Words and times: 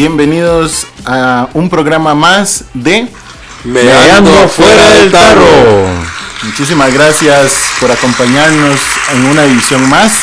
Bienvenidos 0.00 0.86
a 1.04 1.50
un 1.52 1.68
programa 1.68 2.14
más 2.14 2.64
de 2.72 3.06
Meando 3.64 4.48
fuera 4.48 4.88
del 4.92 5.12
tarro. 5.12 5.44
Muchísimas 6.42 6.94
gracias 6.94 7.52
por 7.78 7.90
acompañarnos 7.90 8.80
en 9.12 9.26
una 9.26 9.44
edición 9.44 9.86
más. 9.90 10.14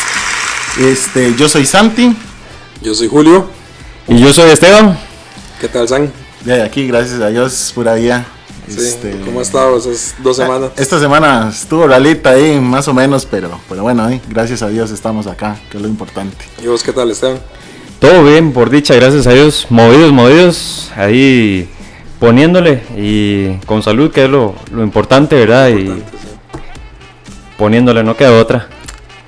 Este, 0.79 1.35
yo 1.35 1.47
soy 1.47 1.67
Santi, 1.67 2.17
Yo 2.81 2.95
soy 2.95 3.07
Julio. 3.07 3.51
Y 4.07 4.19
yo 4.19 4.33
soy 4.33 4.49
Esteban. 4.49 4.97
¿Qué 5.61 5.67
tal, 5.67 5.87
San? 5.87 6.11
de 6.41 6.63
aquí, 6.63 6.87
gracias 6.87 7.21
a 7.21 7.27
Dios, 7.27 7.71
pura 7.75 7.93
vida. 7.93 8.25
Sí, 8.67 8.79
Este, 8.79 9.11
¿Cómo 9.25 9.41
ha 9.41 9.43
estado 9.43 9.77
esas 9.77 10.15
dos 10.23 10.37
semanas? 10.37 10.71
Esta 10.75 10.99
semana 10.99 11.51
estuvo 11.53 11.85
ralita 11.85 12.31
ahí, 12.31 12.59
más 12.59 12.87
o 12.87 12.95
menos, 12.95 13.27
pero, 13.27 13.61
pero 13.69 13.83
bueno, 13.83 14.05
ahí, 14.05 14.19
gracias 14.27 14.63
a 14.63 14.69
Dios 14.69 14.89
estamos 14.89 15.27
acá, 15.27 15.55
que 15.69 15.77
es 15.77 15.83
lo 15.83 15.87
importante. 15.87 16.45
¿Y 16.63 16.65
vos 16.65 16.81
qué 16.81 16.93
tal, 16.93 17.11
Esteban? 17.11 17.39
Todo 17.99 18.23
bien, 18.23 18.53
por 18.53 18.69
dicha, 18.69 18.93
gracias 18.93 19.25
a 19.25 19.33
Dios. 19.33 19.67
Movidos, 19.69 20.11
movidos. 20.11 20.91
Ahí 20.95 21.67
poniéndole 22.19 22.83
y 22.95 23.57
con 23.65 23.81
salud, 23.81 24.11
que 24.11 24.25
es 24.25 24.29
lo, 24.29 24.55
lo 24.71 24.83
importante, 24.83 25.35
¿verdad? 25.35 25.69
Importante, 25.69 26.17
sí. 26.17 26.27
Y 26.27 27.57
poniéndole, 27.57 28.03
no 28.03 28.15
queda 28.15 28.39
otra. 28.39 28.67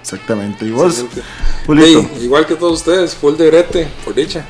Exactamente. 0.01 0.65
¿Y 0.65 0.71
vos, 0.71 0.99
Excelente. 0.99 1.21
Julito? 1.65 1.99
Ey, 1.99 2.23
igual 2.23 2.45
que 2.45 2.55
todos 2.55 2.79
ustedes, 2.79 3.15
full 3.15 3.35
de 3.35 3.47
brete, 3.47 3.87
por 4.05 4.13
dicha. 4.13 4.45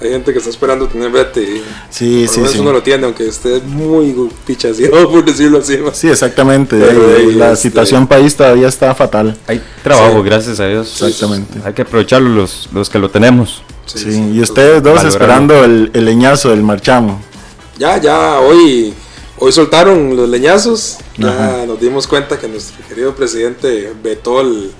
Hay 0.00 0.08
gente 0.10 0.32
que 0.32 0.38
está 0.38 0.48
esperando 0.50 0.88
tener 0.88 1.10
brete 1.10 1.42
y 1.42 1.62
Sí, 1.90 2.24
por 2.26 2.34
sí, 2.34 2.36
lo 2.36 2.42
menos 2.42 2.52
sí. 2.52 2.58
uno 2.60 2.72
lo 2.72 2.82
tiene, 2.82 3.04
aunque 3.04 3.28
esté 3.28 3.60
muy 3.60 4.30
pichaseado, 4.46 5.08
por 5.10 5.24
decirlo 5.24 5.58
así. 5.58 5.76
¿no? 5.76 5.92
Sí, 5.92 6.08
exactamente. 6.08 6.76
Pero, 6.78 7.10
eh, 7.16 7.32
la 7.34 7.52
este- 7.52 7.68
situación 7.68 8.06
país 8.06 8.34
todavía 8.34 8.68
está 8.68 8.94
fatal. 8.94 9.36
Hay 9.46 9.62
trabajo, 9.82 10.18
Sí. 10.18 10.24
gracias 10.24 10.60
a 10.60 10.66
Dios. 10.68 11.02
Exactamente. 11.02 11.58
Hay 11.64 11.74
que 11.74 11.82
aprovecharlo 11.82 12.30
los, 12.30 12.68
los 12.72 12.88
que 12.88 12.98
lo 12.98 13.10
tenemos. 13.10 13.62
Sí, 13.84 13.98
sí, 13.98 14.30
y 14.34 14.40
ustedes 14.40 14.82
dos 14.82 14.94
valorarlo. 14.94 15.08
esperando 15.10 15.64
el, 15.64 15.90
el 15.92 16.04
leñazo 16.04 16.48
del 16.50 16.62
marchamo. 16.62 17.20
Ya, 17.76 17.98
ya, 17.98 18.38
hoy, 18.40 18.94
hoy 19.38 19.52
soltaron 19.52 20.16
los 20.16 20.28
leñazos. 20.28 20.96
Ya 21.18 21.28
Ajá. 21.28 21.66
nos 21.66 21.78
dimos 21.80 22.06
cuenta 22.06 22.38
que 22.38 22.48
nuestro 22.48 22.76
querido 22.88 23.14
presidente 23.14 23.92
vetó 24.02 24.40
el, 24.40 24.70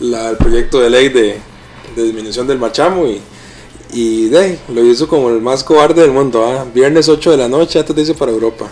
la- 0.00 0.30
el 0.30 0.36
proyecto 0.36 0.80
de 0.80 0.90
ley 0.90 1.08
de, 1.08 1.40
de 1.96 2.02
disminución 2.04 2.46
del 2.46 2.58
marchamo 2.58 3.06
y, 3.06 3.20
y 3.92 4.28
de, 4.28 4.58
lo 4.72 4.84
hizo 4.84 5.06
como 5.08 5.28
el 5.30 5.40
más 5.40 5.62
cobarde 5.64 6.02
del 6.02 6.12
mundo. 6.12 6.44
¿ah? 6.44 6.64
Viernes 6.74 7.08
8 7.08 7.30
de 7.32 7.36
la 7.36 7.48
noche, 7.48 7.78
antes 7.78 7.94
de 7.94 8.02
irse 8.02 8.14
para 8.14 8.32
Europa. 8.32 8.66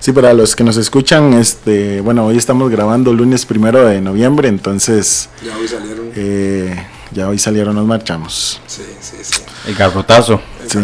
Sí, 0.00 0.12
para 0.12 0.32
los 0.34 0.54
que 0.54 0.64
nos 0.64 0.76
escuchan, 0.76 1.32
este, 1.34 2.00
bueno, 2.02 2.26
hoy 2.26 2.36
estamos 2.36 2.70
grabando 2.70 3.12
lunes 3.12 3.46
primero 3.46 3.86
de 3.86 4.00
noviembre, 4.02 4.48
entonces 4.48 5.30
Ya 5.42 5.56
hoy 5.56 5.66
salieron. 5.68 6.10
eh, 6.14 6.86
ya 7.12 7.28
hoy 7.28 7.38
salieron 7.38 7.74
los 7.76 7.86
marchamos. 7.86 8.60
Sí, 8.66 8.82
sí, 9.00 9.16
sí. 9.22 9.42
El 9.66 9.74
garrotazo. 9.74 10.40
El 10.62 10.70
Sí. 10.70 10.78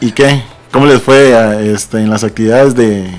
¿Y 0.00 0.12
qué? 0.12 0.42
¿Cómo 0.72 0.86
les 0.86 1.02
fue 1.02 1.34
a, 1.34 1.60
este, 1.60 1.98
en 1.98 2.10
las 2.10 2.24
actividades 2.24 2.74
de 2.74 3.10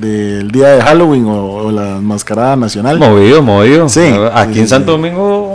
del 0.00 0.50
día 0.50 0.68
de 0.70 0.82
Halloween 0.82 1.26
o, 1.26 1.54
o 1.66 1.70
la 1.72 2.00
mascarada 2.00 2.56
nacional? 2.56 2.98
Movido, 2.98 3.42
movido. 3.42 3.88
Sí, 3.88 4.00
Aquí 4.32 4.54
sí, 4.54 4.58
en 4.60 4.66
sí, 4.66 4.70
Santo 4.70 4.92
sí. 4.92 4.96
Domingo 5.00 5.53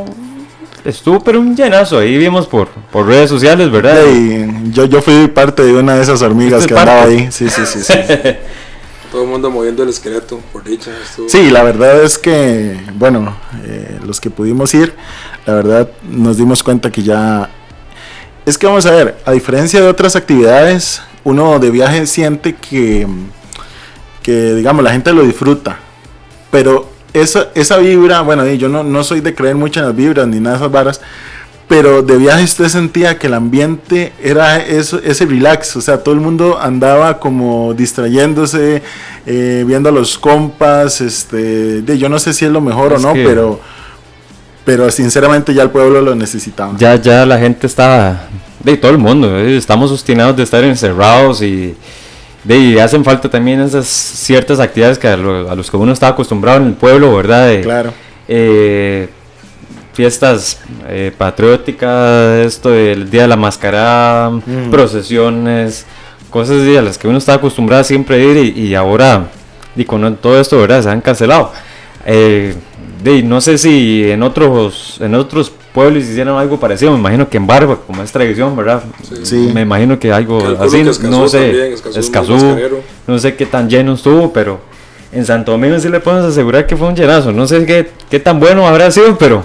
estuvo 0.89 1.19
pero 1.23 1.39
un 1.39 1.55
llenazo. 1.55 1.99
Ahí 1.99 2.17
vimos 2.17 2.47
por, 2.47 2.67
por 2.69 3.05
redes 3.07 3.29
sociales, 3.29 3.71
¿verdad? 3.71 4.03
Y 4.11 4.71
yo, 4.71 4.85
yo 4.85 5.01
fui 5.01 5.27
parte 5.27 5.63
de 5.63 5.73
una 5.73 5.95
de 5.95 6.03
esas 6.03 6.21
hormigas 6.21 6.59
¿Fuiste 6.63 6.73
que 6.73 6.79
andaba 6.79 6.99
parte? 7.01 7.15
ahí. 7.17 7.31
Sí, 7.31 7.49
sí, 7.49 7.61
sí, 7.65 7.79
sí. 7.81 7.93
Todo 9.11 9.23
el 9.23 9.27
mundo 9.29 9.49
moviendo 9.49 9.81
el 9.81 9.89
esqueleto, 9.89 10.39
por 10.53 10.63
dicha. 10.63 10.91
estuvo- 11.03 11.27
Sí, 11.29 11.49
la 11.49 11.63
verdad 11.63 12.03
es 12.03 12.17
que, 12.19 12.77
bueno, 12.93 13.35
eh, 13.65 13.97
los 14.05 14.19
que 14.21 14.29
pudimos 14.29 14.71
ir, 14.75 14.93
la 15.47 15.55
verdad 15.55 15.89
nos 16.09 16.37
dimos 16.37 16.61
cuenta 16.61 16.91
que 16.91 17.01
ya... 17.01 17.49
Es 18.45 18.57
que 18.57 18.67
vamos 18.67 18.85
a 18.85 18.91
ver, 18.91 19.17
a 19.25 19.31
diferencia 19.31 19.81
de 19.81 19.87
otras 19.87 20.15
actividades, 20.15 21.01
uno 21.23 21.57
de 21.57 21.71
viaje 21.71 22.05
siente 22.05 22.55
que, 22.55 23.07
que 24.21 24.53
digamos, 24.53 24.83
la 24.83 24.91
gente 24.91 25.11
lo 25.11 25.23
disfruta. 25.23 25.79
Pero 26.51 26.89
esa, 27.13 27.47
esa 27.55 27.77
vibra, 27.77 28.21
bueno, 28.21 28.45
yo 28.47 28.69
no, 28.69 28.83
no 28.83 29.03
soy 29.03 29.21
de 29.21 29.33
creer 29.33 29.55
mucho 29.55 29.79
en 29.79 29.85
las 29.87 29.95
vibras 29.95 30.27
ni 30.27 30.39
nada 30.39 30.57
de 30.57 30.61
esas 30.63 30.71
varas, 30.71 31.01
pero 31.67 32.01
de 32.01 32.17
viaje 32.17 32.43
usted 32.43 32.67
sentía 32.67 33.19
que 33.19 33.27
el 33.27 33.35
ambiente 33.35 34.11
era 34.23 34.57
eso, 34.57 34.99
ese 35.03 35.25
relax, 35.25 35.75
o 35.75 35.81
sea, 35.81 35.99
todo 36.03 36.15
el 36.15 36.19
mundo 36.21 36.57
andaba 36.59 37.19
como 37.19 37.73
distrayéndose, 37.75 38.81
eh, 39.27 39.63
viendo 39.67 39.89
a 39.89 39.91
los 39.91 40.17
compas, 40.17 40.99
este, 41.01 41.81
de, 41.81 41.97
yo 41.97 42.09
no 42.09 42.17
sé 42.17 42.33
si 42.33 42.45
es 42.45 42.51
lo 42.51 42.61
mejor 42.61 42.93
Es 42.93 43.03
o 43.03 43.07
no, 43.07 43.13
que- 43.13 43.23
pero, 43.23 43.59
pero 44.65 44.89
sinceramente 44.91 45.53
ya 45.53 45.61
el 45.63 45.69
pueblo 45.69 46.01
lo 46.01 46.15
necesitaba. 46.15 46.73
Ya, 46.77 46.95
ya 46.95 47.25
la 47.25 47.37
gente 47.37 47.67
está, 47.67 48.27
de 48.63 48.75
todo 48.77 48.91
el 48.91 48.97
mundo, 48.97 49.37
eh, 49.37 49.55
estamos 49.57 49.91
obstinados 49.91 50.35
de 50.37 50.43
estar 50.43 50.63
encerrados 50.63 51.41
y 51.43 51.75
de 52.43 52.57
y 52.57 52.79
hacen 52.79 53.03
falta 53.03 53.29
también 53.29 53.59
esas 53.61 53.85
ciertas 53.87 54.59
actividades 54.59 54.97
que 54.97 55.07
a, 55.07 55.17
lo- 55.17 55.49
a 55.49 55.55
los 55.55 55.69
que 55.69 55.77
uno 55.77 55.91
está 55.93 56.07
acostumbrado 56.09 56.59
en 56.61 56.67
el 56.67 56.73
pueblo, 56.73 57.15
¿verdad? 57.15 57.47
De, 57.47 57.61
Claro, 57.61 57.93
eh, 58.27 59.09
fiestas 59.93 60.61
eh, 60.87 61.11
patrióticas, 61.17 62.45
esto 62.45 62.69
del 62.69 63.09
día 63.09 63.23
de 63.23 63.27
la 63.27 63.35
mascarada, 63.35 64.29
Mm. 64.29 64.69
procesiones, 64.71 65.85
cosas 66.29 66.61
así 66.61 66.77
a 66.77 66.81
las 66.81 66.97
que 66.97 67.07
uno 67.07 67.17
está 67.17 67.33
acostumbrado 67.33 67.83
siempre 67.83 68.15
a 68.15 68.19
ir 68.19 68.55
y, 68.55 68.61
y 68.67 68.75
ahora 68.75 69.27
y 69.75 69.83
con 69.85 70.15
todo 70.17 70.39
esto, 70.39 70.57
¿verdad? 70.59 70.83
Se 70.83 70.89
han 70.89 71.01
cancelado. 71.01 71.51
Eh, 72.05 72.55
de, 73.03 73.23
no 73.23 73.41
sé 73.41 73.57
si 73.57 74.09
en 74.09 74.23
otros 74.23 74.97
en 75.01 75.15
otros 75.15 75.51
pueblos 75.73 76.03
hicieron 76.03 76.37
algo 76.37 76.59
parecido, 76.59 76.91
me 76.91 76.97
imagino 76.99 77.29
que 77.29 77.37
en 77.37 77.45
Barba, 77.47 77.77
como 77.85 78.01
es 78.03 78.11
tradición, 78.11 78.55
¿verdad? 78.55 78.83
Sí. 79.23 79.51
Me 79.53 79.61
imagino 79.61 79.97
que 79.99 80.11
algo 80.11 80.39
Calculo 80.39 80.63
así, 80.65 81.01
que 81.01 81.07
no 81.07 81.27
sé, 81.27 81.37
también, 81.39 81.73
Escazú 81.95 82.57
no 83.07 83.19
sé 83.19 83.35
qué 83.35 83.45
tan 83.45 83.69
lleno 83.69 83.93
estuvo, 83.93 84.31
pero 84.33 84.59
en 85.11 85.25
Santo 85.25 85.51
Domingo 85.53 85.79
sí 85.79 85.89
le 85.89 85.99
podemos 85.99 86.25
asegurar 86.31 86.65
que 86.67 86.75
fue 86.77 86.87
un 86.87 86.95
llenazo. 86.95 87.31
No 87.31 87.47
sé 87.47 87.65
qué, 87.65 87.89
qué 88.09 88.19
tan 88.19 88.39
bueno 88.39 88.67
habrá 88.67 88.91
sido, 88.91 89.17
pero. 89.17 89.43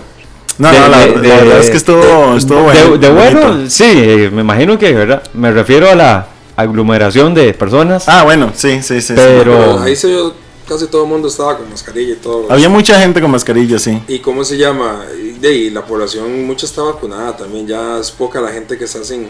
no, 0.59 0.71
de- 0.71 0.79
no, 0.79 0.89
la, 0.89 0.99
de- 0.99 1.07
la 1.15 1.21
de- 1.21 1.29
verdad 1.29 1.59
es 1.61 1.71
que 1.71 1.77
estuvo, 1.77 2.37
estuvo 2.37 2.59
de, 2.59 2.63
bueno. 2.85 2.97
de 2.99 3.11
bueno, 3.11 3.57
sí, 3.69 3.85
eh, 3.87 4.31
me 4.33 4.43
imagino 4.43 4.79
que, 4.79 4.93
¿verdad? 4.93 5.23
Me 5.35 5.51
refiero 5.53 5.91
a 5.91 5.95
la 5.95 6.27
aglomeración 6.57 7.35
de 7.35 7.53
personas. 7.55 8.09
Ah, 8.09 8.23
bueno, 8.25 8.51
sí, 8.55 8.81
sí, 8.83 9.01
sí. 9.01 9.09
sí. 9.09 9.13
Pero- 9.17 9.43
Pero 9.59 9.81
ahí 9.83 9.97
se 9.97 10.09
vio, 10.09 10.35
casi 10.67 10.87
todo 10.87 11.05
el 11.05 11.09
mundo 11.09 11.29
estaba 11.29 11.59
con 11.59 11.69
mascarilla 11.71 12.15
y 12.15 12.17
todo. 12.17 12.51
Había 12.51 12.69
mucha 12.69 12.99
gente 12.99 13.21
con 13.21 13.31
mascarilla, 13.31 13.79
sí. 13.79 14.03
¿Y 14.09 14.19
cómo 14.19 14.45
se 14.45 14.57
llama? 14.57 15.05
Y 15.17 15.33
de 15.33 15.49
ahí, 15.49 15.71
la 15.71 15.85
población 15.85 16.47
mucha 16.47 16.67
está 16.67 16.83
vacunada 16.83 17.37
también, 17.37 17.67
ya 17.67 17.99
es 17.99 18.11
poca 18.11 18.41
la 18.41 18.51
gente 18.51 18.79
que 18.79 18.85
está 18.85 19.05
sin, 19.05 19.29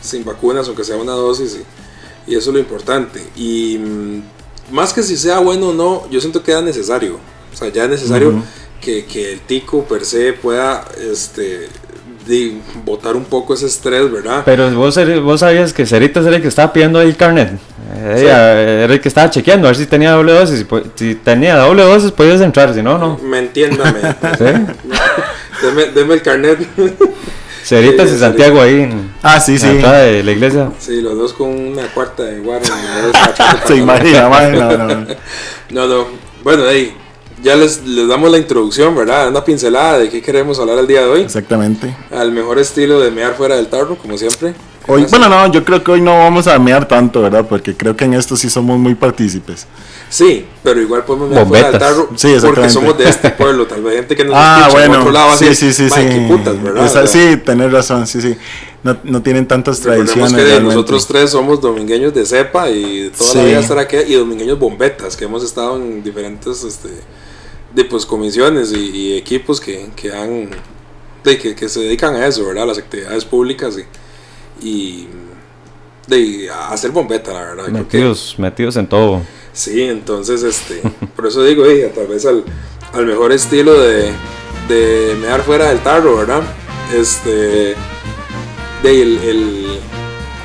sin 0.00 0.24
vacunas, 0.24 0.66
aunque 0.66 0.84
sea 0.84 0.96
una 0.96 1.12
dosis, 1.12 1.58
y, 2.26 2.32
y 2.32 2.36
eso 2.36 2.50
es 2.50 2.54
lo 2.54 2.60
importante. 2.60 3.22
Y 3.36 3.78
mm, 3.78 4.22
más 4.72 4.92
que 4.92 5.02
si 5.02 5.16
sea 5.16 5.38
bueno 5.38 5.68
o 5.68 5.72
no, 5.72 6.08
yo 6.10 6.20
siento 6.20 6.42
que 6.42 6.52
era 6.52 6.62
necesario. 6.62 7.18
O 7.52 7.56
sea, 7.56 7.68
ya 7.68 7.84
es 7.84 7.90
necesario 7.90 8.42
que, 8.80 9.04
que 9.04 9.32
el 9.32 9.40
tico 9.40 9.84
per 9.84 10.04
se 10.04 10.32
pueda 10.32 10.86
este, 10.98 11.68
de, 12.30 12.54
botar 12.84 13.16
un 13.16 13.24
poco 13.24 13.54
ese 13.54 13.66
estrés, 13.66 14.10
¿verdad? 14.10 14.42
Pero 14.44 14.70
vos, 14.70 14.98
vos 15.22 15.40
sabías 15.40 15.72
que 15.72 15.84
Ceritas 15.84 16.24
era 16.24 16.36
el 16.36 16.42
que 16.42 16.48
estaba 16.48 16.72
pidiendo 16.72 16.98
ahí 16.98 17.08
el 17.08 17.16
carnet. 17.16 17.50
Sí. 18.16 18.24
Era 18.26 18.84
el 18.84 19.00
que 19.00 19.08
estaba 19.08 19.28
chequeando 19.30 19.66
a 19.66 19.70
ver 19.70 19.76
si 19.76 19.86
tenía 19.86 20.12
doble 20.12 20.32
dosis. 20.32 20.58
Si, 20.58 20.64
po- 20.64 20.82
si 20.94 21.16
tenía 21.16 21.56
doble 21.56 21.82
dosis, 21.82 22.12
podías 22.12 22.40
entrar, 22.40 22.72
si 22.72 22.82
no, 22.82 22.96
no. 22.98 23.18
Me 23.18 23.38
entiéndame. 23.40 24.00
¿Sí? 24.38 24.44
deme, 25.62 25.84
deme 25.94 26.14
el 26.14 26.22
carnet. 26.22 26.58
Ceritas 27.62 28.08
Sí, 28.08 28.16
y 28.16 28.18
Santiago 28.18 28.60
ahí 28.62 28.80
en, 28.80 29.12
Ah, 29.22 29.38
sí, 29.38 29.52
en 29.52 29.58
sí. 29.58 29.66
de 29.76 30.22
la 30.24 30.32
iglesia. 30.32 30.70
sí, 30.78 31.00
los 31.02 31.16
dos 31.16 31.32
con 31.34 31.48
una 31.48 31.86
cuarta 31.88 32.22
de 32.24 32.40
guaro. 32.40 32.64
Se 33.66 33.76
imagina, 33.76 34.28
no, 34.28 34.76
no, 34.78 34.86
no. 34.88 35.06
No, 35.70 35.86
no. 35.86 36.06
Bueno, 36.42 36.64
ahí 36.66 36.96
ya 37.42 37.56
les, 37.56 37.84
les 37.86 38.08
damos 38.08 38.30
la 38.30 38.38
introducción, 38.38 38.94
¿verdad? 38.94 39.28
Una 39.28 39.44
pincelada 39.44 39.98
de 39.98 40.08
qué 40.10 40.20
queremos 40.22 40.58
hablar 40.58 40.78
el 40.78 40.86
día 40.86 41.00
de 41.02 41.06
hoy. 41.08 41.20
Exactamente. 41.22 41.94
Al 42.10 42.32
mejor 42.32 42.58
estilo 42.58 43.00
de 43.00 43.10
mear 43.10 43.34
fuera 43.36 43.56
del 43.56 43.68
tarro, 43.68 43.96
como 43.96 44.16
siempre. 44.18 44.54
Hoy, 44.86 45.04
bueno, 45.10 45.28
no, 45.28 45.46
yo 45.52 45.64
creo 45.64 45.84
que 45.84 45.90
hoy 45.92 46.00
no 46.00 46.18
vamos 46.18 46.46
a 46.48 46.58
mear 46.58 46.88
tanto, 46.88 47.20
¿verdad? 47.22 47.46
Porque 47.48 47.76
creo 47.76 47.94
que 47.94 48.06
en 48.06 48.14
esto 48.14 48.34
sí 48.36 48.48
somos 48.50 48.78
muy 48.78 48.94
partícipes. 48.94 49.66
Sí, 50.08 50.46
pero 50.64 50.80
igual 50.80 51.04
podemos 51.04 51.28
mear 51.30 51.46
fuera 51.46 51.70
del 51.70 51.78
Bombetas. 51.78 51.94
tarro 51.96 52.08
Sí, 52.16 52.28
porque 52.28 52.34
exactamente. 52.36 52.72
somos 52.74 52.98
de 52.98 53.08
este 53.08 53.30
pueblo. 53.38 53.66
Tal 53.66 53.82
vez 53.82 53.94
gente 53.96 54.16
que 54.16 54.24
nos 54.24 54.34
Ah, 54.36 54.64
escucha 54.66 54.84
en 54.84 54.88
bueno, 54.90 55.02
otro 55.02 55.12
lado 55.12 55.36
sí, 55.36 55.54
sí, 55.54 55.72
sí, 55.72 55.84
"Mae, 55.84 56.88
sí. 56.88 57.06
sí, 57.06 57.36
tenés 57.44 57.70
razón, 57.70 58.06
sí, 58.06 58.20
sí. 58.20 58.34
No, 58.82 58.96
no 59.04 59.22
tienen 59.22 59.46
tantas 59.46 59.78
tradiciones. 59.80 60.32
que 60.32 60.42
realmente. 60.42 60.74
nosotros 60.74 61.06
tres 61.06 61.30
somos 61.30 61.60
domingueños 61.60 62.14
de 62.14 62.24
cepa 62.24 62.68
y 62.70 63.02
de 63.02 63.10
toda 63.10 63.34
la 63.34 63.44
vida 63.44 63.60
estar 63.60 63.78
aquí 63.78 63.96
y 64.08 64.14
domingueños 64.14 64.58
bombetas 64.58 65.16
que 65.16 65.26
hemos 65.26 65.44
estado 65.44 65.76
en 65.76 66.02
diferentes 66.02 66.64
este, 66.64 66.88
de, 67.74 67.84
pues, 67.84 68.04
comisiones 68.06 68.72
y, 68.72 68.90
y 68.90 69.16
equipos 69.16 69.60
que, 69.60 69.88
que 69.96 70.12
han 70.12 70.50
de, 71.24 71.38
que, 71.38 71.54
que 71.54 71.68
se 71.68 71.80
dedican 71.80 72.14
a 72.16 72.26
eso, 72.26 72.46
¿verdad? 72.46 72.64
A 72.64 72.66
las 72.68 72.78
actividades 72.78 73.24
públicas 73.24 73.76
y, 73.78 74.66
y 74.66 75.08
de 76.06 76.50
a 76.50 76.70
hacer 76.72 76.90
bombeta, 76.90 77.32
la 77.32 77.40
verdad. 77.42 77.64
Que- 77.66 77.70
Metidos, 77.72 78.34
metidos 78.38 78.76
en 78.76 78.86
todo. 78.86 79.20
Sí, 79.52 79.82
entonces, 79.82 80.42
este, 80.42 80.80
por 81.16 81.26
eso 81.26 81.42
digo, 81.44 81.64
eh, 81.66 81.92
tal 81.94 82.06
vez 82.06 82.24
al, 82.26 82.44
al 82.92 83.06
mejor 83.06 83.32
estilo 83.32 83.78
de, 83.80 84.12
de 84.68 85.16
mear 85.20 85.42
fuera 85.42 85.68
del 85.68 85.80
tarro, 85.80 86.16
¿verdad? 86.16 86.42
Este, 86.94 87.74
de 88.82 89.02
el, 89.02 89.18
el- 89.18 89.80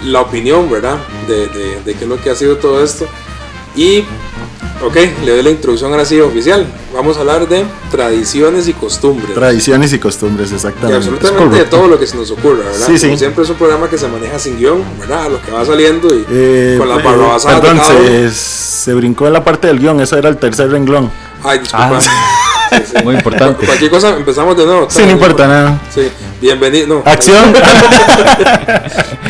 la 0.03 0.21
opinión, 0.21 0.69
¿verdad? 0.69 0.99
De, 1.27 1.47
de, 1.47 1.81
de 1.83 1.93
qué 1.95 2.03
es 2.03 2.07
lo 2.09 2.21
que 2.21 2.29
ha 2.29 2.35
sido 2.35 2.57
todo 2.57 2.83
esto. 2.83 3.07
Y, 3.75 4.03
ok, 4.83 4.95
le 5.23 5.31
doy 5.31 5.43
la 5.43 5.49
introducción 5.49 5.91
ahora 5.91 6.05
sí 6.05 6.19
oficial. 6.19 6.65
Vamos 6.93 7.17
a 7.17 7.21
hablar 7.21 7.47
de 7.47 7.65
tradiciones 7.91 8.67
y 8.67 8.73
costumbres. 8.73 9.33
Tradiciones 9.33 9.93
y 9.93 9.99
costumbres, 9.99 10.51
y 10.51 10.55
exactamente. 10.55 10.95
absolutamente 10.95 11.57
de 11.57 11.65
todo 11.65 11.87
lo 11.87 11.99
que 11.99 12.07
se 12.07 12.15
nos 12.17 12.31
ocurra, 12.31 12.63
¿verdad? 12.65 12.87
Sí, 12.87 12.97
sí. 12.97 13.07
Como 13.07 13.17
siempre 13.17 13.43
es 13.43 13.49
un 13.49 13.55
programa 13.55 13.89
que 13.89 13.97
se 13.97 14.07
maneja 14.07 14.39
sin 14.39 14.57
guion, 14.57 14.83
¿verdad? 14.99 15.29
Lo 15.29 15.41
que 15.41 15.51
va 15.51 15.65
saliendo 15.65 16.13
y 16.13 16.25
Eh, 16.29 16.75
con 16.77 16.89
las 16.89 16.99
eh, 16.99 17.03
barrabasadas 17.03 17.61
de 17.61 17.67
Perdón, 17.67 17.85
se, 17.85 18.31
se 18.31 18.93
brincó 18.93 19.27
en 19.27 19.33
la 19.33 19.43
parte 19.43 19.67
del 19.67 19.79
guion, 19.79 19.99
eso 20.01 20.17
era 20.17 20.29
el 20.29 20.37
tercer 20.37 20.69
renglón. 20.69 21.11
Ay, 21.43 21.59
disculpa. 21.59 21.97
Ah, 21.97 21.99
Sí, 22.71 22.77
sí. 22.97 23.03
Muy 23.03 23.15
importante. 23.15 23.63
Cualquier 23.65 23.91
cosa, 23.91 24.17
empezamos 24.17 24.57
de 24.57 24.65
nuevo. 24.65 24.87
Sí, 24.89 25.03
no 25.05 25.11
importa 25.11 25.47
nada. 25.47 25.79
Sí, 25.93 26.09
bienvenido. 26.41 26.87
No, 26.87 27.03
Acción. 27.05 27.53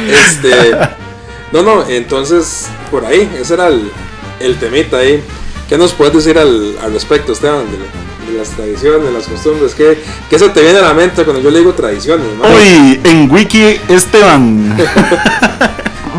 Este, 0.09 0.77
no, 1.51 1.61
no, 1.63 1.85
entonces, 1.87 2.67
por 2.91 3.05
ahí, 3.05 3.29
ese 3.39 3.53
era 3.53 3.67
el, 3.67 3.91
el 4.45 4.57
temita 4.57 4.97
ahí. 4.97 5.23
¿Qué 5.67 5.77
nos 5.77 5.93
puedes 5.93 6.13
decir 6.13 6.37
al, 6.37 6.75
al 6.83 6.93
respecto, 6.93 7.33
Esteban, 7.33 7.65
de, 7.71 8.31
de 8.31 8.37
las 8.37 8.49
tradiciones, 8.49 9.03
de 9.03 9.11
las 9.11 9.27
costumbres? 9.27 9.73
¿Qué, 9.73 9.97
¿Qué 10.29 10.37
se 10.37 10.49
te 10.49 10.61
viene 10.61 10.79
a 10.79 10.83
la 10.83 10.93
mente 10.93 11.23
cuando 11.23 11.41
yo 11.41 11.49
le 11.49 11.59
digo 11.59 11.73
tradiciones? 11.73 12.27
Hoy 12.43 13.01
en 13.03 13.31
Wiki 13.31 13.79
Esteban. 13.89 14.77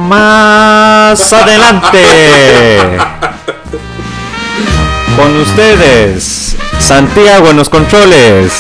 Más 0.09 1.33
adelante. 1.33 2.99
Con 5.17 5.37
ustedes, 5.41 6.57
Santiago 6.79 7.49
en 7.49 7.57
los 7.57 7.69
controles. 7.71 8.53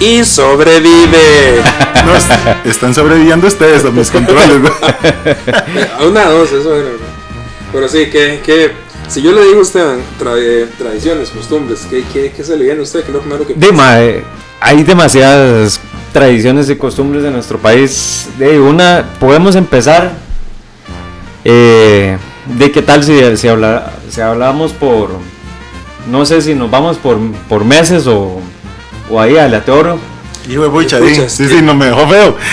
Y 0.00 0.24
sobrevive. 0.24 1.62
No, 2.04 2.70
están 2.70 2.94
sobreviviendo 2.94 3.46
ustedes 3.46 3.84
a 3.84 3.90
mis 3.90 4.10
controles. 4.10 4.70
a 5.98 6.04
una, 6.04 6.24
dos, 6.26 6.52
eso 6.52 6.74
era. 6.74 6.88
Pero 7.72 7.88
sí, 7.88 8.06
que, 8.06 8.40
que 8.44 8.70
si 9.08 9.22
yo 9.22 9.32
le 9.32 9.44
digo 9.44 9.58
a 9.60 9.62
Esteban 9.62 9.98
tra- 10.20 10.36
eh, 10.38 10.66
tradiciones, 10.78 11.30
costumbres, 11.30 11.86
¿qué, 11.90 12.04
qué, 12.12 12.32
qué 12.34 12.44
se 12.44 12.56
le 12.56 12.64
viene 12.64 12.80
a 12.80 12.82
usted? 12.82 13.00
¿Qué 13.00 13.08
es 13.08 13.14
lo 13.14 13.20
primero 13.20 13.46
que 13.46 13.54
Dima, 13.54 14.00
eh, 14.02 14.22
hay 14.60 14.82
demasiadas 14.82 15.80
tradiciones 16.12 16.70
y 16.70 16.76
costumbres 16.76 17.22
de 17.22 17.30
nuestro 17.30 17.58
país. 17.58 18.28
De 18.38 18.58
una, 18.60 19.04
podemos 19.20 19.54
empezar 19.56 20.12
eh, 21.44 22.16
de 22.46 22.72
qué 22.72 22.82
tal 22.82 23.04
si, 23.04 23.36
si, 23.36 23.48
habla- 23.48 23.92
si 24.10 24.20
hablamos 24.20 24.72
por, 24.72 25.10
no 26.10 26.24
sé 26.24 26.40
si 26.40 26.54
nos 26.54 26.70
vamos 26.70 26.96
por, 26.98 27.18
por 27.48 27.64
meses 27.64 28.06
o, 28.06 28.40
o 29.10 29.20
ahí 29.20 29.36
aleatorio. 29.36 29.98
Hijo 30.48 30.62
de 30.62 30.70
pucha, 30.70 30.98
sí, 31.00 31.14
sí, 31.28 31.48
sí, 31.48 31.62
no 31.62 31.74
me 31.74 31.86
dejó 31.86 32.06
feo. 32.08 32.36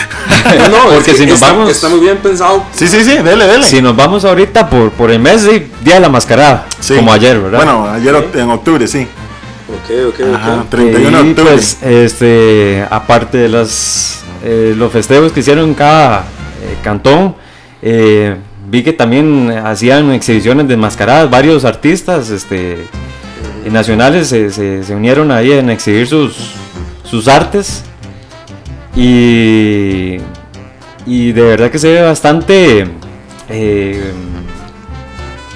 No, 0.45 0.69
no, 0.69 0.77
es 0.91 0.95
Porque 0.95 1.11
que 1.11 1.17
si 1.17 1.25
nos 1.25 1.35
está, 1.35 1.53
vamos- 1.53 1.69
está 1.71 1.89
muy 1.89 1.99
bien 2.01 2.17
pensado. 2.17 2.63
Sí, 2.73 2.87
sí, 2.87 3.03
sí, 3.03 3.17
dele, 3.17 3.45
dele. 3.47 3.63
Si 3.65 3.81
nos 3.81 3.95
vamos 3.95 4.25
ahorita 4.25 4.69
por, 4.69 4.91
por 4.91 5.09
el 5.11 5.19
mes, 5.19 5.41
sí, 5.41 5.67
Día 5.81 5.95
de 5.95 5.99
la 6.01 6.09
Mascarada, 6.09 6.65
Sí. 6.79 6.95
como 6.95 7.13
ayer, 7.13 7.39
¿verdad? 7.39 7.57
Bueno, 7.59 7.87
ayer 7.89 8.29
en 8.35 8.49
octubre, 8.49 8.87
sí. 8.87 9.07
Ok, 9.69 10.09
ok, 10.09 10.35
Ajá, 10.35 10.53
ok. 10.63 10.69
31 10.69 11.17
de 11.21 11.27
Y, 11.27 11.29
octubre. 11.31 11.51
pues, 11.53 11.77
este, 11.81 12.85
aparte 12.89 13.37
de 13.37 13.47
las, 13.49 14.23
eh, 14.43 14.73
los 14.77 14.91
festejos 14.91 15.31
que 15.31 15.39
hicieron 15.39 15.69
en 15.69 15.73
cada 15.73 16.19
eh, 16.19 16.77
cantón, 16.83 17.35
eh, 17.81 18.35
vi 18.69 18.83
que 18.83 18.91
también 18.93 19.49
hacían 19.65 20.11
exhibiciones 20.11 20.67
de 20.67 20.75
mascaradas, 20.77 21.29
varios 21.29 21.63
artistas 21.63 22.29
este, 22.29 22.85
nacionales 23.71 24.27
se, 24.27 24.51
se- 24.51 24.83
se 24.83 24.93
unieron 24.95 25.31
ahí 25.31 25.51
en 25.53 25.69
exhibir 25.69 26.05
sus, 26.07 26.35
sus 27.13 27.27
artes 27.27 27.83
y, 28.95 30.17
y 31.05 31.31
de 31.31 31.41
verdad 31.43 31.69
que 31.69 31.77
se 31.77 31.93
ve 31.93 32.01
bastante... 32.01 32.87
eh, 33.49 34.11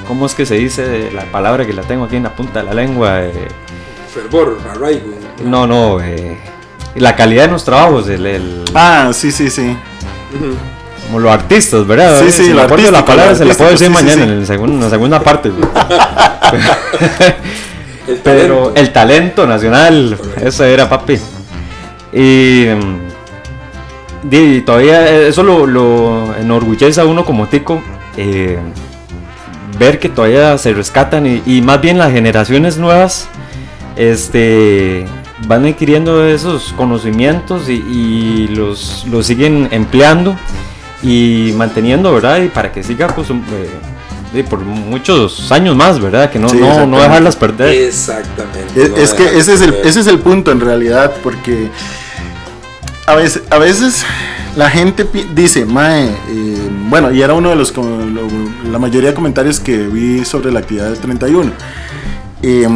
¿Cómo 0.07 0.27
es 0.27 0.35
que 0.35 0.45
se 0.45 0.53
dice 0.53 1.09
la 1.11 1.23
palabra 1.31 1.65
que 1.65 1.73
la 1.73 1.81
tengo 1.81 2.05
aquí 2.05 2.15
en 2.17 2.23
la 2.23 2.35
punta 2.35 2.59
de 2.59 2.65
la 2.67 2.75
lengua? 2.75 3.23
Eh, 3.23 3.47
Fervor, 4.13 4.59
arraigo. 4.71 5.15
no, 5.43 5.65
no, 5.65 5.99
eh, 5.99 6.37
la 6.95 7.15
calidad 7.15 7.45
de 7.47 7.51
los 7.53 7.65
trabajos, 7.65 8.07
el, 8.07 8.27
el- 8.27 8.63
Ah, 8.75 9.09
sí, 9.11 9.31
sí, 9.31 9.49
sí. 9.49 9.75
Como 11.07 11.19
los 11.19 11.31
artistas, 11.31 11.87
¿verdad? 11.87 12.19
Sí, 12.21 12.31
sí, 12.31 12.43
Si 12.45 12.53
la 12.53 12.67
palabra 12.67 13.31
lo 13.31 13.35
se 13.35 13.45
la 13.45 13.53
puedo 13.55 13.71
decir 13.71 13.87
sí, 13.87 13.93
mañana 13.93 14.13
sí, 14.13 14.21
En, 14.21 14.29
el 14.29 14.45
segundo- 14.45 14.75
en 14.75 14.81
la 14.81 14.89
segunda 14.91 15.19
parte. 15.23 15.51
El 18.07 18.15
Pero 18.23 18.55
talento. 18.55 18.73
el 18.79 18.93
talento 18.93 19.45
nacional, 19.47 20.17
eso 20.41 20.63
era 20.63 20.87
papi. 20.87 21.19
Y, 22.13 22.65
mm, 24.25 24.65
todavía 24.65 25.27
eso 25.27 25.43
lo, 25.43 26.35
enorgullece 26.35 27.01
a 27.01 27.05
uno 27.05 27.25
como 27.25 27.47
tico. 27.47 27.81
eh, 28.17 28.57
ver 29.77 29.99
que 29.99 30.09
todavía 30.09 30.57
se 30.57 30.73
rescatan 30.73 31.41
y, 31.45 31.61
más 31.61 31.81
bien 31.81 31.97
las 31.97 32.11
generaciones 32.11 32.77
nuevas 32.77 33.27
este, 33.95 35.05
van 35.47 35.65
adquiriendo 35.65 36.25
esos 36.25 36.73
conocimientos 36.73 37.69
y, 37.69 38.47
los, 38.49 39.05
los 39.09 39.25
siguen 39.25 39.67
empleando 39.71 40.35
y 41.03 41.53
manteniendo, 41.55 42.13
¿verdad? 42.13 42.41
Y 42.41 42.47
para 42.47 42.71
que 42.71 42.83
siga 42.83 43.07
pues, 43.07 43.29
eh, 43.29 43.35
di, 44.33 44.43
por 44.43 44.59
muchos 44.59 45.51
años 45.51 45.75
más, 45.75 45.99
¿verdad? 45.99 46.29
Que 46.29 46.39
no, 46.39 46.49
Sí, 46.49 46.57
no, 46.59 46.85
no 46.85 46.99
dejarlas 47.01 47.35
perder. 47.35 47.69
Exactamente. 47.69 48.81
Es, 48.83 48.89
no 48.91 48.97
es 48.97 49.13
que 49.13 49.37
ese 49.37 49.53
es, 49.53 49.61
el, 49.61 49.71
de- 49.71 49.81
ese 49.87 49.99
es 50.01 50.07
el 50.07 50.19
punto 50.19 50.51
en 50.51 50.59
realidad, 50.59 51.13
porque 51.23 51.69
a 53.05 53.15
veces, 53.15 53.43
a 53.49 53.57
veces 53.57 54.05
la 54.55 54.69
gente 54.69 55.07
dice, 55.35 55.65
Mae, 55.65 56.05
eh, 56.05 56.69
bueno, 56.89 57.11
y 57.11 57.21
era 57.21 57.33
uno 57.33 57.49
de 57.49 57.55
los, 57.55 57.71
com- 57.71 58.13
lo- 58.13 58.27
la 58.71 58.79
mayoría 58.79 59.09
de 59.09 59.15
comentarios 59.15 59.59
que 59.59 59.77
vi 59.87 60.25
sobre 60.25 60.51
la 60.51 60.59
actividad 60.59 60.89
del 60.89 60.99
31. 60.99 61.51
eh, 62.43 62.67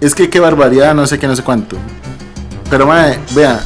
es 0.00 0.14
que 0.14 0.30
qué 0.30 0.38
barbaridad, 0.40 0.94
no 0.94 1.06
sé 1.06 1.18
qué, 1.18 1.26
no 1.26 1.34
sé 1.34 1.42
cuánto. 1.42 1.76
Pero 2.70 2.86
Mae, 2.86 3.18
vea, 3.34 3.60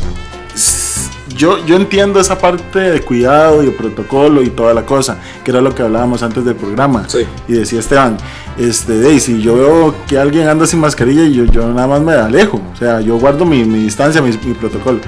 yo, 1.42 1.66
yo 1.66 1.74
entiendo 1.74 2.20
esa 2.20 2.38
parte 2.38 2.78
de 2.78 3.00
cuidado 3.00 3.64
y 3.64 3.66
de 3.66 3.72
protocolo 3.72 4.44
y 4.44 4.50
toda 4.50 4.72
la 4.72 4.86
cosa, 4.86 5.18
que 5.42 5.50
era 5.50 5.60
lo 5.60 5.74
que 5.74 5.82
hablábamos 5.82 6.22
antes 6.22 6.44
del 6.44 6.54
programa. 6.54 7.08
Sí. 7.08 7.26
Y 7.48 7.54
decía 7.54 7.80
Esteban, 7.80 8.16
este, 8.56 8.92
de, 8.92 9.18
si 9.18 9.42
yo 9.42 9.56
veo 9.56 9.94
que 10.06 10.18
alguien 10.18 10.46
anda 10.46 10.68
sin 10.68 10.78
mascarilla, 10.78 11.24
yo, 11.24 11.44
yo 11.46 11.66
nada 11.66 11.88
más 11.88 12.00
me 12.00 12.12
alejo. 12.12 12.62
O 12.72 12.76
sea, 12.76 13.00
yo 13.00 13.18
guardo 13.18 13.44
mi, 13.44 13.64
mi 13.64 13.80
distancia, 13.80 14.22
mi, 14.22 14.30
mi 14.30 14.54
protocolo. 14.54 15.00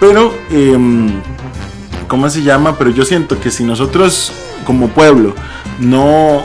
Pero, 0.00 0.34
em, 0.50 1.20
¿cómo 2.08 2.28
se 2.28 2.42
llama? 2.42 2.76
Pero 2.76 2.90
yo 2.90 3.04
siento 3.04 3.38
que 3.38 3.52
si 3.52 3.62
nosotros 3.62 4.32
como 4.64 4.88
pueblo 4.88 5.32
no, 5.78 6.42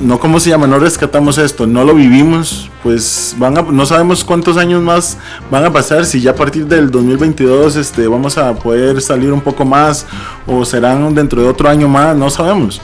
no 0.00 0.18
¿cómo 0.18 0.40
se 0.40 0.50
llama? 0.50 0.66
No 0.66 0.78
rescatamos 0.78 1.38
esto, 1.38 1.66
no 1.66 1.84
lo 1.84 1.94
vivimos, 1.94 2.68
pues 2.82 3.34
van 3.38 3.56
a, 3.58 3.62
no 3.62 3.86
sabemos 3.86 4.24
cuántos 4.24 4.56
años 4.56 4.82
más 4.82 5.18
van 5.50 5.64
a 5.64 5.72
pasar, 5.72 6.04
si 6.04 6.20
ya 6.20 6.32
a 6.32 6.34
partir 6.34 6.66
del 6.66 6.90
2022 6.90 7.76
este, 7.76 8.06
vamos 8.08 8.36
a 8.36 8.54
poder 8.54 9.00
salir 9.00 9.32
un 9.32 9.40
poco 9.40 9.64
más 9.64 10.06
o 10.46 10.64
serán 10.64 11.14
dentro 11.14 11.40
de 11.42 11.48
otro 11.48 11.68
año 11.68 11.88
más, 11.88 12.16
no 12.16 12.28
sabemos. 12.30 12.80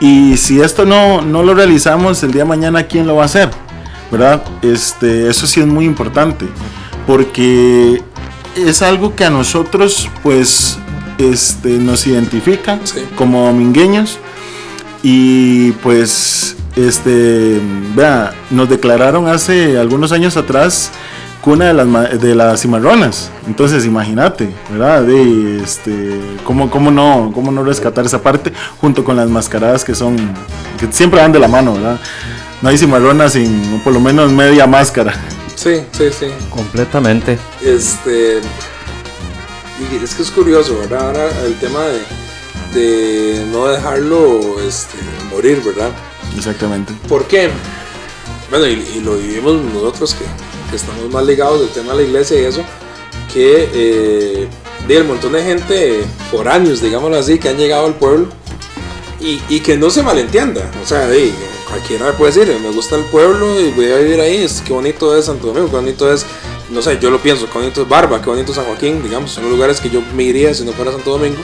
Y 0.00 0.36
si 0.36 0.60
esto 0.60 0.84
no, 0.84 1.22
no 1.22 1.42
lo 1.42 1.54
realizamos 1.54 2.22
el 2.22 2.32
día 2.32 2.42
de 2.42 2.48
mañana, 2.48 2.82
¿quién 2.84 3.06
lo 3.06 3.16
va 3.16 3.22
a 3.22 3.26
hacer? 3.26 3.50
¿Verdad? 4.10 4.42
Este, 4.60 5.28
eso 5.30 5.46
sí 5.46 5.60
es 5.60 5.66
muy 5.66 5.84
importante, 5.86 6.46
porque 7.06 8.02
es 8.56 8.82
algo 8.82 9.14
que 9.16 9.24
a 9.24 9.30
nosotros 9.30 10.10
pues 10.22 10.78
este, 11.18 11.78
nos 11.78 12.06
identifica 12.06 12.78
Sí. 12.84 13.00
como 13.16 13.46
domingueños 13.46 14.18
y 15.02 15.72
pues 15.72 16.56
este 16.76 17.60
vea 17.94 18.32
nos 18.50 18.68
declararon 18.68 19.28
hace 19.28 19.78
algunos 19.78 20.12
años 20.12 20.36
atrás 20.36 20.90
cuna 21.42 21.66
de 21.66 21.74
las, 21.74 21.86
ma- 21.86 22.04
de 22.04 22.34
las 22.36 22.62
cimarronas. 22.62 23.28
Entonces, 23.48 23.84
imagínate, 23.84 24.48
¿verdad? 24.70 25.02
De, 25.02 25.60
este, 25.60 26.20
¿cómo, 26.44 26.70
cómo, 26.70 26.90
no, 26.92 27.32
¿Cómo 27.34 27.50
no 27.50 27.64
rescatar 27.64 28.06
esa 28.06 28.22
parte 28.22 28.52
junto 28.80 29.02
con 29.02 29.16
las 29.16 29.28
mascaradas 29.28 29.84
que 29.84 29.94
son, 29.94 30.16
que 30.78 30.86
siempre 30.92 31.20
van 31.20 31.32
de 31.32 31.40
la 31.40 31.48
mano, 31.48 31.74
¿verdad? 31.74 31.98
No 32.62 32.68
hay 32.68 32.78
cimarronas 32.78 33.32
sin 33.32 33.80
por 33.82 33.92
lo 33.92 33.98
menos 33.98 34.30
media 34.30 34.68
máscara. 34.68 35.14
Sí, 35.56 35.80
sí, 35.90 36.04
sí. 36.16 36.26
Completamente. 36.48 37.36
Este. 37.60 38.40
Y 39.80 39.96
es 40.04 40.14
que 40.14 40.22
es 40.22 40.30
curioso, 40.30 40.78
¿verdad? 40.78 41.08
Ahora 41.08 41.28
el 41.44 41.54
tema 41.56 41.80
de, 41.80 41.98
de 42.72 43.44
no 43.50 43.68
dejarlo 43.68 44.60
este, 44.60 44.98
morir, 45.30 45.62
¿verdad? 45.64 45.90
Exactamente. 46.36 46.92
¿Por 47.08 47.26
qué? 47.26 47.50
Bueno, 48.50 48.66
y, 48.66 48.72
y 48.96 49.00
lo 49.00 49.16
vivimos 49.16 49.60
nosotros 49.72 50.14
que, 50.14 50.24
que 50.70 50.76
estamos 50.76 51.10
más 51.10 51.24
ligados 51.24 51.60
del 51.60 51.70
tema 51.70 51.92
de 51.92 52.02
la 52.02 52.08
iglesia 52.08 52.40
y 52.40 52.44
eso, 52.44 52.62
que 53.32 53.68
eh, 53.72 54.48
el 54.88 55.04
montón 55.04 55.32
de 55.32 55.42
gente 55.42 56.04
foráneos, 56.30 56.80
digámoslo 56.80 57.16
así, 57.16 57.38
que 57.38 57.48
han 57.48 57.56
llegado 57.56 57.86
al 57.86 57.94
pueblo 57.94 58.28
y, 59.20 59.40
y 59.48 59.60
que 59.60 59.76
no 59.76 59.90
se 59.90 60.02
malentienda. 60.02 60.70
O 60.82 60.86
sea, 60.86 61.08
cualquiera 61.68 62.12
puede 62.12 62.32
decir, 62.32 62.60
me 62.60 62.70
gusta 62.70 62.96
el 62.96 63.04
pueblo 63.04 63.58
y 63.60 63.70
voy 63.70 63.90
a 63.90 63.96
vivir 63.96 64.20
ahí, 64.20 64.36
es, 64.36 64.60
qué 64.60 64.72
bonito 64.72 65.16
es 65.16 65.26
Santo 65.26 65.48
Domingo, 65.48 65.68
qué 65.68 65.76
bonito 65.76 66.12
es, 66.12 66.26
no 66.70 66.82
sé, 66.82 66.98
yo 67.00 67.10
lo 67.10 67.18
pienso, 67.18 67.46
qué 67.50 67.58
bonito 67.58 67.82
es 67.82 67.88
Barba, 67.88 68.20
qué 68.20 68.28
bonito 68.28 68.52
es 68.52 68.56
San 68.56 68.66
Joaquín, 68.66 69.02
digamos, 69.02 69.30
son 69.30 69.44
los 69.44 69.52
lugares 69.52 69.80
que 69.80 69.88
yo 69.88 70.02
me 70.14 70.24
iría 70.24 70.52
si 70.52 70.64
no 70.64 70.72
fuera 70.72 70.92
Santo 70.92 71.12
Domingo. 71.12 71.38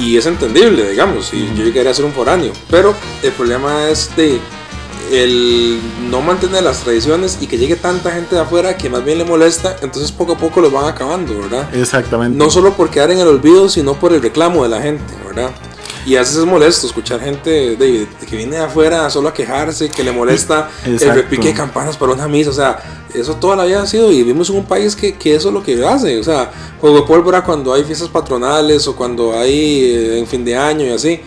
Y 0.00 0.16
es 0.16 0.24
entendible, 0.24 0.90
digamos, 0.90 1.34
y 1.34 1.46
yo 1.54 1.62
llegaría 1.62 1.90
a 1.90 1.94
ser 1.94 2.06
un 2.06 2.12
foráneo. 2.12 2.52
Pero 2.70 2.94
el 3.22 3.32
problema 3.32 3.88
es 3.88 4.14
de 4.16 4.40
el 5.12 5.78
no 6.08 6.22
mantener 6.22 6.62
las 6.62 6.84
tradiciones 6.84 7.38
y 7.40 7.46
que 7.46 7.58
llegue 7.58 7.76
tanta 7.76 8.12
gente 8.12 8.36
de 8.36 8.42
afuera 8.42 8.76
que 8.76 8.88
más 8.88 9.04
bien 9.04 9.18
le 9.18 9.24
molesta, 9.24 9.76
entonces 9.82 10.12
poco 10.12 10.34
a 10.34 10.38
poco 10.38 10.60
los 10.60 10.72
van 10.72 10.86
acabando, 10.86 11.38
¿verdad? 11.38 11.74
Exactamente. 11.74 12.38
No 12.38 12.48
solo 12.48 12.74
por 12.74 12.90
quedar 12.90 13.10
en 13.10 13.18
el 13.18 13.26
olvido, 13.26 13.68
sino 13.68 13.94
por 13.94 14.12
el 14.12 14.22
reclamo 14.22 14.62
de 14.62 14.68
la 14.68 14.80
gente, 14.80 15.12
¿verdad? 15.26 15.50
Y 16.06 16.16
a 16.16 16.20
veces 16.20 16.36
es 16.36 16.44
molesto 16.46 16.86
escuchar 16.86 17.20
gente 17.20 17.50
de, 17.50 17.76
de 17.76 18.26
que 18.28 18.36
viene 18.36 18.56
de 18.56 18.62
afuera 18.62 19.08
solo 19.10 19.28
a 19.28 19.34
quejarse, 19.34 19.88
que 19.90 20.02
le 20.02 20.12
molesta 20.12 20.70
el 20.86 20.94
Exacto. 20.94 21.14
repique 21.14 21.48
de 21.48 21.54
campanas 21.54 21.96
para 21.96 22.12
una 22.12 22.26
misa, 22.26 22.50
o 22.50 22.54
sea, 22.54 22.78
eso 23.14 23.34
toda 23.36 23.56
la 23.56 23.64
vida 23.64 23.82
ha 23.82 23.86
sido 23.86 24.10
y 24.10 24.18
vivimos 24.18 24.48
en 24.50 24.56
un 24.56 24.64
país 24.64 24.96
que, 24.96 25.14
que 25.14 25.34
eso 25.34 25.48
es 25.48 25.54
lo 25.54 25.62
que 25.62 25.84
hace, 25.84 26.18
o 26.18 26.24
sea, 26.24 26.50
juego 26.80 27.04
pólvora 27.04 27.42
cuando 27.44 27.74
hay 27.74 27.84
fiestas 27.84 28.08
patronales 28.08 28.86
o 28.88 28.96
cuando 28.96 29.36
hay 29.38 29.82
eh, 29.84 30.18
en 30.20 30.26
fin 30.26 30.44
de 30.44 30.56
año 30.56 30.86
y 30.86 30.90
así. 30.90 31.20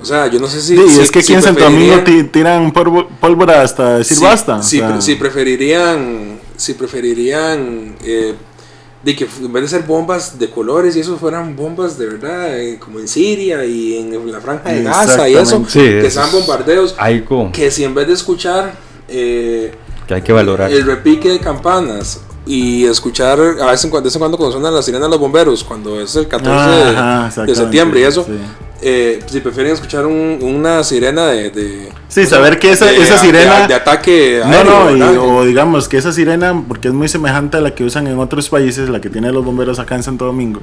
O 0.00 0.04
sea, 0.04 0.28
yo 0.28 0.38
no 0.38 0.46
sé 0.46 0.60
si... 0.62 0.76
Sí, 0.76 0.88
si- 0.90 1.00
es 1.00 1.10
que 1.10 1.18
aquí 1.18 1.26
si 1.26 1.34
en 1.34 1.42
Santo 1.42 1.64
Domingo 1.64 1.96
tiran 2.32 2.72
pólvora 2.72 3.62
hasta 3.62 3.98
decir 3.98 4.18
basta. 4.20 4.56
o 4.56 4.62
Si, 4.62 4.78
sea, 4.78 5.00
si 5.00 5.16
preferirían, 5.16 6.38
si 6.56 6.74
preferirían 6.74 7.96
eh, 8.04 8.34
de 9.08 9.16
que 9.16 9.26
en 9.40 9.50
vez 9.52 9.62
de 9.62 9.68
ser 9.68 9.82
bombas 9.84 10.38
de 10.38 10.50
colores 10.50 10.94
y 10.94 11.00
eso 11.00 11.16
fueran 11.16 11.56
bombas 11.56 11.96
de 11.98 12.06
verdad, 12.06 12.58
eh, 12.60 12.78
como 12.78 12.98
en 13.00 13.08
Siria 13.08 13.64
y 13.64 13.96
en 13.96 14.30
la 14.30 14.38
franja 14.40 14.70
de 14.70 14.82
Gaza 14.82 15.26
y 15.28 15.34
eso. 15.34 15.64
Sí, 15.66 15.78
que 15.80 16.10
sean 16.10 16.30
bombardeos, 16.30 16.94
Algo 16.98 17.50
que 17.50 17.70
si 17.70 17.84
en 17.84 17.94
vez 17.94 18.06
de 18.06 18.12
escuchar 18.12 18.74
eh, 19.08 19.72
que 20.06 20.14
hay 20.14 20.20
que 20.22 20.32
valorar. 20.34 20.70
el 20.70 20.84
repique 20.84 21.30
de 21.30 21.38
campanas 21.38 22.20
y 22.44 22.84
escuchar 22.84 23.40
a 23.40 23.70
veces 23.70 23.84
en 23.86 23.90
cuando, 23.90 24.10
cuando 24.36 24.52
suenan 24.52 24.74
las 24.74 24.84
sirenas 24.84 25.08
de 25.08 25.10
los 25.12 25.20
bomberos, 25.20 25.64
cuando 25.64 25.98
es 26.00 26.14
el 26.16 26.28
14 26.28 26.50
de- 26.70 26.82
Ajá, 26.96 27.20
de, 27.22 27.26
exactamente, 27.28 27.54
septiembre 27.54 28.00
y 28.00 28.02
eso, 28.04 28.24
sí. 28.24 28.32
Eh, 28.80 29.20
si 29.26 29.40
prefieren 29.40 29.72
escuchar 29.72 30.06
un- 30.06 30.38
una 30.42 30.84
sirena 30.84 31.26
de... 31.26 31.50
de 31.50 31.88
Sí, 32.08 32.24
saber 32.26 32.58
que 32.58 32.70
esa- 32.72 32.86
de- 32.86 32.96
esa 32.96 33.14
de- 33.14 33.20
sirena- 33.20 33.66
de 33.66 33.74
ataque 33.74 34.40
No, 34.44 34.50
aéreo, 34.52 34.84
no, 34.84 34.90
y- 34.96 35.00
¿verdad? 35.00 35.18
o 35.18 35.44
digamos 35.44 35.88
que 35.88 35.96
esa 35.98 36.12
sirena, 36.12 36.64
porque 36.68 36.88
es 36.88 36.94
muy 36.94 37.08
semejante 37.08 37.56
a 37.56 37.60
la 37.60 37.74
que 37.74 37.84
usan 37.84 38.06
en 38.06 38.18
otros 38.18 38.48
países, 38.48 38.88
la 38.88 39.00
que 39.00 39.10
tienen 39.10 39.32
los 39.34 39.44
bomberos 39.44 39.78
acá 39.78 39.94
en 39.96 40.02
Santo 40.02 40.24
Domingo, 40.26 40.60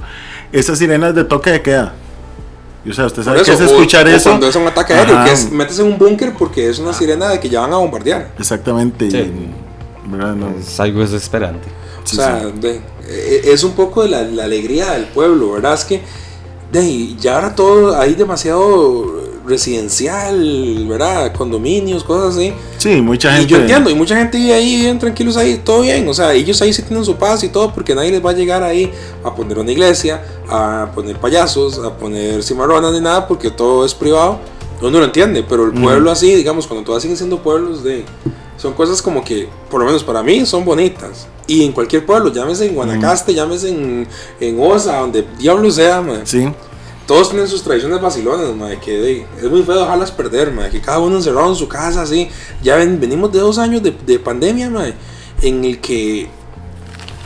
esa 0.52 0.74
sirena 0.76 1.08
es 1.08 1.14
de 1.14 1.24
toque 1.24 1.50
de 1.50 1.62
queda. 1.62 1.94
Y, 2.84 2.90
o 2.90 2.94
sea, 2.94 3.06
usted 3.06 3.22
sabe 3.22 3.42
que 3.42 3.50
es 3.52 3.60
o- 3.60 3.64
escuchar 3.64 4.06
o 4.06 4.10
eso. 4.10 4.30
Cuando 4.30 4.48
es 4.48 4.56
un 4.56 4.66
ataque 4.66 4.94
aéreo, 4.94 5.16
Ajá, 5.16 5.24
que 5.26 5.32
es 5.32 5.50
metes 5.50 5.78
en 5.78 5.86
un 5.86 5.98
búnker 5.98 6.32
porque 6.38 6.70
es 6.70 6.78
una 6.78 6.92
sirena 6.92 7.28
de 7.28 7.40
que 7.40 7.48
ya 7.48 7.60
van 7.60 7.72
a 7.72 7.76
bombardear. 7.76 8.30
Exactamente. 8.38 9.10
Sí. 9.10 9.16
y- 9.18 10.10
¿verdad? 10.10 10.34
No, 10.36 10.54
Es 10.58 10.78
algo 10.78 11.00
desesperante. 11.00 11.68
Sí, 12.04 12.16
o 12.16 12.20
sea, 12.22 12.36
de- 12.46 12.80
eh, 13.08 13.40
es 13.46 13.64
un 13.64 13.72
poco 13.72 14.04
de 14.04 14.08
la, 14.08 14.22
la 14.22 14.44
alegría 14.44 14.92
del 14.92 15.04
pueblo, 15.06 15.52
¿verdad? 15.52 15.74
Es 15.74 15.84
que 15.84 16.00
de, 16.72 17.14
ya 17.16 17.36
ahora 17.36 17.54
todo 17.54 17.96
hay 17.98 18.14
demasiado 18.14 19.24
residencial, 19.46 20.84
¿verdad? 20.88 21.32
Condominios, 21.32 22.02
cosas 22.02 22.36
así. 22.36 22.52
sí, 22.78 23.00
mucha 23.00 23.30
Y 23.34 23.38
gente. 23.38 23.46
yo 23.52 23.56
entiendo, 23.58 23.90
y 23.90 23.94
mucha 23.94 24.16
gente 24.16 24.38
vive 24.38 24.54
ahí, 24.54 24.76
viven 24.76 24.98
tranquilos 24.98 25.36
ahí, 25.36 25.60
todo 25.64 25.82
bien. 25.82 26.08
O 26.08 26.14
sea, 26.14 26.32
ellos 26.34 26.60
ahí 26.62 26.72
sí 26.72 26.82
tienen 26.82 27.04
su 27.04 27.14
paz 27.16 27.44
y 27.44 27.48
todo, 27.48 27.72
porque 27.72 27.94
nadie 27.94 28.10
les 28.10 28.24
va 28.24 28.30
a 28.30 28.34
llegar 28.34 28.62
ahí 28.62 28.90
a 29.24 29.34
poner 29.34 29.58
una 29.58 29.70
iglesia, 29.70 30.22
a 30.48 30.90
poner 30.94 31.16
payasos, 31.20 31.78
a 31.78 31.96
poner 31.96 32.42
cimarronas 32.42 32.92
ni 32.92 33.00
nada, 33.00 33.26
porque 33.28 33.50
todo 33.50 33.84
es 33.84 33.94
privado. 33.94 34.38
Uno 34.82 34.98
lo 34.98 35.04
entiende, 35.04 35.42
pero 35.42 35.64
el 35.64 35.72
pueblo 35.72 36.10
así, 36.10 36.34
digamos, 36.34 36.66
cuando 36.66 36.84
todas 36.84 37.02
siguen 37.02 37.16
siendo 37.16 37.42
pueblos 37.42 37.82
de... 37.82 38.04
Son 38.58 38.72
cosas 38.72 39.02
como 39.02 39.22
que, 39.22 39.48
por 39.70 39.80
lo 39.80 39.86
menos 39.86 40.02
para 40.02 40.22
mí, 40.22 40.44
son 40.46 40.64
bonitas. 40.64 41.28
Y 41.46 41.64
en 41.64 41.72
cualquier 41.72 42.04
pueblo, 42.06 42.32
llámese 42.32 42.66
en 42.66 42.74
Guanacaste, 42.74 43.34
llámese 43.34 43.68
en, 43.68 44.08
en 44.40 44.60
Osa, 44.60 44.98
donde 45.00 45.26
diablo 45.38 45.70
sea, 45.70 46.00
man. 46.00 46.22
Sí, 46.24 46.48
Todos 47.06 47.28
tienen 47.30 47.46
sus 47.48 47.62
tradiciones 47.62 48.00
vacilonas, 48.00 48.54
madre, 48.56 48.78
que 48.80 48.92
de- 48.98 49.26
es 49.38 49.44
muy 49.50 49.62
feo 49.62 49.78
dejarlas 49.80 50.10
perder, 50.10 50.52
madre, 50.52 50.70
que 50.70 50.80
cada 50.80 50.98
uno 50.98 51.16
encerrado 51.16 51.48
en 51.50 51.54
su 51.54 51.68
casa, 51.68 52.02
así. 52.02 52.28
Ya 52.62 52.76
ven, 52.76 52.98
venimos 52.98 53.30
de 53.30 53.38
dos 53.40 53.58
años 53.58 53.82
de, 53.82 53.92
de 54.06 54.18
pandemia, 54.18 54.70
madre, 54.70 54.94
en 55.42 55.64
el 55.64 55.78
que, 55.80 56.28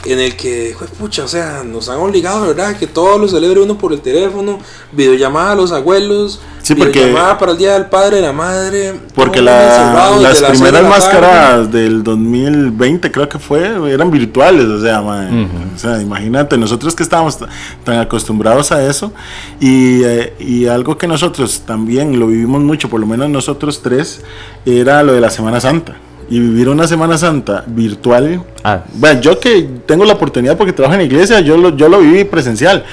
en 0.05 0.19
el 0.19 0.35
que, 0.37 0.75
jue 0.79 0.87
pucha, 0.89 1.25
o 1.25 1.29
sea, 1.29 1.63
nos 1.65 1.89
han 1.89 1.99
obligado, 1.99 2.47
¿verdad? 2.47 2.77
Que 2.77 2.87
todo 2.87 3.19
lo 3.19 3.29
celebre 3.29 3.61
uno 3.61 3.77
por 3.77 3.93
el 3.93 4.01
teléfono, 4.01 4.59
videollamada 4.93 5.53
a 5.53 5.55
los 5.57 5.73
abuelos, 5.73 6.41
Sí, 6.63 6.75
porque- 6.75 7.01
videollamada 7.01 7.39
para 7.39 7.53
el 7.53 7.59
Día 7.59 7.73
del 7.75 7.87
Padre 7.87 8.19
y 8.19 8.23
la 8.23 8.33
Madre. 8.33 8.95
porque 9.15 9.41
la- 9.43 10.17
las 10.21 10.41
de 10.41 10.47
primeras 10.49 10.85
máscaras 10.89 11.71
del 11.71 12.03
2020, 12.03 13.11
creo 13.13 13.29
que 13.29 13.39
fue, 13.39 13.93
eran 13.93 14.11
virtuales. 14.11 14.67
O 14.67 14.81
sea, 14.81 15.01
o 15.03 15.79
sea, 15.79 16.01
imagínate, 16.01 16.57
nosotros 16.57 16.95
que 16.95 17.03
estábamos 17.03 17.39
tan 17.85 17.99
acostumbrados 17.99 18.73
a 18.73 18.87
eso. 18.87 19.13
Y, 19.61 20.03
eh, 20.05 20.35
y 20.39 20.67
algo 20.67 20.97
que 20.97 21.07
nosotros 21.07 21.63
también 21.67 22.19
lo 22.19 22.27
vivimos 22.27 22.63
mucho, 22.63 22.89
por 22.89 23.01
lo 23.01 23.07
menos 23.07 23.29
nosotros 23.29 23.81
tres, 23.83 24.23
era 24.65 25.03
lo 25.03 25.13
de 25.13 25.21
la 25.21 25.31
Semana 25.31 25.61
Santa. 25.61 25.97
Y 26.31 26.39
vivir 26.39 26.69
una 26.69 26.87
Semana 26.87 27.19
Santa 27.19 27.65
virtual 27.67 28.43
Ah, 28.63 28.85
Bueno, 28.95 29.21
yo 29.21 29.39
que 29.41 29.69
tengo 29.85 30.05
la 30.05 30.13
oportunidad 30.15 30.57
porque 30.57 30.73
trabajo 30.73 30.95
en 30.99 31.07
iglesia, 31.07 31.41
yo 31.41 31.57
lo, 31.57 31.77
yo 31.77 31.89
lo 31.89 31.99
viví 32.01 32.25
presencial. 32.25 32.85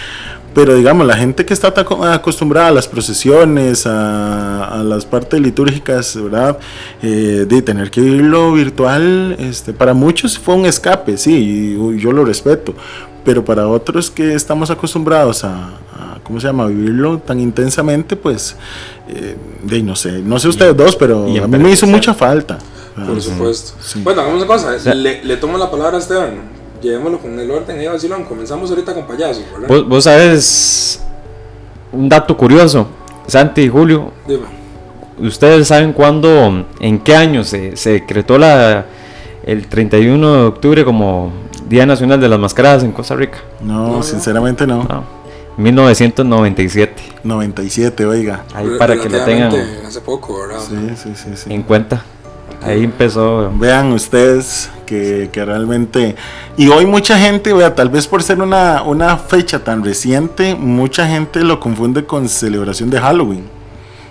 Pero 0.56 0.74
digamos, 0.74 1.06
la 1.06 1.16
gente 1.16 1.46
que 1.46 1.54
está 1.54 1.72
acostumbrada 2.14 2.70
a 2.70 2.72
las 2.72 2.88
procesiones, 2.88 3.86
a, 3.86 4.64
a 4.66 4.84
las 4.84 5.06
partes 5.06 5.40
litúrgicas, 5.40 6.20
¿verdad? 6.20 6.58
Eh, 7.04 7.46
de 7.48 7.62
tener 7.62 7.92
que 7.92 8.02
vivirlo 8.02 8.54
virtual, 8.54 9.36
este, 9.38 9.72
para 9.72 9.94
muchos 9.94 10.40
fue 10.40 10.56
un 10.56 10.66
escape, 10.66 11.16
sí, 11.18 11.76
y 11.78 12.00
yo 12.00 12.12
lo 12.12 12.26
respeto. 12.26 12.74
Pero 13.24 13.46
para 13.46 13.68
otros 13.68 14.10
que 14.10 14.34
estamos 14.34 14.72
acostumbrados 14.72 15.44
a, 15.44 15.70
¿cómo 16.24 16.40
se 16.40 16.48
llama?, 16.48 16.64
a 16.64 16.68
vivirlo 16.68 17.20
tan 17.20 17.40
intensamente, 17.40 18.16
pues, 18.16 18.56
eh, 19.10 19.36
de, 19.62 19.84
no 19.84 19.96
sé, 19.96 20.24
no 20.24 20.40
sé 20.40 20.48
ustedes 20.48 20.76
dos, 20.76 20.96
pero 20.96 21.26
a 21.44 21.48
mí 21.48 21.58
me 21.60 21.70
hizo 21.70 21.86
mucha 21.86 22.16
falta. 22.16 22.58
Por 23.06 23.22
supuesto. 23.22 23.74
Sí. 23.80 24.02
Bueno, 24.04 24.22
hagamos 24.22 24.40
una 24.40 24.48
cosa, 24.48 24.94
le, 24.96 25.24
le 25.24 25.38
tomo 25.38 25.58
la 25.58 25.70
palabra 25.70 25.98
a 25.98 26.00
Esteban. 26.00 26.58
Llevémoslo 26.82 27.20
con 27.20 27.40
el 27.40 27.50
orden 27.50 27.80
ahí, 27.80 27.88
vacilón. 27.88 28.24
Comenzamos 28.26 28.70
ahorita 28.70 28.94
con 28.94 29.06
payasos, 29.08 29.44
¿verdad? 29.52 29.68
vos, 29.68 29.88
vos 29.88 30.04
sabes 30.04 31.02
un 31.92 32.10
dato 32.10 32.36
curioso, 32.38 32.88
Santi 33.28 33.62
y 33.62 33.70
Julio, 33.70 34.12
Dime. 34.28 34.46
¿ustedes 35.20 35.68
saben 35.68 35.94
cuándo, 35.94 36.66
en 36.80 37.00
qué 37.00 37.16
año 37.16 37.44
se, 37.44 37.76
se 37.78 37.92
decretó 37.92 38.38
la, 38.38 38.86
el 39.46 39.68
31 39.68 40.34
de 40.34 40.44
octubre 40.48 40.86
como 40.86 41.32
Día 41.68 41.86
Nacional 41.86 42.20
de 42.20 42.30
las 42.30 42.40
Mascaradas 42.40 42.84
en 42.84 42.92
Costa 42.92 43.16
Rica? 43.16 43.40
No, 43.62 43.94
No, 43.98 44.04
sinceramente 44.04 44.68
no. 44.68 44.84
No, 44.84 45.04
1997. 45.58 47.02
97, 47.24 48.06
oiga. 48.06 48.44
Ahí 48.54 48.68
para 48.78 49.00
que 49.00 49.10
lo 49.10 49.24
tengan 49.24 49.52
Hace 49.86 50.02
poco, 50.02 50.40
¿verdad? 50.40 50.62
Sí, 50.62 50.76
sí, 50.96 51.10
sí, 51.16 51.30
sí. 51.36 51.54
en 51.54 51.64
cuenta. 51.64 52.04
Ahí 52.64 52.84
empezó. 52.84 53.52
Vean 53.58 53.92
ustedes 53.94 54.70
que, 54.86 55.30
que 55.32 55.46
realmente... 55.46 56.16
Y 56.58 56.68
hoy 56.70 56.86
mucha 56.86 57.18
gente, 57.18 57.54
vea, 57.54 57.76
tal 57.76 57.90
vez 57.90 58.08
por 58.08 58.24
ser 58.24 58.42
una, 58.42 58.82
una 58.84 59.18
fecha 59.18 59.64
tan 59.64 59.84
reciente, 59.84 60.56
mucha 60.56 61.08
gente 61.08 61.44
lo 61.44 61.60
confunde 61.60 62.06
con 62.06 62.28
celebración 62.28 62.90
de 62.90 63.00
Halloween. 63.00 63.44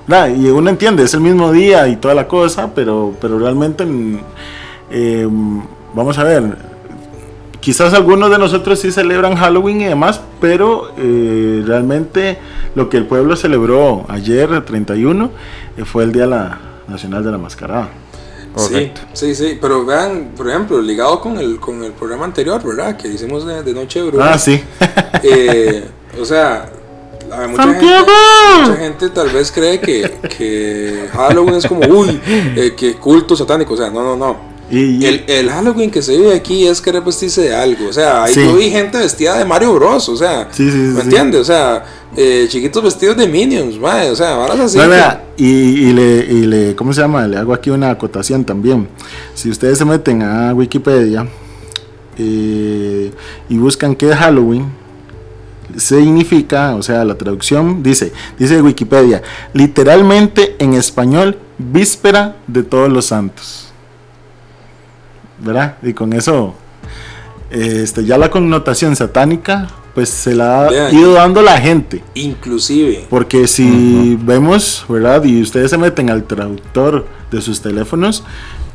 ¿Verdad? 0.06 0.28
Y 0.36 0.46
uno 0.48 0.70
entiende, 0.70 1.02
es 1.02 1.14
el 1.14 1.20
mismo 1.20 1.50
día 1.50 1.88
y 1.88 1.96
toda 1.96 2.14
la 2.14 2.28
cosa, 2.28 2.70
pero, 2.74 3.14
pero 3.20 3.38
realmente, 3.40 3.84
mm, 3.84 4.18
eh, 4.90 5.26
vamos 5.94 6.16
a 6.18 6.22
ver, 6.22 6.56
quizás 7.58 7.92
algunos 7.92 8.30
de 8.30 8.38
nosotros 8.38 8.78
sí 8.78 8.92
celebran 8.92 9.34
Halloween 9.34 9.80
y 9.80 9.84
demás, 9.86 10.20
pero 10.40 10.92
eh, 10.96 11.64
realmente 11.66 12.38
lo 12.76 12.88
que 12.88 12.98
el 12.98 13.06
pueblo 13.06 13.34
celebró 13.34 14.04
ayer, 14.08 14.48
el 14.52 14.64
31, 14.64 15.30
eh, 15.76 15.84
fue 15.84 16.04
el 16.04 16.12
Día 16.12 16.26
la- 16.26 16.60
Nacional 16.86 17.24
de 17.24 17.32
la 17.32 17.38
Mascarada. 17.38 17.88
Correcto. 18.56 19.02
Sí, 19.12 19.34
sí, 19.34 19.48
sí, 19.48 19.58
pero 19.60 19.84
vean, 19.84 20.32
por 20.34 20.48
ejemplo, 20.48 20.80
ligado 20.80 21.20
con 21.20 21.38
el, 21.38 21.60
con 21.60 21.84
el 21.84 21.92
programa 21.92 22.25
anterior, 22.25 22.62
¿verdad? 22.64 22.96
Que 22.96 23.08
hicimos 23.08 23.46
de, 23.46 23.62
de 23.62 23.72
Noche 23.75 24.00
de 24.00 24.10
Brujas. 24.10 24.34
Ah, 24.34 24.38
sí. 24.38 24.64
Eh, 25.22 25.84
o 26.20 26.25
sea, 26.25 26.70
mucha 27.48 27.75
gente, 27.75 27.86
mucha 28.60 28.76
gente 28.76 29.08
tal 29.10 29.30
vez 29.30 29.50
cree 29.50 29.80
que, 29.80 30.18
que 30.36 31.08
Halloween 31.12 31.54
es 31.56 31.66
como, 31.66 31.80
uy, 31.86 32.20
eh, 32.26 32.75
que 32.76 32.94
culto 32.94 33.34
satánico. 33.34 33.75
O 33.75 33.76
sea, 33.76 33.90
no, 33.90 34.02
no, 34.02 34.16
no. 34.16 34.55
Y, 34.68 35.04
El, 35.06 35.25
el 35.28 35.49
Halloween 35.49 35.92
que 35.92 36.02
se 36.02 36.16
vive 36.16 36.35
aquí 36.35 36.66
es 36.66 36.80
querer 36.80 37.00
vestirse 37.02 37.40
de 37.42 37.54
algo. 37.54 37.88
O 37.88 37.92
sea, 37.92 38.25
ahí 38.25 38.35
Sí. 38.35 38.40
yo 38.42 38.56
vi 38.56 38.68
gente 38.70 38.99
vestida 38.99 39.38
de 39.38 39.44
Mario 39.44 39.75
Bros. 39.75 40.08
O 40.08 40.16
sea, 40.16 40.49
Sí, 40.50 40.64
¿me 40.64 41.02
entiendes? 41.02 41.42
O 41.42 41.44
sea, 41.44 41.85
eh, 42.16 42.46
chiquitos 42.49 42.82
vestidos 42.82 43.16
de 43.16 43.28
Minions, 43.28 43.76
O 43.76 44.16
sea, 44.16 44.35
varas 44.35 44.58
así. 44.58 44.76
No, 44.76 44.82
que- 44.85 44.88
vea, 44.90 45.25
y, 45.37 45.46
y 45.46 45.92
le, 45.92 46.16
y 46.28 46.46
le, 46.46 46.75
¿cómo 46.75 46.92
se 46.92 47.00
llama? 47.00 47.26
Le 47.28 47.37
hago 47.37 47.54
aquí 47.54 47.70
una 47.70 47.90
acotación 47.90 48.44
también. 48.44 48.88
Si 49.35 49.49
ustedes 49.50 49.78
se 49.78 49.85
meten 49.85 50.23
a 50.23 50.52
Wikipedia 50.52 51.28
eh, 52.18 53.12
y 53.49 53.56
buscan 53.58 53.94
qué 53.94 54.11
es 54.11 54.16
Halloween, 54.16 54.66
significa, 55.76 56.75
o 56.75 56.82
sea, 56.82 57.04
la 57.04 57.16
traducción 57.16 57.82
dice, 57.82 58.12
dice 58.38 58.61
Wikipedia, 58.62 59.23
literalmente 59.52 60.56
en 60.58 60.75
español, 60.75 61.38
víspera 61.58 62.37
de 62.46 62.62
todos 62.62 62.90
los 62.90 63.06
santos. 63.06 63.65
¿Verdad? 65.40 65.76
Y 65.82 65.92
con 65.92 66.12
eso, 66.12 66.54
eh, 67.50 67.80
este, 67.82 68.04
ya 68.04 68.18
la 68.18 68.30
connotación 68.30 68.96
satánica, 68.96 69.68
pues 69.94 70.08
se 70.08 70.34
la 70.34 70.66
ha 70.66 70.70
Vean. 70.70 70.94
ido 70.94 71.12
dando 71.12 71.42
la 71.42 71.58
gente. 71.58 72.02
Inclusive, 72.14 73.06
Porque 73.08 73.46
si 73.46 74.16
vemos, 74.20 74.84
¿verdad? 74.88 75.24
Y 75.24 75.40
ustedes 75.40 75.70
se 75.70 75.78
meten 75.78 76.10
al 76.10 76.24
traductor 76.24 77.06
de 77.30 77.40
sus 77.40 77.60
teléfonos, 77.62 78.22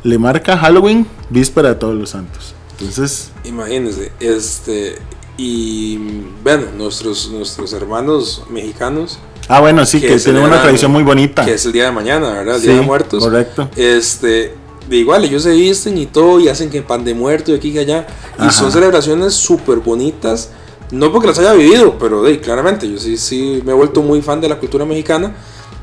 le 0.02 0.18
marca 0.18 0.56
Halloween, 0.58 1.06
víspera 1.30 1.70
de 1.70 1.74
todos 1.76 1.94
los 1.94 2.10
santos. 2.10 2.54
Entonces, 2.78 3.30
imagínense, 3.44 4.10
este, 4.18 4.96
y 5.36 5.96
bueno, 6.42 6.64
nuestros, 6.76 7.30
nuestros 7.30 7.72
hermanos 7.72 8.42
mexicanos, 8.50 9.20
ah, 9.48 9.60
bueno, 9.60 9.86
sí, 9.86 10.00
Que 10.00 10.08
que, 10.08 10.16
tienen 10.18 10.42
una 10.42 10.60
tradición 10.60 10.90
muy 10.90 11.04
bonita. 11.04 11.44
que 11.44 11.54
es 11.54 11.64
el 11.66 11.72
día 11.72 11.84
de 11.84 11.92
mañana, 11.92 12.30
¿verdad? 12.32 12.56
El 12.56 12.60
Sí, 12.62 12.66
día 12.68 12.76
de 12.80 12.82
muertos. 12.82 13.22
correcto. 13.22 13.68
Este, 13.76 14.54
de 14.88 14.96
igual, 14.96 15.24
ellos 15.24 15.42
se 15.42 15.50
visten 15.52 15.96
y 15.98 16.06
todo, 16.06 16.40
y 16.40 16.48
hacen 16.48 16.70
que 16.70 16.82
pan 16.82 17.04
de 17.04 17.14
muerto 17.14 17.52
y 17.52 17.54
aquí 17.54 17.70
y 17.70 17.78
allá. 17.78 18.06
Y 18.38 18.50
son 18.52 18.72
celebraciones 18.72 19.34
súper 19.34 19.78
bonitas. 19.78 20.50
No 20.90 21.10
porque 21.10 21.28
las 21.28 21.38
haya 21.38 21.54
vivido, 21.54 21.96
pero 21.98 22.22
de, 22.22 22.38
claramente, 22.40 22.90
yo 22.90 22.98
sí, 22.98 23.16
sí 23.16 23.62
me 23.64 23.72
he 23.72 23.74
vuelto 23.74 24.02
muy 24.02 24.20
fan 24.20 24.40
de 24.40 24.48
la 24.48 24.58
cultura 24.58 24.84
mexicana. 24.84 25.34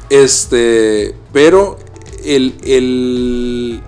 Este, 0.09 1.15
pero 1.31 1.77
el, 2.23 2.55
el- 2.63 3.81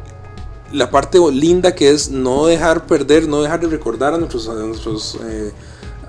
la 0.73 0.89
parte 0.89 1.19
linda 1.31 1.75
que 1.75 1.89
es 1.91 2.09
no 2.09 2.45
dejar 2.45 2.87
perder, 2.87 3.27
no 3.27 3.41
dejar 3.41 3.59
de 3.59 3.67
recordar 3.67 4.13
a 4.13 4.17
nuestros, 4.17 4.47
a 4.47 4.53
nuestros 4.53 5.17
eh, 5.27 5.51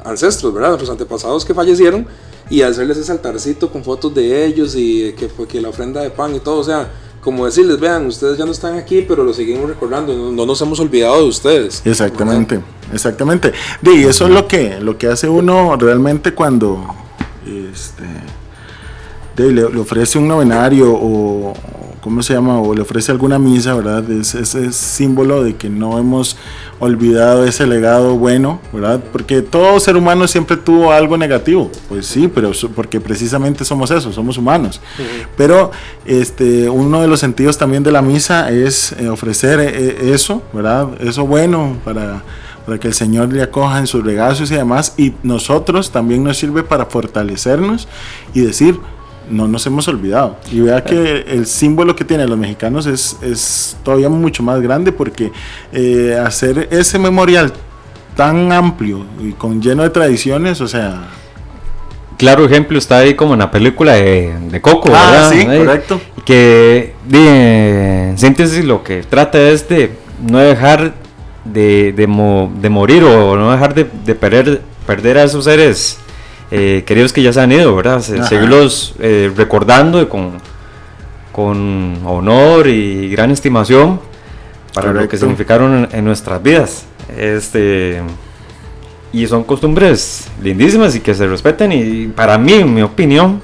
ancestros, 0.05 0.55
¿verdad? 0.55 0.69
Nuestros 0.69 0.91
antepasados 0.91 1.45
que 1.45 1.53
fallecieron 1.53 2.07
y 2.49 2.63
hacerles 2.63 2.97
ese 2.99 3.11
altarcito 3.11 3.71
con 3.73 3.83
fotos 3.83 4.15
de 4.15 4.45
ellos 4.47 4.75
y 4.77 5.15
que, 5.15 5.29
que 5.49 5.61
la 5.61 5.69
ofrenda 5.71 6.01
de 6.03 6.11
pan 6.11 6.35
y 6.37 6.41
todo. 6.41 6.59
O 6.61 6.65
sea, 6.65 6.93
como 7.23 7.47
decirles, 7.47 7.79
vean, 7.79 8.07
ustedes 8.07 8.37
ya 8.37 8.45
no 8.45 8.51
están 8.51 8.77
aquí, 8.77 9.05
pero 9.07 9.23
lo 9.23 9.33
seguimos 9.33 9.69
recordando, 9.69 10.13
no, 10.13 10.33
no 10.33 10.45
nos 10.45 10.61
hemos 10.61 10.81
olvidado 10.81 11.23
de 11.23 11.29
ustedes. 11.29 11.81
Exactamente, 11.85 12.61
exactamente. 12.93 13.53
De, 13.81 13.95
y 13.95 14.03
eso 14.03 14.25
es 14.27 14.33
lo 14.33 14.49
que, 14.49 14.81
lo 14.81 14.99
que 14.99 15.07
hace 15.07 15.29
uno 15.29 15.77
realmente 15.77 16.35
cuando 16.35 16.85
este, 17.47 18.03
de, 19.37 19.53
le, 19.53 19.71
le 19.71 19.79
ofrece 19.79 20.19
un 20.19 20.27
novenario 20.27 20.93
o, 20.93 21.55
¿cómo 22.03 22.23
se 22.23 22.35
llama? 22.35 22.61
O 22.61 22.75
le 22.75 22.83
ofrece 22.83 23.13
alguna 23.13 23.39
misa, 23.39 23.75
¿verdad? 23.75 24.11
Es 24.11 24.35
ese 24.35 24.73
símbolo 24.73 25.43
de 25.43 25.55
que 25.55 25.71
no 25.71 25.99
hemos 25.99 26.37
olvidado 26.81 27.47
ese 27.47 27.67
legado 27.67 28.17
bueno, 28.17 28.61
¿verdad? 28.73 29.01
Porque 29.13 29.41
todo 29.41 29.79
ser 29.79 29.97
humano 29.97 30.27
siempre 30.27 30.57
tuvo 30.57 30.93
algo 30.93 31.17
negativo, 31.17 31.71
pues 31.89 32.07
sí, 32.07 32.29
pero 32.29 32.51
porque 32.75 33.01
precisamente 33.01 33.65
somos 33.65 33.91
eso, 33.93 34.13
somos 34.13 34.37
humanos. 34.37 34.81
Pero 35.37 35.71
este, 36.05 36.69
uno 36.69 37.01
de 37.01 37.07
los 37.07 37.21
sentidos 37.21 37.57
también 37.57 37.85
de 37.85 37.93
la 37.93 38.03
misa 38.03 38.51
es 38.51 38.93
eh, 38.93 39.09
ofrecer 39.09 39.61
eh, 39.61 40.13
eso, 40.13 40.43
¿verdad? 40.53 40.89
Eso 41.01 41.25
bueno 41.25 41.77
para, 41.85 42.25
para 42.67 42.81
que 42.81 42.89
el 42.89 42.95
Señor 42.95 43.33
le 43.33 43.43
acoja 43.43 43.79
en 43.79 43.87
sus 43.87 44.05
regazos 44.05 44.51
y 44.51 44.57
demás. 44.57 44.95
Y 44.97 45.15
nosotros 45.23 45.93
también 45.93 46.25
nos 46.25 46.37
sirve 46.37 46.65
para 46.65 46.87
fortalecernos 46.87 47.87
y 48.35 48.41
decir, 48.41 48.81
no 49.33 49.49
nos 49.49 49.67
hemos 49.67 49.89
olvidado. 49.89 50.37
Y 50.53 50.61
vea 50.61 50.85
que 50.85 51.25
el 51.29 51.47
símbolo 51.47 51.97
que 51.97 52.05
tienen 52.05 52.29
los 52.31 52.39
mexicanos 52.39 52.87
es, 52.87 53.17
es 53.23 53.77
todavía 53.83 54.09
mucho 54.09 54.43
más 54.43 54.61
grande 54.61 54.93
porque 54.93 55.33
eh, 55.73 56.17
hacer 56.25 56.69
ese 56.71 56.99
memorial 56.99 57.53
tan 58.17 58.53
amplio 58.53 59.05
y 59.21 59.33
con 59.33 59.61
lleno 59.63 59.83
de 59.83 59.91
tradiciones, 59.91 60.61
o 60.61 60.69
sea... 60.69 61.09
Claro 62.19 62.45
ejemplo 62.45 62.79
está 62.79 62.99
ahí 62.99 63.15
como 63.15 63.33
en 63.33 63.41
la 63.41 63.51
película 63.51 63.95
de, 63.95 64.33
de 64.49 64.61
Coco, 64.61 64.91
Ah, 64.95 65.11
¿verdad? 65.11 65.31
sí, 65.33 65.45
correcto. 65.45 66.01
Que 66.25 66.95
en 67.13 68.17
síntesis 68.17 68.65
lo 68.65 68.85
que 68.85 69.03
trata 69.03 69.41
es 69.41 69.69
de 69.69 69.97
no 70.25 70.39
dejar 70.39 70.95
de, 71.45 71.93
de, 71.93 72.07
mo- 72.07 72.53
de 72.61 72.69
morir 72.69 73.03
o 73.03 73.37
no 73.37 73.51
dejar 73.51 73.75
de, 73.75 73.89
de 74.05 74.15
perder, 74.15 74.63
perder 74.87 75.19
a 75.19 75.25
esos 75.25 75.45
seres 75.45 75.99
eh, 76.55 76.85
queridos 76.87 77.13
que 77.15 77.23
ya 77.23 77.33
se 77.33 77.41
han 77.41 77.51
ido, 77.51 77.75
¿verdad? 77.75 78.01
Se- 78.03 78.23
seguirlos 78.25 78.95
eh, 79.01 79.33
recordando 79.35 80.07
con, 80.09 80.33
con 81.33 81.99
honor 82.05 82.69
y 82.69 83.09
gran 83.09 83.31
estimación 83.31 84.01
para 84.75 84.93
lo 84.93 85.09
que 85.09 85.17
significaron 85.17 85.89
en, 85.91 85.99
en 85.99 86.05
nuestras 86.05 86.43
vidas. 86.43 86.85
Este 87.17 88.03
y 89.15 89.27
son 89.27 89.45
costumbres 89.45 90.27
lindísimas 90.43 90.95
y 90.95 91.01
que 91.01 91.15
se 91.15 91.27
respeten 91.27 91.73
y 91.73 92.07
para 92.09 92.37
mí, 92.39 92.53
en 92.55 92.73
mi 92.73 92.81
opinión, 92.83 93.43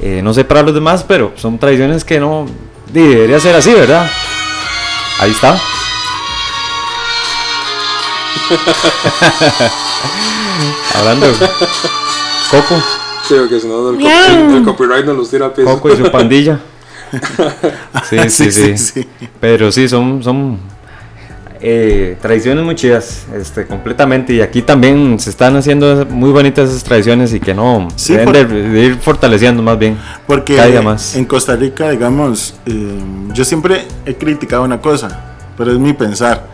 eh, 0.00 0.20
no 0.22 0.32
sé 0.34 0.44
para 0.44 0.62
los 0.62 0.72
demás, 0.74 1.04
pero 1.06 1.32
son 1.36 1.58
tradiciones 1.58 2.04
que 2.04 2.18
no 2.20 2.46
debería 2.92 3.38
ser 3.40 3.54
así, 3.56 3.72
¿verdad? 3.72 4.08
Ahí 5.20 5.30
está. 5.32 5.58
Hablando 10.94 11.26
Coco, 12.50 12.82
Sí, 13.26 13.34
porque 13.38 13.60
si 13.60 13.66
no 13.68 13.90
el, 13.90 13.96
co- 14.00 14.08
el- 14.08 14.56
el 14.56 14.64
copyright 14.64 15.04
nos 15.04 15.16
los 15.16 15.30
tira 15.30 15.46
al 15.46 15.52
piso. 15.52 15.68
Coco 15.68 15.92
y 15.92 15.96
su 15.96 16.10
pandilla. 16.10 16.58
Sí, 18.08 18.16
sí, 18.30 18.50
sí. 18.52 18.78
sí. 18.78 19.08
Pero 19.40 19.70
sí, 19.72 19.88
son, 19.88 20.22
son 20.22 20.58
eh, 21.60 22.16
tradiciones 22.22 22.64
muy 22.64 22.74
chidas, 22.74 23.26
este, 23.34 23.66
completamente. 23.66 24.32
Y 24.32 24.40
aquí 24.40 24.62
también 24.62 25.18
se 25.20 25.28
están 25.30 25.56
haciendo 25.56 26.06
muy 26.06 26.30
bonitas 26.30 26.70
esas 26.70 26.84
tradiciones 26.84 27.34
y 27.34 27.40
que 27.40 27.52
no 27.52 27.88
Sí, 27.96 28.12
deben 28.14 28.24
por- 28.26 28.34
de, 28.36 28.44
de 28.68 28.80
ir 28.84 28.96
fortaleciendo 28.96 29.62
más 29.62 29.78
bien. 29.78 29.98
Porque 30.26 30.56
Cada 30.56 30.68
día 30.68 30.80
más. 30.82 31.14
en 31.16 31.24
Costa 31.26 31.54
Rica, 31.56 31.90
digamos, 31.90 32.54
eh, 32.66 32.98
yo 33.34 33.44
siempre 33.44 33.86
he 34.06 34.14
criticado 34.14 34.62
una 34.62 34.80
cosa, 34.80 35.34
pero 35.56 35.72
es 35.72 35.78
mi 35.78 35.92
pensar. 35.92 36.46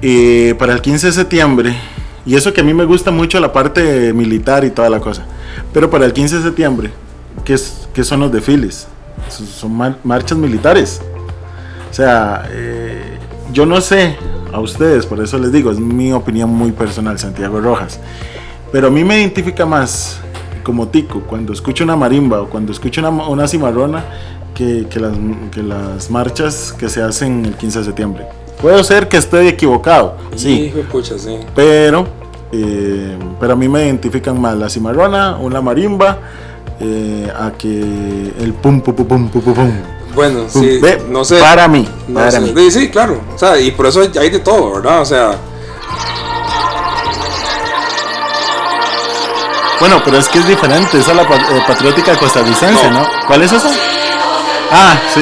Eh, 0.00 0.54
para 0.58 0.72
el 0.74 0.80
15 0.80 1.06
de 1.08 1.12
septiembre, 1.12 1.76
y 2.26 2.34
eso 2.34 2.52
que 2.52 2.60
a 2.60 2.64
mí 2.64 2.74
me 2.74 2.84
gusta 2.84 3.10
mucho 3.10 3.38
la 3.40 3.52
parte 3.52 4.12
militar 4.12 4.64
y 4.64 4.70
toda 4.70 4.90
la 4.90 5.00
cosa, 5.00 5.24
pero 5.72 5.88
para 5.88 6.04
el 6.04 6.12
15 6.12 6.36
de 6.38 6.42
septiembre, 6.42 6.90
¿qué, 7.44 7.54
es- 7.54 7.88
qué 7.94 8.04
son 8.04 8.20
los 8.20 8.32
desfiles? 8.32 8.88
Son- 9.28 9.46
Son 9.46 9.74
mar- 9.74 9.98
marchas 10.04 10.36
militares. 10.36 11.00
O 11.90 11.94
sea, 11.94 12.46
eh, 12.50 13.16
yo 13.52 13.64
no 13.64 13.80
sé 13.80 14.16
a 14.52 14.60
ustedes, 14.60 15.06
por 15.06 15.20
eso 15.22 15.38
les 15.38 15.50
digo, 15.52 15.70
es 15.70 15.78
mi 15.78 16.12
opinión 16.12 16.50
muy 16.50 16.72
personal, 16.72 17.18
Santiago 17.18 17.60
Rojas. 17.60 17.98
Pero 18.72 18.88
a 18.88 18.90
mí 18.90 19.04
me 19.04 19.18
identifica 19.20 19.64
más 19.64 20.18
como 20.64 20.88
tico 20.88 21.20
cuando 21.20 21.52
escucho 21.52 21.84
una 21.84 21.94
marimba 21.96 22.42
o 22.42 22.48
cuando 22.50 22.72
escucho 22.72 23.00
una, 23.00 23.10
una 23.10 23.46
cimarrona 23.46 24.04
que, 24.54 24.86
que 24.90 25.62
las 25.62 26.10
marchas 26.10 26.74
que 26.76 26.88
se 26.88 27.00
hacen 27.02 27.46
el 27.46 27.54
15 27.54 27.78
de 27.80 27.84
septiembre. 27.84 28.26
Puedo 28.60 28.82
ser 28.82 29.08
que 29.08 29.18
estoy 29.18 29.48
equivocado, 29.48 30.16
sí, 30.34 30.64
Hijo 30.66 30.78
de 30.78 30.84
pucha, 30.84 31.18
sí. 31.18 31.38
pero, 31.54 32.06
eh, 32.52 33.16
pero 33.38 33.52
a 33.52 33.56
mí 33.56 33.68
me 33.68 33.84
identifican 33.84 34.40
más 34.40 34.56
la 34.56 34.70
cimarrona 34.70 35.36
la 35.50 35.60
marimba 35.60 36.18
eh, 36.80 37.30
a 37.38 37.50
que 37.52 37.68
el 38.40 38.54
pum 38.54 38.80
pum 38.80 38.94
pum 38.94 39.06
pum 39.06 39.28
pum 39.28 39.42
pum. 39.42 39.54
pum. 39.54 39.72
Bueno, 40.14 40.44
Pum. 40.50 40.62
sí, 40.62 40.80
no 41.10 41.24
sé. 41.26 41.38
Para 41.38 41.68
mí, 41.68 41.86
No 42.08 42.14
para 42.20 42.30
sé. 42.30 42.40
mí. 42.40 42.52
Sí, 42.56 42.70
sí, 42.70 42.88
claro. 42.88 43.20
O 43.34 43.38
sea, 43.38 43.60
y 43.60 43.70
por 43.72 43.84
eso 43.86 44.00
hay, 44.00 44.30
de 44.30 44.38
todo, 44.38 44.76
¿verdad? 44.76 45.02
O 45.02 45.04
sea, 45.04 45.36
Bueno, 49.78 50.00
pero 50.02 50.16
es 50.16 50.26
que 50.30 50.38
es 50.38 50.48
diferente, 50.48 50.98
esa 50.98 51.10
es 51.10 51.16
la 51.16 51.22
eh, 51.24 51.62
patriótica 51.66 52.16
costarricense, 52.16 52.90
No. 52.90 53.00
¿no? 53.00 53.06
¿Cuál 53.26 53.42
es 53.42 53.52
esa? 53.52 53.70
Ah, 54.72 54.94
sí. 55.14 55.20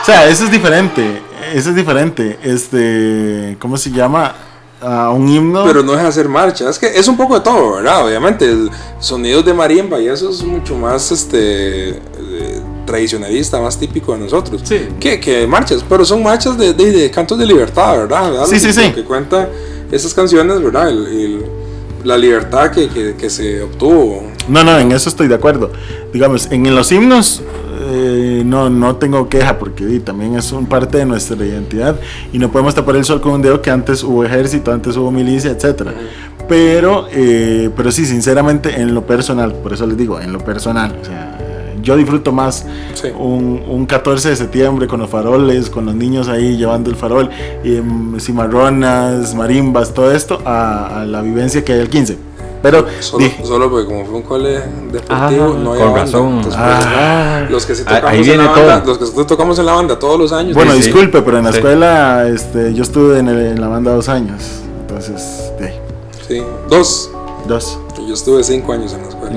O 0.00 0.04
sea, 0.04 0.26
eso 0.28 0.44
es 0.46 0.50
diferente, 0.50 1.22
eso 1.54 1.70
es 1.70 1.76
diferente. 1.76 2.38
Este, 2.42 3.56
¿cómo 3.60 3.76
se 3.76 3.90
llama? 3.90 4.34
A 4.80 5.10
un 5.10 5.28
himno. 5.28 5.62
pero 5.64 5.82
no 5.84 5.92
de 5.92 6.00
hacer 6.02 6.28
marcha. 6.28 6.68
Es 6.68 6.76
que 6.78 6.86
es 6.86 7.06
un 7.06 7.16
poco 7.16 7.34
de 7.36 7.40
todo, 7.42 7.74
¿verdad? 7.76 8.04
Obviamente, 8.04 8.44
el 8.46 8.68
sonidos 8.98 9.44
de 9.44 9.54
marimba 9.54 10.00
y 10.00 10.08
eso 10.08 10.28
es 10.30 10.42
mucho 10.42 10.74
más, 10.76 11.12
este, 11.12 11.90
eh, 11.90 12.60
tradicionalista 12.84 13.60
más 13.60 13.78
típico 13.78 14.12
de 14.12 14.18
nosotros. 14.18 14.60
Sí. 14.64 14.88
Que, 14.98 15.20
que 15.20 15.46
marchas, 15.46 15.84
pero 15.88 16.04
son 16.04 16.20
marchas 16.22 16.58
de, 16.58 16.74
de, 16.74 16.90
de 16.90 17.10
cantos 17.12 17.38
de 17.38 17.46
libertad, 17.46 17.96
¿verdad? 17.96 18.30
¿Verdad? 18.32 18.46
Sí, 18.46 18.58
sí, 18.58 18.72
sí. 18.72 18.88
lo 18.88 18.94
que 18.96 19.04
cuenta 19.04 19.48
esas 19.92 20.12
canciones, 20.14 20.60
¿verdad? 20.60 20.88
El- 20.88 21.06
el- 21.06 21.44
la 22.02 22.18
libertad 22.18 22.72
que, 22.72 22.88
que, 22.88 23.14
que 23.14 23.30
se 23.30 23.62
obtuvo. 23.62 24.24
No, 24.48 24.64
no, 24.64 24.76
en 24.76 24.90
eso 24.90 25.08
estoy 25.08 25.28
de 25.28 25.36
acuerdo. 25.36 25.70
Digamos, 26.12 26.48
en 26.50 26.74
los 26.74 26.90
himnos 26.90 27.42
eh, 27.84 28.42
no, 28.44 28.70
no 28.70 28.96
tengo 28.96 29.28
queja 29.28 29.58
porque 29.58 30.00
también 30.00 30.36
es 30.36 30.52
un 30.52 30.66
parte 30.66 30.98
de 30.98 31.04
nuestra 31.06 31.36
identidad 31.44 31.96
y 32.32 32.38
no 32.38 32.50
podemos 32.50 32.74
tapar 32.74 32.96
el 32.96 33.04
sol 33.04 33.20
con 33.20 33.32
un 33.32 33.42
dedo 33.42 33.60
que 33.60 33.70
antes 33.70 34.02
hubo 34.02 34.24
ejército, 34.24 34.72
antes 34.72 34.96
hubo 34.96 35.10
milicia, 35.10 35.50
etcétera. 35.50 35.92
Pero, 36.48 37.06
eh, 37.12 37.70
pero 37.76 37.90
sí, 37.92 38.04
sinceramente, 38.04 38.80
en 38.80 38.94
lo 38.94 39.06
personal, 39.06 39.52
por 39.54 39.72
eso 39.72 39.86
les 39.86 39.96
digo, 39.96 40.20
en 40.20 40.32
lo 40.32 40.38
personal, 40.40 40.96
o 41.00 41.04
sea, 41.04 41.38
yo 41.82 41.96
disfruto 41.96 42.30
más 42.32 42.66
Sí. 42.94 43.08
un, 43.18 43.62
un 43.68 43.86
14 43.86 44.30
de 44.30 44.36
septiembre 44.36 44.86
con 44.86 45.00
los 45.00 45.08
faroles, 45.10 45.70
con 45.70 45.86
los 45.86 45.94
niños 45.94 46.28
ahí 46.28 46.56
llevando 46.56 46.90
el 46.90 46.96
farol, 46.96 47.30
y, 47.64 47.76
em, 47.76 48.18
cimarronas, 48.20 49.34
marimbas, 49.34 49.94
todo 49.94 50.12
esto, 50.12 50.40
a, 50.44 51.00
a 51.02 51.04
la 51.06 51.22
vivencia 51.22 51.64
que 51.64 51.72
hay 51.72 51.80
el 51.80 51.88
15. 51.88 52.18
Pero, 52.62 52.86
Solo, 53.00 53.24
di- 53.24 53.34
solo 53.44 53.68
porque 53.70 53.86
como 53.86 54.04
fue 54.06 54.14
un 54.14 54.22
cole 54.22 54.60
deportivo, 54.92 55.06
Ah, 55.10 55.30
no 55.30 55.72
hay 55.72 55.78
con 55.80 55.86
banda. 55.92 56.00
razón. 56.04 56.28
Entonces, 56.36 56.60
Ah. 56.62 57.36
pues, 57.40 57.50
los 57.50 57.66
que 57.66 57.74
sí 57.74 57.82
tocamos 57.84 58.10
ahí 58.10 58.18
en 58.18 58.24
viene 58.24 58.44
la 58.44 58.50
banda, 58.50 58.82
todo. 58.82 58.88
los 58.88 58.98
que 58.98 59.06
sí 59.20 59.26
tocamos 59.26 59.58
en 59.58 59.66
la 59.66 59.72
banda 59.72 59.98
todos 59.98 60.18
los 60.18 60.32
años. 60.32 60.54
Bueno, 60.54 60.72
Sí, 60.72 60.78
sí. 60.78 60.84
disculpe, 60.84 61.22
pero 61.22 61.38
en 61.38 61.44
la 61.44 61.50
Sí. 61.50 61.56
escuela 61.58 62.28
este, 62.28 62.72
yo 62.72 62.82
estuve 62.84 63.18
en, 63.18 63.28
el- 63.28 63.46
en 63.46 63.60
la 63.60 63.66
banda 63.68 63.92
dos 63.92 64.08
años. 64.08 64.42
Entonces, 64.82 65.52
de 65.58 65.66
ahí, 65.66 65.80
sí, 66.28 66.42
dos. 66.68 67.10
dos, 67.48 67.78
Yo 68.06 68.14
estuve 68.14 68.42
cinco 68.44 68.72
años 68.72 68.92
en 68.94 69.02
la 69.02 69.08
escuela. 69.08 69.36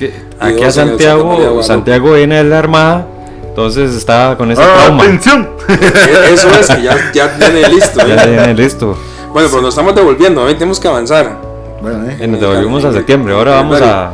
Y 0.00 0.10
aquí 0.40 0.62
a 0.64 0.70
Santiago. 0.72 1.62
Santiago 1.62 2.12
viene 2.14 2.36
de 2.36 2.44
la 2.44 2.58
Armada, 2.58 3.06
entonces 3.48 3.94
estaba 3.94 4.36
con 4.36 4.50
ese 4.50 4.60
trauma. 4.62 5.02
¡Atención! 5.04 5.48
E- 5.68 6.32
Eso 6.34 6.48
es 6.50 6.66
que 6.68 6.82
ya, 6.82 7.12
ya 7.12 7.36
tiene 7.38 7.68
listo. 7.68 8.00
¿eh? 8.00 8.14
Ya 8.16 8.26
viene 8.26 8.54
listo. 8.54 8.96
Bueno, 9.32 9.48
pero 9.50 9.62
nos 9.62 9.70
estamos 9.70 9.94
devolviendo, 9.94 10.48
¿eh? 10.48 10.54
tenemos 10.54 10.80
que 10.80 10.88
avanzar. 10.88 11.45
Bueno, 11.86 12.10
eh. 12.10 12.26
Nos 12.26 12.40
devolvimos 12.40 12.84
a 12.84 12.92
septiembre. 12.92 13.32
Ahora 13.34 13.52
vamos 13.52 13.80
a. 13.80 14.12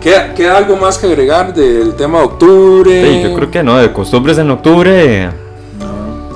¿Queda, 0.00 0.34
queda 0.34 0.58
algo 0.58 0.76
más 0.76 0.98
que 0.98 1.06
agregar 1.06 1.54
del 1.54 1.94
tema 1.94 2.18
de 2.18 2.24
octubre? 2.26 3.02
Sí, 3.02 3.22
yo 3.22 3.34
creo 3.34 3.50
que 3.50 3.62
no, 3.62 3.78
de 3.78 3.90
costumbres 3.92 4.36
en 4.36 4.50
octubre. 4.50 5.30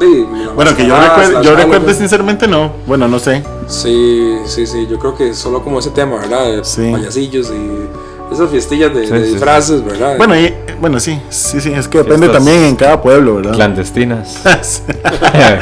Sí, 0.00 0.26
Bueno, 0.54 0.74
que 0.74 0.86
yo 0.86 0.96
recuerde, 0.98 1.44
yo 1.44 1.54
recuerde 1.54 1.92
sinceramente 1.92 2.46
no. 2.48 2.72
Bueno, 2.86 3.06
no 3.06 3.18
sé. 3.18 3.42
Sí, 3.66 4.36
sí, 4.46 4.66
sí, 4.66 4.86
yo 4.90 4.98
creo 4.98 5.14
que 5.14 5.34
solo 5.34 5.62
como 5.62 5.80
ese 5.80 5.90
tema, 5.90 6.16
¿verdad? 6.16 6.46
De 6.46 6.64
Sí. 6.64 6.88
payasillos 6.90 7.50
y 7.50 8.32
esas 8.34 8.48
fiestillas 8.48 8.94
de, 8.94 9.06
Sí, 9.06 9.12
de 9.12 9.18
sí, 9.20 9.24
sí. 9.26 9.30
disfraces, 9.32 9.84
¿verdad? 9.84 10.16
Bueno, 10.16 10.34
y- 10.38 10.54
bueno, 10.80 10.98
sí, 11.00 11.20
sí, 11.28 11.60
sí, 11.60 11.70
es 11.72 11.86
que 11.88 11.98
depende 11.98 12.28
Fiestas 12.28 12.44
también 12.44 12.64
en 12.64 12.76
cada 12.76 13.02
pueblo, 13.02 13.34
¿verdad? 13.36 13.52
Clandestinas. 13.52 14.40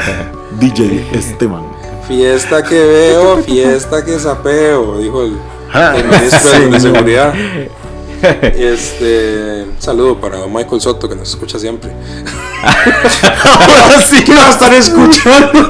DJ 0.61 1.05
Esteban. 1.11 1.66
Fiesta 2.07 2.63
que 2.63 2.75
veo, 2.75 3.37
fiesta 3.45 4.03
que 4.05 4.17
sapeo, 4.19 4.97
dijo 4.99 5.23
el, 5.23 5.37
Ah, 5.73 5.93
el 5.97 6.05
ministro 6.05 6.51
de-. 6.69 6.79
Seguridad. 6.79 7.33
Este, 8.19 9.65
un 9.69 9.75
saludo 9.79 10.19
para 10.19 10.37
don 10.39 10.51
Michael 10.51 10.81
Soto 10.81 11.07
que 11.07 11.15
nos 11.15 11.29
escucha 11.29 11.59
siempre. 11.59 11.91
Ahora 12.63 14.01
sí 14.03 14.25
va 14.35 14.47
a 14.47 14.49
estar 14.49 14.73
escuchando. 14.73 15.69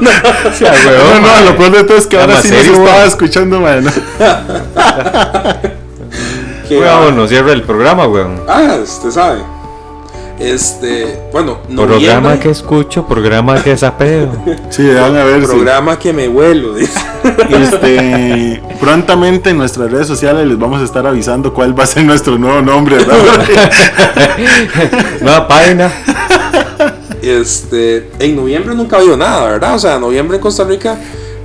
Sí, 0.56 0.64
a 0.64 0.70
huevo, 0.72 1.20
No, 1.20 1.20
no, 1.20 1.40
lo 1.50 1.56
peor 1.58 1.72
de 1.72 1.84
todo 1.84 1.98
es 1.98 2.06
que 2.06 2.18
ahora 2.18 2.40
sí 2.40 2.48
nos 2.48 2.60
estaba 2.66 3.04
escuchando, 3.04 3.60
man. 3.60 3.84
Que- 6.66 6.78
Weón, 6.80 7.16
nos 7.16 7.28
cierra 7.28 7.52
el 7.52 7.62
programa, 7.64 8.06
weón. 8.08 8.40
Ah, 8.48 8.78
usted 8.82 9.10
sabe. 9.10 9.40
Este, 10.38 11.18
bueno, 11.32 11.58
Programa 11.62 11.94
noviembre, 11.94 12.38
que 12.38 12.50
escucho, 12.50 13.06
programa 13.06 13.60
que 13.62 13.76
sapeo. 13.76 14.30
Sí, 14.70 14.88
van 14.88 15.16
a 15.16 15.24
ver. 15.24 15.40
sí. 15.40 15.46
programa 15.48 15.98
que 15.98 16.12
me 16.12 16.28
vuelo, 16.28 16.74
dice. 16.74 16.98
Este, 17.50 18.62
prontamente 18.80 19.50
en 19.50 19.58
nuestras 19.58 19.90
redes 19.90 20.06
sociales 20.06 20.46
les 20.46 20.56
vamos 20.56 20.80
a 20.80 20.84
estar 20.84 21.04
avisando 21.06 21.52
cuál 21.52 21.78
va 21.78 21.82
a 21.82 21.86
ser 21.86 22.04
nuestro 22.04 22.38
nuevo 22.38 22.62
nombre, 22.62 22.96
¿verdad? 22.96 23.16
Nueva 25.20 25.48
página. 25.48 25.90
Este, 27.20 28.08
en 28.20 28.36
noviembre 28.36 28.74
nunca 28.76 28.96
ha 28.96 29.00
habido 29.00 29.16
nada, 29.16 29.50
¿verdad? 29.50 29.74
O 29.74 29.78
sea, 29.78 29.98
noviembre 29.98 30.36
en 30.36 30.42
Costa 30.42 30.62
Rica, 30.62 30.96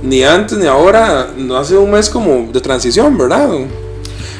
ni 0.02 0.22
antes 0.22 0.56
ni 0.56 0.66
ahora, 0.66 1.26
no 1.36 1.56
ha 1.56 1.64
sido 1.64 1.82
un 1.82 1.90
mes 1.90 2.08
como 2.08 2.48
de 2.52 2.60
transición, 2.60 3.18
¿verdad? 3.18 3.48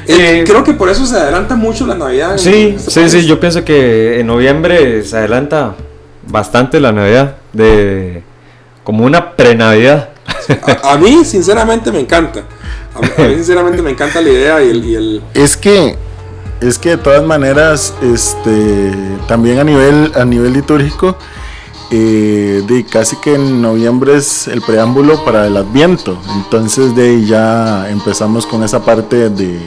Eh, 0.07 0.41
Eh, 0.41 0.45
creo 0.47 0.63
que 0.65 0.73
por 0.75 0.89
eso 0.89 1.07
se 1.07 1.17
adelanta 1.17 1.55
mucho 1.57 1.87
la 1.87 1.95
Navidad. 1.95 2.33
en 2.33 2.39
Sí, 2.39 2.75
este 2.77 2.91
sí, 2.91 3.01
país. 3.01 3.13
sí, 3.13 3.27
yo 3.27 3.41
pienso 3.41 3.65
que 3.65 4.21
en 4.21 4.27
noviembre 4.27 5.03
se 5.05 5.17
adelanta 5.17 5.75
bastante 6.27 6.81
la 6.81 6.93
Navidad. 6.93 7.37
De 7.53 8.23
como 8.83 9.05
una 9.07 9.35
pre-Navidad. 9.37 10.11
A, 10.83 10.93
a 10.93 10.99
mí, 10.99 11.25
sinceramente, 11.25 11.91
me 11.91 12.01
encanta. 12.01 12.43
A 12.95 13.01
mí, 13.01 13.09
a 13.17 13.23
mí, 13.29 13.35
sinceramente, 13.37 13.81
me 13.83 13.91
encanta 13.91 14.21
la 14.21 14.29
idea 14.29 14.63
y 14.63 14.71
el. 14.71 14.85
y 14.85 14.95
el- 14.95 15.23
Es 15.33 15.57
que, 15.57 15.97
es 16.61 16.79
que 16.79 16.91
de 16.91 16.97
todas 16.99 17.23
maneras, 17.23 17.95
este, 18.03 18.93
también 19.27 19.59
a 19.59 19.65
nivel, 19.65 20.13
a 20.15 20.25
nivel 20.25 20.53
litúrgico, 20.53 21.17
eh, 21.91 22.63
de 22.67 22.85
casi 22.85 23.17
que 23.17 23.35
en 23.35 23.61
noviembre 23.63 24.17
es 24.17 24.49
el 24.49 24.63
preámbulo 24.63 25.25
para 25.25 25.47
el 25.47 25.57
Adviento. 25.57 26.17
Entonces 26.37 26.95
de 26.95 27.25
ya 27.25 27.89
empezamos 27.91 28.47
con 28.47 28.63
esa 28.65 28.85
parte 28.85 29.31
de, 29.31 29.61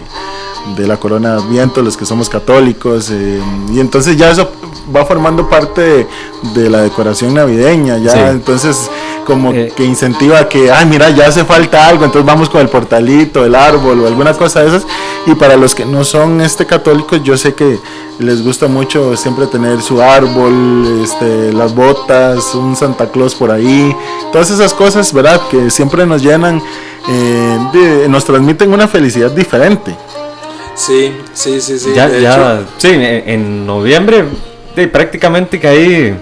de 0.76 0.88
la 0.88 0.98
corona 0.98 1.34
de 1.36 1.42
Adviento, 1.42 1.82
los 1.82 1.96
que 1.98 2.06
somos 2.06 2.30
católicos, 2.30 3.10
eh, 3.12 3.40
y 3.72 3.80
entonces 3.80 4.18
ya 4.18 4.32
eso 4.32 4.50
va 4.96 5.06
formando 5.06 5.50
parte 5.50 5.82
de, 5.82 6.08
de 6.56 6.70
la 6.70 6.82
decoración 6.82 7.34
navideña, 7.34 7.98
ya 7.98 8.12
Sí. 8.12 8.20
entonces 8.32 8.90
como 9.28 9.52
Eh. 9.52 9.72
que 9.76 9.84
incentiva 9.84 10.48
que, 10.48 10.72
ay 10.72 10.86
mira, 10.86 11.10
ya 11.10 11.28
hace 11.28 11.44
falta 11.44 11.86
algo, 11.90 12.06
entonces 12.06 12.26
vamos 12.26 12.50
con 12.50 12.62
el 12.62 12.70
portalito, 12.70 13.44
el 13.44 13.54
árbol 13.56 14.00
o 14.00 14.08
alguna 14.08 14.34
cosa 14.34 14.62
de 14.62 14.70
esas, 14.70 14.88
y 15.26 15.36
para 15.36 15.58
los 15.58 15.76
que 15.76 15.84
no 15.86 16.06
son 16.06 16.40
este 16.40 16.66
católicos, 16.66 17.22
yo 17.24 17.36
sé 17.36 17.54
que 17.54 17.78
les 18.20 18.42
gusta 18.42 18.68
mucho 18.68 19.18
siempre 19.18 19.46
tener 19.48 19.82
su 19.82 20.02
árbol, 20.02 21.02
este, 21.04 21.52
las 21.52 21.76
botas, 21.76 22.56
un 22.56 22.76
Santa 22.78 23.12
Claus 23.12 23.36
por 23.36 23.52
ahí, 23.52 23.94
todas 24.32 24.50
esas 24.50 24.74
cosas, 24.74 25.12
¿verdad? 25.12 25.42
Que 25.52 25.70
siempre 25.70 26.06
nos 26.06 26.22
llenan, 26.24 26.62
eh, 27.10 27.58
de- 27.74 28.08
nos 28.08 28.24
transmiten 28.24 28.72
una 28.72 28.88
felicidad 28.88 29.30
diferente. 29.32 29.94
Sí, 30.74 31.12
sí, 31.34 31.60
sí, 31.60 31.78
sí. 31.80 31.92
ya, 31.94 32.08
de 32.08 32.22
ya, 32.22 32.34
hecho, 32.60 32.70
sí, 32.78 32.88
en, 32.90 33.04
en 33.30 33.66
noviembre 33.68 34.24
de, 34.76 34.88
prácticamente 34.88 35.60
que 35.60 35.68
ahí 35.68 36.16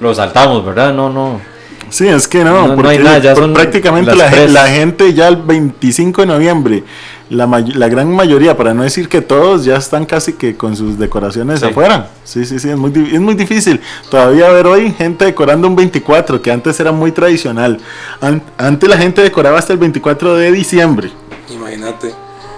lo 0.00 0.14
saltamos, 0.14 0.64
¿verdad? 0.64 0.92
No, 0.94 1.10
no. 1.10 1.51
Sí, 1.92 2.08
es 2.08 2.26
que 2.26 2.42
no, 2.42 2.52
No, 2.62 2.68
no 2.68 2.74
porque 2.76 2.92
hay 2.92 2.98
nada, 2.98 3.18
ya 3.18 3.34
por- 3.34 3.42
son 3.44 3.52
prácticamente 3.52 4.14
la, 4.16 4.66
gente 4.68 5.12
ya 5.12 5.28
el 5.28 5.36
25 5.36 6.22
de 6.22 6.26
noviembre, 6.26 6.84
la, 7.28 7.46
may- 7.46 7.72
la 7.74 7.86
gran 7.88 8.10
mayoría, 8.10 8.56
para 8.56 8.72
no 8.72 8.82
decir 8.82 9.10
que 9.10 9.20
todos, 9.20 9.66
ya 9.66 9.76
están 9.76 10.06
casi 10.06 10.32
que 10.32 10.56
con 10.56 10.74
sus 10.74 10.98
decoraciones 10.98 11.60
Sí. 11.60 11.66
afuera. 11.66 12.08
Sí, 12.24 12.46
sí, 12.46 12.58
sí, 12.58 12.70
es 12.70 12.76
muy, 12.78 12.90
es 13.12 13.20
muy 13.20 13.34
difícil. 13.34 13.78
Todavía 14.10 14.48
ver 14.48 14.66
hoy 14.66 14.90
gente 14.92 15.26
decorando 15.26 15.68
un 15.68 15.76
24, 15.76 16.40
que 16.40 16.50
antes 16.50 16.80
era 16.80 16.92
muy 16.92 17.12
tradicional. 17.12 17.78
An- 18.22 18.42
antes 18.56 18.88
la 18.88 18.96
gente 18.96 19.20
decoraba 19.22 19.58
hasta 19.58 19.74
el 19.74 19.78
24 19.78 20.34
de 20.36 20.50
diciembre. 20.50 21.10
imagínate. 21.50 22.14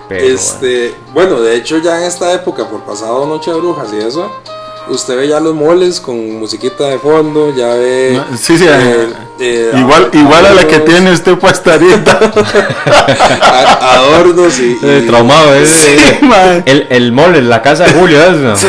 Pero, 0.08 0.22
este, 0.26 0.92
bueno, 1.12 1.40
de 1.40 1.56
hecho, 1.56 1.78
ya 1.78 1.98
en 1.98 2.04
esta 2.04 2.32
época, 2.34 2.68
por 2.68 2.82
pasado 2.84 3.26
Noche 3.26 3.50
de 3.50 3.56
Brujas 3.58 3.88
y 3.92 3.96
eso, 4.06 4.30
usted 4.88 5.16
ve 5.16 5.28
ya 5.28 5.40
los 5.40 5.54
moles 5.54 6.00
con 6.00 6.38
musiquita 6.38 6.84
de 6.84 6.98
fondo, 6.98 7.54
ya 7.54 7.68
ve. 7.74 8.12
No, 8.30 8.36
sí, 8.36 8.56
sí, 8.58 8.64
eh, 8.68 9.08
eh, 9.40 9.72
igual, 9.76 10.10
igual 10.12 10.46
a 10.46 10.54
la 10.54 10.66
que 10.66 10.78
tiene 10.80 11.12
usted 11.12 11.36
puesta 11.38 11.72
ahorita. 11.74 12.20
a- 13.40 13.94
Adornos 13.96 14.58
y. 14.60 14.78
Eh, 14.82 15.02
y- 15.02 15.06
traumado, 15.06 15.54
es 15.54 15.68
Sí, 15.70 15.96
el, 16.66 16.86
el 16.90 17.12
mall 17.12 17.34
en 17.36 17.48
la 17.48 17.62
casa 17.62 17.84
de 17.84 17.92
Julio, 17.92 18.18
¿es? 18.22 18.60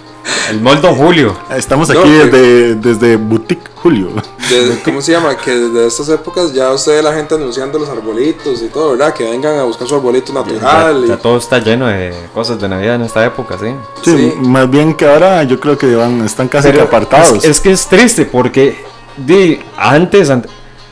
El 0.49 0.61
mall 0.61 0.81
Don 0.81 0.95
Julio. 0.95 1.35
Estamos 1.55 1.89
aquí 1.89 2.09
desde, 2.09 2.75
desde 2.75 3.15
Boutique 3.15 3.69
Julio. 3.75 4.09
de- 4.49 4.79
¿Cómo 4.85 5.01
se 5.01 5.11
llama? 5.13 5.35
Que 5.37 5.51
desde 5.51 5.87
estas 5.87 6.09
épocas 6.09 6.53
ya 6.53 6.71
usted 6.71 6.93
ve 6.97 7.01
la 7.03 7.13
gente 7.13 7.35
anunciando 7.35 7.79
los 7.79 7.89
arbolitos 7.89 8.61
y 8.61 8.67
todo, 8.67 8.91
¿verdad? 8.91 9.13
Que 9.13 9.23
vengan 9.23 9.57
a 9.59 9.63
buscar 9.63 9.87
su 9.87 9.95
arbolito 9.95 10.33
natural. 10.33 11.05
ya 11.07 11.13
y- 11.13 11.17
todo 11.17 11.37
está 11.37 11.59
lleno 11.59 11.87
de 11.87 12.13
cosas 12.33 12.59
de 12.59 12.67
Navidad 12.67 12.95
en 12.95 13.01
esta 13.03 13.25
época, 13.25 13.57
sí. 13.59 13.73
Sí, 14.03 14.17
Sí. 14.17 14.33
más 14.41 14.69
bien 14.69 14.93
que 14.95 15.07
ahora 15.07 15.43
yo 15.43 15.59
creo 15.59 15.77
que 15.77 15.95
van, 15.95 16.23
están 16.25 16.47
casi 16.47 16.71
que 16.71 16.81
apartados. 16.81 17.43
Es, 17.43 17.45
es 17.45 17.59
que 17.61 17.71
es 17.71 17.87
triste 17.87 18.25
porque 18.25 18.83
di, 19.17 19.59
antes, 19.77 20.29
ant- 20.29 20.47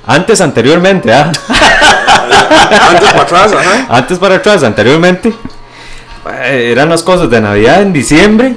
antes 0.06 0.42
anteriormente, 0.42 1.14
ah, 1.14 1.32
Antes 2.92 3.10
para 3.12 3.22
atrás, 3.24 3.54
ajá. 3.54 3.86
antes 3.90 4.20
para 4.20 4.36
atrás, 4.36 4.64
anteriormente, 4.64 5.34
eh, 6.44 6.70
eran 6.72 6.90
las 6.90 7.04
cosas 7.04 7.30
de 7.30 7.42
Navidad 7.42 7.82
en 7.82 7.94
diciembre 7.94 8.56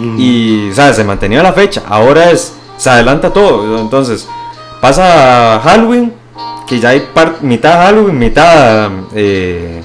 y 0.00 0.70
¿sabes? 0.72 0.96
se 0.96 1.04
mantenía 1.04 1.42
la 1.42 1.52
fecha. 1.52 1.82
Ahora 1.88 2.30
es, 2.30 2.54
se 2.76 2.90
adelanta 2.90 3.32
todo. 3.32 3.78
Entonces, 3.80 4.28
pasa 4.80 5.60
Halloween, 5.62 6.12
que 6.66 6.80
ya 6.80 6.90
hay 6.90 7.02
mitad 7.42 7.74
Halloween, 7.84 8.18
mitad 8.18 8.90
eh, 9.14 9.82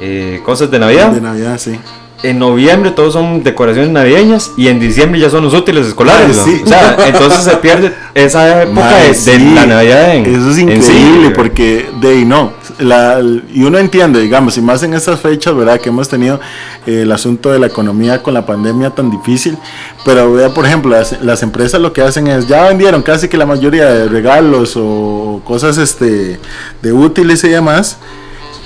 eh, 0.00 0.40
cosas 0.44 0.70
de 0.70 0.78
Navidad. 0.78 1.10
De 1.10 1.20
Navidad, 1.20 1.58
sí. 1.58 1.78
En 2.24 2.38
noviembre 2.38 2.90
todos 2.90 3.12
son 3.12 3.42
decoraciones 3.42 3.90
navideñas 3.90 4.52
y 4.56 4.68
en 4.68 4.80
diciembre 4.80 5.20
ya 5.20 5.28
son 5.28 5.44
los 5.44 5.52
útiles 5.52 5.86
escolares. 5.86 6.34
¿no? 6.34 6.44
sí. 6.44 6.62
O 6.64 6.66
sea, 6.66 6.96
entonces 7.06 7.44
se 7.44 7.56
pierde 7.58 7.92
esa 8.14 8.62
época 8.62 8.80
Mae, 8.80 9.02
de, 9.02 9.08
de 9.08 9.14
sí, 9.14 9.52
la 9.54 9.66
Navidad 9.66 10.14
en 10.14 10.26
Eso 10.26 10.50
es 10.50 10.58
en 10.58 10.82
sí, 10.82 10.92
increíble 10.92 11.30
porque 11.30 11.86
de 12.00 12.08
ahí 12.08 12.24
no. 12.24 12.52
La, 12.78 13.20
y 13.52 13.62
uno 13.62 13.78
entiende, 13.78 14.20
digamos, 14.20 14.56
y 14.56 14.62
más 14.62 14.82
en 14.82 14.94
estas 14.94 15.20
fechas, 15.20 15.54
¿verdad? 15.54 15.78
Que 15.80 15.90
hemos 15.90 16.08
tenido 16.08 16.40
eh, 16.86 17.02
el 17.02 17.12
asunto 17.12 17.52
de 17.52 17.58
la 17.58 17.66
economía 17.66 18.22
con 18.22 18.32
la 18.32 18.46
pandemia 18.46 18.90
tan 18.90 19.10
difícil. 19.10 19.58
Pero 20.06 20.32
vea, 20.32 20.48
por 20.48 20.64
ejemplo, 20.64 20.90
las, 20.90 21.20
las 21.22 21.42
empresas 21.42 21.80
lo 21.80 21.92
que 21.92 22.00
hacen 22.00 22.26
es, 22.26 22.48
ya 22.48 22.64
vendieron 22.68 23.02
casi 23.02 23.28
que 23.28 23.36
la 23.36 23.46
mayoría 23.46 23.84
de 23.84 24.08
regalos 24.08 24.74
o 24.76 25.42
cosas 25.44 25.76
este, 25.76 26.40
de 26.80 26.92
útiles 26.92 27.44
y 27.44 27.48
demás. 27.50 27.98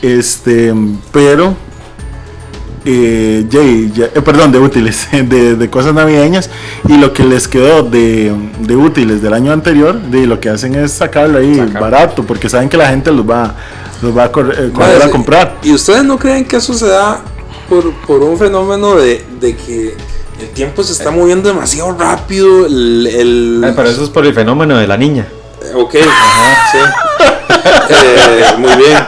Este, 0.00 0.72
pero 1.12 1.56
eh, 2.90 3.90
ya- 3.94 4.06
eh, 4.06 4.22
perdón, 4.24 4.50
de 4.50 4.58
útiles, 4.58 5.06
de, 5.12 5.56
de 5.56 5.70
cosas 5.70 5.92
navideñas, 5.94 6.48
y 6.88 6.96
lo 6.96 7.12
que 7.12 7.22
les 7.24 7.46
quedó 7.46 7.82
de, 7.82 8.32
de 8.60 8.76
útiles 8.76 9.20
del 9.20 9.34
año 9.34 9.52
anterior, 9.52 10.00
de 10.00 10.26
lo 10.26 10.40
que 10.40 10.48
hacen 10.48 10.74
es 10.74 10.92
sacarlo 10.92 11.38
ahí 11.38 11.54
Sacar. 11.56 11.82
barato, 11.82 12.24
porque 12.24 12.48
saben 12.48 12.68
que 12.68 12.76
la 12.78 12.88
gente 12.88 13.10
los 13.12 13.28
va, 13.28 13.54
los 14.00 14.16
va 14.16 14.24
a 14.24 14.32
cor- 14.32 14.54
eh, 14.58 14.70
correr 14.72 15.02
a 15.02 15.10
comprar. 15.10 15.58
¿Y 15.62 15.72
ustedes 15.74 16.02
no 16.04 16.18
creen 16.18 16.44
que 16.46 16.56
eso 16.56 16.72
se 16.72 16.86
da 16.86 17.20
por, 17.68 17.92
por 18.06 18.22
un 18.22 18.38
fenómeno 18.38 18.94
de, 18.96 19.24
de 19.40 19.54
que 19.54 19.94
el 20.40 20.48
tiempo 20.50 20.82
se 20.82 20.92
está 20.92 21.10
moviendo 21.10 21.48
demasiado 21.48 21.92
rápido? 21.98 22.64
El, 22.66 23.06
el- 23.06 23.62
Ay, 23.64 23.72
pero 23.76 23.88
eso 23.90 24.04
es 24.04 24.10
por 24.10 24.24
el 24.24 24.32
fenómeno 24.32 24.78
de 24.78 24.86
la 24.86 24.96
niña. 24.96 25.26
Ok, 25.74 25.92
sí. 25.92 26.78
Eh, 27.88 28.44
muy 28.58 28.70
bien. 28.76 28.98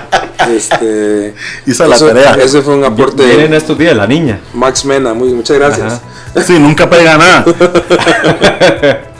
Este, 0.56 1.34
Hizo 1.66 1.86
la 1.86 1.96
eso- 1.96 2.06
tarea. 2.08 2.34
Ese 2.34 2.62
fue 2.62 2.74
un 2.74 2.84
aporte 2.84 3.24
Vienen 3.24 3.50
de 3.50 3.56
estos 3.58 3.76
días 3.78 3.96
la 3.96 4.06
niña. 4.06 4.40
Max 4.54 4.84
Mena. 4.84 5.12
Muy, 5.14 5.28
muchas 5.34 5.58
gracias. 5.58 6.00
Ajá. 6.34 6.42
Sí, 6.44 6.58
nunca 6.58 6.88
pega 6.88 7.16
nada. 7.18 7.44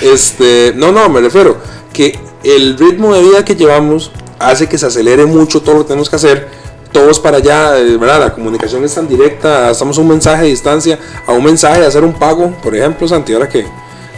Este, 0.00 0.72
no, 0.76 0.92
no, 0.92 1.08
me 1.08 1.20
refiero 1.20 1.56
que 1.92 2.18
el 2.44 2.78
ritmo 2.78 3.12
de 3.14 3.22
vida 3.22 3.44
que 3.44 3.54
llevamos 3.56 4.10
hace 4.38 4.68
que 4.68 4.78
se 4.78 4.86
acelere 4.86 5.26
mucho 5.26 5.60
todo 5.60 5.74
lo 5.74 5.80
que 5.82 5.88
tenemos 5.88 6.08
que 6.08 6.16
hacer. 6.16 6.48
Todos 6.92 7.20
para 7.20 7.36
allá, 7.36 7.76
eh, 7.78 7.98
¿verdad? 7.98 8.20
La 8.20 8.32
comunicación 8.32 8.82
es 8.84 8.94
tan 8.94 9.06
directa, 9.06 9.70
estamos 9.70 9.98
a 9.98 10.00
un 10.00 10.08
mensaje 10.08 10.44
de 10.44 10.48
distancia, 10.48 10.98
a 11.26 11.32
un 11.32 11.44
mensaje 11.44 11.80
de 11.80 11.86
hacer 11.86 12.02
un 12.02 12.14
pago, 12.14 12.50
por 12.62 12.74
ejemplo, 12.74 13.06
Santi, 13.06 13.34
ahora 13.34 13.46
que 13.48 13.66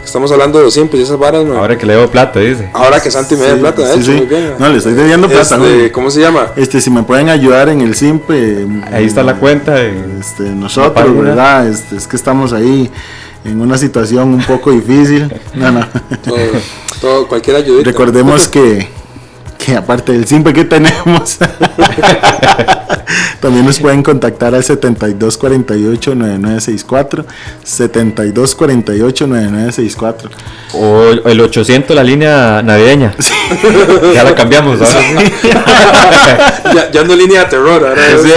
estamos 0.04 0.30
hablando 0.32 0.58
de 0.58 0.64
los 0.64 0.74
siempre 0.74 0.98
y 0.98 1.02
esas 1.02 1.18
varas. 1.18 1.44
Ahora 1.46 1.76
que 1.78 1.86
le 1.86 1.94
debo 1.94 2.08
plata, 2.08 2.40
dice. 2.40 2.68
Ahora 2.72 3.00
que 3.00 3.10
Santi 3.10 3.36
me 3.36 3.42
dé 3.42 3.54
Sí, 3.54 3.60
plata, 3.60 3.82
de 3.82 3.94
sí, 3.94 4.00
hecho, 4.00 4.10
sí. 4.12 4.16
muy 4.18 4.26
bien. 4.26 4.54
No, 4.58 4.68
le 4.68 4.78
estoy 4.78 4.92
debiendo 4.94 5.28
plata. 5.28 5.42
Este, 5.42 5.56
güey. 5.58 5.92
¿Cómo 5.92 6.10
se 6.10 6.20
llama? 6.20 6.48
Este, 6.56 6.80
si 6.80 6.90
me 6.90 7.02
pueden 7.02 7.28
ayudar 7.28 7.68
en 7.68 7.80
el 7.80 7.94
simple. 7.94 8.66
Ahí 8.92 9.04
está 9.06 9.22
la 9.22 9.36
cuenta. 9.36 9.74
de- 9.74 10.18
Este, 10.20 10.42
nosotros. 10.44 11.16
¿verdad? 11.22 11.68
Este, 11.68 11.96
es 11.96 12.06
que 12.06 12.16
estamos 12.16 12.52
ahí 12.52 12.90
en 13.44 13.60
una 13.60 13.78
situación 13.78 14.34
un 14.34 14.42
poco 14.44 14.70
difícil. 14.70 15.32
No, 15.54 15.70
no. 15.72 15.86
Todo, 16.24 16.36
todo, 17.00 17.28
cualquier 17.28 17.56
ayudita. 17.56 17.84
Recordemos 17.90 18.48
que, 18.48 18.88
que 19.64 19.76
aparte 19.76 20.12
del 20.12 20.26
simple 20.26 20.52
que 20.54 20.64
tenemos, 20.64 21.38
también 23.40 23.64
nos 23.66 23.78
pueden 23.78 24.02
contactar 24.02 24.54
al 24.54 24.62
7248-9964, 24.62 27.24
7248-9964. 27.64 30.30
O 30.74 31.02
el 31.28 31.40
800, 31.40 31.94
la 31.94 32.02
línea 32.02 32.62
navideña. 32.62 33.14
ya 34.14 34.24
la 34.24 34.34
cambiamos 34.34 34.80
ahora. 34.80 35.02
ya, 36.74 36.90
ya 36.90 37.04
no 37.04 37.14
línea 37.14 37.44
de 37.44 37.50
terror, 37.50 37.86
ahora 37.86 38.06
es 38.06 38.22
Sí. 38.22 38.30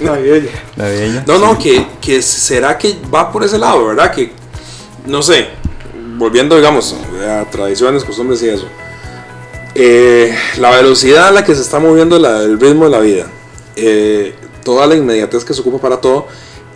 navideña. 0.00 0.50
navideña. 0.76 1.24
No, 1.26 1.38
no, 1.38 1.58
que, 1.58 1.86
que 2.00 2.20
será 2.22 2.76
que 2.76 2.96
va 3.12 3.32
por 3.32 3.42
ese 3.44 3.58
lado, 3.58 3.86
¿verdad? 3.86 4.10
Que, 4.12 4.32
no 5.06 5.22
sé, 5.22 5.48
volviendo, 6.18 6.56
digamos, 6.56 6.94
a 7.26 7.44
tradiciones, 7.50 8.04
costumbres 8.04 8.42
y 8.42 8.50
eso. 8.50 8.66
Eh, 9.78 10.34
la 10.58 10.70
velocidad 10.72 11.28
a 11.28 11.30
la 11.30 11.44
que 11.44 11.54
se 11.54 11.62
está 11.62 11.78
moviendo 11.78 12.18
la- 12.18 12.42
el 12.42 12.58
ritmo 12.60 12.84
de 12.84 12.90
la 12.90 12.98
vida, 12.98 13.26
eh, 13.76 14.34
toda 14.64 14.86
la 14.86 14.96
inmediatez 14.96 15.44
que 15.44 15.54
se 15.54 15.60
ocupa 15.60 15.78
para 15.78 15.96
todo, 16.00 16.26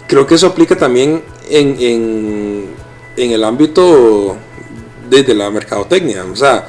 creo 0.07 0.27
que 0.27 0.37
eso 0.37 0.47
aplica 0.47 0.77
también 0.77 1.23
en, 1.51 1.77
en, 1.81 2.67
en 3.17 3.31
el 3.33 3.43
ámbito 3.45 4.37
de, 5.11 5.23
de 5.25 5.35
la 5.35 5.51
mercadotecnia. 5.51 6.25
O 6.33 6.37
sea, 6.37 6.65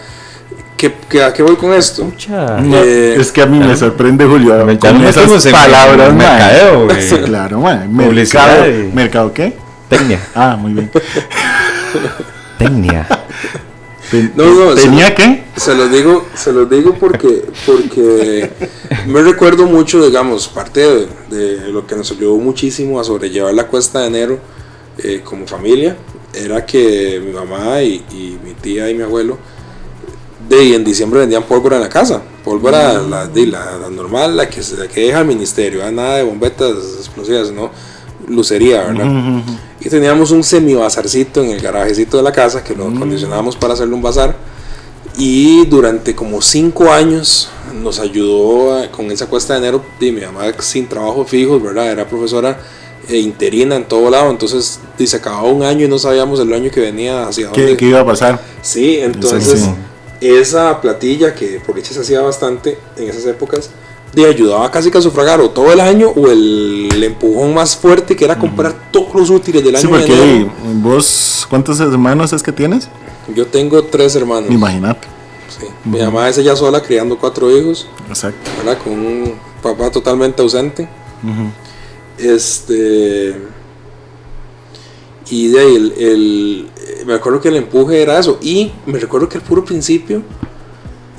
¿qué, 0.75 0.91
qué, 1.07 1.23
¿a 1.23 1.31
qué 1.31 1.43
voy 1.43 1.55
con 1.55 1.71
esto? 1.73 2.11
No, 2.29 2.77
Eh, 2.83 3.15
es 3.19 3.31
que 3.31 3.41
a 3.41 3.45
mí 3.45 3.59
me 3.59 3.75
sorprende 3.77 4.25
Julio 4.25 4.53
con 4.79 5.01
nos 5.01 5.15
esas 5.15 5.45
en 5.45 5.51
palabras, 5.51 6.13
mae. 6.13 6.27
mercadeo, 6.27 6.85
güey. 6.85 7.01
Sí, 7.01 7.17
claro. 7.19 7.61
Publicidad 7.61 8.65
Mercado, 8.65 8.93
¿Mercado 8.93 9.33
qué? 9.33 9.53
Tecnia. 9.87 10.19
Ah, 10.33 10.57
muy 10.59 10.73
bien. 10.73 10.89
Tecnia. 12.57 13.07
No, 14.35 14.45
no, 14.53 14.75
¿Tenía 14.75 15.15
qué? 15.15 15.43
Se 15.55 15.75
los 15.75 15.91
digo, 15.91 16.25
se 16.35 16.51
los 16.51 16.69
digo 16.69 16.95
porque, 16.99 17.45
porque 17.65 18.49
me 19.07 19.21
recuerdo 19.21 19.65
mucho, 19.65 20.05
digamos, 20.05 20.47
parte 20.47 20.81
de, 20.81 21.07
de 21.29 21.67
lo 21.69 21.85
que 21.87 21.95
nos 21.95 22.11
ayudó 22.11 22.35
muchísimo 22.37 22.99
a 22.99 23.03
sobrellevar 23.03 23.53
la 23.53 23.67
cuesta 23.67 24.01
de 24.01 24.07
enero 24.07 24.39
eh, 24.99 25.21
como 25.23 25.47
familia, 25.47 25.95
era 26.33 26.65
que 26.65 27.21
mi 27.23 27.31
mamá 27.31 27.81
y, 27.81 28.03
y 28.11 28.37
mi 28.43 28.53
tía 28.53 28.89
y 28.89 28.95
mi 28.95 29.03
abuelo 29.03 29.37
de, 30.49 30.75
en 30.75 30.83
diciembre 30.83 31.21
vendían 31.21 31.43
pólvora 31.43 31.77
en 31.77 31.83
la 31.83 31.89
casa, 31.89 32.21
pólvora 32.43 32.93
la, 33.01 33.27
de, 33.27 33.47
la, 33.47 33.77
la 33.77 33.89
normal, 33.89 34.35
la 34.35 34.49
que, 34.49 34.61
se- 34.61 34.77
la 34.77 34.87
que 34.87 35.01
deja 35.01 35.19
el 35.21 35.25
ministerio, 35.27 35.89
nada 35.91 36.17
de 36.17 36.23
bombetas 36.23 36.75
explosivas, 36.99 37.51
no 37.51 37.71
lucería, 38.27 38.83
¿verdad? 38.83 39.41
Y 39.79 39.89
teníamos 39.89 40.31
un 40.31 40.43
semi 40.43 40.73
bazarcito 40.73 41.43
en 41.43 41.51
el 41.51 41.61
garajecito 41.61 42.17
de 42.17 42.23
la 42.23 42.31
casa 42.31 42.63
que 42.63 42.75
lo 42.75 42.87
acondicionábamos 42.87 43.55
para 43.55 43.73
hacerle 43.73 43.93
un 43.95 44.01
bazar. 44.01 44.35
Y 45.17 45.65
durante 45.67 46.15
como 46.15 46.41
cinco 46.41 46.91
años 46.91 47.49
nos 47.81 47.99
ayudó 47.99 48.79
a- 48.79 48.91
con 48.91 49.11
esa 49.11 49.27
cuesta 49.27 49.53
de 49.53 49.59
enero. 49.59 49.83
Y 49.99 50.11
mi 50.11 50.21
mamá 50.21 50.45
sin 50.59 50.87
trabajo 50.87 51.23
fijo, 51.25 51.59
¿verdad? 51.59 51.91
Era 51.91 52.07
profesora 52.07 52.57
eh, 53.09 53.17
interina 53.19 53.75
en 53.75 53.83
todo 53.85 54.09
lado. 54.09 54.31
Entonces 54.31 54.79
y 54.97 55.05
se 55.05 55.17
acababa 55.17 55.43
un 55.49 55.61
año 55.63 55.85
y 55.85 55.89
no 55.89 55.99
sabíamos 55.99 56.39
el 56.39 56.51
año 56.53 56.71
que 56.71 56.79
venía 56.79 57.27
hacia 57.27 57.51
¿Qué, 57.51 57.61
dónde. 57.61 57.77
qué 57.77 57.85
iba 57.85 57.99
a 57.99 58.05
pasar? 58.05 58.41
Sí, 58.61 58.97
entonces 58.99 59.65
esa 60.21 60.79
platilla 60.79 61.35
que 61.35 61.59
por 61.65 61.75
dicha 61.75 61.93
se 61.93 61.99
hacía 61.99 62.21
bastante 62.21 62.77
en 62.95 63.09
esas 63.09 63.25
épocas, 63.25 63.69
de 64.13 64.25
ayudaba 64.27 64.69
casi 64.69 64.91
que 64.91 64.97
a 64.97 65.01
sufragar 65.01 65.41
o 65.41 65.49
todo 65.49 65.71
el 65.73 65.79
año 65.79 66.09
o 66.09 66.27
el, 66.29 66.89
empujón 67.03 67.53
más 67.53 67.75
fuerte 67.75 68.15
que 68.15 68.23
era 68.25 68.37
comprar 68.37 68.73
todos 68.91 69.13
los 69.15 69.29
útiles 69.29 69.63
del 69.63 69.75
año. 69.75 69.81
Sí, 69.81 69.87
de 69.91 69.97
porque 69.99 70.13
enero. 70.13 70.51
vos, 70.81 71.45
¿cuántos 71.49 71.79
hermanos 71.79 72.31
es 72.33 72.41
que 72.43 72.51
tienes? 72.51 72.87
Yo 73.35 73.47
tengo 73.47 73.83
tres 73.85 74.15
hermanos. 74.15 74.49
Imagínate. 74.51 75.07
Sí. 75.59 75.65
Mi 75.85 75.99
mamá 75.99 76.29
es 76.29 76.37
ella 76.37 76.55
sola 76.55 76.81
criando 76.81 77.17
cuatro 77.17 77.55
hijos, 77.55 77.87
Exacto. 78.09 78.49
¿verdad? 78.57 78.77
Con 78.83 78.93
un 78.93 79.33
papá 79.61 79.89
totalmente 79.91 80.41
ausente. 80.41 80.87
Este. 82.17 83.35
Y 85.29 85.47
de 85.47 85.59
ahí, 85.59 85.75
el, 85.75 85.91
el- 85.97 86.69
eh, 86.77 87.03
me 87.05 87.13
acuerdo 87.13 87.39
que 87.41 87.47
el 87.49 87.55
empuje 87.55 88.01
era 88.01 88.19
eso. 88.19 88.37
Y 88.41 88.71
me 88.85 88.99
recuerdo 88.99 89.27
que 89.29 89.37
al 89.37 89.43
puro 89.43 89.63
principio, 89.63 90.21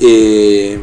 eh, 0.00 0.78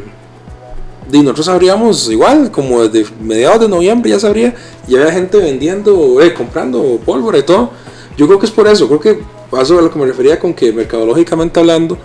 de 1.12 1.18
nosotros 1.18 1.44
sabríamos 1.46 2.10
igual, 2.10 2.50
como 2.50 2.88
desde 2.88 3.12
mediados 3.20 3.60
de 3.60 3.68
noviembre 3.68 4.10
ya 4.10 4.18
sabría, 4.18 4.54
y 4.88 4.96
había 4.96 5.12
gente 5.12 5.36
vendiendo, 5.36 6.22
eh, 6.22 6.32
comprando 6.32 6.98
pólvora 7.04 7.38
y 7.38 7.42
todo. 7.42 7.70
Yo 8.16 8.26
creo 8.26 8.38
que 8.38 8.46
es 8.46 8.52
por 8.52 8.66
eso, 8.66 8.88
creo 8.88 8.98
que 8.98 9.18
paso 9.50 9.78
a 9.78 9.82
lo 9.82 9.90
que 9.92 9.98
me 9.98 10.06
refería 10.06 10.38
con 10.38 10.54
que 10.54 10.72
mercadológicamente 10.72 11.60
hablando, 11.60 11.98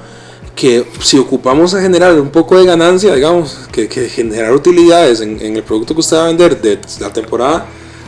que 0.53 0.85
si 1.01 1.17
ocupamos 1.17 1.73
a 1.73 1.81
generar 1.81 2.19
un 2.19 2.29
poco 2.29 2.57
de 2.57 2.65
ganancia, 2.65 3.15
digamos, 3.15 3.57
que, 3.71 3.87
que 3.87 4.09
generar 4.09 4.53
utilidades 4.53 5.21
en 5.21 5.55
el 5.55 5.63
producto 5.63 5.93
que 5.93 6.01
usted 6.01 6.17
va 6.17 6.25
a 6.25 6.27
vender 6.27 6.61
de 6.61 6.77
la 6.99 7.13
temporada, 7.13 7.65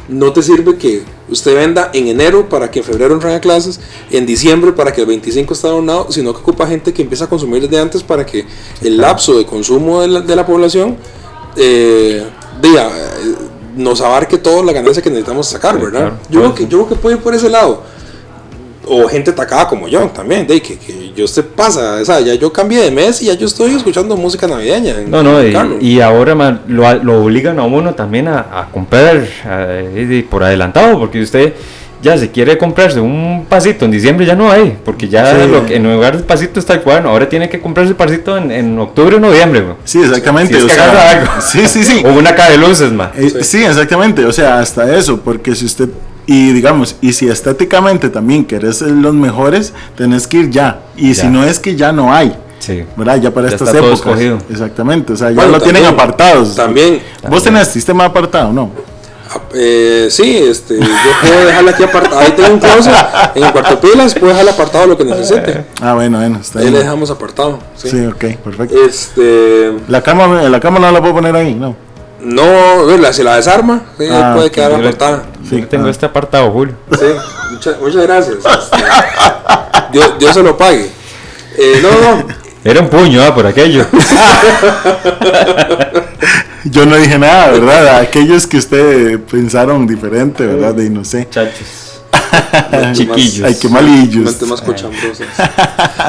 no 0.09 0.33
te 0.33 0.41
sirve 0.41 0.77
que 0.77 1.03
usted 1.29 1.55
venda 1.55 1.91
en 1.93 2.07
enero 2.07 2.49
para 2.49 2.71
que 2.71 2.79
en 2.79 2.85
febrero 2.85 3.13
entren 3.13 3.35
a 3.35 3.39
clases, 3.39 3.79
en 4.11 4.25
diciembre 4.25 4.73
para 4.73 4.91
que 4.91 5.01
el 5.01 5.07
25 5.07 5.53
esté 5.53 5.67
adornado, 5.67 6.11
sino 6.11 6.33
que 6.33 6.39
ocupa 6.39 6.67
gente 6.67 6.93
que 6.93 7.01
empieza 7.01 7.25
a 7.25 7.29
consumir 7.29 7.61
desde 7.61 7.79
antes 7.79 8.03
para 8.03 8.25
que 8.25 8.45
el 8.81 8.97
lapso 8.97 9.37
de 9.37 9.45
consumo 9.45 10.01
de 10.01 10.07
la, 10.07 10.21
de 10.21 10.35
la 10.35 10.45
población 10.45 10.97
eh, 11.55 12.25
diga, 12.61 12.87
eh, 12.87 13.35
nos 13.75 14.01
abarque 14.01 14.37
toda 14.37 14.63
la 14.63 14.73
ganancia 14.73 15.01
que 15.01 15.09
necesitamos 15.09 15.47
sacar, 15.47 15.79
¿verdad? 15.79 16.13
yo, 16.29 16.39
creo 16.41 16.55
que, 16.55 16.63
yo 16.63 16.69
creo 16.69 16.89
que 16.89 16.95
puede 16.95 17.15
ir 17.17 17.21
por 17.21 17.33
ese 17.35 17.49
lado 17.49 17.83
o 18.89 19.07
gente 19.07 19.31
atacada 19.31 19.67
como 19.67 19.87
yo 19.87 20.01
también, 20.07 20.47
de 20.47 20.61
que, 20.61 20.77
que 20.77 21.13
yo 21.15 21.27
se 21.27 21.43
pasa, 21.43 21.99
o 22.01 22.05
sea, 22.05 22.19
ya 22.19 22.33
yo 22.33 22.51
cambié 22.51 22.81
de 22.81 22.91
mes 22.91 23.21
y 23.21 23.25
ya 23.27 23.33
yo 23.35 23.45
estoy 23.45 23.75
escuchando 23.75 24.17
música 24.17 24.47
navideña. 24.47 24.91
en- 24.99 25.11
No, 25.11 25.21
no, 25.23 25.39
en 25.39 25.77
y, 25.79 25.99
ahora 26.01 26.35
man, 26.35 26.61
lo, 26.67 26.91
lo 27.03 27.23
obligan 27.23 27.59
a 27.59 27.63
uno 27.63 27.93
también 27.93 28.27
a, 28.27 28.39
a 28.51 28.69
comprar 28.71 29.25
y 29.95 30.21
por 30.23 30.43
adelantado, 30.43 30.97
porque 30.99 31.21
usted 31.21 31.53
ya 32.01 32.17
si 32.17 32.29
quiere 32.29 32.57
comprarse 32.57 33.01
un 33.01 33.45
pasito 33.49 33.83
en 33.83 33.91
diciembre 33.91 34.25
ya 34.25 34.33
no 34.33 34.49
hay, 34.49 34.77
porque 34.85 35.09
ya 35.09 35.33
Sí. 35.35 35.49
lo 35.51 35.65
que- 35.65 35.75
en 35.75 35.83
lugar 35.83 36.15
del 36.15 36.25
pasito 36.25 36.59
está 36.59 36.73
el 36.75 36.81
cuaderno, 36.81 37.09
ahora 37.09 37.27
tiene 37.27 37.49
que 37.49 37.59
comprarse 37.59 37.89
el 37.91 37.97
pasito 37.97 38.37
en, 38.37 38.51
en 38.51 38.79
octubre 38.79 39.17
o 39.17 39.19
noviembre, 39.19 39.61
güey. 39.61 39.75
Sí, 39.83 40.01
exactamente. 40.01 40.53
Si 40.53 40.59
es 40.59 40.65
o 40.65 40.69
sea, 40.69 40.83
agarra 40.85 41.09
algo. 41.11 41.31
Sí, 41.41 41.67
sí, 41.67 41.83
sí. 41.83 42.01
O 42.05 42.13
una 42.13 42.33
caja 42.35 42.51
de 42.51 42.57
luces, 42.57 42.91
man. 42.93 43.11
Eh, 43.17 43.29
sí. 43.43 43.63
exactamente. 43.65 44.23
O 44.25 44.31
sea, 44.31 44.59
hasta 44.59 44.95
eso, 44.95 45.19
porque 45.19 45.53
si 45.55 45.65
usted 45.65 45.89
Y 46.31 46.53
digamos, 46.53 46.95
y 47.01 47.13
si 47.13 47.27
estéticamente 47.27 48.07
también 48.09 48.45
querés 48.45 48.81
los 48.81 49.15
mejores, 49.15 49.73
tenés 49.97 50.27
que 50.27 50.37
ir 50.37 50.49
ya. 50.51 50.81
Y 50.95 51.15
si 51.15 51.25
no 51.25 51.43
es 51.43 51.57
que 51.57 51.75
ya 51.75 51.91
no 51.91 52.13
hay. 52.13 52.37
Sí. 52.59 52.83
¿Verdad? 52.95 53.19
Ya 53.19 53.31
para 53.33 53.47
Ya 53.47 53.55
estas 53.55 53.69
está 53.73 53.79
épocas. 53.79 54.19
Exactamente. 54.51 55.13
O 55.13 55.17
sea, 55.17 55.29
ya 55.31 55.35
Bueno, 55.37 55.53
lo 55.53 55.59
tienen 55.59 55.81
también- 55.81 55.93
apartados. 55.99 56.55
También, 56.55 57.01
¿Vos 57.27 57.41
tenés 57.41 57.67
sistema 57.69 58.05
apartado? 58.05 58.53
No. 58.53 58.69
ah, 59.31 59.39
eh, 59.55 60.07
sí, 60.11 60.37
este, 60.37 60.77
yo 60.79 60.85
puedo 61.21 61.45
dejarla 61.47 61.71
aquí 61.71 61.83
apartado. 61.83 62.19
Ahí 62.19 62.31
tengo 62.35 62.53
un 62.53 62.59
closet 62.59 62.93
en 63.33 63.43
el 63.45 63.51
cuarto 63.51 63.79
pilas, 63.81 64.13
puedo 64.13 64.27
dejarla 64.27 64.51
apartado 64.51 64.85
lo 64.85 64.97
que 64.97 65.05
necesite. 65.05 65.65
Ah, 65.81 65.95
bueno, 65.95 66.19
bueno. 66.19 66.37
Está 66.41 66.59
Ahí 66.59 66.65
bien. 66.65 66.73
le 66.75 66.79
dejamos 66.81 67.09
apartado. 67.09 67.57
Sí. 67.75 67.89
Sí, 67.89 68.05
ok, 68.05 68.23
perfecto. 68.43 68.75
Este, 68.85 69.71
La 69.87 70.03
cama, 70.03 70.43
la 70.43 70.59
cama 70.59 70.77
no 70.77 70.91
la 70.91 70.99
puedo 71.01 71.15
poner 71.15 71.35
ahí, 71.35 71.55
no. 71.55 71.75
No, 72.21 73.13
si 73.13 73.23
la 73.23 73.35
desarma, 73.37 73.81
sí, 73.97 74.05
Ah, 74.11 74.33
puede 74.35 74.51
quedar 74.51 74.73
apartada. 74.73 75.23
Sí, 75.49 75.61
tengo 75.69 75.87
ah. 75.87 75.91
este 75.91 76.05
apartado, 76.05 76.51
Julio. 76.51 76.75
Sí, 76.91 77.05
muchas, 77.51 77.79
muchas 77.79 78.03
gracias. 78.03 78.37
Este, 78.37 78.77
Dios, 79.91 80.13
Dios 80.19 80.33
se 80.33 80.43
lo 80.43 80.57
pague. 80.57 80.89
Eh, 81.57 81.81
no, 81.81 81.89
no, 81.89 82.27
Era 82.63 82.81
un 82.81 82.89
puño, 82.89 83.23
ah, 83.23 83.33
por 83.33 83.45
aquello. 83.47 83.85
Yo 86.65 86.85
no 86.85 86.97
dije 86.97 87.17
nada, 87.17 87.51
¿verdad? 87.51 87.99
Aquellos 87.99 88.45
que 88.45 88.57
usted 88.57 89.19
pensaron 89.21 89.87
diferente, 89.87 90.45
¿verdad? 90.45 90.73
De 90.73 90.89
no 90.89 91.05
sé. 91.05 91.27
Chachos. 91.29 92.01
Chiquillos. 92.93 93.45
Ay, 93.45 93.55
qué 93.59 93.69
malillos. 93.69 94.41
Más 94.41 94.61
cochambrosas. 94.61 95.27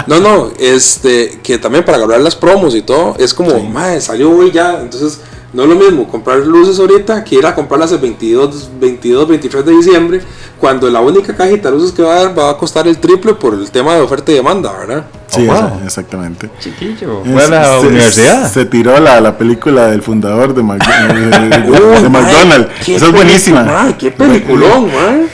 No, 0.07 0.19
no, 0.21 0.51
este, 0.59 1.39
que 1.43 1.59
también 1.59 1.85
para 1.85 1.99
agarrar 1.99 2.21
las 2.21 2.35
promos 2.37 2.75
y 2.75 2.83
todo, 2.83 3.15
es 3.19 3.33
como, 3.33 3.61
madre, 3.61 4.01
salió 4.01 4.31
hoy 4.31 4.51
ya, 4.51 4.81
entonces 4.81 5.21
no 5.53 5.63
es 5.65 5.69
lo 5.69 5.75
mismo 5.75 6.07
comprar 6.09 6.39
luces 6.39 6.79
ahorita 6.79 7.25
que 7.25 7.35
ir 7.37 7.45
a 7.47 7.55
comprarlas 7.55 7.91
el 7.93 7.99
22, 7.99 8.71
22, 8.81 9.29
23 9.29 9.65
de 9.67 9.73
diciembre, 9.73 10.21
cuando 10.59 10.89
la 10.91 11.01
única 11.01 11.35
cajita 11.35 11.71
de 11.71 11.77
luces 11.77 11.93
que 11.93 12.03
va 12.03 12.15
a 12.15 12.25
dar 12.25 12.39
va 12.39 12.51
a 12.51 12.57
costar 12.57 12.87
el 12.87 12.99
triple 12.99 13.35
por 13.35 13.55
el 13.55 13.71
tema 13.71 13.95
de 13.95 14.01
oferta 14.01 14.31
y 14.31 14.37
demanda, 14.37 14.73
¿verdad? 14.79 15.05
Sí, 15.29 15.47
Oh, 15.49 15.53
wow. 15.55 15.81
exactamente. 15.85 16.51
Chiquillo. 16.61 17.23
Fue 17.25 17.41
a 17.43 17.45
Es- 17.45 17.51
la 17.51 17.65
se, 17.81 17.87
universidad. 17.87 18.51
Se 18.53 18.65
tiró 18.67 18.99
la, 19.01 19.21
la 19.21 19.37
película 19.39 19.87
del 19.87 20.03
fundador 20.03 20.55
de, 20.55 20.63
Mac- 20.63 20.85
de- 20.87 21.49
de- 21.49 22.09
McDonald's. 22.09 22.89
Esa 22.89 23.07
es 23.07 23.13
buenísima. 23.13 23.63
mae, 23.65 23.97
qué 23.97 24.11
peliculón, 24.11 24.87
man. 24.95 25.29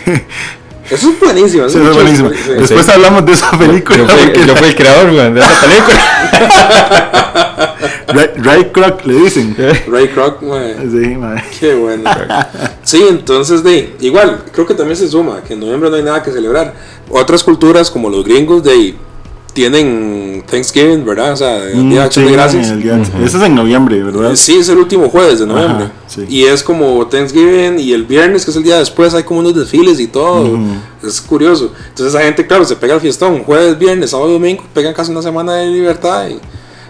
Eso 0.88 1.10
es 1.10 1.18
buenísimo. 1.18 1.68
Sí, 1.68 1.78
eso 1.78 2.00
es 2.00 2.38
sí. 2.38 2.50
Después 2.58 2.88
hablamos 2.88 3.26
de 3.26 3.32
esa 3.32 3.50
película. 3.58 3.96
Yo 3.98 4.06
fui, 4.06 4.24
porque 4.26 4.46
yo 4.46 4.54
fui 4.56 4.68
el 4.68 4.74
creador 4.76 5.10
weón, 5.10 5.34
de 5.34 5.40
esa 5.40 5.60
película. 5.62 5.98
Ray, 8.08 8.28
Ray 8.36 8.64
Kroc 8.72 9.04
le 9.04 9.14
dicen. 9.14 9.56
Ray 9.88 10.08
Kroc, 10.08 10.42
mae. 10.42 10.74
Sí, 10.90 11.16
mae. 11.16 11.42
Qué 11.58 11.74
bueno. 11.74 12.10
Sí, 12.82 13.04
entonces 13.08 13.62
de 13.64 13.94
igual, 14.00 14.44
creo 14.52 14.66
que 14.66 14.74
también 14.74 14.96
se 14.96 15.08
suma 15.08 15.42
que 15.42 15.54
en 15.54 15.60
noviembre 15.60 15.90
no 15.90 15.96
hay 15.96 16.02
nada 16.02 16.22
que 16.22 16.30
celebrar. 16.30 16.74
Otras 17.10 17.42
culturas 17.42 17.90
como 17.90 18.08
los 18.10 18.24
gringos 18.24 18.62
de 18.62 18.94
tienen 19.52 20.44
Thanksgiving, 20.46 21.02
¿verdad? 21.06 21.32
O 21.32 21.36
sea, 21.36 21.56
el 21.64 21.88
Día 21.88 22.00
de 22.00 22.04
Mm, 22.04 22.06
Acción 22.06 22.24
sí, 22.26 22.30
de 22.30 22.36
Gracias. 22.36 22.68
el 22.68 22.82
día- 22.82 23.00
Ese 23.24 23.36
es 23.38 23.42
en 23.42 23.54
noviembre, 23.54 24.02
¿verdad? 24.02 24.32
Eh, 24.32 24.36
Sí, 24.36 24.58
es 24.58 24.68
el 24.68 24.76
último 24.76 25.08
jueves 25.08 25.38
de 25.38 25.46
noviembre. 25.46 25.86
Ajá, 25.86 25.92
sí. 26.08 26.26
Y 26.28 26.44
es 26.44 26.62
como 26.62 27.06
Thanksgiving 27.06 27.78
y 27.78 27.92
el 27.94 28.04
viernes, 28.04 28.44
que 28.44 28.50
es 28.50 28.56
el 28.58 28.62
día 28.64 28.78
después, 28.78 29.14
hay 29.14 29.22
como 29.22 29.40
unos 29.40 29.54
desfiles 29.56 29.98
y 29.98 30.08
todo. 30.08 30.58
Es 31.02 31.22
curioso. 31.22 31.72
Entonces 31.88 32.14
esa 32.14 32.22
gente, 32.22 32.46
claro, 32.46 32.66
se 32.66 32.76
pega 32.76 32.94
el 32.96 33.00
fiestón. 33.00 33.42
Jueves, 33.44 33.78
viernes, 33.78 34.10
sábado 34.10 34.32
domingo, 34.32 34.62
pegan 34.74 34.92
casi 34.92 35.10
una 35.10 35.22
semana 35.22 35.54
de 35.54 35.68
libertad 35.68 36.28
y, 36.28 36.38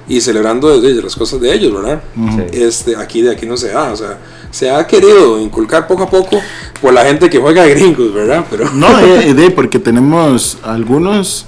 y 0.09 0.21
celebrando 0.21 0.81
desde 0.81 1.03
las 1.03 1.17
cosas 1.17 1.41
de 1.41 1.53
ellos, 1.53 1.75
¿verdad? 1.75 2.01
Sí. 2.15 2.63
Este, 2.63 2.97
aquí 2.97 3.23
de 3.23 3.33
aquí 3.33 3.47
no 3.47 3.57
se 3.57 3.69
da. 3.69 3.93
O 3.93 3.97
sea, 3.97 4.19
se 4.51 4.71
ha 4.71 4.87
querido 4.87 5.41
inculcar 5.41 5.87
poco 5.87 6.05
a 6.05 6.11
poco 6.11 6.41
por 6.81 6.93
la 6.93 7.05
gente 7.05 7.29
que 7.29 7.39
juega 7.39 7.63
a 7.63 7.67
gringos, 7.67 8.13
¿verdad? 8.15 8.45
Pero 8.51 8.71
No, 8.75 8.87
eh, 9.01 9.31
eh, 9.31 9.35
de, 9.35 9.51
porque 9.51 9.79
tenemos 9.79 10.59
algunos 10.63 11.47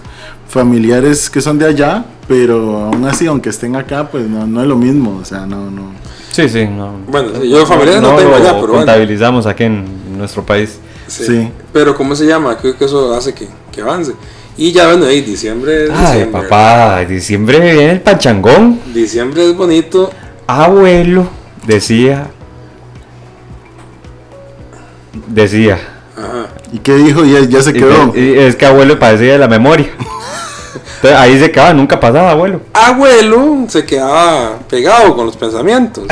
familiares 0.49 1.31
que 1.31 1.41
son 1.41 1.59
de 1.59 1.67
allá, 1.67 2.05
pero 2.27 2.79
aún 2.85 3.05
así, 3.05 3.27
aunque 3.27 3.51
estén 3.51 3.77
acá, 3.77 4.09
pues 4.11 4.29
no, 4.29 4.47
no 4.47 4.61
es 4.61 4.67
lo 4.67 4.77
mismo. 4.77 5.19
O 5.21 5.25
sea, 5.25 5.47
no, 5.47 5.71
no. 5.71 5.93
Sí, 6.33 6.49
sí, 6.49 6.67
no. 6.67 6.95
Bueno, 7.09 7.43
yo 7.45 7.65
familiares 7.65 8.03
no 8.03 8.17
tengo 8.17 8.31
lo 8.31 8.37
allá, 8.37 8.51
pero 8.51 8.59
bueno. 8.59 8.77
contabilizamos 8.79 9.47
aquí 9.47 9.65
en 9.65 10.19
nuestro 10.19 10.45
país. 10.45 10.79
Sí. 11.07 11.25
Sí. 11.25 11.51
Pero 11.73 11.95
¿cómo 11.95 12.15
se 12.15 12.27
llama? 12.27 12.57
Creo 12.59 12.77
que 12.77 12.85
eso 12.85 13.15
hace 13.15 13.33
que, 13.33 13.49
que 13.73 13.81
avance. 13.81 14.13
Y 14.59 14.73
ya 14.73 14.89
bueno, 14.89 15.07
ahí 15.07 15.21
diciembre 15.23 15.85
es 15.85 15.91
Ay, 15.91 16.07
diciembre. 16.19 16.43
papá, 16.43 17.05
diciembre 17.05 17.61
viene 17.61 17.91
el 17.93 18.01
pachangón. 18.01 18.81
Diciembre 18.93 19.49
es 19.49 19.57
bonito. 19.57 20.11
Abuelo 20.47 21.29
decía. 21.65 22.27
Decía. 25.29 25.79
Ajá. 26.17 26.49
¿Y 26.73 26.79
qué 26.79 26.95
dijo? 26.97 27.25
Ya, 27.25 27.41
ya 27.41 27.63
se 27.63 27.71
Y- 27.71 27.75
quedó. 27.75 28.13
y 28.17 28.39
es 28.39 28.57
que 28.57 28.67
abuelo 28.67 28.99
padecía 28.99 29.33
de 29.33 29.39
la 29.39 29.49
memoria. 29.49 29.89
Entonces 30.97 31.19
ahí 31.19 31.39
se 31.39 31.51
quedaba, 31.53 31.73
nunca 31.75 32.01
pasaba, 32.01 32.33
abuelo. 32.33 32.61
Abuelo 32.73 33.65
se 33.69 33.85
quedaba 33.85 34.59
pegado 34.69 35.15
con 35.15 35.27
los 35.27 35.37
pensamientos. 35.37 36.05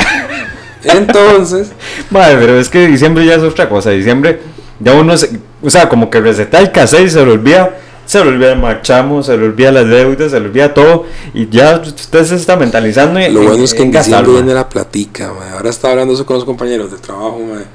Entonces, 0.83 1.71
Madre, 2.09 2.37
pero 2.39 2.57
es 2.59 2.69
que 2.69 2.87
diciembre 2.87 3.25
ya 3.25 3.35
es 3.35 3.43
otra 3.43 3.67
cosa. 3.67 3.89
Diciembre 3.89 4.39
ya 4.79 4.93
uno 4.93 5.17
se, 5.17 5.37
o 5.61 5.69
sea, 5.69 5.89
como 5.89 6.09
que 6.09 6.21
receta 6.21 6.59
el 6.59 6.71
cassette 6.71 7.07
y 7.07 7.09
se 7.09 7.25
le 7.25 7.31
olvida, 7.33 7.75
se 8.07 8.23
le 8.23 8.31
olvida 8.31 8.53
el 8.53 8.59
marchamo, 8.59 9.21
se 9.21 9.37
le 9.37 9.45
olvida 9.45 9.71
las 9.71 9.87
deudas, 9.87 10.31
se 10.31 10.39
le 10.39 10.47
olvida 10.47 10.73
todo 10.73 11.05
y 11.35 11.47
ya 11.49 11.79
usted 11.85 12.23
se 12.25 12.35
está 12.35 12.55
mentalizando. 12.55 13.19
y- 13.19 13.29
lo 13.29 13.43
bueno 13.43 13.63
es 13.63 13.73
que 13.75 13.83
en 13.83 13.91
gastar, 13.91 14.21
diciembre 14.21 14.43
viene 14.43 14.53
la 14.55 14.67
platica. 14.67 15.31
mae. 15.37 15.51
Ahora 15.51 15.69
estaba 15.69 15.91
hablando 15.91 16.13
eso 16.15 16.25
con 16.25 16.37
los 16.37 16.45
compañeros 16.45 16.89
de 16.91 16.97
trabajo. 16.97 17.39
mae. 17.39 17.65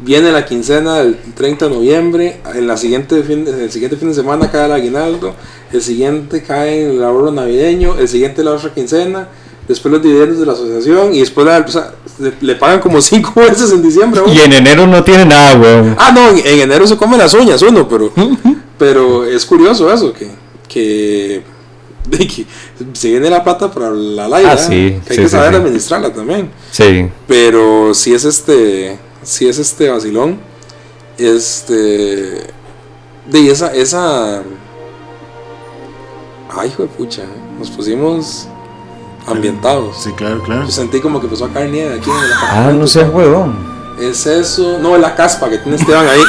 Viene 0.00 0.30
la 0.30 0.44
quincena 0.46 0.98
del 0.98 1.16
30 1.34 1.66
de 1.68 1.74
noviembre. 1.74 2.40
En, 2.54 2.68
la 2.68 2.76
siguiente 2.76 3.20
fin, 3.24 3.44
en 3.48 3.60
el 3.62 3.72
siguiente 3.72 3.96
fin 3.96 4.08
de 4.10 4.14
semana 4.14 4.48
cae 4.48 4.66
el 4.66 4.72
aguinaldo. 4.72 5.34
El 5.72 5.82
siguiente 5.82 6.42
cae 6.44 6.88
el 6.90 7.02
ahorro 7.02 7.32
navideño. 7.32 7.96
El 7.98 8.06
siguiente 8.06 8.44
la 8.44 8.52
otra 8.52 8.72
quincena. 8.72 9.26
Después 9.66 9.90
los 9.92 10.00
dividendos 10.02 10.38
de 10.38 10.46
la 10.46 10.52
asociación. 10.52 11.14
Y 11.14 11.18
después 11.20 11.44
la- 11.46 11.58
o 11.66 11.68
sea, 11.68 11.94
le, 12.20 12.32
le 12.40 12.54
pagan 12.54 12.78
como 12.78 13.00
cinco 13.02 13.32
veces 13.40 13.72
en 13.72 13.82
diciembre. 13.82 14.20
¿no? 14.24 14.32
Y 14.32 14.38
en 14.38 14.52
enero 14.52 14.86
no 14.86 15.02
tiene 15.02 15.24
nada, 15.24 15.58
weón. 15.58 15.96
Ah, 15.98 16.12
no, 16.14 16.28
en, 16.30 16.46
en 16.46 16.60
enero 16.60 16.86
se 16.86 16.96
come 16.96 17.18
las 17.18 17.34
uñas 17.34 17.60
uno, 17.62 17.88
pero, 17.88 18.12
pero 18.78 19.24
es 19.24 19.44
curioso 19.44 19.92
eso, 19.92 20.12
que, 20.12 20.28
que, 20.68 21.42
de 22.06 22.18
que 22.26 22.46
se 22.92 23.10
viene 23.10 23.28
la 23.30 23.42
plata 23.44 23.70
para 23.70 23.90
la 23.90 24.28
laica, 24.28 24.52
Ah, 24.52 24.56
sí, 24.58 25.00
que 25.06 25.10
hay 25.10 25.16
sí, 25.16 25.22
que 25.22 25.28
saber 25.28 25.50
sí. 25.50 25.56
administrarla 25.56 26.12
también. 26.12 26.50
Sí. 26.70 27.08
Pero 27.26 27.92
si 27.94 28.14
es 28.14 28.24
este, 28.24 28.98
si 29.22 29.48
es 29.48 29.58
este 29.58 29.88
vacilón, 29.90 30.38
este, 31.18 31.74
de 33.26 33.50
esa, 33.50 33.74
esa, 33.74 34.42
ay, 36.56 36.68
hijo 36.68 36.82
de 36.82 36.88
pucha, 36.88 37.22
nos 37.58 37.70
pusimos 37.70 38.48
ambientados. 39.26 40.02
Sí, 40.02 40.10
claro, 40.12 40.42
claro. 40.42 40.64
Yo 40.64 40.70
sentí 40.70 41.00
como 41.00 41.20
que 41.20 41.26
empezó 41.26 41.44
a 41.46 41.48
caer 41.52 41.70
nieve 41.70 41.94
aquí 41.98 42.08
en 42.08 42.16
el 42.16 42.32
Ah, 42.32 42.72
no 42.72 42.86
sé, 42.86 43.02
weón. 43.02 43.77
Es 44.00 44.26
eso, 44.26 44.78
no, 44.80 44.94
es 44.94 45.00
la 45.02 45.14
caspa 45.14 45.48
que 45.50 45.58
tiene 45.58 45.76
Esteban 45.76 46.06
ahí. 46.08 46.20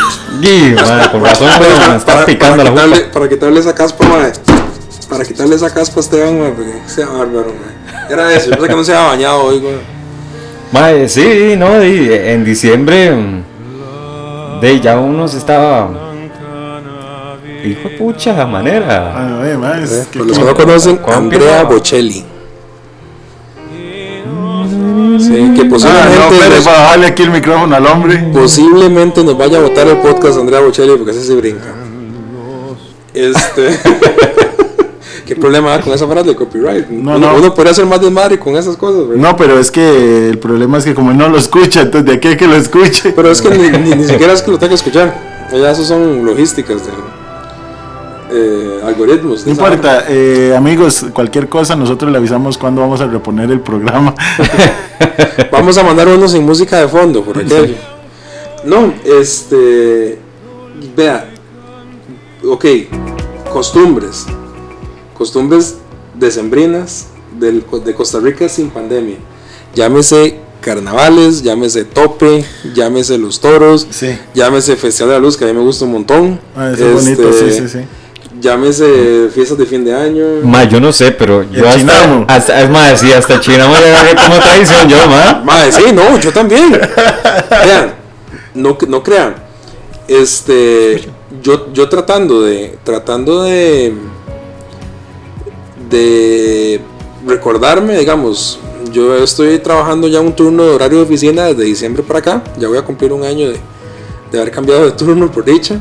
Y, 0.42 0.74
madre, 0.76 1.12
con 1.12 1.24
razón, 1.24 1.50
Pero 1.60 1.90
me 1.92 1.98
está 1.98 2.14
para- 2.14 2.26
picando 2.26 2.58
para 2.58 2.64
la 2.64 2.70
quitarle, 2.72 2.96
jupa. 2.98 3.12
para 3.14 3.30
quitarle 3.30 3.60
esa 3.60 3.76
caspa, 3.76 4.06
mae. 4.08 4.32
Para 5.10 5.26
quitarle 5.26 5.56
esa 5.56 5.74
caspa 5.74 6.00
a 6.00 6.02
Esteban, 6.02 6.40
mae, 6.40 6.52
porque 6.52 6.74
sea 6.88 7.08
bárbaro, 7.08 7.48
mae. 7.54 8.14
Era 8.14 8.34
eso, 8.34 8.46
yo 8.50 8.52
pensé 8.58 8.68
que 8.70 8.76
no 8.76 8.84
se 8.84 8.96
había 8.96 9.08
bañado 9.10 9.44
hoy, 9.44 9.60
güey. 9.60 9.76
Madre, 10.72 11.10
sí, 11.10 11.56
no, 11.58 11.84
y 11.84 12.12
en 12.14 12.44
diciembre, 12.46 13.12
mm, 13.12 14.60
de 14.62 14.80
ya 14.80 14.98
uno 15.00 15.28
se 15.28 15.38
estaba. 15.38 15.90
Hijo 17.66 17.90
de 17.90 17.96
pucha, 17.98 18.46
manera. 18.46 19.14
Ah, 19.16 19.58
mae, 19.60 19.84
es 19.84 20.08
que 20.12 20.20
Para 20.20 20.30
los 20.30 20.40
que 20.40 20.46
no 20.46 20.56
conocen, 20.56 20.98
¿Cómo 20.98 21.18
Andrea? 21.18 21.64
Bocelli. 21.64 22.24
Sí, 25.20 25.54
que 25.56 25.62
Ah, 25.62 25.64
no, 25.64 25.70
posiblemente, 25.70 26.36
espere, 26.36 26.56
nos, 26.56 26.66
para 26.66 26.80
bajarle 26.80 27.08
aquí 27.08 27.24
el 27.24 27.32
micrófono 27.32 27.76
al 27.76 27.86
hombre. 27.86 28.30
posiblemente 28.34 29.24
nos 29.24 29.38
vaya 29.38 29.58
a 29.58 29.62
votar 29.62 29.88
el 29.88 29.98
podcast 29.98 30.40
Andrea 30.40 30.62
Bocelli 30.62 30.96
porque 30.96 31.12
así 31.12 31.26
se 31.28 31.36
brinca. 31.36 31.66
Este. 33.14 33.80
¿Qué 35.26 35.36
problema 35.36 35.80
con 35.82 35.94
esa 35.94 36.08
frase 36.08 36.30
de 36.30 36.36
copyright? 36.36 36.88
No, 36.90 37.18
uno, 37.18 37.32
no. 37.32 37.36
uno 37.38 37.54
podría 37.54 37.72
hacer 37.72 37.86
más 37.86 38.02
desmadre 38.02 38.40
con 38.40 38.56
esas 38.56 38.76
cosas, 38.76 39.08
¿verdad? 39.08 39.22
No, 39.22 39.38
pero 39.38 39.60
es 39.60 39.70
que 39.70 40.30
el 40.30 40.40
problema 40.40 40.80
es 40.80 40.86
que 40.86 40.96
como 40.96 41.14
no 41.14 41.30
lo 41.30 41.38
escucha, 41.38 41.82
entonces 41.82 42.06
de 42.10 42.14
aquí 42.18 42.30
a 42.30 42.38
que 42.38 42.48
lo 42.48 42.56
escuche. 42.56 43.12
Pero 43.16 43.30
es 43.30 43.40
que 43.42 43.50
ni, 43.52 43.70
ni, 43.78 43.96
ni 43.96 44.04
siquiera 44.08 44.34
es 44.34 44.42
que 44.42 44.50
lo 44.50 44.58
tenga 44.58 44.70
que 44.70 44.76
escuchar. 44.76 45.14
Ya 45.52 45.72
eso 45.72 45.84
son 45.84 46.26
logísticas 46.26 46.84
de 46.86 46.92
eh, 48.32 48.82
algoritmos. 48.84 49.46
No 49.46 49.52
importa, 49.52 50.06
eh, 50.08 50.54
amigos, 50.56 51.06
cualquier 51.14 51.48
cosa 51.50 51.76
nosotros 51.76 52.12
le 52.12 52.18
avisamos 52.18 52.58
cuando 52.58 52.82
vamos 52.82 53.02
a 53.02 53.08
reponer 53.08 53.50
el 53.52 53.60
programa. 53.62 54.14
Vamos 55.52 55.78
a 55.78 55.84
mandar 55.84 56.08
uno 56.08 56.28
sin 56.28 56.46
música 56.46 56.80
de 56.80 56.88
fondo 56.88 57.24
por 57.24 57.38
aquello. 57.38 57.76
No, 58.64 58.94
este. 59.06 60.20
Vea. 60.96 61.30
Ok. 62.46 62.66
Costumbres. 63.52 64.26
Costumbres 65.18 65.78
decembrinas 66.16 67.08
del, 67.38 67.64
de 67.86 67.94
Costa 67.94 68.20
Rica 68.20 68.48
sin 68.50 68.70
pandemia. 68.70 69.18
Llámese 69.76 70.40
carnavales, 70.62 71.42
llámese 71.42 71.86
tope, 71.86 72.44
llámese 72.74 73.18
los 73.18 73.40
toros, 73.40 73.88
Sí. 73.90 74.18
llámese 74.34 74.76
Festival 74.76 75.10
de 75.10 75.16
la 75.16 75.22
Luz, 75.22 75.38
que 75.38 75.46
a 75.46 75.48
mí 75.48 75.54
me 75.54 75.62
gusta 75.62 75.86
un 75.86 75.92
montón. 75.94 76.40
Ah, 76.56 76.72
eso 76.74 76.88
es 76.90 77.04
bonito, 77.06 77.30
Este, 77.30 77.52
sí, 77.52 77.62
sí, 77.62 77.70
sí. 77.70 77.86
Llámese 78.40 79.30
fiestas 79.34 79.58
de 79.58 79.66
fin 79.66 79.84
de 79.84 79.94
año. 79.94 80.24
Ma, 80.44 80.64
yo 80.64 80.80
no 80.80 80.92
sé, 80.92 81.12
pero 81.12 81.44
yo 81.44 81.68
hasta, 81.68 82.24
hasta, 82.28 82.62
es 82.62 82.70
más, 82.70 83.00
sí, 83.00 83.12
hasta 83.12 83.40
Chinamo 83.40 83.76
le 83.76 83.90
agarré 83.90 84.16
como 84.16 84.40
tradición 84.40 84.88
yo, 84.88 84.98
ma. 85.08 85.42
Madre, 85.44 85.72
sí, 85.72 85.84
no, 85.94 86.18
yo 86.20 86.32
también. 86.32 86.72
Vean, 87.50 87.96
no, 88.54 88.78
no 88.88 89.04
crean. 89.04 89.36
Este, 90.08 91.02
yo, 91.42 91.74
yo 91.74 91.90
tratando 91.90 92.42
de, 92.42 92.78
tratando 92.84 93.44
de, 93.44 93.94
de 95.90 96.82
recordarme, 97.26 97.98
digamos, 97.98 98.60
yo 98.92 99.16
estoy 99.18 99.60
trabajando 99.60 100.08
ya 100.08 100.22
un 100.22 100.34
turno 100.34 100.64
de 100.64 100.72
horario 100.72 101.00
de 101.00 101.04
oficina 101.04 101.46
desde 101.46 101.64
diciembre 101.64 102.04
para 102.04 102.20
acá. 102.20 102.44
Ya 102.58 102.68
voy 102.68 102.78
a 102.78 102.84
cumplir 102.84 103.12
un 103.12 103.24
año 103.24 103.50
de, 103.50 103.60
de 104.32 104.40
haber 104.40 104.52
cambiado 104.52 104.86
de 104.86 104.92
turno 104.92 105.32
por 105.32 105.44
dicha. 105.46 105.80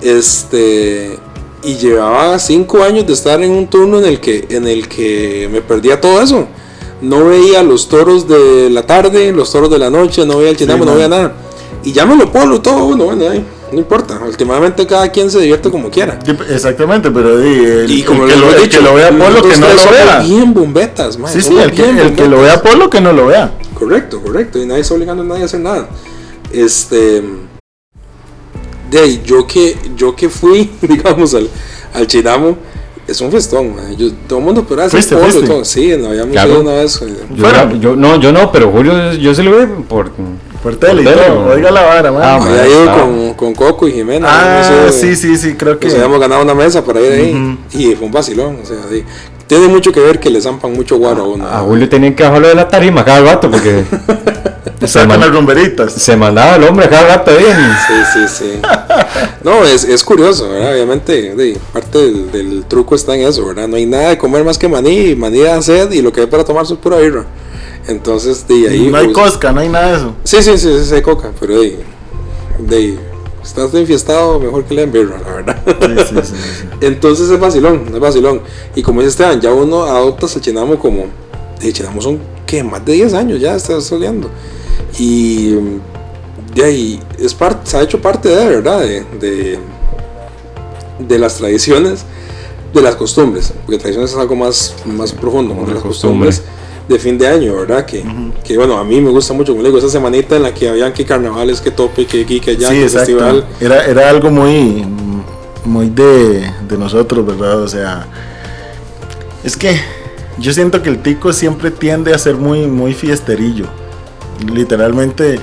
Este, 0.00 1.18
y 1.64 1.76
llevaba 1.76 2.38
cinco 2.38 2.82
años 2.82 3.06
de 3.06 3.12
estar 3.12 3.42
en 3.42 3.50
un 3.50 3.66
turno 3.66 3.98
en 3.98 4.04
el 4.04 4.20
que, 4.20 4.46
en 4.50 4.66
el 4.66 4.88
que 4.88 5.48
me 5.50 5.60
perdía 5.60 6.00
todo 6.00 6.20
eso. 6.20 6.46
No 7.00 7.26
veía 7.26 7.62
los 7.62 7.88
toros 7.88 8.28
de 8.28 8.70
la 8.70 8.86
tarde, 8.86 9.32
los 9.32 9.50
toros 9.52 9.70
de 9.70 9.78
la 9.78 9.90
noche, 9.90 10.24
no 10.24 10.38
veía 10.38 10.50
el 10.50 10.56
chinamo, 10.56 10.84
no 10.84 10.92
man. 10.92 10.96
veía 10.96 11.08
nada. 11.08 11.32
Y 11.82 11.92
ya 11.92 12.06
me 12.06 12.16
lo 12.16 12.30
polo 12.32 12.60
todo 12.62 12.86
uno, 12.86 13.04
bueno, 13.04 13.28
ahí, 13.28 13.44
no 13.70 13.78
importa. 13.78 14.18
Últimamente 14.26 14.86
cada 14.86 15.08
quien 15.10 15.30
se 15.30 15.38
divierte 15.40 15.70
como 15.70 15.90
quiera. 15.90 16.18
Sí, 16.24 16.32
Exactamente, 16.48 17.10
pero 17.10 17.38
el, 17.38 17.90
Y 17.90 18.02
como 18.02 18.24
el 18.24 18.30
que, 18.30 18.36
lo, 18.38 18.50
el 18.54 18.62
dicho, 18.62 18.78
que 18.78 18.84
lo 18.84 18.94
vea 18.94 19.10
Polo, 19.10 19.42
que 19.42 19.56
no 19.58 19.68
lo 19.68 19.90
vea. 19.90 20.18
bien 20.20 20.54
bombetas, 20.54 21.18
man, 21.18 21.30
Sí, 21.30 21.42
sí, 21.42 21.56
el 21.58 21.72
que, 21.72 21.88
el 21.88 22.14
que 22.14 22.26
lo 22.26 22.40
vea 22.40 22.62
Polo, 22.62 22.88
que 22.88 23.00
no 23.02 23.12
lo 23.12 23.26
vea. 23.26 23.52
Correcto, 23.74 24.22
correcto. 24.22 24.58
Y 24.58 24.66
nadie 24.66 24.80
está 24.80 24.94
obligando 24.94 25.22
a 25.24 25.26
nadie 25.26 25.42
a 25.42 25.46
hacer 25.46 25.60
nada. 25.60 25.88
Este. 26.52 27.22
De 28.94 29.00
ahí, 29.00 29.20
yo 29.24 29.44
que, 29.46 29.76
yo 29.96 30.14
que 30.14 30.28
fui, 30.28 30.70
digamos, 30.82 31.34
al, 31.34 31.48
al 31.94 32.06
Chinamo, 32.06 32.56
es 33.08 33.20
un 33.20 33.30
festón, 33.32 33.74
man. 33.74 33.96
Yo, 33.96 34.12
todo 34.28 34.38
el 34.38 34.44
mundo 34.44 34.64
pero 34.68 34.82
hace 34.82 34.92
¿Fuiste, 34.92 35.16
polo, 35.16 35.26
fuiste? 35.30 35.46
todo. 35.48 35.64
Sí, 35.64 35.92
no 35.98 36.08
habíamos 36.08 36.30
Claro. 36.32 36.52
ido 36.52 36.60
una 36.62 36.72
vez. 36.74 37.02
eh, 37.02 37.12
Yo, 37.34 37.72
yo- 37.80 37.96
no, 37.96 38.20
yo 38.20 38.30
no, 38.32 38.52
pero 38.52 38.70
Julio, 38.70 39.12
yo 39.14 39.34
se 39.34 39.42
lo 39.42 39.58
vi 39.58 39.66
por. 39.88 40.12
Por 40.62 40.76
tele 40.76 41.02
y 41.02 41.04
Por 41.04 41.12
tele, 41.14 41.26
todo. 41.26 41.46
Oiga 41.46 41.70
la 41.70 41.82
vara, 41.82 42.10
man. 42.12 42.22
Ah, 42.24 42.38
man, 42.38 42.66
ido 42.66 42.96
con, 42.98 43.34
con 43.34 43.54
Coco 43.54 43.86
y 43.86 43.92
Jimena. 43.92 44.26
Ah, 44.30 44.62
no 44.86 44.90
sé, 44.92 44.98
sí, 44.98 45.16
sí, 45.16 45.36
sí, 45.36 45.54
creo 45.54 45.78
que. 45.78 45.86
Nos 45.88 45.96
habíamos 45.96 46.18
ganado 46.20 46.42
una 46.42 46.54
mesa 46.54 46.82
para 46.84 47.00
ir 47.02 47.12
ahí. 47.12 47.32
Ujú. 47.34 47.78
Y 47.78 47.94
fue 47.96 48.06
un 48.06 48.12
vacilón. 48.12 48.58
O 48.62 48.64
sea, 48.66 48.76
sí. 48.90 49.04
Tiene 49.46 49.66
mucho 49.68 49.92
que 49.92 50.00
ver 50.00 50.18
que 50.20 50.30
le 50.30 50.40
zampan 50.40 50.72
mucho 50.72 50.96
guaro 50.96 51.24
a 51.24 51.28
uno. 51.28 51.46
A 51.46 51.58
Julio 51.58 51.86
tenían 51.90 52.14
que 52.14 52.22
bajarlo 52.22 52.48
de 52.48 52.54
la 52.54 52.66
tarima 52.68 53.04
cada 53.04 53.20
rato 53.32 53.50
porque 53.50 53.84
se, 54.80 54.88
Sacan 54.88 55.08
man- 55.08 55.20
las 55.20 55.30
rumberitas. 55.30 55.92
se 55.92 56.16
mandaba 56.16 56.56
el 56.56 56.64
hombre 56.64 56.88
cada 56.88 57.16
rato 57.16 57.30
bien. 57.36 57.56
Sí, 57.86 57.94
sí, 58.12 58.28
sí. 58.44 58.60
No, 59.42 59.62
es, 59.64 59.84
es 59.84 60.02
curioso, 60.04 60.48
¿verdad? 60.48 60.72
Obviamente, 60.72 61.34
de, 61.34 61.58
parte 61.72 61.98
del, 61.98 62.30
del 62.32 62.64
truco 62.66 62.94
está 62.94 63.14
en 63.14 63.26
eso, 63.26 63.46
¿verdad? 63.46 63.68
No 63.68 63.76
hay 63.76 63.86
nada 63.86 64.10
de 64.10 64.18
comer 64.18 64.44
más 64.44 64.58
que 64.58 64.68
maní, 64.68 65.14
maní 65.14 65.40
da 65.40 65.60
sed 65.62 65.90
y 65.92 66.00
lo 66.02 66.12
que 66.12 66.22
hay 66.22 66.26
para 66.26 66.44
tomar 66.44 66.64
es 66.64 66.72
pura 66.72 66.98
birra. 66.98 67.24
Entonces, 67.86 68.46
de 68.48 68.68
ahí. 68.68 68.88
no 68.88 68.96
hay 68.96 69.08
pues, 69.08 69.16
cosca, 69.30 69.52
no 69.52 69.60
hay 69.60 69.68
nada 69.68 69.90
de 69.90 69.96
eso. 69.98 70.14
Sí, 70.24 70.42
sí, 70.42 70.56
sí, 70.56 70.78
sí, 70.78 70.84
sí 70.86 70.94
hay 70.94 71.02
coca, 71.02 71.30
pero 71.38 71.60
de, 71.60 71.78
de 72.58 72.98
estás 73.42 73.72
de 73.72 73.80
enfiestado, 73.80 74.40
mejor 74.40 74.64
que 74.64 74.74
le 74.74 74.80
den 74.80 74.92
birra, 74.92 75.18
la 75.20 75.32
verdad. 75.34 75.62
Sí, 75.66 76.04
sí, 76.08 76.20
sí, 76.24 76.32
sí. 76.32 76.64
Entonces 76.80 77.28
es 77.28 77.38
vacilón, 77.38 77.84
es 77.92 78.00
vacilón. 78.00 78.40
Y 78.74 78.82
como 78.82 79.00
dice 79.02 79.10
Esteban, 79.10 79.40
ya 79.40 79.52
uno 79.52 79.84
adopta 79.84 80.26
el 80.34 80.40
chinamo 80.40 80.78
como. 80.78 81.06
El 81.64 81.72
chinamo 81.72 82.00
son, 82.02 82.18
que 82.46 82.62
Más 82.62 82.84
de 82.84 82.92
10 82.92 83.14
años 83.14 83.40
ya 83.40 83.54
está 83.54 83.76
estudiando. 83.78 84.28
Y 84.98 85.54
de 86.54 86.64
ahí 86.64 87.00
es 87.18 87.34
parte, 87.34 87.68
se 87.70 87.76
ha 87.76 87.82
hecho 87.82 88.00
parte 88.00 88.28
de, 88.28 88.46
¿verdad? 88.46 88.80
De, 88.80 89.04
de, 89.18 89.58
de 90.98 91.18
las 91.18 91.36
tradiciones, 91.36 92.04
de 92.72 92.80
las 92.82 92.94
costumbres. 92.96 93.52
Porque 93.64 93.78
tradiciones 93.78 94.12
es 94.12 94.16
algo 94.16 94.36
más, 94.36 94.74
más 94.84 95.12
profundo, 95.12 95.54
de 95.54 95.74
las 95.74 95.82
costumbre. 95.82 96.28
costumbres 96.28 96.42
de 96.88 96.98
fin 96.98 97.16
de 97.16 97.26
año, 97.26 97.56
¿verdad? 97.56 97.86
Que, 97.86 98.04
que 98.44 98.58
bueno, 98.58 98.76
a 98.76 98.84
mí 98.84 99.00
me 99.00 99.10
gusta 99.10 99.32
mucho, 99.32 99.52
como 99.52 99.62
le 99.62 99.68
digo, 99.70 99.78
esa 99.78 99.88
semanita 99.88 100.36
en 100.36 100.42
la 100.42 100.52
que 100.52 100.68
habían 100.68 100.92
que 100.92 101.04
carnavales, 101.06 101.60
que 101.62 101.70
tope, 101.70 102.04
que 102.06 102.22
aquí, 102.22 102.40
que 102.40 102.50
allá, 102.52 102.68
Sí, 102.68 102.74
que 102.74 102.82
exacto. 102.82 103.06
festival. 103.06 103.46
Era, 103.58 103.86
era 103.86 104.10
algo 104.10 104.30
muy, 104.30 104.84
muy 105.64 105.88
de, 105.88 106.52
de 106.68 106.78
nosotros, 106.78 107.24
¿verdad? 107.26 107.62
O 107.62 107.68
sea, 107.68 108.06
es 109.42 109.56
que 109.56 109.80
yo 110.38 110.52
siento 110.52 110.82
que 110.82 110.90
el 110.90 110.98
tico 110.98 111.32
siempre 111.32 111.70
tiende 111.70 112.12
a 112.12 112.18
ser 112.18 112.36
muy, 112.36 112.66
muy 112.66 112.94
fiesterillo. 112.94 113.66
Literalmente, 114.52 115.38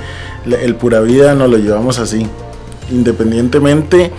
el 0.45 0.75
pura 0.75 0.99
vida 0.99 1.33
nos 1.33 1.49
lo 1.49 1.57
llevamos 1.57 1.99
así. 1.99 2.27
Independientemente 2.89 4.11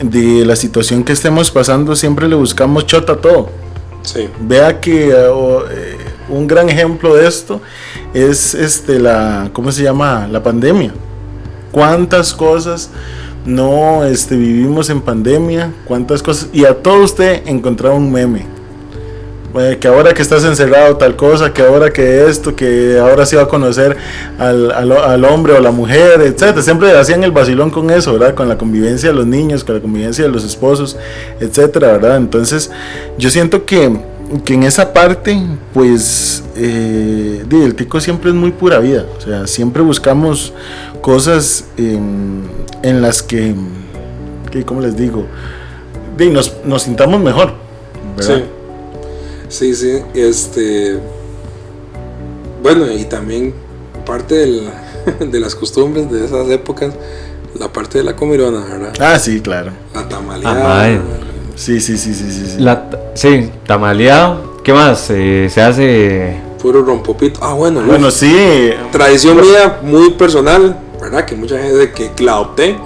de 0.00 0.44
la 0.46 0.56
situación 0.56 1.04
que 1.04 1.12
estemos 1.12 1.50
pasando, 1.50 1.94
siempre 1.94 2.28
le 2.28 2.36
buscamos 2.36 2.86
chota 2.86 3.14
a 3.14 3.16
todo. 3.16 3.50
Sí. 4.02 4.28
Vea 4.40 4.80
que 4.80 5.10
eh, 5.10 5.14
eh, 5.14 5.96
un 6.28 6.46
gran 6.46 6.68
ejemplo 6.68 7.14
de 7.14 7.26
esto 7.26 7.60
es 8.14 8.54
este 8.54 8.98
la 8.98 9.50
¿cómo 9.52 9.72
se 9.72 9.82
llama? 9.82 10.26
la 10.30 10.42
pandemia. 10.42 10.92
Cuántas 11.72 12.32
cosas 12.32 12.90
no 13.44 14.04
este, 14.04 14.36
vivimos 14.36 14.88
en 14.88 15.00
pandemia, 15.00 15.72
cuántas 15.84 16.22
cosas 16.22 16.48
y 16.52 16.64
a 16.64 16.74
todo 16.74 17.02
usted 17.04 17.42
encontraba 17.46 17.94
un 17.94 18.10
meme. 18.10 18.57
Eh, 19.54 19.78
que 19.80 19.88
ahora 19.88 20.12
que 20.12 20.20
estás 20.20 20.44
encerrado 20.44 20.96
tal 20.98 21.16
cosa, 21.16 21.54
que 21.54 21.62
ahora 21.62 21.90
que 21.90 22.26
esto, 22.26 22.54
que 22.54 22.98
ahora 23.00 23.24
se 23.24 23.36
va 23.36 23.44
a 23.44 23.48
conocer 23.48 23.96
al, 24.38 24.70
al, 24.70 25.24
hombre 25.24 25.54
o 25.54 25.60
la 25.60 25.70
mujer, 25.70 26.20
etcétera. 26.20 26.60
Siempre 26.60 26.96
hacían 26.96 27.24
el 27.24 27.32
vacilón 27.32 27.70
con 27.70 27.90
eso, 27.90 28.12
¿verdad? 28.12 28.34
Con 28.34 28.46
la 28.48 28.58
convivencia 28.58 29.08
de 29.08 29.14
los 29.14 29.26
niños, 29.26 29.64
con 29.64 29.76
la 29.76 29.80
convivencia 29.80 30.24
de 30.24 30.30
los 30.30 30.44
esposos, 30.44 30.98
etcétera, 31.40 31.92
¿verdad? 31.92 32.18
Entonces, 32.18 32.70
yo 33.16 33.30
siento 33.30 33.64
que, 33.64 33.98
que 34.44 34.52
en 34.52 34.64
esa 34.64 34.92
parte, 34.92 35.42
pues, 35.72 36.44
eh, 36.54 37.42
el 37.50 37.74
tico 37.74 38.00
siempre 38.00 38.28
es 38.28 38.36
muy 38.36 38.50
pura 38.50 38.78
vida. 38.80 39.06
O 39.16 39.20
sea, 39.22 39.46
siempre 39.46 39.80
buscamos 39.80 40.52
cosas 41.00 41.64
en, 41.78 43.00
las 43.00 43.22
que, 43.22 43.54
que, 44.50 44.62
¿cómo 44.62 44.82
les 44.82 44.94
digo? 44.94 45.24
Di, 46.18 46.28
nos, 46.28 46.54
nos 46.64 46.82
sintamos 46.82 47.18
mejor, 47.18 47.54
¿verdad? 48.14 48.36
Sí. 48.36 48.57
Sí, 49.48 49.74
sí, 49.74 50.02
este. 50.14 50.98
Bueno, 52.62 52.90
y 52.90 53.04
también 53.04 53.54
parte 54.04 54.34
del- 54.34 54.68
de 55.30 55.40
las 55.40 55.54
costumbres 55.54 56.10
de 56.10 56.24
esas 56.24 56.48
épocas, 56.50 56.92
la 57.58 57.72
parte 57.72 57.98
de 57.98 58.04
la 58.04 58.14
comirona, 58.16 58.64
¿verdad? 58.64 58.92
Ah, 59.00 59.18
sí, 59.18 59.40
claro. 59.40 59.72
La 59.94 60.08
tamaleada. 60.08 60.90
Eh. 60.90 61.00
Sí, 61.54 61.80
sí, 61.80 61.96
sí, 61.98 62.14
sí, 62.14 62.30
sí. 62.30 62.46
sí. 62.56 62.60
La, 62.60 62.88
sí, 63.14 63.50
tamaleado. 63.66 64.58
¿Qué 64.62 64.72
más? 64.72 65.06
Eh, 65.10 65.48
se 65.50 65.60
hace. 65.62 66.36
Puro 66.60 66.82
rompopito. 66.82 67.40
Ah, 67.42 67.54
bueno, 67.54 67.80
Bueno, 67.82 68.10
sí. 68.10 68.70
tradición 68.92 69.40
mía 69.40 69.78
muy 69.82 70.10
personal, 70.10 70.76
¿verdad? 71.00 71.24
Que 71.24 71.34
mucha 71.36 71.56
gente 71.58 71.92
que 71.92 72.22
la 72.22 72.32
adopté. 72.32 72.76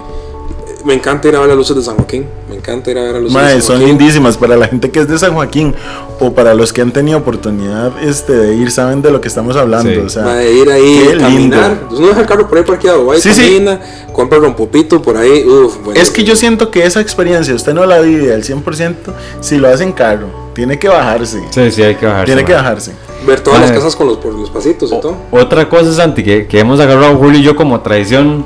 Me 0.85 0.93
encanta 0.93 1.27
ir 1.29 1.35
a 1.35 1.39
ver 1.39 1.47
las 1.49 1.57
luces 1.57 1.75
de 1.77 1.81
San 1.81 1.95
Joaquín. 1.95 2.25
Me 2.49 2.55
encanta 2.57 2.91
ir 2.91 2.97
a 2.97 3.03
ver 3.03 3.13
las 3.13 3.21
luces 3.23 3.33
Mae, 3.35 3.45
de 3.45 3.51
San 3.53 3.61
son 3.61 3.75
Joaquín. 3.77 3.97
lindísimas 3.97 4.37
para 4.37 4.57
la 4.57 4.67
gente 4.67 4.91
que 4.91 4.99
es 4.99 5.07
de 5.07 5.17
San 5.17 5.33
Joaquín 5.33 5.73
o 6.19 6.33
para 6.33 6.53
los 6.53 6.73
que 6.73 6.81
han 6.81 6.91
tenido 6.91 7.17
oportunidad 7.19 7.91
este, 8.03 8.33
de 8.33 8.55
ir, 8.55 8.69
saben 8.69 9.01
de 9.01 9.09
lo 9.11 9.21
que 9.21 9.27
estamos 9.29 9.55
hablando. 9.55 9.89
Sí. 9.89 9.97
O 9.97 10.09
sea, 10.09 10.23
Mae, 10.23 10.51
ir 10.51 10.69
ahí, 10.69 11.03
qué 11.07 11.15
lindo. 11.15 11.23
caminar. 11.23 11.71
Entonces 11.71 11.99
uno 11.99 12.07
deja 12.09 12.21
el 12.21 12.27
carro 12.27 12.47
por 12.49 12.57
ahí 12.57 12.63
parqueado, 12.65 13.05
va 13.05 13.15
y 13.17 13.21
Sí, 13.21 13.33
sí. 13.33 13.41
camina, 13.43 13.79
compra 14.11 14.37
el 14.39 14.43
rompopito 14.43 15.01
por 15.01 15.15
ahí. 15.17 15.45
Uf, 15.47 15.77
bueno, 15.85 15.99
es 15.99 16.09
que 16.11 16.23
yo 16.23 16.35
siento 16.35 16.69
que 16.69 16.85
esa 16.85 16.99
experiencia 16.99 17.53
usted 17.55 17.73
no 17.73 17.85
la 17.85 17.99
vive 18.01 18.33
al 18.33 18.43
100% 18.43 18.95
si 19.39 19.57
lo 19.57 19.69
hace 19.69 19.83
en 19.83 19.93
carro. 19.93 20.27
Tiene 20.53 20.77
que 20.77 20.87
bajarse. 20.89 21.41
Sí, 21.49 21.71
sí, 21.71 21.81
hay 21.81 21.95
que 21.95 22.05
bajarse. 22.05 22.25
Tiene 22.25 22.45
que 22.45 22.53
bajarse. 22.53 22.91
Ver 23.25 23.39
todas 23.39 23.61
las 23.61 23.71
casas 23.71 23.95
con 23.95 24.05
los, 24.07 24.17
por 24.17 24.33
los 24.33 24.49
pasitos 24.49 24.91
y 24.91 24.99
todo. 24.99 25.15
Otra 25.31 25.67
cosa, 25.69 25.93
Santi, 25.93 26.23
que, 26.23 26.45
que 26.45 26.59
hemos 26.59 26.79
agarrado 26.79 27.15
Julio 27.15 27.39
y 27.39 27.43
yo 27.43 27.55
como 27.55 27.79
tradición 27.79 28.45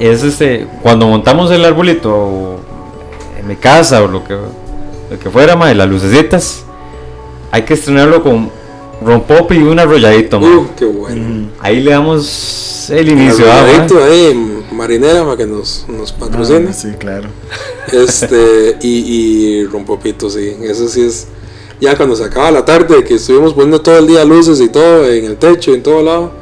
es 0.00 0.22
este, 0.22 0.66
cuando 0.82 1.06
montamos 1.06 1.50
el 1.50 1.64
arbolito 1.64 2.14
o 2.14 2.60
en 3.38 3.46
mi 3.46 3.56
casa 3.56 4.02
o 4.02 4.08
lo 4.08 4.24
que, 4.24 4.34
lo 4.34 5.18
que 5.18 5.30
fuera, 5.30 5.56
mae, 5.56 5.74
las 5.74 5.88
lucecitas, 5.88 6.64
hay 7.50 7.62
que 7.62 7.74
estrenarlo 7.74 8.22
con 8.22 8.50
rompope 9.02 9.54
y 9.54 9.62
un 9.62 9.78
arrolladito, 9.78 10.40
qué 10.76 10.84
bueno. 10.84 11.48
Ahí 11.60 11.80
le 11.80 11.92
damos 11.92 12.90
el 12.90 13.08
inicio. 13.08 13.50
Arrolladito 13.50 14.02
ahí, 14.02 14.64
marinera 14.72 15.24
para 15.24 15.36
que 15.36 15.46
nos, 15.46 15.86
nos 15.88 16.12
patrocine. 16.12 16.68
Ah, 16.70 16.72
sí, 16.72 16.88
claro. 16.98 17.28
Este, 17.92 18.76
y, 18.82 18.88
y 18.88 19.66
rompopito, 19.66 20.30
sí. 20.30 20.56
Eso 20.62 20.88
sí 20.88 21.02
es. 21.02 21.28
Ya 21.80 21.96
cuando 21.96 22.16
se 22.16 22.24
acaba 22.24 22.50
la 22.50 22.64
tarde, 22.64 23.04
que 23.04 23.14
estuvimos 23.14 23.54
poniendo 23.54 23.80
todo 23.80 23.98
el 23.98 24.06
día 24.08 24.24
luces 24.24 24.60
y 24.60 24.68
todo 24.68 25.08
en 25.08 25.24
el 25.24 25.36
techo, 25.36 25.72
en 25.74 25.82
todo 25.82 26.02
lado. 26.02 26.32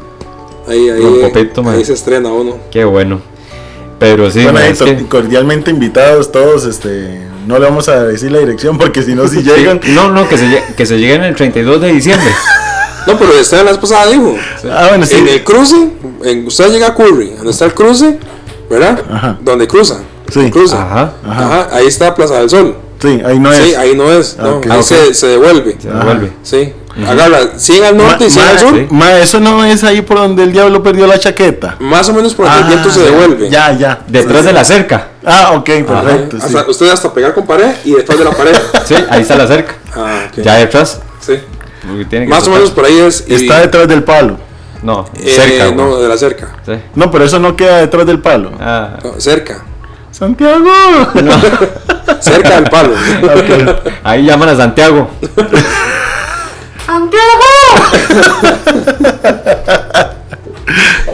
Ahí, 0.67 0.89
ahí, 0.89 1.01
Rompopito, 1.03 1.63
man. 1.63 1.77
ahí 1.77 1.85
se 1.85 1.93
estrena 1.93 2.33
uno. 2.33 2.57
Qué 2.71 2.85
bueno. 2.85 3.21
Pero 3.99 4.31
sí, 4.31 4.43
bueno, 4.43 4.59
es 4.61 4.79
que- 4.81 5.07
cordialmente 5.07 5.71
invitados 5.71 6.31
todos. 6.33 6.65
Este, 6.67 7.27
no 7.47 7.59
le 7.59 7.65
vamos 7.67 7.89
a 7.89 8.05
decir 8.05 8.31
la 8.33 8.39
dirección 8.41 8.77
porque 8.79 9.03
si 9.03 9.15
no, 9.15 9.27
si 9.29 9.43
llegan. 9.43 9.81
No, 9.89 10.11
no, 10.11 10.29
que 10.29 10.37
se, 10.37 10.63
que 10.77 10.85
se 10.87 10.99
lleguen 10.99 11.25
el 11.25 11.35
32 11.35 11.81
de 11.81 11.93
diciembre. 11.93 12.29
No, 13.07 13.17
pero 13.19 13.33
esta 13.35 13.63
la 13.63 13.71
vez 13.71 13.79
pasada 13.79 14.07
dijo. 14.11 14.37
Ah, 14.71 14.87
bueno, 14.91 15.07
sí. 15.07 15.15
En 15.17 15.29
el 15.29 15.45
cruce, 15.45 15.91
en, 16.25 16.47
usted 16.47 16.71
llega 16.73 16.89
a 16.89 16.95
Curry, 16.95 17.31
donde 17.37 17.51
está 17.53 17.65
el 17.67 17.73
cruce, 17.75 18.19
¿verdad? 18.69 19.01
Ajá. 19.11 19.39
Donde 19.41 19.69
cruza. 19.69 20.01
Sí. 20.33 20.51
Cruza. 20.51 20.83
Ajá. 20.83 21.13
Ajá. 21.25 21.69
Ahí 21.73 21.87
está 21.87 22.15
Plaza 22.15 22.41
del 22.41 22.51
Sol. 22.51 22.77
Sí, 23.01 23.23
ahí 23.25 23.39
no 23.39 23.53
Sí, 23.53 23.71
es. 23.71 23.77
ahí 23.79 23.95
no 23.95 24.11
es. 24.13 24.37
No, 24.39 24.57
Ok. 24.57 24.67
ahí 24.71 24.83
se, 24.83 25.15
se 25.15 25.27
devuelve. 25.29 25.77
Se 25.81 25.89
devuelve. 25.89 26.33
Sí. 26.43 26.73
Agarra 27.07 27.39
100 27.57 27.85
al 27.85 27.97
norte 27.97 28.27
y 28.27 28.31
100 28.31 28.45
Ma- 28.45 28.51
al 28.53 28.59
sur. 28.59 28.75
sí. 28.75 28.87
Ma, 28.91 29.13
eso 29.19 29.41
no 29.41 29.65
es 29.65 29.85
ahí 29.85 30.01
por 30.03 30.17
donde 30.17 30.43
el 30.45 30.53
diablo 30.53 30.83
perdió 30.83 31.07
la 31.07 31.19
chaqueta. 31.19 31.77
Más 31.79 32.09
o 32.09 32.13
menos 32.15 32.35
por 32.35 32.47
donde 32.47 32.61
el 32.61 32.65
Ah, 32.65 32.69
viento 32.69 32.91
se 32.91 33.01
ya, 33.01 33.05
devuelve. 33.11 33.51
Ya, 33.51 33.73
ya. 33.73 33.99
Detrás 34.09 34.39
Sí, 34.39 34.43
de 34.45 34.49
sí. 34.49 34.55
la 34.55 34.65
cerca. 34.65 35.09
Ah, 35.25 35.53
ok, 35.57 35.65
perfecto. 35.87 36.37
sí. 36.41 36.43
Hasta- 36.57 36.71
usted 36.71 36.89
hasta 36.91 37.13
pegar 37.13 37.35
con 37.35 37.47
pared 37.47 37.75
y 37.85 37.93
detrás 37.93 38.19
de 38.19 38.25
la 38.25 38.31
pared. 38.31 38.57
Sí, 38.87 38.95
ahí 39.11 39.21
está 39.23 39.37
la 39.37 39.47
cerca. 39.47 39.75
Ah, 39.95 40.21
ok. 40.31 40.43
Ya 40.43 40.55
detrás. 40.55 41.01
Sí. 41.21 41.35
Porque 41.87 42.05
tiene 42.07 42.25
que 42.27 42.31
Más 42.31 42.47
o 42.47 42.51
menos 42.51 42.71
por 42.71 42.85
ahí 42.85 42.99
es. 42.99 43.25
y- 43.29 43.35
Está 43.35 43.61
detrás 43.61 43.87
del 43.89 44.03
palo. 44.03 44.39
No, 44.83 45.05
eh, 45.21 45.33
cerca. 45.35 45.75
no, 45.75 45.99
de 45.99 46.09
la 46.09 46.17
cerca. 46.17 46.49
Sí. 46.65 46.73
No, 46.95 47.11
pero 47.11 47.25
eso 47.25 47.39
no 47.39 47.57
queda 47.57 47.79
detrás 47.79 48.07
del 48.07 48.21
palo. 48.21 48.53
Ah, 48.61 48.99
No, 49.05 49.21
cerca. 49.21 49.65
Santiago. 50.13 50.65
Cerca 52.21 52.55
del 52.61 52.71
palo. 52.71 52.93
Ahí 54.05 54.25
llaman 54.25 54.49
a 54.49 54.57
Santiago. 54.57 55.11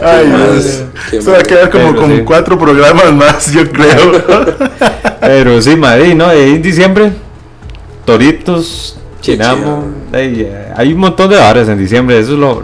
Ay, 0.01 0.27
Madre, 0.27 0.53
Dios. 0.53 0.83
Esto 1.11 1.31
va 1.31 1.37
a 1.39 1.43
quedar 1.43 1.69
como 1.69 1.95
con 1.95 2.15
sí. 2.15 2.23
cuatro 2.25 2.57
programas 2.57 3.13
más, 3.13 3.51
yo 3.51 3.69
creo. 3.71 4.21
Pero 5.21 5.61
sí, 5.61 5.75
Madrid, 5.75 6.15
¿no? 6.15 6.31
En 6.31 6.61
diciembre, 6.61 7.11
Toritos, 8.05 8.97
Chinamo. 9.21 9.85
Hay, 10.11 10.41
eh, 10.41 10.73
hay 10.75 10.93
un 10.93 10.99
montón 10.99 11.29
de 11.29 11.37
bares 11.37 11.67
en 11.69 11.77
diciembre, 11.77 12.19
eso 12.19 12.33
es 12.33 12.39
lo, 12.39 12.61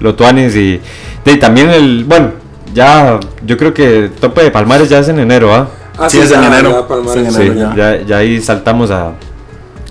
lo 0.00 0.14
tuanis 0.14 0.56
y, 0.56 0.80
y 1.24 1.36
también 1.36 1.70
el, 1.70 2.04
bueno, 2.04 2.32
ya 2.74 3.20
yo 3.44 3.56
creo 3.56 3.72
que 3.72 4.10
tope 4.20 4.42
de 4.42 4.50
Palmares 4.50 4.88
ya 4.88 4.98
es 4.98 5.08
en 5.08 5.20
enero, 5.20 5.54
¿ah? 5.54 5.68
Ah, 5.98 6.08
Sí, 6.10 6.18
es 6.18 6.32
en 6.32 6.42
enero. 6.42 6.70
ya, 6.70 6.88
Palmares. 6.88 7.34
Sí, 7.34 7.42
en 7.42 7.52
enero. 7.52 7.74
ya, 7.76 8.00
ya 8.02 8.16
ahí 8.18 8.40
saltamos 8.40 8.90
a, 8.90 9.12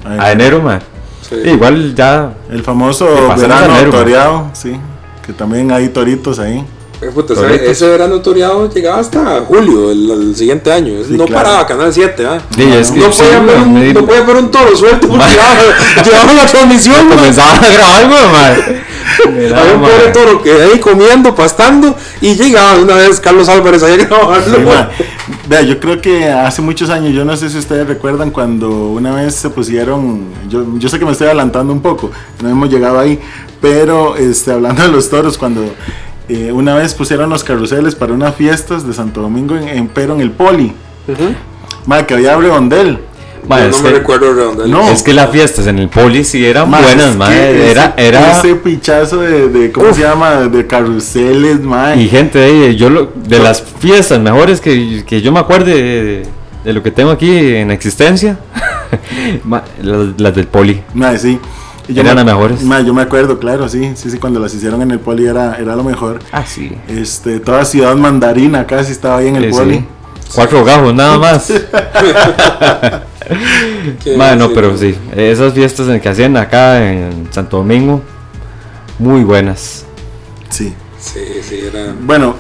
Ay, 0.04 0.18
a 0.20 0.32
enero, 0.34 0.62
ma. 0.62 0.80
Sí. 1.30 1.36
Igual 1.50 1.94
ya, 1.96 2.34
El 2.52 2.64
famoso 2.64 3.06
verano 3.38 3.90
toreado, 3.92 4.50
sí. 4.54 4.76
Que 5.26 5.34
también 5.34 5.72
hay 5.72 5.90
toritos 5.90 6.40
ahí. 6.40 6.66
Eh, 7.02 7.12
puta, 7.14 7.34
ese- 7.34 7.88
verano 7.88 8.20
toreado 8.20 8.70
llegaba 8.70 9.00
hasta 9.00 9.40
julio 9.48 9.90
el, 9.92 10.10
el 10.12 10.36
siguiente 10.36 10.70
año. 10.72 10.96
Sí, 11.08 11.14
no 11.16 11.26
claro. 11.26 11.44
paraba 11.46 11.68
Canal 11.68 11.94
7, 11.94 12.26
¿ah? 12.26 12.42
Sí, 12.54 12.64
es 12.64 12.92
que 12.92 13.00
no, 13.00 13.12
sí, 13.12 13.22
podía 13.24 13.40
ver 13.40 13.58
ma, 13.58 13.64
un, 13.64 13.74
me- 13.74 13.94
no 13.94 14.06
podía 14.06 14.22
ver 14.24 14.36
un 14.36 14.52
toro 14.52 14.76
suelto 14.76 15.08
porque 15.08 15.24
llevaba, 15.30 15.62
llevaba 16.04 16.34
la 16.34 16.46
transmisión. 16.46 17.08
comenzaba 17.08 17.54
a 17.54 17.70
grabar, 17.72 18.08
güey, 18.10 18.22
ma. 18.32 19.32
Mira, 19.32 19.60
Había 19.62 19.74
un 19.76 19.82
pobre 19.82 20.08
toro 20.14 20.42
que 20.44 20.52
ahí 20.52 20.80
comiendo, 20.80 21.34
pastando 21.36 21.96
y 22.22 22.36
llegaba 22.36 22.76
una 22.80 22.96
vez 22.96 23.20
Carlos 23.22 23.48
Álvarez 23.48 23.82
ahí 23.84 23.94
a 23.94 23.98
grabarlo. 24.06 24.58
Sí. 24.58 25.04
Vea, 25.50 25.64
yo 25.64 25.80
creo 25.80 26.00
que 26.00 26.30
hace 26.30 26.62
muchos 26.62 26.92
años, 26.92 27.12
yo 27.12 27.26
no 27.26 27.36
sé 27.36 27.50
si 27.50 27.58
ustedes 27.58 27.88
recuerdan 27.88 28.30
cuando 28.30 28.70
una 28.90 29.16
vez 29.16 29.34
se 29.34 29.50
pusieron, 29.50 30.26
yo, 30.48 30.64
yo 30.78 30.90
sé 30.90 31.00
que 31.00 31.06
me 31.06 31.12
estoy 31.12 31.26
adelantando 31.26 31.74
un 31.74 31.82
poco, 31.82 32.12
no 32.44 32.50
hemos 32.50 32.70
llegado 32.70 33.00
ahí, 33.00 33.20
pero 33.60 34.16
este, 34.16 34.52
hablando 34.52 34.84
de 34.84 34.90
los 34.90 35.10
toros, 35.10 35.40
cuando 35.40 35.64
eh, 36.28 36.52
una 36.52 36.76
vez 36.76 36.94
pusieron 36.94 37.32
los 37.32 37.44
carruseles 37.44 37.96
para 37.96 38.14
unas 38.14 38.36
fiestas 38.36 38.86
de 38.86 38.94
Santo 38.94 39.22
Domingo, 39.22 39.56
en, 39.56 39.68
en- 39.70 39.88
pero 39.88 40.14
en 40.14 40.22
el 40.22 40.30
Poli, 40.30 40.72
Ujú. 41.08 41.34
ma, 41.88 42.04
que 42.06 42.14
había 42.14 42.38
redondel. 42.38 43.00
Ma, 43.48 43.60
no 43.62 43.80
me 43.82 43.90
recuerdo 43.92 44.34
de 44.36 44.44
dónde. 44.44 44.68
No. 44.68 44.90
Es 44.92 45.02
que 45.04 45.14
las 45.14 45.30
fiestas 45.30 45.66
en 45.68 45.80
el 45.80 45.90
poli 45.90 46.24
sí 46.24 46.46
eran 46.46 46.70
Ma, 46.70 46.82
buenas, 46.82 47.12
es 47.12 47.16
ma. 47.16 47.30
que 47.30 47.72
Era, 47.72 47.94
ese, 47.98 48.08
era, 48.08 48.32
ese 48.40 48.56
pichazo 48.56 49.22
de, 49.22 49.50
de 49.50 49.72
¿cómo 49.72 49.94
se 49.94 50.02
llama? 50.02 50.36
De 50.48 50.68
carruseles, 50.68 51.60
ma. 51.62 51.96
Y 51.96 52.08
gente 52.10 52.38
de 52.40 52.76
yo 52.76 52.90
lo- 52.90 53.12
de 53.16 53.40
las 53.40 53.62
fiestas 53.80 54.20
mejores 54.20 54.62
que, 54.62 55.04
que 55.06 55.22
yo 55.22 55.32
me 55.32 55.40
acuerde 55.40 55.74
de, 55.82 56.24
de 56.64 56.74
lo 56.74 56.84
que 56.84 56.92
tengo 56.92 57.12
aquí 57.12 57.56
en 57.56 57.72
existencia, 57.72 58.38
ma, 59.44 59.64
las, 59.82 60.20
las 60.20 60.36
del 60.36 60.48
poli. 60.48 60.82
Ma, 60.94 61.18
sí. 61.18 61.40
Eran 61.88 62.06
me- 62.06 62.16
las 62.16 62.26
mejores. 62.26 62.62
ma, 62.64 62.82
yo 62.82 62.94
me 62.94 63.02
acuerdo, 63.02 63.40
claro, 63.40 63.68
sí, 63.68 63.94
sí, 63.96 64.12
sí, 64.12 64.20
cuando 64.20 64.40
las 64.40 64.54
hicieron 64.54 64.80
en 64.84 64.92
el 64.92 65.00
Poli 65.00 65.26
era, 65.26 65.56
era 65.60 65.76
lo 65.76 65.84
mejor. 65.84 66.20
Ah, 66.32 66.44
sí. 66.46 66.72
Este, 66.88 67.40
toda 67.40 67.66
ciudad 67.66 67.96
mandarina 67.96 68.68
casi 68.68 68.92
estaba 68.92 69.18
ahí 69.18 69.28
en 69.30 69.38
el 69.38 69.46
Sí, 69.52 69.58
Poli. 69.60 69.76
sí. 69.78 69.86
Cuatro 70.36 70.64
gajos 70.64 70.94
nada 70.94 71.18
más. 71.18 71.52
Bueno, 74.18 74.48
sí, 74.48 74.52
pero 74.56 74.78
sí, 74.78 74.96
esas 75.16 75.54
fiestas 75.54 75.88
en 75.90 76.00
que 76.00 76.10
hacían 76.10 76.36
acá 76.38 76.84
en 76.92 77.28
Santo 77.32 77.58
Domingo, 77.58 78.02
muy 78.98 79.24
buenas. 79.24 79.86
Sí. 80.50 80.74
Sí, 81.00 81.20
sí, 81.42 81.60
era. 81.72 81.94
Bueno, 82.02 82.36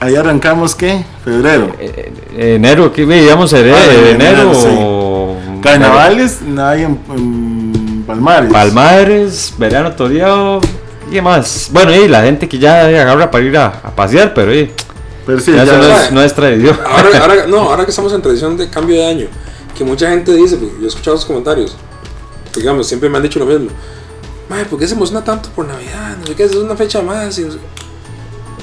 ahí 0.00 0.14
arrancamos, 0.14 0.74
¿qué? 0.74 1.04
Febrero. 1.24 1.74
Eh, 1.80 2.12
eh, 2.36 2.54
enero, 2.56 2.92
¿qué 2.92 3.04
veíamos? 3.04 3.52
Enero, 3.52 3.76
Ah, 3.76 3.84
en 3.92 4.06
enero, 4.14 4.40
enero, 4.42 4.54
sí. 4.54 4.68
o- 4.70 5.36
Carnavales, 5.62 6.40
nadie 6.42 6.84
en, 6.84 7.00
en 7.16 8.04
Palmares. 8.06 8.52
Palmares, 8.52 9.54
verano 9.58 9.90
toreado, 9.92 10.60
¿y 11.08 11.14
qué 11.14 11.22
más? 11.22 11.68
Bueno, 11.72 11.92
y 11.94 12.06
la 12.06 12.22
gente 12.22 12.48
que 12.48 12.58
ya 12.58 12.82
agarra 12.86 13.28
para 13.30 13.44
ir 13.44 13.56
a, 13.56 13.66
a 13.66 13.90
pasear, 13.90 14.32
pero 14.34 14.52
eh, 14.52 14.70
Pero 15.26 15.40
sí, 15.40 15.50
ya 15.52 15.64
ya, 15.64 15.72
eso 15.72 15.76
no 15.78 15.98
es, 15.98 16.12
no 16.12 16.22
es 16.22 16.32
tradición. 16.34 16.78
Ahora, 16.86 17.08
ahora, 17.20 17.46
no, 17.48 17.58
ahora 17.58 17.84
que 17.84 17.90
estamos 17.90 18.12
en 18.12 18.22
tradición 18.22 18.56
de 18.56 18.70
cambio 18.70 18.94
de 18.96 19.04
año, 19.06 19.26
que 19.78 19.84
mucha 19.84 20.10
gente 20.10 20.34
dice, 20.34 20.56
porque 20.56 20.74
yo 20.78 20.84
he 20.84 20.88
escuchado 20.88 21.16
los 21.16 21.24
comentarios, 21.24 21.76
digamos, 22.54 22.86
siempre 22.86 23.08
me 23.08 23.16
han 23.16 23.22
dicho 23.22 23.38
lo 23.38 23.46
mismo. 23.46 23.68
Madre, 24.50 24.64
¿por 24.66 24.78
qué 24.78 24.88
se 24.88 24.94
emociona 24.94 25.22
tanto 25.24 25.48
por 25.50 25.66
Navidad? 25.66 26.16
No 26.20 26.26
sé 26.26 26.34
qué, 26.34 26.44
es 26.44 26.54
una 26.54 26.74
fecha 26.76 27.00
más. 27.02 27.38
Y 27.38 27.42
no 27.44 27.52
sé- 27.52 27.58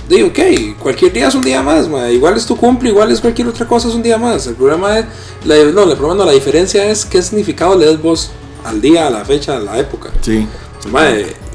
Digo, 0.10 0.28
ok, 0.28 0.78
cualquier 0.80 1.12
día 1.14 1.28
es 1.30 1.36
un 1.36 1.44
día 1.44 1.64
más, 1.64 1.88
madre. 1.90 2.14
igual 2.14 2.36
es 2.38 2.46
tu 2.46 2.56
cumple, 2.56 2.90
igual 2.90 3.12
es 3.12 3.20
cualquier 3.22 3.48
otra 3.48 3.68
cosa, 3.68 3.88
es 3.88 3.96
un 3.96 4.04
día 4.04 4.18
más. 4.20 4.46
El 4.46 4.54
problema 4.56 5.00
es, 5.00 5.06
la, 5.46 5.56
no, 5.72 5.84
el 5.84 5.98
problema 5.98 6.14
no, 6.16 6.26
la 6.26 6.32
diferencia 6.32 6.86
es 6.86 7.06
qué 7.06 7.22
significado 7.24 7.76
le 7.78 7.88
das 7.88 8.00
vos 8.02 8.30
al 8.64 8.80
día, 8.82 9.08
a 9.08 9.10
la 9.10 9.26
fecha, 9.26 9.58
a 9.58 9.60
la 9.60 9.80
época. 9.80 10.12
Sí. 10.22 10.48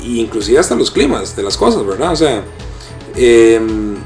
Y 0.03 0.21
inclusive 0.21 0.59
hasta 0.59 0.75
los 0.75 0.91
climas 0.91 1.37
de 1.37 1.43
las 1.45 1.57
cosas, 1.57 1.85
¿verdad? 1.87 2.13
O 2.13 2.17
sea, 2.17 2.43
em, 3.15 3.97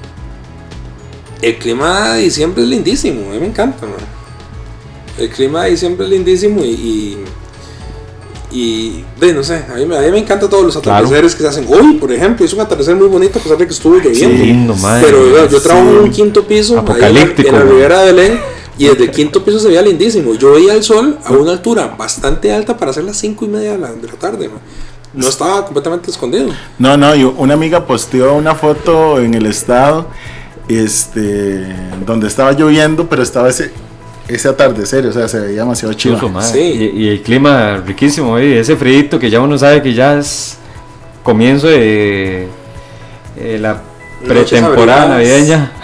el 1.41 1.59
clima 1.59 2.15
de 2.15 2.23
diciembre 2.23 2.63
es 2.65 2.69
lindísimo, 2.69 3.31
a 3.31 3.35
mí 3.35 3.41
me 3.41 3.47
encanta, 3.47 3.87
mae. 3.87 4.14
El 5.19 5.29
clima 5.31 5.65
de 5.65 5.71
diciembre 5.71 6.07
es 6.07 6.11
lindísimo 6.13 6.63
y, 6.65 6.69
y, 6.71 7.25
y, 8.51 9.05
de, 9.21 9.33
no 9.33 9.43
sé, 9.43 9.65
a 9.73 9.75
mí, 9.77 9.87
me- 9.87 9.97
a 9.97 10.01
mí 10.01 10.11
me 10.11 10.19
encantan 10.19 10.49
todos 10.51 10.65
los 10.65 10.77
Claro. 10.79 10.99
atardeceres 11.07 11.35
que 11.35 11.43
se 11.43 11.49
hacen. 11.49 11.67
Hoy, 11.69 11.95
por 11.95 12.13
ejemplo, 12.13 12.45
es 12.45 12.53
un 12.53 12.61
atardecer 12.61 12.95
muy 12.97 13.09
bonito 13.09 13.39
a 13.39 13.43
pesar 13.43 13.59
de 13.59 13.67
que 13.67 13.73
estuvo 13.73 13.97
lloviendo. 13.97 14.21
Qué 14.37 14.45
lindo, 14.45 14.75
madre. 14.77 15.05
Pero 15.07 15.29
yo, 15.29 15.49
yo 15.49 15.61
trabajo 15.61 15.89
en 15.91 15.97
un 15.99 16.05
sí. 16.07 16.23
quinto 16.23 16.45
piso, 16.45 16.75
ahí 16.75 16.79
en 16.81 16.85
la- 16.87 16.91
Apocalíptico, 16.93 17.49
en 17.49 17.55
la, 17.55 17.63
ribera 17.63 18.01
de 18.03 18.13
Belén, 18.13 18.41
y 18.77 18.87
desde 18.89 19.05
el 19.05 19.11
quinto 19.13 19.45
piso 19.45 19.59
se 19.61 19.69
veía 19.69 19.83
lindísimo. 19.83 20.35
Yo 20.35 20.53
veía 20.53 20.75
el 20.75 20.83
sol 20.83 21.19
a 21.25 21.33
una 21.33 21.53
altura 21.53 21.95
bastante 21.97 22.53
alta 22.53 22.77
para 22.77 22.91
hacer 22.91 23.05
las 23.05 23.17
cinco 23.17 23.45
y 23.45 23.49
media 23.49 23.73
de 23.73 23.79
la, 23.79 23.93
de 23.93 24.07
la 24.09 24.15
tarde. 24.15 24.49
mae. 24.49 24.59
No 25.15 25.29
estaba 25.29 25.65
completamente 25.65 26.11
escondido. 26.11 26.49
No, 26.79 26.97
no, 26.97 27.15
y 27.15 27.23
una 27.23 27.55
amiga 27.55 27.87
posteó 27.87 28.35
una 28.35 28.57
foto 28.57 29.21
en 29.21 29.35
el 29.35 29.47
estado, 29.47 30.09
este, 30.69 31.65
donde 32.05 32.27
estaba 32.27 32.53
lloviendo, 32.53 33.09
pero 33.09 33.23
estaba 33.23 33.49
ese, 33.49 33.71
ese 34.29 34.49
atardecer, 34.49 35.07
o 35.07 35.13
sea, 35.13 35.29
se 35.29 35.39
veía 35.41 35.61
demasiado 35.61 35.93
chido. 35.95 36.19
Sí. 36.43 36.59
Y, 36.95 37.03
y 37.05 37.09
el 37.09 37.23
clima 37.23 37.77
riquísimo, 37.85 38.39
eh, 38.39 38.59
ese 38.61 38.77
frío 38.77 39.19
que 39.19 39.29
ya 39.31 39.41
uno 39.41 39.59
sabe 39.59 39.83
que 39.83 39.93
ya 39.95 40.19
es 40.19 40.57
comienzo 41.23 41.67
de 41.69 42.49
eh, 43.37 43.59
la 43.61 43.83
pretemporada 44.27 45.09
navideña. 45.09 45.73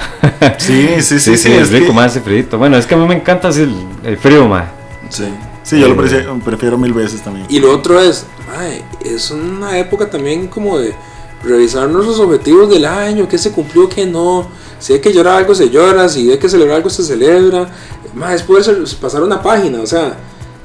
Sí, 0.59 0.87
sí, 1.01 1.03
sí, 1.03 1.21
sí, 1.21 1.37
sí, 1.37 1.53
es 1.53 1.63
es 1.63 1.71
rico 1.71 1.89
que- 1.89 1.93
más 1.93 2.13
ese 2.13 2.21
frío. 2.23 2.45
Bueno, 2.59 2.77
es 2.77 2.87
que 2.87 2.95
a 2.95 2.99
mí 2.99 3.07
me 3.07 3.15
encanta 3.15 3.49
así 3.49 3.63
el, 3.63 3.75
el 4.05 4.17
frío, 4.19 4.47
más. 4.49 4.65
Sí, 5.11 5.25
sí 5.63 5.79
yo 5.81 5.89
lo 5.89 5.95
Eh, 5.95 5.97
prefiero, 5.97 6.39
prefiero 6.39 6.79
mil 6.79 6.93
veces 6.95 7.23
también. 7.23 7.47
Y 7.51 7.59
lo 7.59 7.73
otro 7.75 8.01
es, 8.01 8.27
mae, 8.49 8.83
es 9.05 9.31
una 9.31 9.79
época 9.79 10.09
también 10.09 10.47
como 10.47 10.79
de 10.79 10.95
revisar 11.43 11.89
nuestros 11.89 12.19
objetivos 12.21 12.69
del 12.71 12.85
año, 12.85 13.29
qué 13.29 13.39
se 13.39 13.51
cumplió, 13.53 13.89
qué 13.89 14.07
no. 14.07 14.49
Si 14.79 14.93
hay 14.95 15.01
que 15.01 15.13
llorar 15.13 15.39
algo, 15.39 15.55
se 15.55 15.69
llora. 15.71 16.09
Si 16.09 16.31
hay 16.31 16.39
que 16.39 16.49
celebrar 16.49 16.77
algo, 16.77 16.91
se 16.91 17.03
celebra. 17.03 17.69
Mae, 18.15 18.35
es 18.37 18.43
poder 18.43 18.77
pasar 19.01 19.23
una 19.23 19.43
página. 19.43 19.81
O 19.81 19.87
sea, 19.87 20.17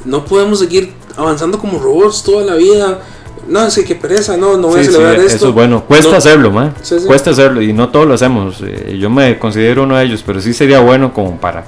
no 0.06 0.24
podemos 0.26 0.60
seguir 0.60 0.94
avanzando 1.18 1.60
como 1.60 1.80
robots 1.80 2.24
toda 2.24 2.44
la 2.46 2.56
vida. 2.56 3.00
No, 3.48 3.66
es 3.68 3.76
que 3.76 3.84
qué 3.84 3.96
pereza, 3.96 4.38
no, 4.38 4.58
no 4.58 4.70
voy 4.70 4.76
Sí, 4.76 4.80
a 4.80 4.84
sí, 4.86 4.92
celebrar 4.94 5.20
esto. 5.20 5.36
eso 5.36 5.48
es 5.50 5.54
bueno. 5.54 5.84
Cuesta 5.86 6.12
No. 6.12 6.18
hacerlo, 6.18 6.52
man. 6.52 6.74
Sí, 6.82 6.98
sí. 7.00 7.06
Cuesta 7.06 7.30
hacerlo 7.32 7.62
y 7.62 7.74
no 7.74 7.90
todos 7.90 8.08
lo 8.08 8.14
hacemos. 8.16 8.62
Eh, 8.66 8.98
yo 9.00 9.10
me 9.10 9.38
considero 9.38 9.84
uno 9.84 9.98
de 9.98 10.06
ellos, 10.06 10.24
pero 10.26 10.42
sí 10.42 10.54
sería 10.54 10.80
bueno 10.80 11.14
como 11.14 11.38
para 11.40 11.66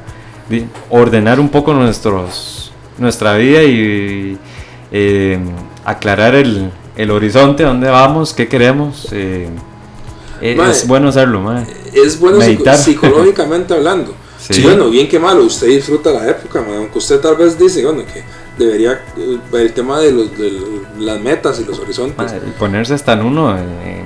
ordenar 0.89 1.39
un 1.39 1.49
poco 1.49 1.73
nuestros 1.73 2.71
nuestra 2.97 3.35
vida 3.35 3.61
y 3.63 4.37
eh, 4.91 5.37
aclarar 5.85 6.33
el, 6.35 6.71
el 6.97 7.11
horizonte, 7.11 7.63
dónde 7.63 7.89
vamos, 7.89 8.33
qué 8.33 8.47
queremos. 8.47 9.07
eh, 9.11 9.49
Mae. 10.55 10.71
es 10.71 10.87
bueno 10.87 11.09
hacerlo, 11.09 11.39
man. 11.41 11.65
es 11.93 12.19
bueno 12.19 12.37
Meditar. 12.39 12.77
psicológicamente 12.77 13.73
hablando. 13.73 14.13
Sí. 14.39 14.53
Sí. 14.53 14.61
bueno, 14.61 14.89
bien 14.91 15.09
que 15.09 15.17
malo, 15.19 15.43
usted 15.43 15.67
disfruta 15.67 16.11
la 16.11 16.29
época, 16.29 16.61
man, 16.61 16.75
aunque 16.77 16.99
usted 16.99 17.19
tal 17.19 17.35
vez 17.35 17.57
dice, 17.57 17.83
bueno, 17.83 18.03
que 18.05 18.23
debería, 18.57 19.01
eh, 19.17 19.39
el 19.51 19.73
tema 19.73 19.99
de 19.99 20.11
los, 20.11 20.37
del 20.37 20.63
las 20.99 21.19
metas 21.19 21.59
y 21.59 21.65
los 21.65 21.79
horizontes. 21.79 22.17
Mae, 22.31 22.37
y 22.47 22.51
ponerse 22.51 22.93
hasta 22.93 23.13
en 23.13 23.25
uno 23.25 23.57
en, 23.57 24.05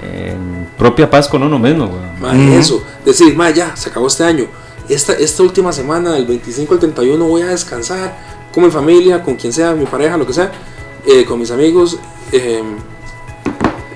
en 0.00 0.68
propia 0.78 1.10
paz 1.10 1.26
con 1.28 1.42
uno 1.42 1.58
mismo, 1.58 1.86
weón. 1.86 2.20
Ma, 2.20 2.56
Eso, 2.56 2.82
decir, 3.04 3.34
ma, 3.36 3.50
ya, 3.50 3.76
se 3.76 3.90
acabó 3.90 4.06
este 4.06 4.22
año. 4.24 4.46
Esta, 4.88 5.12
esta 5.14 5.42
última 5.42 5.72
semana, 5.72 6.12
del 6.12 6.24
25 6.26 6.74
al 6.74 6.80
31, 6.80 7.22
voy 7.26 7.42
a 7.42 7.48
descansar 7.48 8.16
con 8.54 8.64
mi 8.64 8.70
familia, 8.70 9.22
con 9.22 9.34
quien 9.34 9.52
sea, 9.52 9.74
mi 9.74 9.84
pareja, 9.86 10.16
lo 10.16 10.26
que 10.26 10.32
sea, 10.32 10.52
eh, 11.06 11.24
con 11.24 11.38
mis 11.40 11.50
amigos. 11.50 11.98
eh, 12.32 12.62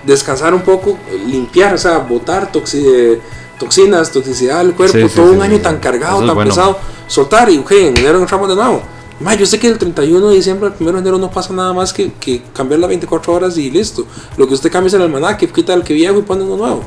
descansar 0.04 0.52
un 0.54 0.62
poco, 0.62 0.98
limpiar, 1.26 1.74
o 1.74 1.78
sea, 1.78 1.98
botar 1.98 2.50
toxi- 2.50 2.82
eh, 2.84 3.20
toxinas, 3.58 4.10
toxicidad 4.10 4.58
del 4.58 4.74
cuerpo, 4.74 4.96
Sí, 4.98 5.08
sí, 5.08 5.14
todo 5.14 5.30
sí, 5.30 5.36
un 5.36 5.42
año 5.42 5.60
tan 5.60 5.78
cargado, 5.78 6.16
Eso 6.18 6.26
tan 6.26 6.34
bueno. 6.34 6.50
pesado, 6.50 6.78
soltar 7.06 7.48
y, 7.50 7.58
ok, 7.58 7.70
en 7.72 7.98
enero 7.98 8.18
entramos 8.18 8.48
de 8.48 8.56
nuevo. 8.56 8.82
Ma, 9.20 9.34
yo 9.34 9.46
sé 9.46 9.60
que 9.60 9.68
el 9.68 9.78
31 9.78 10.28
de 10.30 10.34
diciembre 10.34 10.68
al 10.70 10.74
1 10.80 10.92
de 10.94 10.98
enero 10.98 11.18
no 11.18 11.30
pasa 11.30 11.52
nada 11.54 11.72
más 11.72 11.92
que, 11.92 12.12
que 12.14 12.42
cambiar 12.52 12.80
las 12.80 12.88
24 12.88 13.32
horas 13.32 13.56
y 13.56 13.70
listo. 13.70 14.04
Lo 14.36 14.48
que 14.48 14.54
usted 14.54 14.72
cambia 14.72 14.88
es 14.88 14.94
el 14.94 15.02
almanaque, 15.02 15.46
quita 15.48 15.72
el 15.74 15.84
que 15.84 15.94
viejo 15.94 16.18
y 16.18 16.22
pone 16.22 16.42
uno 16.42 16.56
nuevo. 16.56 16.82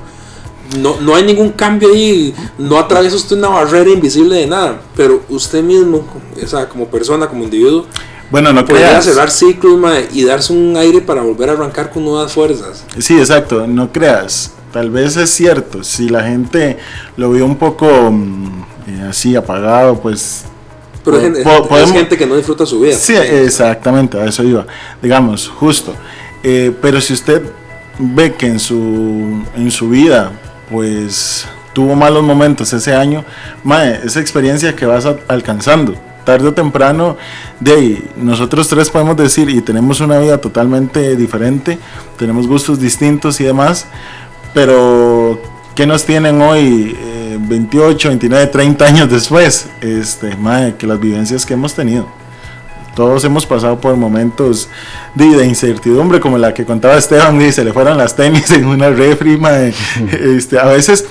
No, 0.80 1.00
no 1.00 1.16
hay 1.16 1.24
ningún 1.24 1.52
cambio 1.52 1.88
ahí, 1.94 2.36
no 2.58 2.78
atraviesa 2.78 3.16
usted 3.16 3.38
una 3.38 3.48
barrera 3.50 3.90
invisible 3.92 4.36
de 4.36 4.48
nada, 4.48 4.82
pero 4.98 5.22
usted 5.30 5.64
mismo, 5.64 6.04
o 6.44 6.48
sea, 6.48 6.68
como 6.68 6.88
persona, 6.88 7.28
como 7.30 7.44
individuo, 7.46 7.86
Bueno, 8.30 8.52
no 8.52 8.66
podría 8.66 8.88
creas. 8.88 9.06
cerrar 9.06 9.30
ciclos 9.30 9.78
ma, 9.78 9.96
y 10.12 10.24
darse 10.24 10.54
un 10.54 10.76
aire 10.78 11.02
para 11.02 11.22
volver 11.22 11.50
a 11.50 11.54
arrancar 11.54 11.92
con 11.92 12.04
nuevas 12.04 12.32
fuerzas. 12.34 12.84
Sí, 12.98 13.18
exacto, 13.18 13.68
no 13.68 13.92
creas. 13.92 14.52
Tal 14.72 14.90
vez 14.90 15.16
es 15.16 15.30
cierto, 15.30 15.84
si 15.84 16.10
la 16.10 16.24
gente 16.24 16.78
lo 17.18 17.32
vio 17.32 17.46
un 17.46 17.56
poco 17.56 18.12
mm, 18.12 18.66
eh, 18.88 19.08
así 19.10 19.36
apagado, 19.36 20.00
pues... 20.00 20.44
Pero 21.04 21.18
hay 21.18 21.24
gente, 21.24 21.44
es 21.84 21.92
gente 21.92 22.18
que 22.18 22.26
no 22.26 22.36
disfruta 22.36 22.66
su 22.66 22.80
vida. 22.80 22.96
Sí, 22.96 23.14
exactamente, 23.16 24.20
a 24.20 24.26
eso 24.26 24.44
iba. 24.44 24.66
Digamos, 25.04 25.48
justo. 25.48 25.94
Eh, 26.42 26.76
pero 26.82 27.00
si 27.00 27.14
usted 27.14 27.44
ve 28.00 28.34
que 28.34 28.48
en 28.48 28.60
su, 28.60 29.44
en 29.56 29.70
su 29.70 29.90
vida, 29.90 30.32
pues 30.72 31.46
tuvo 31.74 31.96
malos 31.96 32.24
momentos 32.24 32.74
ese 32.74 32.96
año, 32.96 33.24
mae, 33.64 34.00
esa 34.04 34.20
experiencia 34.20 34.76
que 34.76 34.86
vas 34.86 35.06
alcanzando, 35.28 35.94
tarde 36.26 36.50
o 36.50 36.54
temprano, 36.54 37.16
de 37.60 37.72
ahí, 37.72 38.12
nosotros 38.18 38.68
tres 38.68 38.90
podemos 38.90 39.16
decir, 39.16 39.50
y 39.50 39.62
tenemos 39.62 40.02
una 40.02 40.18
vida 40.20 40.40
totalmente 40.40 41.16
diferente, 41.16 41.80
tenemos 42.18 42.48
gustos 42.48 42.80
distintos 42.80 43.40
y 43.40 43.46
demás, 43.46 43.86
pero 44.54 45.40
¿qué 45.76 45.86
nos 45.86 46.04
tienen 46.04 46.42
hoy, 46.42 46.98
eh, 47.00 47.38
28, 47.40 48.10
29, 48.10 48.48
30 48.48 48.86
años 48.86 49.10
después? 49.10 49.68
Este, 49.82 50.36
mae, 50.36 50.76
que 50.76 50.88
las 50.88 51.00
vivencias 51.00 51.46
que 51.46 51.54
hemos 51.54 51.74
tenido. 51.74 52.08
Todos 52.96 53.26
hemos 53.26 53.46
pasado 53.46 53.80
por 53.80 53.96
momentos 53.98 54.70
de, 55.16 55.26
de 55.26 55.46
incertidumbre, 55.46 56.22
como 56.22 56.38
la 56.38 56.54
que 56.54 56.66
contaba 56.66 56.96
Esteban, 56.96 57.42
y 57.42 57.52
se 57.52 57.66
le 57.66 57.74
fueron 57.74 57.98
las 57.98 58.16
tenis 58.16 58.50
en 58.52 58.66
una 58.66 58.90
refri, 58.90 59.38
mae. 59.38 59.74
este, 60.12 60.58
a 60.58 60.66
veces 60.66 61.06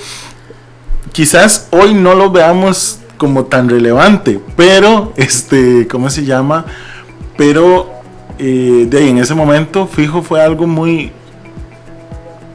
quizás 1.11 1.67
hoy 1.71 1.93
no 1.93 2.15
lo 2.15 2.31
veamos 2.31 2.99
como 3.17 3.45
tan 3.45 3.69
relevante, 3.69 4.39
pero, 4.55 5.13
este, 5.17 5.87
¿cómo 5.87 6.09
se 6.09 6.25
llama? 6.25 6.65
Pero 7.37 7.89
eh, 8.39 8.85
de 8.89 8.97
ahí 8.97 9.09
en 9.09 9.17
ese 9.19 9.33
momento, 9.33 9.87
fijo, 9.87 10.21
fue 10.21 10.41
algo 10.41 10.67
muy, 10.67 11.11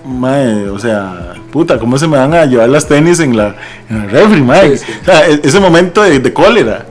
mae, 0.04 0.68
o 0.68 0.78
sea, 0.78 1.34
puta, 1.52 1.78
¿cómo 1.78 1.98
se 1.98 2.06
me 2.08 2.16
van 2.16 2.34
a 2.34 2.44
llevar 2.46 2.68
las 2.68 2.86
tenis 2.86 3.20
en 3.20 3.36
la, 3.36 3.54
en 3.88 3.98
la 3.98 4.06
refri, 4.06 4.42
mae? 4.42 4.76
Sí, 4.76 4.84
sí. 4.86 4.92
O 5.02 5.04
sea, 5.04 5.28
e- 5.28 5.40
ese 5.42 5.60
momento 5.60 6.02
de, 6.02 6.18
de 6.18 6.32
cólera, 6.32 6.86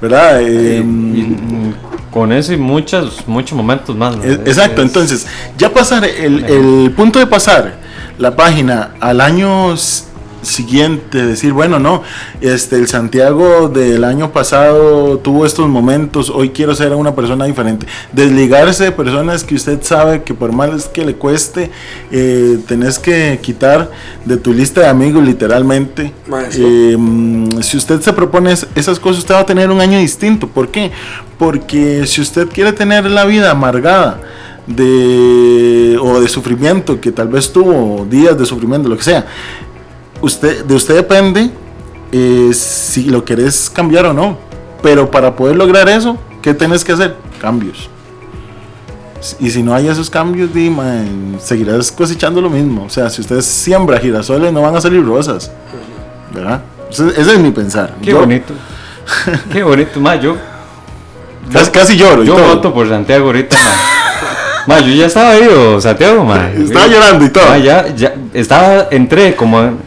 ¿verdad? 0.00 0.40
Y, 0.40 0.44
Eh, 0.46 0.82
mm, 0.84 1.72
con 2.10 2.32
eso 2.32 2.52
y 2.52 2.56
muchos, 2.56 3.22
muchos 3.28 3.56
momentos 3.56 3.94
más. 3.96 4.16
¿no? 4.16 4.24
es- 4.24 4.40
exacto, 4.40 4.82
Es- 4.82 4.88
entonces, 4.88 5.26
ya 5.56 5.72
pasar, 5.72 6.04
el, 6.04 6.44
el 6.44 6.90
punto 6.96 7.18
de 7.18 7.26
pasar 7.26 7.74
la 8.18 8.34
página 8.36 8.90
al 9.00 9.20
año 9.20 9.74
siguiente, 10.42 11.24
decir, 11.26 11.52
bueno, 11.52 11.78
no, 11.78 12.02
este, 12.40 12.76
el 12.76 12.86
Santiago 12.88 13.68
del 13.68 14.04
año 14.04 14.32
pasado 14.32 15.18
tuvo 15.18 15.44
estos 15.46 15.68
momentos, 15.68 16.30
hoy 16.30 16.50
quiero 16.50 16.74
ser 16.74 16.94
una 16.94 17.14
persona 17.14 17.44
diferente. 17.44 17.86
Desligarse 18.12 18.84
de 18.84 18.92
personas 18.92 19.44
que 19.44 19.54
usted 19.54 19.82
sabe 19.82 20.22
que 20.22 20.34
por 20.34 20.52
más 20.52 20.86
que 20.86 21.04
le 21.04 21.14
cueste, 21.14 21.70
eh, 22.10 22.58
tenés 22.66 22.98
que 22.98 23.38
quitar 23.42 23.90
de 24.24 24.36
tu 24.36 24.52
lista 24.52 24.80
de 24.82 24.88
amigos 24.88 25.22
literalmente. 25.24 26.12
Eh, 26.58 26.96
mm, 26.98 27.60
si 27.62 27.76
usted 27.76 28.00
se 28.00 28.12
propone 28.12 28.52
es- 28.52 28.66
esas 28.74 28.98
cosas, 28.98 29.18
usted 29.20 29.34
va 29.34 29.40
a 29.40 29.46
tener 29.46 29.70
un 29.70 29.80
año 29.80 29.98
distinto. 29.98 30.48
¿Por 30.48 30.68
qué? 30.68 30.90
Porque 31.38 32.06
si 32.06 32.20
usted 32.20 32.48
quiere 32.48 32.72
tener 32.72 33.04
la 33.10 33.24
vida 33.24 33.50
amargada 33.50 34.20
de 34.66 35.98
o 36.00 36.20
de 36.20 36.28
sufrimiento 36.28 37.00
que 37.00 37.12
tal 37.12 37.28
vez 37.28 37.52
tuvo 37.52 38.06
días 38.08 38.38
de 38.38 38.46
sufrimiento, 38.46 38.88
lo 38.88 38.96
que 38.96 39.02
sea, 39.04 39.26
usted 40.20 40.64
de 40.64 40.74
usted 40.74 40.94
depende 40.94 41.50
eh, 42.12 42.50
si 42.52 43.04
lo 43.04 43.24
querés 43.24 43.70
cambiar 43.70 44.06
o 44.06 44.12
no. 44.12 44.36
Pero 44.82 45.10
para 45.10 45.36
poder 45.36 45.56
lograr 45.56 45.88
eso, 45.88 46.16
¿qué 46.40 46.54
tenés 46.54 46.84
que 46.84 46.92
hacer? 46.92 47.16
Cambios. 47.40 47.90
Y 49.38 49.50
si 49.50 49.62
no 49.62 49.74
hay 49.74 49.88
esos 49.88 50.08
cambios, 50.08 50.54
di, 50.54 50.70
man, 50.70 51.36
seguirás 51.38 51.92
cosechando 51.92 52.40
lo 52.40 52.48
mismo. 52.48 52.84
O 52.84 52.88
sea, 52.88 53.10
si 53.10 53.20
usted 53.20 53.42
siembra 53.42 53.98
girasoles, 53.98 54.50
no 54.50 54.62
van 54.62 54.74
a 54.74 54.80
salir 54.80 55.04
rosas. 55.04 55.50
¿Verdad? 56.32 56.62
Ese, 56.90 57.08
ese 57.08 57.32
es 57.32 57.38
mi 57.38 57.50
pensar. 57.50 57.94
Qué 58.02 58.12
Yo 58.12 58.20
bonito. 58.20 58.54
Qué 59.52 59.62
bonito, 59.62 60.00
ma, 60.00 60.16
yo, 60.16 60.36
Casi, 61.52 61.70
casi 61.70 61.96
lloro. 61.96 62.22
yo 62.22 62.36
voto 62.36 62.72
por 62.72 62.88
Santiago 62.88 63.26
ahorita, 63.26 63.56
ma. 64.66 64.78
Yo 64.80 64.94
ya 64.94 65.06
estaba 65.06 65.30
ahí, 65.30 65.48
o 65.48 65.80
Santiago, 65.80 66.24
ma. 66.24 66.48
Estaba 66.50 66.86
llorando 66.86 67.24
y 67.24 67.30
todo. 67.30 67.44
Ma, 67.48 67.58
ya, 67.58 67.88
ya, 67.94 68.14
estaba, 68.32 68.86
entré 68.90 69.34
como 69.34 69.78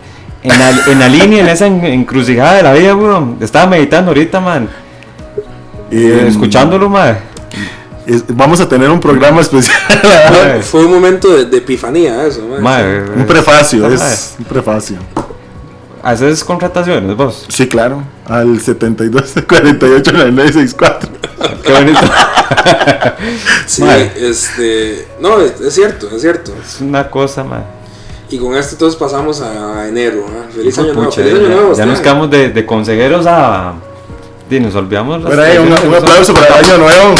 en 0.43 0.59
la, 0.59 0.69
en 0.91 0.99
la 0.99 1.07
línea, 1.09 1.41
en 1.41 1.47
esa 1.49 1.67
en- 1.67 1.83
encrucijada 1.85 2.55
de 2.57 2.63
la 2.63 2.73
vida, 2.73 2.95
weón. 2.95 3.37
Estaba 3.41 3.67
meditando 3.67 4.11
ahorita, 4.11 4.39
man. 4.39 4.69
Eh, 5.91 6.25
escuchándolo, 6.27 6.89
ma. 6.89 7.17
es- 8.05 8.23
vamos 8.29 8.59
a 8.59 8.67
tener 8.67 8.89
un 8.89 8.99
programa 8.99 9.41
especial. 9.41 9.77
Fue 10.63 10.85
un 10.85 10.91
momento 10.93 11.35
de, 11.35 11.45
de 11.45 11.57
epifanía 11.57 12.25
eso, 12.25 12.41
ma. 12.47 12.59
ma, 12.59 12.77
Sí. 12.79 12.83
eh, 12.85 13.05
un 13.15 13.25
prefacio, 13.25 13.87
es 13.87 14.35
un 14.39 14.45
prefacio. 14.45 14.97
¿Haces 16.01 16.43
contrataciones 16.43 17.15
vos? 17.15 17.45
Sí, 17.47 17.65
claro. 17.67 18.03
Al 18.25 18.59
72 18.59 19.33
48 19.47 20.11
964. 20.11 21.09
Qué 21.63 21.71
bonito. 21.71 21.99
Sí, 23.65 23.81
Ma. 23.83 23.95
este. 23.97 25.07
No, 25.21 25.39
es, 25.39 25.59
es 25.61 25.73
cierto, 25.73 26.09
es 26.13 26.21
cierto. 26.21 26.53
es 26.61 26.81
una 26.81 27.09
cosa, 27.09 27.43
ma. 27.45 27.63
Y 28.33 28.39
con 28.39 28.55
esto 28.57 28.73
entonces 28.73 28.97
pasamos 28.99 29.41
a 29.41 29.87
enero. 29.87 30.25
¿ah? 30.27 30.47
Feliz 30.51 30.75
año 30.79 30.93
nuevo. 30.93 31.09
Pucha, 31.09 31.21
Feliz 31.21 31.33
año 31.35 31.43
ya, 31.49 31.55
nuevo. 31.55 31.73
ya 31.75 31.85
nos 31.85 31.99
quedamos 31.99 32.31
de, 32.31 32.49
de 32.49 32.65
consejeros 32.65 33.25
a. 33.27 33.73
Y 34.49 34.59
nos 34.59 34.73
olvidamos. 34.75 35.23
ahí, 35.25 35.57
un, 35.59 35.71
aplauso 35.71 36.33
para 36.33 36.47
el 36.59 36.65
año 36.65 36.77
nuevo. 36.79 37.13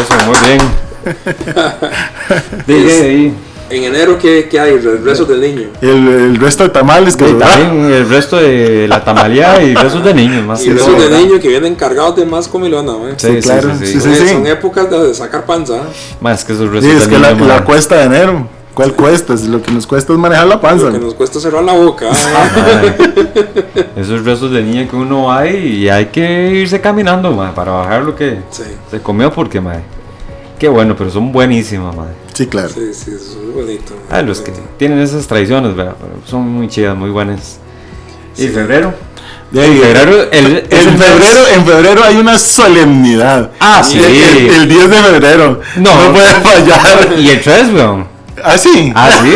Eso, 0.00 0.14
muy 0.26 0.36
bien. 0.46 0.60
Ahí. 3.04 3.34
En 3.70 3.84
enero, 3.84 4.18
¿qué, 4.18 4.48
qué 4.50 4.58
hay? 4.60 4.72
El 4.74 5.02
rezo 5.04 5.24
del 5.24 5.40
niño. 5.40 5.68
El, 5.80 6.08
el 6.08 6.36
resto 6.36 6.64
de 6.64 6.68
tamales 6.70 7.16
que 7.16 7.24
también 7.34 7.84
el 7.92 8.08
resto 8.08 8.36
de 8.36 8.86
la 8.88 9.02
tamaleada 9.04 9.62
y 9.62 9.74
besos 9.74 10.04
de 10.04 10.12
niños 10.12 10.44
más 10.44 10.62
Y 10.64 10.68
que 10.68 10.74
todo, 10.74 10.92
de 10.92 10.98
¿verdad? 11.08 11.18
niño 11.20 11.40
que 11.40 11.48
vienen 11.48 11.74
cargados 11.76 12.16
de 12.16 12.26
más 12.26 12.48
comilona, 12.48 12.92
ma. 12.92 13.10
Sí, 13.16 13.28
Sí, 13.28 13.34
sí, 13.36 13.40
claro. 13.48 13.70
sí, 13.78 13.86
Sí, 13.86 13.92
sí. 13.92 14.00
sí, 14.00 14.14
Son- 14.16 14.26
sí. 14.28 14.34
Son 14.34 14.46
épocas 14.46 14.90
de, 14.90 14.98
de 15.08 15.14
sacar 15.14 15.46
panza. 15.46 15.74
¿ah? 15.82 15.86
Más 16.20 16.44
que 16.44 16.52
esos 16.52 16.66
Sí, 16.68 16.74
restos 16.74 16.92
es 16.92 17.08
de 17.08 17.14
que 17.14 17.18
la, 17.20 17.32
niños, 17.32 17.46
la 17.48 17.64
cuesta 17.64 17.96
de 17.96 18.02
enero. 18.04 18.46
¿Cuál 18.74 18.94
cuesta? 18.94 19.36
Si 19.36 19.48
Lo 19.48 19.60
que 19.62 19.70
nos 19.70 19.86
cuesta 19.86 20.12
es 20.12 20.18
manejar 20.18 20.46
la 20.46 20.60
panza. 20.60 20.86
Lo 20.86 20.92
que 20.92 20.98
nos 20.98 21.14
cuesta 21.14 21.38
cerrar 21.40 21.62
la 21.62 21.72
boca. 21.74 22.06
¿ah? 22.12 22.48
Esos 23.96 24.24
restos 24.24 24.50
de 24.50 24.62
niño 24.62 24.88
que 24.88 24.96
uno 24.96 25.24
va 25.24 25.46
y 25.46 25.88
hay 25.88 26.06
que 26.06 26.50
irse 26.54 26.80
caminando, 26.80 27.32
ma, 27.32 27.54
para 27.54 27.72
bajar 27.72 28.02
lo 28.02 28.14
que 28.14 28.38
Sí, 28.50 28.62
se 28.90 29.00
comió 29.00 29.30
porque, 29.32 29.60
ma, 29.60 29.74
qué 30.58 30.68
bueno, 30.68 30.96
pero 30.96 31.10
son 31.10 31.32
buenísimas, 31.32 31.94
ma. 31.94 32.06
Sí, 32.32 32.46
claro. 32.46 32.70
sí, 32.70 32.94
sí, 32.94 33.10
eso 33.14 33.38
es 33.46 33.54
bonito. 33.54 33.94
Ah, 34.10 34.22
los 34.22 34.40
que 34.40 34.52
tienen 34.78 34.98
esas 35.00 35.26
tradiciones, 35.26 35.76
¿verdad? 35.76 35.94
Pero 36.00 36.12
son 36.26 36.48
muy 36.48 36.68
chidas, 36.68 36.96
muy 36.96 37.10
buenas. 37.10 37.58
¿Y 38.36 38.42
Sí. 38.42 38.48
febrero? 38.48 38.94
De 39.50 39.60
ahí, 39.60 39.70
En 39.70 39.82
febrero, 39.82 40.30
el, 40.32 40.56
es 40.70 40.86
en 40.86 40.96
febrero, 40.98 41.40
en 41.54 41.66
febrero 41.66 42.04
hay 42.04 42.16
una 42.16 42.38
solemnidad. 42.38 43.50
Ah, 43.60 43.82
sí. 43.84 43.98
El, 43.98 44.48
el 44.50 44.66
10 44.68 44.88
de 44.88 44.96
febrero. 44.96 45.60
No. 45.76 46.04
No 46.06 46.12
puede 46.14 46.32
fallar. 46.40 47.14
Y 47.18 47.28
el 47.28 47.40
3, 47.42 47.68
weón. 47.74 48.11
¿Ah, 48.44 48.58
sí? 48.58 48.92
¿Ah, 48.94 49.10
sí? 49.22 49.34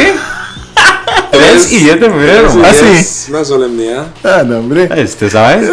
3 1.30 1.72
y 1.72 1.76
10 1.78 2.00
de 2.00 2.10
febrero, 2.10 2.50
Sí. 2.50 2.58
Ah, 2.64 2.72
sí. 2.74 3.30
Una 3.30 3.44
solemnidad. 3.44 4.06
Ah, 4.24 4.42
no, 4.44 4.58
hombre. 4.58 4.88
Este, 4.96 5.30
¿sabes? 5.30 5.70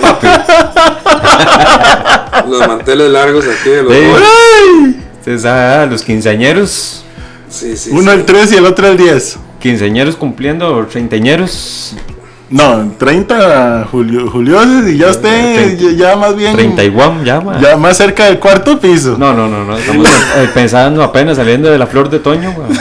Papi. 0.00 0.26
Los 2.50 2.66
manteles 2.68 3.10
largos 3.10 3.44
aquí 3.46 3.70
de 3.70 3.82
los 3.82 3.92
Sí. 3.92 4.96
Usted 5.18 5.38
sabe, 5.40 5.86
los 5.90 6.02
quinceañeros. 6.02 7.02
Sí, 7.48 7.76
sí. 7.76 7.90
Uno 7.92 8.12
sí. 8.12 8.18
el 8.18 8.24
3 8.24 8.52
y 8.52 8.56
el 8.56 8.66
otro 8.66 8.86
el 8.86 8.96
10. 8.96 9.38
Quinceañeros 9.58 10.14
cumpliendo 10.16 10.86
treintañeros. 10.86 11.94
No, 12.48 12.92
30 12.96 13.88
julio, 13.90 14.30
julioses 14.30 14.88
y 14.94 14.98
ya 14.98 15.08
usted 15.08 15.76
ya, 15.78 15.90
ya 16.10 16.16
más 16.16 16.36
bien 16.36 16.54
31 16.54 17.24
ya, 17.24 17.40
ma. 17.40 17.58
ya 17.60 17.76
más 17.76 17.96
cerca 17.96 18.26
del 18.26 18.38
cuarto 18.38 18.78
piso. 18.78 19.16
No, 19.18 19.32
no, 19.34 19.48
no, 19.48 19.64
no. 19.64 19.76
Estamos 19.76 20.06
eh, 20.36 20.48
pensando 20.54 21.02
apenas 21.02 21.36
saliendo 21.38 21.68
de 21.68 21.76
la 21.76 21.88
flor 21.88 22.08
de 22.08 22.18
otoño, 22.18 22.50
weón. 22.56 22.68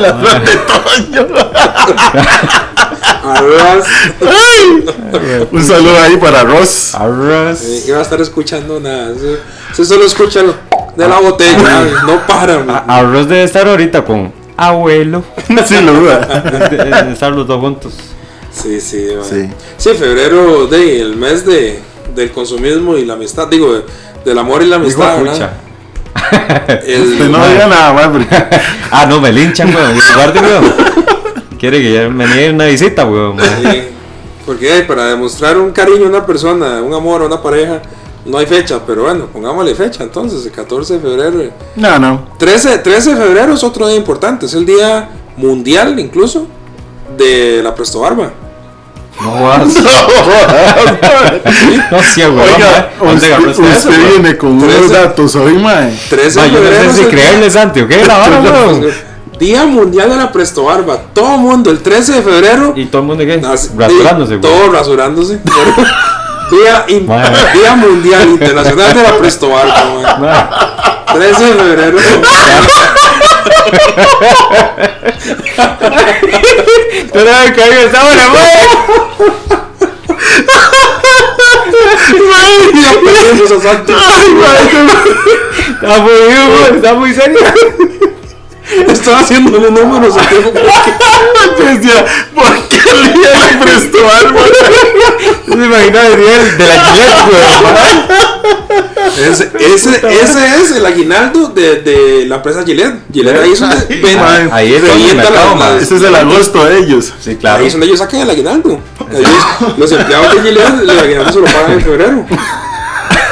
La 0.00 0.14
flor 0.14 0.42
de 0.42 1.20
otoño. 1.20 1.36
Arras. 3.26 3.86
Un 5.52 5.62
saludo 5.64 5.96
ahí 6.02 6.16
para 6.16 6.42
Ross. 6.42 6.94
Arras. 6.96 7.62
Eh, 7.64 7.84
iba 7.88 7.98
a 7.98 8.02
estar 8.02 8.20
escuchando 8.20 8.80
nada. 8.80 9.12
Eso 9.72 9.84
solo 9.84 10.04
escucha 10.04 10.42
lo 10.42 10.54
de 10.96 11.08
la 11.08 11.20
botella. 11.20 11.84
no 12.06 12.18
para. 12.26 12.58
man. 12.64 12.82
A- 12.88 12.98
Arroz 12.98 13.28
debe 13.28 13.44
estar 13.44 13.66
ahorita 13.68 14.04
con 14.04 14.32
abuelo. 14.56 15.22
Sin 15.66 15.86
duda. 15.86 16.18
De- 16.70 16.76
de 17.04 17.12
estar 17.12 17.32
los 17.32 17.46
dos 17.46 17.60
juntos. 17.60 17.94
Sí, 18.62 18.80
sí, 18.80 19.08
man. 19.16 19.24
Sí. 19.28 19.48
Sí, 19.76 19.90
febrero, 19.94 20.66
de, 20.66 21.00
el 21.00 21.16
mes 21.16 21.44
de, 21.44 21.80
del 22.14 22.30
consumismo 22.32 22.96
y 22.96 23.04
la 23.04 23.14
amistad. 23.14 23.48
Digo, 23.48 23.74
de- 23.74 23.84
del 24.24 24.38
amor 24.38 24.62
y 24.62 24.66
la 24.66 24.76
amistad. 24.76 25.18
El- 26.86 27.30
no 27.30 27.46
diga 27.48 27.66
nada 27.66 28.10
porque 28.10 28.26
Ah, 28.90 29.06
no, 29.06 29.20
me 29.20 29.32
linchan, 29.32 29.74
weón. 29.74 29.94
Guarde, 30.14 30.40
weón. 30.40 30.64
Quiere 31.58 31.80
que 31.82 31.92
ya 31.92 32.08
me 32.08 32.26
niegue 32.26 32.50
una 32.50 32.66
visita, 32.66 33.04
weón. 33.06 33.38
Sí, 33.38 33.82
porque 34.44 34.78
eh, 34.78 34.82
para 34.82 35.06
demostrar 35.06 35.58
un 35.58 35.72
cariño 35.72 36.06
a 36.06 36.08
una 36.08 36.26
persona, 36.26 36.80
un 36.82 36.94
amor 36.94 37.22
a 37.22 37.26
una 37.26 37.42
pareja, 37.42 37.82
no 38.24 38.38
hay 38.38 38.46
fecha, 38.46 38.80
pero 38.86 39.02
bueno, 39.04 39.26
pongámosle 39.32 39.74
fecha 39.74 40.02
entonces, 40.02 40.44
el 40.46 40.52
14 40.52 40.94
de 40.94 41.00
febrero. 41.00 41.50
No, 41.76 41.98
no. 41.98 42.28
13, 42.38 42.78
13 42.78 43.10
de 43.10 43.16
febrero 43.16 43.54
es 43.54 43.62
otro 43.62 43.86
día 43.86 43.96
importante, 43.96 44.46
es 44.46 44.54
el 44.54 44.64
día 44.66 45.08
mundial 45.36 45.98
incluso 45.98 46.46
de 47.16 47.60
la 47.62 47.74
Presto 47.74 48.00
Barba. 48.00 48.32
No 49.20 49.42
vas. 49.42 49.68
No, 51.90 51.98
sí, 52.02 52.20
weón. 52.22 52.38
Oiga, 52.40 52.90
ma. 53.00 53.06
¿Dónde 53.06 53.26
usted, 53.32 53.38
usted 53.48 53.50
eso, 53.50 53.62
usted 53.88 53.90
weón? 53.98 54.08
viene 54.22 54.36
con 54.36 54.50
unos 54.62 54.90
datos 54.90 55.34
hoy, 55.36 55.54
mae. 55.54 55.92
13 56.10 56.38
Ma, 56.38 56.44
de 56.44 56.50
febrero 56.50 56.76
no 56.84 56.90
es 56.90 56.96
sé 56.96 56.98
si 56.98 57.02
el- 57.04 57.08
creerle, 57.10 57.50
Santi, 57.50 57.80
¿o 57.80 57.88
qué? 57.88 58.04
La 58.06 58.18
vara. 58.18 58.40
Día 59.38 59.66
Mundial 59.66 60.08
de 60.10 60.16
la 60.16 60.32
Presto 60.32 60.64
Barba. 60.64 60.98
Todo 61.12 61.34
el 61.34 61.40
mundo, 61.40 61.70
el 61.70 61.80
13 61.80 62.12
de 62.14 62.22
febrero. 62.22 62.72
Y 62.74 62.86
todo 62.86 63.02
el 63.02 63.08
mundo, 63.08 63.24
¿qué? 63.24 63.36
Rasurándose, 63.76 64.30
weón. 64.36 64.40
Todo 64.40 64.72
rasurándose. 64.72 65.40
día, 66.50 66.84
in- 66.88 67.06
día 67.06 67.74
Mundial 67.76 68.28
Internacional 68.30 68.94
de 68.94 69.02
la 69.02 69.16
Presto 69.18 69.50
Barba. 69.50 70.16
Ma, 70.18 71.04
13 71.14 71.44
de 71.44 71.52
febrero. 71.54 71.98
Tú 77.12 77.18
no 77.18 77.24
me 77.24 77.52
caigas 77.54 77.84
esa 77.88 78.04
hora, 78.04 78.22
weón. 78.32 79.05
Está 86.74 86.94
muy 86.94 87.14
serio. 87.14 87.38
Estaba 88.88 89.20
haciendo 89.20 89.58
un 89.58 89.74
número. 89.74 90.12
Santiago. 91.34 91.74
Decía, 91.76 92.06
¿por 92.34 92.68
qué 92.68 92.76
el 92.76 93.12
día 93.14 93.30
de 93.30 93.64
Presto 93.64 93.98
Barba? 94.04 94.40
¿Se 95.46 95.52
imagina 95.52 96.06
el 96.06 96.16
día 96.20 96.38
de 96.38 96.66
la 96.66 96.84
Gillette, 96.84 97.32
weón? 97.32 98.26
Ese, 99.16 99.50
ese, 99.58 99.90
ese 100.22 100.60
es 100.62 100.70
el 100.72 100.84
aguinaldo 100.84 101.48
de, 101.48 101.80
de 101.80 102.26
la 102.26 102.36
empresa 102.36 102.64
Gillette. 102.64 102.96
Gillette 103.12 103.40
ahí 103.40 103.52
es 103.52 103.60
donde 103.60 103.76
ven- 104.02 104.18
Ay, 104.20 104.48
ahí 104.52 104.74
es 104.74 104.86
donde 104.86 105.14
me 105.14 105.22
la-. 105.24 105.78
Ese 105.80 105.96
es 105.96 106.02
el 106.02 106.14
agosto 106.14 106.64
de 106.64 106.78
ellos. 106.80 107.12
Sí, 107.20 107.36
claro. 107.36 107.60
Ahí 107.60 107.66
es 107.66 107.72
donde 107.72 107.86
ellos 107.86 107.98
sacan 107.98 108.20
el 108.20 108.30
aguinaldo. 108.30 108.80
Ellos- 109.12 109.78
los 109.78 109.92
empleados 109.92 110.34
de 110.34 110.42
Gillette, 110.42 110.80
el 110.82 110.90
aguinaldo 110.90 111.32
se 111.32 111.38
lo 111.40 111.46
pagan 111.46 111.72
en 111.72 111.80
febrero. 111.82 112.26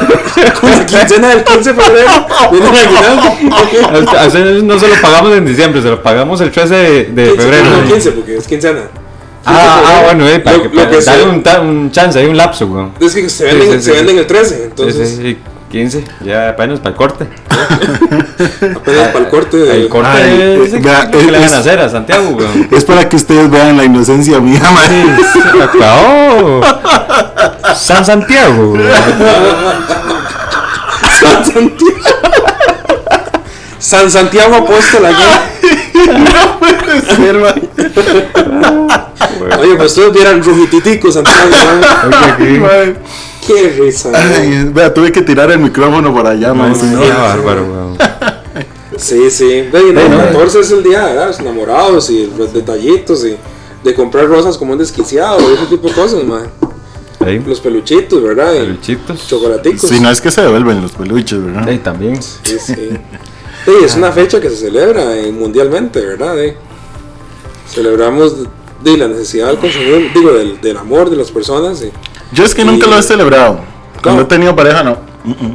Con 0.60 0.70
la 0.70 0.86
quincena 0.86 1.28
del 1.28 1.44
15 1.44 1.72
de 1.72 1.82
febrero, 1.82 2.26
viene 2.50 2.68
el 2.68 2.76
aguinaldo. 2.76 4.18
A 4.18 4.26
ustedes 4.26 4.62
no 4.62 4.78
se 4.78 4.88
lo 4.88 4.94
pagamos 5.00 5.32
en 5.36 5.46
diciembre, 5.46 5.82
se 5.82 5.88
lo 5.88 6.02
pagamos 6.02 6.40
el 6.40 6.50
13 6.50 6.74
de, 6.74 7.04
de 7.06 7.24
15, 7.30 7.42
febrero. 7.42 7.64
No, 7.70 7.92
15, 7.92 8.10
porque 8.12 8.36
es 8.36 8.46
quincena. 8.46 8.80
15 8.80 8.90
Ah, 9.46 9.82
ah, 9.84 10.00
bueno, 10.06 10.26
eh, 10.26 10.40
para 10.40 10.56
Lo- 10.56 10.62
que, 10.62 10.68
lo 10.70 10.74
para 10.74 10.90
que 10.90 11.00
darle 11.04 11.24
un, 11.24 11.68
un 11.68 11.90
chance, 11.92 12.18
hay 12.18 12.26
un 12.26 12.36
lapso, 12.36 12.64
weón. 12.66 12.92
Es 12.98 13.14
que 13.14 13.28
se 13.28 13.44
venden, 13.44 13.72
Sí, 13.72 13.78
sí, 13.78 13.82
se 13.84 13.92
venden 13.92 14.18
el 14.18 14.26
13, 14.26 14.54
Sí, 14.56 14.60
entonces 14.64 15.16
sí, 15.20 15.38
15, 15.74 16.04
ya 16.24 16.50
apenas 16.50 16.78
para 16.78 16.90
el 16.90 16.96
corte. 16.96 17.26
apenas 17.50 19.08
para 19.08 19.24
el 19.24 19.28
corte 19.28 19.56
de. 19.56 19.72
El 19.82 19.88
corte 19.88 20.08
Ay, 20.12 20.60
es 20.64 20.72
el 20.72 20.80
vea, 20.82 21.10
que 21.10 21.20
le 21.20 21.32
van 21.32 21.42
es- 21.42 21.52
a 21.52 21.58
hacer 21.58 21.80
a 21.80 21.88
Santiago, 21.88 22.28
weón. 22.28 22.68
Es 22.76 22.84
para 22.84 23.08
que 23.08 23.16
ustedes 23.16 23.50
vean 23.50 23.76
la 23.76 23.82
inocencia 23.82 24.38
mía. 24.38 24.60
Se 25.32 25.62
acabó. 25.62 26.60
San 27.74 28.04
Santiago, 28.04 28.70
weón. 28.74 28.86
San 31.20 31.44
Santiago. 31.44 31.98
San 33.80 34.08
Santiago 34.12 34.54
Apóstol 34.54 35.06
aquí. 35.06 35.24
Ser, 37.16 37.34
mae. 37.38 37.62
Oye, 39.58 39.74
pues 39.74 39.90
ustedes 39.90 40.12
vieran 40.12 40.40
Rujititico 40.40 41.10
Santiago. 41.10 41.48
¿no? 41.50 42.16
Oye, 42.16 42.30
aquí. 42.30 42.98
Qué 43.46 43.68
risa. 43.78 44.10
Ay, 44.14 44.70
vea, 44.72 44.92
tuve 44.92 45.12
que 45.12 45.22
tirar 45.22 45.50
el 45.50 45.58
micrófono 45.58 46.14
para 46.14 46.30
allá, 46.30 46.52
no- 46.54 46.72
Qué 46.72 47.10
bárbaro, 47.10 47.64
weón. 47.64 47.98
Sí, 48.96 49.30
sí. 49.30 49.68
No, 49.72 49.78
Sí, 49.80 49.86
no, 49.92 50.16
14 50.18 50.60
es 50.60 50.70
el 50.70 50.82
día 50.82 51.06
de 51.06 51.26
los 51.26 51.40
enamorados 51.40 52.08
y 52.10 52.30
los 52.36 52.52
detallitos 52.52 53.24
y 53.24 53.36
de 53.82 53.94
comprar 53.94 54.26
rosas 54.28 54.56
como 54.56 54.72
un 54.72 54.78
desquiciado 54.78 55.38
y 55.50 55.54
ese 55.54 55.66
tipo 55.66 55.88
de 55.88 55.94
cosas, 55.94 56.24
man. 56.24 56.46
Los 57.46 57.60
peluchitos, 57.60 58.22
¿verdad? 58.22 58.52
Peluchitos. 58.52 59.26
Chocolaticos. 59.26 59.88
Si 59.88 59.98
no 59.98 60.10
es 60.10 60.20
que 60.20 60.30
se 60.30 60.42
devuelven 60.42 60.80
los 60.82 60.92
peluches, 60.92 61.42
¿verdad? 61.44 61.68
Ahí 61.68 61.78
también. 61.78 62.22
Sí, 62.22 62.56
sí. 62.58 62.74
Sí, 63.64 63.70
es 63.82 63.94
una 63.96 64.12
fecha 64.12 64.40
que 64.40 64.50
se 64.50 64.56
celebra 64.56 65.16
eh, 65.16 65.32
mundialmente, 65.32 66.00
¿verdad? 66.04 66.38
Eh, 66.42 66.54
Celebramos 67.68 68.34
de 68.82 68.96
la 68.98 69.08
necesidad 69.08 69.48
del 69.48 69.58
consumidor, 69.58 70.02
digo, 70.14 70.32
del, 70.34 70.60
del 70.60 70.76
amor 70.76 71.08
de 71.10 71.16
las 71.16 71.30
personas. 71.30 71.82
y- 71.82 71.90
Yo 72.34 72.44
es 72.44 72.54
que 72.54 72.64
nunca 72.64 72.86
lo 72.86 72.98
he 72.98 73.02
celebrado. 73.02 73.60
Cuando 74.02 74.22
he 74.22 74.24
tenido 74.26 74.54
pareja, 74.54 74.82
no. 74.82 74.98
Mm. 75.24 75.54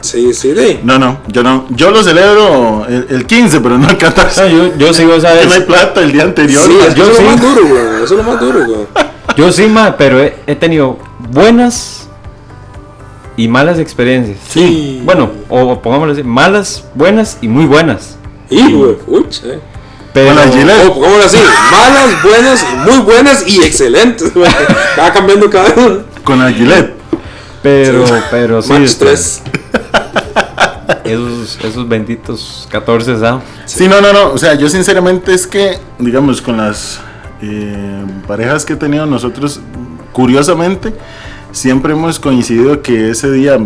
Sí, 0.00 0.32
sí, 0.34 0.52
de. 0.52 0.80
No, 0.82 0.98
no, 0.98 1.18
yo 1.28 1.42
no. 1.42 1.66
Yo 1.70 1.90
lo 1.90 2.02
celebro 2.02 2.86
el, 2.86 3.06
el 3.08 3.26
15, 3.26 3.60
pero 3.60 3.78
no 3.78 3.88
el 3.88 3.96
14. 3.96 4.42
No, 4.42 4.48
yo, 4.48 4.76
yo 4.76 4.92
sí, 4.92 5.04
vos 5.04 5.24
Que 5.24 5.46
no 5.46 5.54
hay 5.54 5.60
plata 5.62 6.02
el 6.02 6.12
día 6.12 6.22
anterior. 6.22 6.62
Sí, 6.62 6.70
mae. 6.70 6.88
es 6.88 6.94
que 6.94 7.00
yo 7.00 7.04
eso 7.04 7.12
es 7.12 7.18
sí. 7.18 7.24
lo 7.24 7.30
más 7.30 7.40
duro, 7.40 7.68
güey. 7.68 7.84
Eso 7.96 8.04
es 8.04 8.10
lo 8.10 8.22
más 8.22 8.40
duro, 8.40 8.64
güey. 8.66 8.86
Yo 9.36 9.50
sí, 9.50 9.66
ma, 9.66 9.96
pero 9.96 10.20
he, 10.22 10.36
he 10.46 10.54
tenido 10.54 10.96
buenas 11.32 12.08
y 13.36 13.48
malas 13.48 13.80
experiencias. 13.80 14.38
Sí. 14.48 15.02
Bueno, 15.04 15.30
o, 15.48 15.60
o 15.62 15.82
pongámoslo 15.82 16.12
así, 16.12 16.22
malas, 16.22 16.84
buenas 16.94 17.38
y 17.40 17.48
muy 17.48 17.64
buenas. 17.64 18.16
Y, 18.48 18.72
güey, 18.72 18.94
pucha, 18.96 19.46
eh. 19.46 19.60
Pero, 20.14 20.28
Con 20.28 20.36
la 20.36 20.48
Gillette. 20.48 20.86
O 20.86 20.94
pongámoslo 20.94 21.24
así, 21.24 21.38
malas, 21.72 22.22
buenas, 22.22 22.64
muy 22.86 22.98
buenas 22.98 23.48
y 23.48 23.62
excelentes. 23.62 24.32
Va 24.98 25.12
cambiando 25.12 25.50
cada 25.50 25.74
uno. 25.76 25.98
Con 26.22 26.40
el 26.40 26.54
Gillette. 26.54 26.94
pero, 27.60 28.04
pero 28.30 28.62
sí. 28.62 28.72
Match 28.72 28.82
este, 28.82 29.04
3. 29.06 29.42
Esos, 31.04 31.58
esos 31.62 31.88
benditos 31.88 32.66
14, 32.70 33.18
¿sabes? 33.18 33.42
Sí, 33.66 33.88
no, 33.88 34.00
no, 34.00 34.12
no. 34.12 34.32
O 34.32 34.38
sea, 34.38 34.54
yo 34.54 34.68
sinceramente 34.70 35.34
es 35.34 35.46
que, 35.46 35.78
digamos, 35.98 36.40
con 36.40 36.56
las 36.56 37.00
eh, 37.42 38.04
parejas 38.26 38.64
que 38.64 38.74
he 38.74 38.76
tenido 38.76 39.04
nosotros, 39.04 39.60
curiosamente, 40.12 40.94
siempre 41.52 41.92
hemos 41.92 42.18
coincidido 42.20 42.80
que 42.80 43.10
ese 43.10 43.30
día 43.32 43.58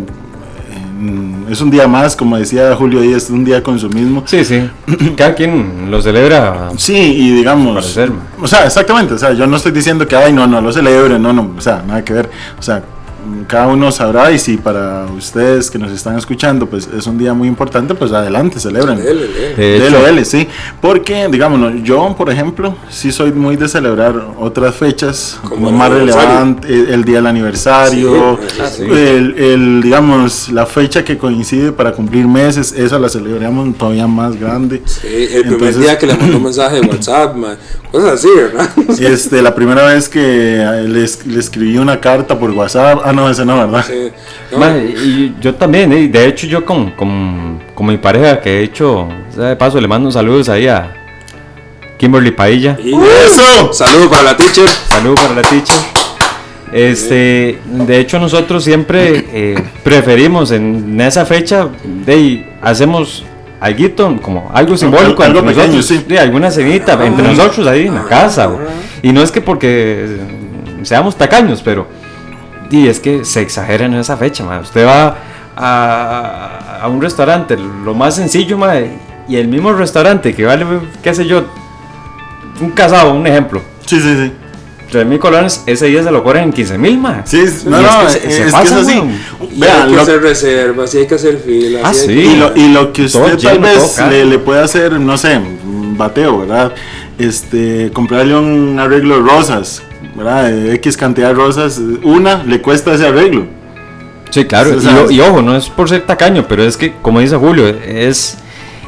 es 1.51 1.61
un 1.61 1.71
día 1.71 1.87
más, 1.87 2.17
como 2.17 2.37
decía 2.37 2.75
Julio 2.75 3.01
ahí, 3.01 3.13
es 3.13 3.31
un 3.31 3.45
día 3.45 3.57
de 3.57 3.63
consumismo. 3.63 4.23
Sí, 4.27 4.45
sí. 4.45 4.69
Cada 5.17 5.35
quien 5.35 5.91
lo 5.91 6.03
celebra. 6.03 6.71
Sí, 6.77 6.97
y 6.97 7.31
digamos. 7.37 7.99
O 8.41 8.47
sea, 8.47 8.65
exactamente. 8.67 9.15
O 9.15 9.19
sea, 9.19 9.33
yo 9.33 9.47
no 9.47 9.57
estoy 9.57 9.73
diciendo 9.73 10.07
que, 10.07 10.17
ay, 10.17 10.33
no, 10.33 10.47
no 10.47 10.61
lo 10.61 10.73
celebren, 10.73 11.23
no, 11.23 11.33
no. 11.33 11.55
O 11.57 11.61
sea, 11.61 11.83
nada 11.87 12.05
que 12.05 12.13
ver. 12.13 12.31
O 12.59 12.63
sea, 12.63 12.83
cada 13.47 13.67
uno 13.69 13.91
sabrá 13.93 14.31
y 14.31 14.39
si 14.39 14.57
para 14.57 15.07
ustedes 15.17 15.71
que 15.71 15.79
nos 15.79 15.91
están 15.93 16.17
escuchando, 16.19 16.67
pues 16.67 16.89
es 16.97 17.07
un 17.07 17.19
día 17.19 17.35
muy 17.35 17.49
importante, 17.49 17.95
pues 17.95 18.13
adelante, 18.13 18.59
celebren. 18.61 18.99
Dele, 18.99 20.25
sí. 20.25 20.47
Porque, 20.81 21.29
digamos, 21.31 21.73
yo, 21.83 22.15
por 22.17 22.31
ejemplo, 22.31 22.75
sí 22.89 23.13
soy 23.13 23.33
muy 23.33 23.57
de 23.57 23.69
celebrar 23.69 24.15
otras 24.39 24.75
fechas, 24.75 25.39
Como 25.49 25.71
más 25.73 25.91
relevante, 25.91 26.69
el, 26.69 26.89
el 26.91 27.05
día 27.05 27.17
del 27.17 27.27
aniversario, 27.27 28.39
Sí, 28.49 28.59
ah, 28.61 28.67
sí. 28.69 28.83
el, 28.85 29.35
el, 29.39 29.83
digamos, 29.83 30.49
la 30.51 30.67
fecha 30.67 31.05
que 31.05 31.19
coincide 31.19 31.73
para 31.73 31.93
cumplir 31.93 32.27
meses, 32.27 32.73
esa 32.73 32.99
la 32.99 33.09
celebramos 33.09 33.77
todavía 33.77 34.07
más 34.07 34.39
grande. 34.39 34.83
Sí, 34.85 35.07
el 35.07 35.43
primer 35.43 35.47
Entonces- 35.53 35.81
día 35.81 35.99
que 35.99 36.07
le 36.07 36.15
mandó 36.17 36.37
un 36.39 36.45
mensaje 36.45 36.81
de 36.81 36.87
WhatsApp, 36.87 37.37
man. 37.37 37.57
Cosas 37.91 38.13
así, 38.15 38.29
¿verdad? 38.35 38.69
Este, 39.01 39.41
la 39.43 39.55
primera 39.55 39.87
vez 39.87 40.09
que 40.09 40.21
eh, 40.61 40.83
le, 40.89 41.07
le 41.33 41.41
escribí 41.41 41.79
una 41.79 42.01
carta 42.01 42.39
por 42.39 42.51
WhatsApp, 42.51 43.01
ah, 43.09 43.13
no, 43.13 43.31
ese 43.31 43.45
no, 43.45 43.57
¿verdad? 43.59 43.85
Sí. 43.87 44.11
No, 44.51 44.59
ma, 44.59 44.79
y 44.79 45.35
yo 45.43 45.55
también, 45.57 45.91
de 46.11 46.27
hecho 46.27 46.47
yo 46.47 46.65
con, 46.65 46.93
con, 46.93 47.61
con 47.75 47.87
mi 47.87 47.99
pareja 47.99 48.41
que 48.41 48.61
he 48.61 48.63
hecho, 48.63 49.01
o 49.01 49.09
sea, 49.35 49.45
de 49.45 49.57
paso 49.57 49.79
le 49.79 49.87
mando 49.87 50.11
saludos 50.11 50.49
ahí 50.49 50.67
a, 50.67 50.95
Kimberly 51.99 52.31
Pailla. 52.31 52.79
Y- 52.83 52.95
¡Eso! 52.95 53.73
Saludos 53.75 54.07
para 54.09 54.23
la 54.23 54.37
teacher. 54.37 54.67
Saludos 54.89 55.21
para 55.21 55.35
la 55.35 55.43
teacher. 55.43 55.77
Este, 56.73 57.59
de 57.65 57.99
hecho 57.99 58.19
nosotros 58.19 58.63
siempre 58.63 59.27
eh, 59.33 59.55
preferimos 59.83 60.51
en 60.51 61.01
esa 61.01 61.25
fecha 61.25 61.69
de 61.83 62.13
ahí, 62.13 62.47
hacemos 62.63 63.25
algo 63.61 64.21
como 64.23 64.51
algo 64.53 64.77
simbólico 64.77 65.23
algo 65.23 65.41
entre 65.41 65.55
pequeño, 65.55 65.77
nosotros, 65.77 65.87
sí. 65.87 66.05
de 66.09 66.19
alguna 66.21 66.51
cenita 66.51 67.05
entre 67.05 67.27
nosotros 67.27 67.67
ahí 67.67 67.87
en 67.87 67.95
la 67.95 68.05
casa 68.05 68.49
o- 68.51 68.61
y 69.03 69.13
no 69.13 69.23
es 69.23 69.33
que 69.33 69.41
porque 69.41 70.19
seamos 70.83 71.17
tacaños 71.17 71.61
pero 71.65 71.89
y 72.71 72.89
es 72.89 73.01
que 73.01 73.25
se 73.25 73.41
exagera 73.41 73.87
en 73.87 73.95
esa 73.95 74.17
fecha 74.17 74.45
ma. 74.45 74.61
usted 74.61 74.87
va 74.87 75.17
a, 75.57 76.81
a 76.83 76.89
un 76.89 77.01
restaurante 77.01 77.57
lo 77.57 77.95
más 77.95 78.15
sencillo 78.17 78.57
ma, 78.59 78.75
y 79.29 79.37
el 79.37 79.49
mismo 79.49 79.73
restaurante 79.73 80.35
que 80.35 80.45
vale 80.45 80.65
qué 81.03 81.15
sé 81.15 81.27
yo 81.27 81.45
un 82.61 82.71
casado 82.71 83.13
un 83.15 83.27
ejemplo 83.27 83.63
Sí, 83.87 84.01
sí, 84.01 84.15
sí. 84.17 84.33
3 84.91 85.05
mil 85.07 85.19
colones, 85.19 85.63
ese 85.67 85.85
día 85.87 86.03
se 86.03 86.11
lo 86.11 86.23
cobran 86.25 86.45
en 86.45 86.53
15 86.53 86.79
mil 86.79 86.97
más. 86.99 87.29
Sí, 87.29 87.45
no, 87.67 87.79
Y 87.79 87.83
no, 87.85 88.09
es 88.09 88.17
que 88.17 88.21
se- 88.21 88.31
se 88.31 88.39
que 88.43 88.47
es 88.47 88.53
pasa, 88.53 88.81
así. 88.81 88.93
weón. 88.99 89.13
Y 89.55 89.61
Vea, 89.61 89.83
hay 89.83 89.91
que 89.91 89.97
lo- 89.97 90.03
hacer 90.03 90.23
reservas, 90.23 90.95
y 90.95 90.99
hay 90.99 91.07
que 91.07 91.15
hacer 91.15 91.39
filas. 91.39 91.83
Ah, 91.85 91.93
sí. 91.93 92.07
que- 92.07 92.15
y, 92.15 92.37
lo, 92.37 92.57
y 92.57 92.69
lo 92.73 92.91
que 92.95 93.07
Todo 93.07 93.25
usted 93.27 93.39
tal 93.51 93.59
vez 93.59 94.01
le, 94.11 94.25
le 94.25 94.39
puede 94.39 94.63
hacer, 94.63 94.93
no 94.99 95.19
sé, 95.19 95.39
bateo, 95.65 96.39
¿verdad? 96.41 96.73
Este, 97.19 97.91
comprarle 97.93 98.35
un 98.37 98.79
arreglo 98.81 99.17
de 99.23 99.31
rosas, 99.31 99.83
¿verdad? 100.19 100.51
De 100.51 100.75
X 100.75 100.97
cantidad 100.97 101.29
de 101.29 101.35
rosas, 101.35 101.81
una 102.03 102.43
le 102.45 102.61
cuesta 102.61 102.93
ese 102.95 103.07
arreglo. 103.07 103.47
Sí, 104.31 104.45
claro. 104.45 104.77
Y, 105.11 105.15
y 105.15 105.21
ojo, 105.21 105.41
no 105.41 105.57
es 105.57 105.69
por 105.71 105.89
ser 105.89 106.03
tacaño, 106.07 106.47
pero 106.47 106.63
es 106.63 106.77
que, 106.77 106.93
como 107.01 107.21
dice 107.21 107.37
Julio, 107.37 107.67
es 107.67 108.37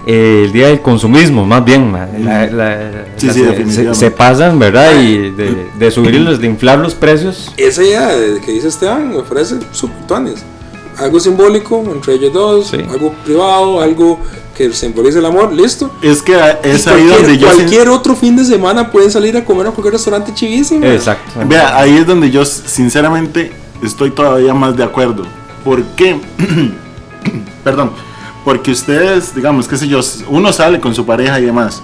eh, 0.07 0.43
el 0.45 0.53
día 0.53 0.69
del 0.69 0.81
consumismo, 0.81 1.47
más 1.47 1.65
bien. 1.65 1.91
ma. 1.91 2.07
La- 2.19 2.47
la- 2.47 3.05
Sí, 3.17 3.27
la- 3.29 3.33
sí, 3.33 3.39
se- 3.41 3.45
se, 3.45 3.51
definitivamente. 3.51 3.95
se 3.99 4.11
pasan, 4.11 4.59
¿verdad? 4.59 5.01
Y 5.01 5.31
de, 5.31 5.67
de 5.79 5.91
subirlos, 5.91 6.41
de 6.41 6.47
inflar 6.47 6.79
los 6.79 6.95
precios. 6.95 7.51
Esa 7.57 7.83
idea 7.83 8.09
de- 8.09 8.41
que 8.41 8.53
dice 8.53 8.69
Esteban 8.69 9.09
me 9.09 9.17
ofrece 9.17 9.57
subtuanes. 9.73 10.43
Algo 10.99 11.19
simbólico 11.19 11.83
entre 11.91 12.15
ellos 12.15 12.33
dos, 12.35 12.69
Sí. 12.69 12.77
algo 12.91 13.15
privado, 13.25 13.81
algo 13.81 14.19
que 14.69 14.75
simbolice 14.75 15.19
el 15.21 15.25
amor, 15.25 15.53
listo. 15.55 15.91
Es 16.03 16.21
que 16.21 16.35
es 16.63 16.87
ahí 16.87 17.07
donde 17.07 17.39
yo... 17.39 17.49
sin- 17.49 17.57
cualquier 17.61 17.89
otro 17.89 18.15
fin 18.15 18.37
de 18.37 18.45
semana 18.45 18.91
pueden 18.91 19.11
salir 19.11 19.35
a 19.37 19.43
comer 19.45 19.69
a 19.69 19.71
cualquier 19.71 19.95
restaurante 19.95 20.35
chivísimo. 20.35 20.85
Exacto. 20.85 21.41
Vea, 21.47 21.79
ahí 21.79 21.97
es 21.97 22.07
donde 22.07 22.31
yo 22.31 22.45
sinceramente 22.45 23.53
estoy 23.83 24.11
todavía 24.11 24.53
más 24.53 24.77
de 24.77 24.85
acuerdo. 24.85 25.23
¿Por 25.65 25.83
qué? 25.97 26.21
Perdón. 27.65 27.93
Porque 28.45 28.71
ustedes, 28.71 29.35
digamos, 29.35 29.67
qué 29.67 29.77
sé 29.79 29.89
yo, 29.89 30.01
uno 30.29 30.53
sale 30.53 30.79
con 30.79 30.95
su 30.95 31.07
pareja 31.07 31.41
y 31.41 31.45
demás. 31.47 31.81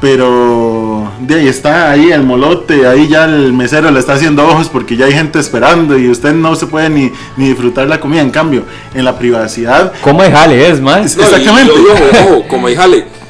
Pero 0.00 0.91
de 1.26 1.34
ahí 1.36 1.48
está 1.48 1.90
ahí 1.90 2.10
el 2.10 2.22
molote, 2.22 2.86
ahí 2.86 3.08
ya 3.08 3.24
el 3.24 3.52
mesero 3.52 3.90
le 3.90 4.00
está 4.00 4.14
haciendo 4.14 4.46
ojos 4.46 4.68
porque 4.68 4.96
ya 4.96 5.06
hay 5.06 5.12
gente 5.12 5.38
esperando 5.38 5.98
y 5.98 6.08
usted 6.08 6.32
no 6.32 6.54
se 6.56 6.66
puede 6.66 6.90
ni, 6.90 7.10
ni 7.36 7.48
disfrutar 7.48 7.88
la 7.88 8.00
comida. 8.00 8.20
En 8.20 8.30
cambio, 8.30 8.64
en 8.94 9.04
la 9.04 9.18
privacidad, 9.18 9.92
¿Cómo 10.02 10.22
de 10.22 10.30
jale 10.30 10.68
es, 10.68 10.80
más? 10.80 11.16
No, 11.16 11.22
Exactamente. 11.22 11.72
Y, 11.74 11.86
ojo, 11.86 12.34
ojo, 12.34 12.48
como 12.48 12.68
dijale. 12.68 13.21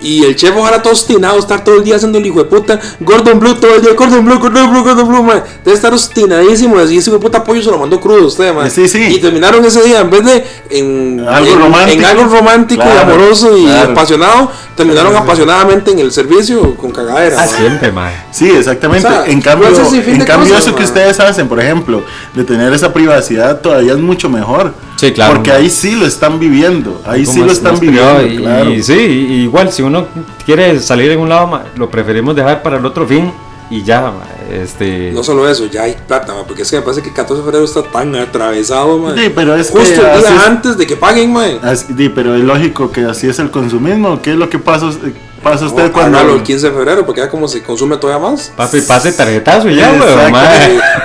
Y 0.00 0.24
el 0.24 0.36
chef 0.36 0.54
ojalá 0.56 0.80
todo 0.80 0.92
obstinado, 0.92 1.38
estar 1.38 1.64
todo 1.64 1.76
el 1.76 1.84
día 1.84 1.96
haciendo 1.96 2.18
el 2.18 2.26
hijo 2.26 2.38
de 2.38 2.44
puta 2.44 2.78
Gordon 3.00 3.40
Blue 3.40 3.54
todo 3.54 3.74
el 3.74 3.82
día, 3.82 3.92
Gordon 3.94 4.24
Blue, 4.24 4.38
Gordon 4.38 4.70
Blue, 4.70 4.82
Gordon 4.82 5.08
Blue, 5.08 5.22
man. 5.22 5.42
Debe 5.64 5.76
estar 5.76 5.92
obstinadísimo. 5.92 6.78
Y 6.80 6.82
ese 6.82 6.94
hijo 6.94 7.12
de 7.12 7.18
puta 7.18 7.42
pollo 7.42 7.62
se 7.62 7.70
lo 7.70 7.78
mandó 7.78 8.00
crudo 8.00 8.26
usted, 8.26 8.54
man. 8.54 8.70
Sí, 8.70 8.88
sí. 8.88 9.02
Y 9.02 9.18
terminaron 9.18 9.64
ese 9.64 9.82
día, 9.82 10.00
en 10.00 10.10
vez 10.10 10.24
de 10.24 10.44
en 10.70 11.26
Algo 11.28 11.52
en, 11.52 11.58
romántico. 11.60 11.98
en 11.98 12.04
algo 12.04 12.24
romántico 12.24 12.84
y 12.84 12.98
amoroso 12.98 13.56
y 13.56 13.64
claro. 13.64 13.92
apasionado, 13.92 14.52
terminaron 14.76 15.16
apasionadamente 15.16 15.90
en 15.90 15.98
el 15.98 16.12
servicio 16.12 16.76
con 16.76 16.90
cagadera. 16.90 17.36
Ah, 17.38 17.46
man. 17.46 17.56
siempre, 17.56 17.92
man. 17.92 18.12
Sí, 18.30 18.50
exactamente. 18.50 19.06
O 19.06 19.10
sea, 19.10 19.26
en 19.26 19.40
cambio, 19.40 19.68
en 19.68 20.24
cambio 20.24 20.48
cosas, 20.50 20.66
eso 20.66 20.74
que 20.74 20.84
ustedes 20.84 21.18
hacen, 21.20 21.48
por 21.48 21.60
ejemplo, 21.60 22.02
de 22.34 22.44
tener 22.44 22.72
esa 22.72 22.92
privacidad 22.92 23.60
todavía 23.60 23.92
es 23.92 23.98
mucho 23.98 24.28
mejor. 24.28 24.72
Sí, 24.98 25.12
claro, 25.12 25.34
Porque 25.34 25.50
ma. 25.50 25.56
ahí 25.58 25.70
sí 25.70 25.94
lo 25.94 26.06
están 26.06 26.40
viviendo, 26.40 27.00
ahí 27.06 27.24
sí 27.24 27.38
lo 27.40 27.52
están 27.52 27.78
viviendo, 27.78 28.26
y, 28.26 28.36
claro. 28.38 28.70
y 28.70 28.82
sí, 28.82 28.94
igual 28.94 29.70
si 29.72 29.82
uno 29.82 30.06
quiere 30.44 30.80
salir 30.80 31.12
en 31.12 31.20
un 31.20 31.28
lado, 31.28 31.46
ma, 31.46 31.62
lo 31.76 31.88
preferimos 31.88 32.34
dejar 32.34 32.62
para 32.62 32.78
el 32.78 32.84
otro 32.84 33.06
fin 33.06 33.30
y 33.70 33.82
ya, 33.84 34.00
ma, 34.00 34.24
este 34.50 35.12
No 35.12 35.22
solo 35.22 35.48
eso, 35.48 35.66
ya 35.66 35.82
hay 35.82 35.94
plata, 36.06 36.34
porque 36.48 36.62
es 36.62 36.70
que 36.70 36.76
me 36.78 36.82
parece 36.82 37.02
que 37.02 37.10
el 37.10 37.14
14 37.14 37.40
de 37.42 37.44
febrero 37.44 37.64
está 37.64 37.82
tan 37.84 38.14
atravesado, 38.16 38.98
man. 38.98 39.14
Sí, 39.16 39.30
pero 39.34 39.54
es 39.54 39.70
que 39.70 39.78
Justo 39.78 40.00
el 40.00 40.20
día 40.20 40.34
es- 40.36 40.42
antes 40.46 40.76
de 40.76 40.86
que 40.86 40.96
paguen. 40.96 41.36
Así- 41.62 41.94
sí, 41.96 42.08
pero 42.08 42.34
es 42.34 42.42
lógico 42.42 42.90
que 42.90 43.02
así 43.04 43.28
es 43.28 43.38
el 43.38 43.50
consumismo. 43.52 44.20
¿Qué 44.20 44.32
es 44.32 44.36
lo 44.36 44.48
que 44.48 44.58
pasa, 44.58 44.88
eh, 44.88 45.12
pasa 45.42 45.66
usted 45.66 45.86
No, 45.86 45.92
cuando 45.92 46.18
hágalo 46.18 46.34
el 46.36 46.42
15 46.42 46.68
de 46.68 46.72
febrero, 46.72 47.06
porque 47.06 47.20
ya 47.20 47.28
como 47.30 47.48
se 47.48 47.62
consume 47.62 47.96
todavía 47.96 48.28
más. 48.30 48.52
papi 48.56 48.80
pase 48.82 49.12
tarjetazo 49.12 49.68
ya, 49.70 49.90
weón. 49.92 50.32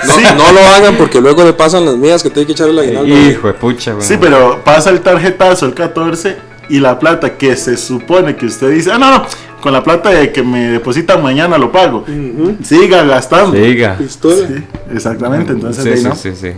No, 0.06 0.14
Sí. 0.14 0.22
no 0.36 0.52
lo 0.52 0.60
hagan 0.60 0.96
porque 0.96 1.20
luego 1.20 1.44
le 1.44 1.52
pasan 1.52 1.84
las 1.84 1.96
mías 1.96 2.22
que 2.22 2.30
tiene 2.30 2.46
que 2.46 2.52
echarle 2.52 2.74
la 2.74 2.82
aguinaldo. 2.82 3.30
Hijo 3.30 3.46
de 3.48 3.54
pucha, 3.54 3.90
weón. 3.92 4.02
Sí, 4.02 4.16
pero 4.20 4.60
pasa 4.64 4.90
el 4.90 5.00
tarjetazo 5.00 5.66
el 5.66 5.74
14 5.74 6.36
y 6.68 6.80
la 6.80 6.98
plata 6.98 7.36
que 7.36 7.56
se 7.56 7.76
supone 7.76 8.36
que 8.36 8.46
usted 8.46 8.70
dice, 8.70 8.90
ah, 8.92 8.98
no, 8.98 9.10
no, 9.10 9.26
con 9.60 9.72
la 9.72 9.82
plata 9.82 10.10
de 10.10 10.30
que 10.32 10.42
me 10.42 10.68
depositan 10.70 11.22
mañana 11.22 11.56
lo 11.58 11.70
pago. 11.72 12.04
Siga 12.62 13.02
gastando. 13.04 13.56
Siga. 13.56 13.96
Pistola. 13.96 14.46
Sí, 14.48 14.64
exactamente, 14.94 15.52
entonces 15.52 15.82
Sí, 15.84 15.90
ahí, 15.90 15.96
sí, 15.98 16.04
¿no? 16.04 16.14
sí, 16.16 16.32
sí. 16.38 16.52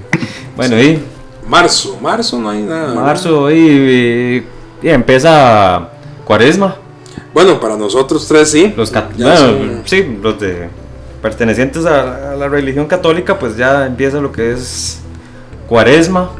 Bueno, 0.56 0.80
y 0.80 1.00
Marzo, 1.48 1.96
marzo 2.02 2.40
no 2.40 2.50
hay 2.50 2.62
nada. 2.62 2.92
marzo 2.94 3.50
y, 3.52 3.56
y- 3.56 4.46
y 4.82 4.88
empieza 4.88 5.88
cuaresma. 6.24 6.76
Bueno, 7.36 7.60
para 7.60 7.76
nosotros 7.76 8.26
tres 8.26 8.50
sí. 8.50 8.72
Los 8.74 8.90
bueno, 8.90 9.36
son- 9.36 9.82
sí, 9.84 10.18
los 10.22 10.40
de 10.40 10.70
pertenecientes 11.20 11.84
a, 11.84 12.32
a 12.32 12.34
la 12.34 12.48
religión 12.48 12.86
católica, 12.86 13.38
pues 13.38 13.58
ya 13.58 13.84
empieza 13.84 14.22
lo 14.22 14.32
que 14.32 14.52
es 14.52 15.00
cuaresma. 15.68 16.30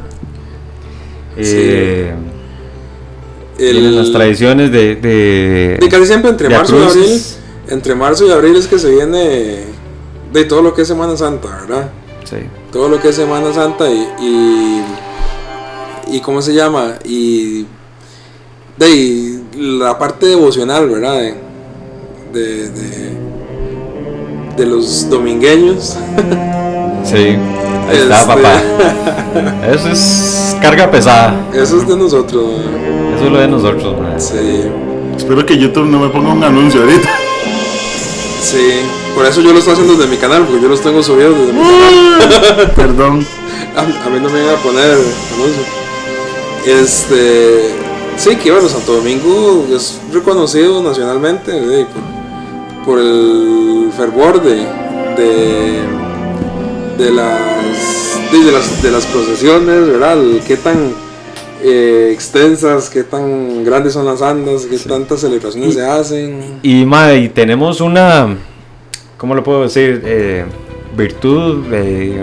Eh, 1.37 2.15
el- 3.59 3.71
Tienen 3.73 3.95
las 3.95 4.11
tradiciones 4.11 4.71
de, 4.71 4.95
de, 4.95 5.77
de 5.79 5.87
casi 5.89 6.07
siempre 6.07 6.31
entre 6.31 6.49
marzo 6.49 6.79
y 6.79 6.83
abril. 6.83 7.21
Entre 7.67 7.93
marzo 7.93 8.25
y 8.25 8.31
abril 8.31 8.55
es 8.55 8.65
que 8.65 8.79
se 8.79 8.89
viene 8.89 9.65
de 10.33 10.43
todo 10.45 10.63
lo 10.63 10.73
que 10.73 10.81
es 10.81 10.87
Semana 10.87 11.15
Santa, 11.15 11.47
¿verdad? 11.61 11.91
Sí. 12.23 12.37
Todo 12.71 12.89
lo 12.89 12.99
que 12.99 13.09
es 13.09 13.15
Semana 13.15 13.53
Santa 13.53 13.87
y. 13.87 14.07
y, 14.19 14.81
y 16.15 16.21
¿Cómo 16.21 16.41
se 16.41 16.55
llama? 16.55 16.95
Y. 17.05 17.67
De 18.77 19.36
la 19.57 19.97
parte 19.97 20.25
devocional, 20.27 20.89
¿verdad? 20.89 21.15
De, 21.19 21.33
de, 22.33 22.69
de, 22.69 23.11
de 24.57 24.65
los 24.65 25.09
domingueños. 25.09 25.97
Sí, 27.03 27.15
ahí 27.15 27.97
está, 27.99 28.15
Este- 28.19 28.27
papá. 28.27 28.61
Eso 29.73 29.87
es 29.89 30.57
carga 30.61 30.91
pesada. 30.91 31.33
Eso 31.53 31.77
es 31.77 31.87
de 31.87 31.95
nosotros, 31.95 32.43
¿verdad? 32.57 33.15
Eso 33.15 33.25
es 33.27 33.31
lo 33.31 33.39
de 33.39 33.47
nosotros, 33.47 33.97
man. 34.01 34.19
Sí. 34.19 34.63
Espero 35.15 35.45
que 35.45 35.57
YouTube 35.57 35.85
no 35.85 35.99
me 35.99 36.09
ponga 36.09 36.33
un 36.33 36.43
anuncio 36.43 36.81
ahorita. 36.81 37.07
Sí, 38.41 38.81
por 39.15 39.25
eso 39.25 39.39
yo 39.39 39.53
lo 39.53 39.59
estoy 39.59 39.71
haciendo 39.75 39.93
desde 39.95 40.09
mi 40.11 40.17
canal, 40.17 40.43
porque 40.43 40.61
yo 40.61 40.67
los 40.67 40.81
tengo 40.81 41.01
subidos 41.01 41.37
desde 41.39 41.53
mi 41.53 41.61
canal. 41.61 42.71
Perdón. 42.75 43.25
A, 43.77 43.81
a 43.81 44.09
mí 44.09 44.19
no 44.21 44.29
me 44.29 44.43
iban 44.43 44.55
a 44.55 44.57
poner 44.57 44.91
anuncio. 45.33 45.63
Este. 46.65 47.73
Sí, 48.17 48.35
que 48.35 48.51
bueno, 48.51 48.67
Santo 48.67 48.93
Domingo 48.95 49.65
es 49.73 49.99
reconocido 50.11 50.81
nacionalmente 50.81 51.51
eh, 51.55 51.85
por, 52.83 52.85
por 52.85 52.99
el 52.99 53.89
fervor 53.95 54.41
de. 54.41 54.55
de. 55.15 55.81
de 56.97 57.11
las. 57.11 58.31
de, 58.31 58.51
las, 58.51 58.81
de 58.83 58.91
las 58.91 59.05
procesiones, 59.05 59.87
¿verdad? 59.87 60.13
El- 60.19 60.41
Qué 60.45 60.57
tan 60.57 60.91
eh, 61.63 62.09
extensas, 62.13 62.89
qué 62.89 63.03
tan 63.03 63.63
grandes 63.63 63.93
son 63.93 64.05
las 64.05 64.21
andas, 64.21 64.65
qué 64.65 64.77
tantas 64.79 65.21
celebraciones 65.21 65.75
se 65.75 65.85
hacen. 65.85 66.59
Y, 66.63 66.85
ma, 66.85 67.13
y 67.13 67.29
tenemos 67.29 67.81
una, 67.81 68.35
¿cómo 69.17 69.35
lo 69.35 69.43
puedo 69.43 69.61
decir? 69.63 70.01
Eh, 70.05 70.45
virtud, 70.95 71.65
eh, 71.71 72.21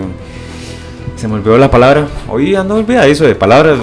se 1.15 1.27
me 1.27 1.35
olvidó 1.35 1.57
la 1.57 1.71
palabra. 1.71 2.07
Hoy 2.27 2.55
ando 2.55 2.75
olvidadizo 2.75 3.23
de 3.25 3.35
palabras. 3.35 3.77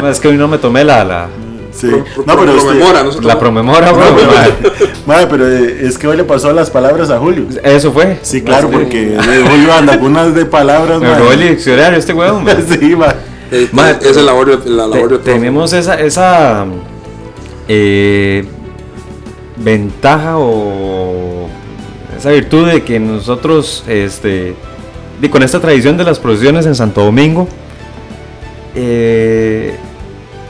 no, 0.00 0.08
es 0.08 0.20
que 0.20 0.28
hoy 0.28 0.36
no 0.36 0.48
me 0.48 0.58
tomé 0.58 0.84
la, 0.84 1.04
la, 1.04 1.28
Sí. 1.72 1.86
Pro- 1.88 2.04
pro- 2.04 2.24
No, 2.26 2.40
pero 2.40 2.52
este- 2.52 2.64
promemora, 2.66 3.02
no 3.04 3.12
se 3.12 3.22
la 3.22 3.38
promemora, 3.38 3.92
bro, 3.92 4.00
ma. 4.12 4.68
Madre, 5.06 5.26
pero 5.30 5.48
eh, 5.48 5.78
es 5.86 5.96
que 5.98 6.06
hoy 6.08 6.16
le 6.16 6.24
pasó 6.24 6.52
las 6.52 6.68
palabras 6.68 7.10
a 7.10 7.18
Julio. 7.18 7.44
Eso 7.62 7.92
fue. 7.92 8.18
Sí, 8.22 8.42
claro, 8.42 8.68
Sí. 8.68 8.74
porque 8.76 9.14
eh, 9.14 9.44
Julio 9.48 9.72
anda 9.72 9.98
con 9.98 10.10
unas 10.10 10.34
de 10.34 10.44
palabras, 10.46 11.00
Me 11.00 11.06
madre. 11.06 11.20
robó 11.20 11.32
el 11.32 11.40
diccionario 11.48 11.98
este 11.98 12.12
weón. 12.12 12.44
ma. 12.44 12.50
Sí, 12.68 12.94
ma. 12.96 13.14
Eh, 13.52 13.68
Ma, 13.72 13.90
es 13.90 14.14
la 14.16 14.22
labor, 14.22 14.46
de- 14.62 14.70
la 14.70 14.84
Te- 14.84 14.90
labor 14.90 15.08
profe. 15.08 15.24
tenemos 15.32 15.72
esa, 15.72 15.94
esa 16.00 16.66
eh, 17.68 18.44
ventaja 19.56 20.38
o 20.38 21.48
esa 22.18 22.30
virtud 22.30 22.66
de 22.68 22.82
que 22.82 22.98
nosotros, 23.00 23.84
este, 23.88 24.54
y 25.22 25.28
con 25.28 25.42
esta 25.42 25.60
tradición 25.60 25.96
de 25.96 26.04
las 26.04 26.18
procesiones 26.18 26.66
en 26.66 26.74
Santo 26.74 27.02
Domingo, 27.04 27.46
eh, 28.74 29.76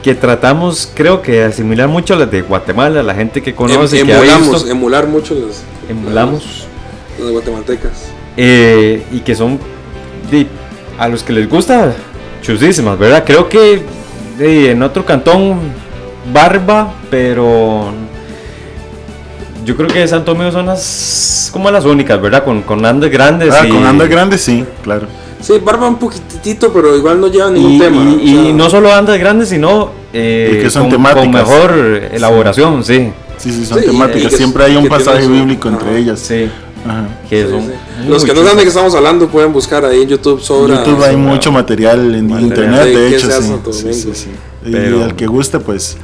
que 0.03 0.15
tratamos, 0.15 0.91
creo 0.95 1.21
que, 1.21 1.33
de 1.33 1.43
asimilar 1.45 1.87
mucho 1.87 2.13
a 2.15 2.17
las 2.17 2.31
de 2.31 2.41
Guatemala, 2.41 3.03
la 3.03 3.13
gente 3.13 3.41
que 3.41 3.53
conoce, 3.53 3.99
Em- 3.99 4.07
que 4.07 4.13
ha 4.13 4.17
emulamos, 4.17 4.49
visto, 4.53 4.69
emular 4.69 5.07
mucho 5.07 5.35
los, 5.35 5.61
emulamos, 5.89 6.65
los 7.19 7.31
guatemaltecas. 7.31 7.91
eh, 8.37 9.03
y 9.11 9.19
que 9.19 9.35
son 9.35 9.59
de- 10.31 10.47
a 10.97 11.07
los 11.07 11.23
que 11.23 11.33
les 11.33 11.49
gusta 11.49 11.93
chusísimas, 12.41 12.97
¿verdad? 12.97 13.23
Creo 13.25 13.47
que 13.49 13.81
de, 14.37 14.71
en 14.71 14.81
otro 14.81 15.05
cantón, 15.05 15.59
Barba, 16.33 16.93
pero 17.09 17.91
yo 19.65 19.75
creo 19.75 19.87
que 19.87 19.99
de 19.99 20.07
Santo 20.07 20.33
Domingo 20.33 20.51
son 20.51 20.65
las 20.67 21.49
como 21.53 21.69
las 21.71 21.85
únicas, 21.85 22.21
¿verdad? 22.21 22.43
Con, 22.43 22.61
con 22.63 22.85
andes 22.85 23.11
grandes. 23.11 23.53
Ah, 23.53 23.65
y, 23.67 23.69
con 23.69 23.85
andas 23.85 24.09
grandes, 24.09 24.41
sí, 24.41 24.63
claro. 24.83 25.07
Sí, 25.41 25.53
barba 25.63 25.87
un 25.87 25.97
poquitito, 25.97 26.71
pero 26.71 26.95
igual 26.95 27.19
no 27.19 27.27
lleva 27.27 27.49
ningún 27.49 27.71
Y, 27.73 27.79
tema. 27.79 27.97
y- 28.03 28.07
o 28.15 28.19
y 28.19 28.43
sea, 28.45 28.53
no 28.53 28.69
solo 28.69 28.93
andas 28.93 29.17
grandes, 29.19 29.49
sino 29.49 29.89
eh, 30.13 30.59
que 30.61 30.69
son 30.69 30.83
con, 30.83 30.91
temáticas. 30.91 31.23
con 31.23 31.31
mejor 31.33 32.09
elaboración, 32.11 32.83
sí. 32.83 33.11
Sí, 33.37 33.51
sí, 33.51 33.65
son 33.65 33.79
Sí, 33.79 33.85
temáticas. 33.87 34.33
Siempre 34.33 34.63
hay 34.65 34.75
un 34.75 34.87
pasaje 34.87 35.23
su- 35.23 35.31
bíblico 35.31 35.67
entre 35.67 35.97
ellas. 35.97 36.19
Sí, 36.19 36.47
Ajá. 36.87 37.07
que 37.27 37.47
sí, 37.47 38.07
Los 38.07 38.23
que 38.23 38.33
no 38.35 38.41
saben 38.43 38.57
de 38.57 38.63
qué 38.63 38.69
estamos 38.69 38.93
hablando 38.93 39.27
pueden 39.29 39.51
buscar 39.51 39.83
ahí 39.83 40.03
en 40.03 40.09
YouTube 40.09 40.39
sobre. 40.41 40.75
YouTube 40.75 41.03
hay 41.03 41.15
mucho 41.15 41.51
material 41.51 42.13
en 42.13 42.27
Material. 42.27 42.43
internet, 42.43 42.85
de 42.85 43.15
hecho, 43.15 43.29
sí. 43.31 43.51
Sí, 43.71 43.93
sí, 43.93 44.09
sí. 44.13 44.29
Y 44.63 44.71
Pero- 44.71 45.03
al 45.05 45.15
que 45.15 45.25
guste, 45.25 45.59
pues 45.59 45.97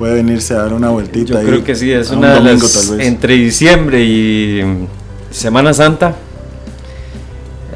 puede 0.00 0.14
venirse 0.14 0.54
a 0.54 0.62
dar 0.62 0.72
una 0.72 0.88
vueltita 0.88 1.34
Yo 1.34 1.38
ahí. 1.40 1.44
creo 1.46 1.62
que 1.62 1.74
sí, 1.74 1.92
es 1.92 2.08
a 2.10 2.14
un 2.14 2.20
una 2.20 2.28
de 2.30 2.34
domingo, 2.36 2.62
las. 2.62 2.88
tal 2.88 2.96
vez. 2.96 3.06
Entre 3.06 3.34
diciembre 3.34 4.02
y 4.02 4.62
mm, 4.64 4.86
Semana 5.30 5.74
Santa, 5.74 6.14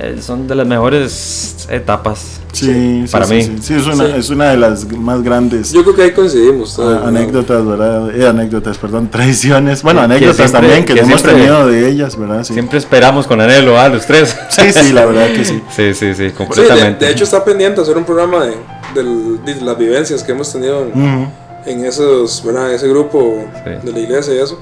eh, 0.00 0.16
son 0.22 0.48
de 0.48 0.54
las 0.54 0.66
mejores 0.66 1.66
etapas. 1.70 2.40
Sí, 2.52 2.66
sí, 2.66 3.04
para 3.12 3.26
sí, 3.26 3.34
mí. 3.34 3.42
Sí, 3.42 3.58
Sí, 3.60 3.74
es, 3.74 3.86
una, 3.86 4.06
Sí. 4.06 4.12
es 4.16 4.30
una 4.30 4.50
de 4.50 4.56
las 4.56 4.90
más 4.92 5.22
grandes 5.24 5.72
Yo 5.72 5.82
creo 5.82 5.94
que 5.96 6.02
ahí 6.04 6.10
coincidimos. 6.12 6.78
ah, 6.78 7.02
anécdotas, 7.08 7.66
¿verdad? 7.66 8.16
Eh, 8.16 8.26
anécdotas, 8.26 8.78
perdón, 8.78 9.08
tradiciones. 9.10 9.82
Bueno, 9.82 10.00
Que- 10.02 10.06
que 10.08 10.14
anécdotas 10.14 10.36
siempre- 10.50 10.60
también 10.60 10.84
que, 10.86 10.94
que 10.94 11.00
hemos 11.00 11.20
siempre- 11.20 11.42
tenido 11.42 11.66
de 11.66 11.88
ellas, 11.90 12.16
¿verdad? 12.18 12.42
Sí, 12.44 12.54
Siempre 12.54 12.78
esperamos 12.78 13.26
con 13.26 13.40
anhelo 13.40 13.78
a 13.78 13.88
los 13.90 14.06
tres. 14.06 14.34
sí, 14.48 14.72
sí, 14.72 14.92
la 14.94 15.04
verdad 15.04 15.26
que 15.32 15.44
sí. 15.44 15.60
Sí, 15.76 15.92
sí, 15.94 16.06
sí, 16.08 16.14
Sí, 16.14 16.22
de, 16.22 16.32
completamente. 16.32 17.04
de 17.04 17.10
hecho 17.12 17.24
está 17.24 17.44
pendiente 17.44 17.80
hacer 17.82 17.98
un 17.98 18.04
programa 18.04 18.44
de, 18.46 18.54
del- 18.94 19.44
de 19.44 19.60
las 19.60 19.76
vivencias 19.76 20.22
que 20.22 20.32
hemos 20.32 20.50
tenido 20.52 20.82
en, 20.82 20.88
Ujú. 20.90 21.28
En 21.66 21.84
esos, 21.84 22.42
¿verdad? 22.44 22.72
ese 22.72 22.88
grupo 22.88 23.44
Sí. 23.64 23.70
de 23.86 23.92
la 23.92 23.98
iglesia 23.98 24.34
y 24.34 24.38
eso. 24.38 24.58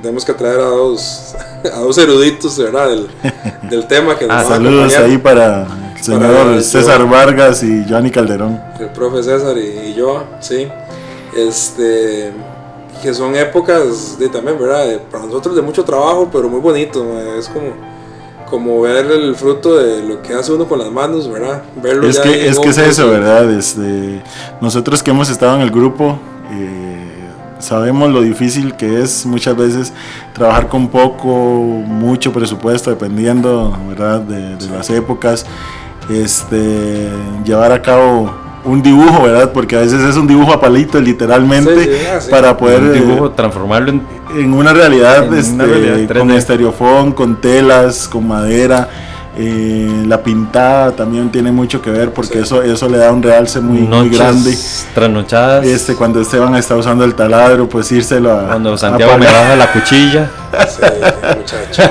Tenemos 0.00 0.24
que 0.24 0.32
traer 0.32 0.58
a 0.60 0.64
dos, 0.68 1.34
a 1.74 1.78
dos 1.80 1.98
eruditos 1.98 2.56
¿verdad? 2.58 2.88
Del, 2.88 3.08
del 3.70 3.86
tema 3.86 4.16
que 4.18 4.26
nos 4.26 4.36
Ah, 4.36 4.44
Saludos 4.48 4.96
ahí 4.96 5.18
para 5.18 5.66
el 5.96 6.02
señor 6.02 6.20
Para 6.22 6.62
César 6.62 7.00
yo. 7.00 7.08
Vargas 7.08 7.62
y 7.62 7.84
Johnny 7.88 8.10
Calderón. 8.10 8.60
el 8.80 8.88
profe 8.88 9.22
César 9.22 9.56
y, 9.58 9.90
y 9.90 9.94
yo, 9.94 10.24
sí. 10.40 10.66
Este, 11.36 12.32
que 13.02 13.12
son 13.14 13.34
épocas 13.36 14.18
de 14.18 14.28
también, 14.28 14.58
¿verdad? 14.58 14.86
De- 14.86 14.98
para 14.98 15.24
nosotros 15.26 15.54
de 15.56 15.62
mucho 15.62 15.84
trabajo, 15.84 16.28
pero 16.32 16.48
muy 16.48 16.60
bonito, 16.60 17.04
ma, 17.04 17.36
es 17.38 17.48
como, 17.48 17.72
como 18.50 18.80
ver 18.82 19.06
el 19.06 19.34
fruto 19.34 19.76
de 19.78 20.02
lo 20.02 20.22
que 20.22 20.34
hace 20.34 20.52
uno 20.52 20.66
con 20.68 20.78
las 20.78 20.90
manos, 20.90 21.30
¿verdad? 21.30 21.62
Verlo 21.82 22.06
Es 22.06 22.16
ya 22.16 22.22
que, 22.22 22.48
es 22.48 22.58
que 22.58 22.68
es 22.68 22.78
eso, 22.78 23.08
¿verdad? 23.08 23.50
Este, 23.52 24.22
nosotros 24.60 25.02
que 25.02 25.10
hemos 25.10 25.28
estado 25.30 25.56
en 25.56 25.62
el 25.62 25.70
grupo, 25.70 26.18
sabemos 27.58 28.10
lo 28.10 28.22
difícil 28.22 28.74
que 28.74 29.02
es 29.02 29.24
muchas 29.26 29.56
veces 29.56 29.92
trabajar 30.32 30.68
con 30.68 30.88
poco, 30.88 31.28
mucho 31.86 32.32
presupuesto, 32.32 32.90
dependiendo, 32.90 33.76
¿verdad? 33.88 34.20
De, 34.20 34.56
de 34.56 34.68
las 34.76 34.90
épocas. 34.90 35.46
Este, 36.10 37.08
llevar 37.44 37.70
a 37.72 37.80
cabo 37.80 38.34
un 38.64 38.82
dibujo, 38.82 39.22
¿verdad? 39.22 39.52
Porque 39.52 39.76
a 39.76 39.80
veces 39.80 40.00
es 40.02 40.16
un 40.16 40.26
dibujo 40.26 40.52
a 40.52 40.60
palito, 40.60 41.00
literalmente, 41.00 41.84
Sí, 41.84 41.90
sí, 41.90 42.06
sí. 42.20 42.30
para 42.30 42.56
poder... 42.56 42.80
un 42.82 42.88
eh, 42.90 42.92
dibujo, 42.92 43.30
transformarlo 43.30 43.90
en. 43.90 44.02
en 44.36 44.54
una 44.54 44.72
realidad, 44.72 45.24
En 45.24 45.28
una 45.30 45.38
este, 45.40 45.66
realidad 45.66 46.18
con 46.18 46.28
3D. 46.28 46.34
estereofón, 46.34 47.12
con 47.12 47.40
telas, 47.40 48.08
con 48.08 48.26
madera. 48.28 48.88
Eh, 49.36 50.04
la 50.06 50.22
pintada 50.22 50.92
también 50.92 51.30
tiene 51.30 51.50
mucho 51.52 51.80
que 51.80 51.90
ver 51.90 52.12
porque 52.12 52.34
Sí. 52.34 52.38
eso, 52.40 52.62
eso 52.62 52.88
le 52.88 52.98
da 52.98 53.10
un 53.12 53.22
realce 53.22 53.60
muy, 53.60 53.86
grande. 54.10 54.56
Trasnochadas. 54.94 55.64
Este, 55.66 55.94
cuando 55.94 56.20
Esteban 56.20 56.54
está 56.56 56.76
usando 56.76 57.04
el 57.04 57.14
taladro, 57.14 57.68
pues 57.68 57.90
írselo 57.92 58.32
a. 58.32 58.46
cuando 58.48 58.74
a 58.74 58.78
Santiago 58.78 59.16
me 59.18 59.24
pagar. 59.26 59.42
baja 59.42 59.56
la 59.56 59.72
cuchilla. 59.72 60.30
Sí, 60.68 60.82
muchacho. 61.38 61.82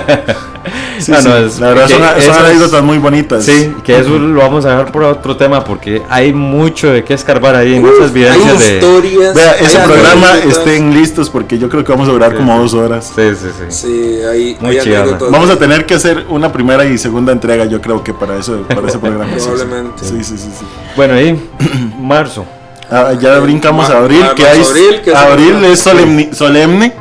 Sí, 0.99 1.11
Ah, 1.15 1.21
sí, 1.21 1.27
no, 1.29 1.37
es- 1.37 1.59
la 1.59 1.67
verdad 1.69 1.87
son, 1.89 1.97
son 1.99 2.17
eso 2.17 2.31
es- 2.31 2.37
anécdotas 2.37 2.83
muy 2.83 2.97
bonitas. 2.97 3.43
Sí, 3.45 3.73
que 3.83 3.97
eso 3.99 4.17
lo 4.19 4.39
vamos 4.39 4.65
a 4.65 4.69
dejar 4.71 4.91
por 4.91 5.03
otro 5.03 5.35
tema 5.37 5.63
porque 5.63 6.01
hay 6.09 6.33
mucho 6.33 6.91
de 6.91 7.03
qué 7.03 7.13
escarbar 7.13 7.55
ahí 7.55 7.75
en 7.75 7.85
esas 7.85 8.07
Hay 8.07 8.11
vivencias 8.13 8.59
de. 8.59 8.73
historias. 8.75 9.33
Vea, 9.35 9.51
ese 9.53 9.77
hay 9.79 9.85
programa 9.87 10.31
anécdotas. 10.31 10.57
estén 10.59 10.93
listos 10.93 11.29
porque 11.29 11.57
yo 11.57 11.69
creo 11.69 11.83
que 11.83 11.91
vamos 11.91 12.07
a 12.09 12.11
durar 12.11 12.31
Sí, 12.31 12.37
como 12.37 12.57
dos 12.59 12.73
horas. 12.73 13.11
Sí, 13.15 13.21
sí, 13.39 13.47
sí. 13.57 13.65
Sí, 13.69 14.19
hay, 14.23 14.57
Muy 14.59 14.77
hay 14.77 14.93
anécdotas. 14.95 15.31
Vamos 15.31 15.49
a 15.49 15.57
tener 15.57 15.85
que 15.85 15.93
hacer 15.95 16.25
una 16.29 16.51
primera 16.51 16.85
y 16.85 16.97
segunda 16.97 17.31
entrega, 17.31 17.65
yo 17.65 17.81
creo 17.81 18.03
que 18.03 18.13
para 18.13 18.37
eso, 18.37 18.61
para 18.67 18.87
ese 18.87 18.99
programa. 18.99 19.31
Probablemente. 19.37 20.03
Sí, 20.03 20.23
sí, 20.23 20.37
sí, 20.37 20.49
sí. 20.59 20.65
Bueno, 20.95 21.13
ahí, 21.15 21.39
marzo. 21.99 22.45
Ah, 22.89 23.13
ya 23.19 23.39
brincamos 23.39 23.89
a 23.89 23.99
abril, 23.99 24.21
que 24.35 24.45
hay, 24.45 24.61
abril, 24.61 25.01
que 25.01 25.11
es 25.11 25.15
abril 25.15 25.63
es 25.63 25.85
solemni- 25.87 26.33
solemne, 26.33 26.93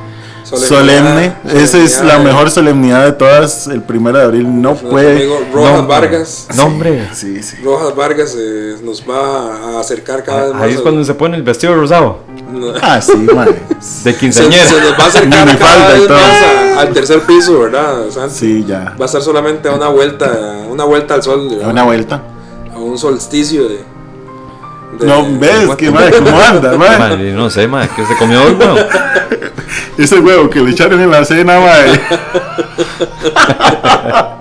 solemne, 0.57 1.34
esa 1.53 1.78
es 1.78 2.03
la 2.03 2.18
mejor 2.18 2.51
solemnidad 2.51 3.05
de 3.05 3.12
todas, 3.12 3.66
el 3.68 3.82
primero 3.82 4.18
de 4.18 4.24
abril 4.24 4.44
no 4.61 4.70
Nuestro 4.70 4.90
puede. 4.90 5.12
amigo 5.16 5.40
Rojas 5.53 5.72
No, 5.82 5.86
Vargas. 5.86 6.46
No, 6.57 6.64
hombre. 6.64 7.09
Sí, 7.14 7.42
sí. 7.42 7.57
Rojas 7.62 7.94
Vargas 7.94 8.34
eh, 8.38 8.76
nos 8.82 9.03
va 9.09 9.76
a 9.76 9.80
acercar 9.80 10.22
cada 10.24 10.44
vez 10.46 10.53
más. 10.55 10.62
Ahí 10.62 10.74
es 10.74 10.80
cuando 10.80 11.05
se 11.05 11.14
pone 11.14 11.36
el 11.36 11.42
vestido 11.42 11.74
rosado. 11.74 12.18
No. 12.53 12.72
Ah, 12.82 13.01
sí, 13.01 13.12
madre. 13.34 13.61
De 13.68 14.12
se, 14.12 14.16
quinceañera. 14.16 14.66
se 14.66 14.80
nos 14.80 14.92
va 14.98 15.05
a 15.05 15.07
acercar 15.07 15.59
cada 15.59 15.96
y 15.96 15.98
vez 16.01 16.09
todo. 16.09 16.16
más 16.18 16.42
a- 16.76 16.80
al 16.80 16.92
tercer 16.92 17.20
piso, 17.22 17.59
¿verdad? 17.61 18.09
Santi? 18.11 18.34
Sí, 18.34 18.64
ya. 18.66 18.94
Va 18.98 19.05
a 19.05 19.07
estar 19.07 19.22
solamente 19.22 19.68
a 19.68 19.72
una 19.72 19.88
vuelta, 19.88 20.64
una 20.68 20.84
vuelta 20.84 21.14
al 21.14 21.22
sol, 21.22 21.48
¿verdad? 21.51 21.68
Una 21.70 21.84
vuelta. 21.84 22.22
a 22.74 22.78
un 22.78 22.98
solsticio 22.98 23.68
de. 23.68 23.80
De- 24.99 25.07
No, 25.07 25.38
ves 25.38 25.76
que 25.76 25.91
madre, 25.91 26.12
cómo 26.18 26.41
anda, 26.41 26.72
madre. 26.78 26.99
Madre, 26.99 27.32
no 27.32 27.51
sé, 27.51 27.68
madre, 27.68 27.91
que 27.95 28.05
se 28.07 28.16
comió 28.16 28.43
hoy, 28.43 28.53
weón. 28.53 28.78
Ese 29.99 30.18
huevo 30.18 30.49
que 30.51 30.61
le 30.61 30.70
echaron 30.70 31.01
en 31.01 31.11
la 31.11 31.24
cena, 31.24 31.61
madre. 31.61 32.01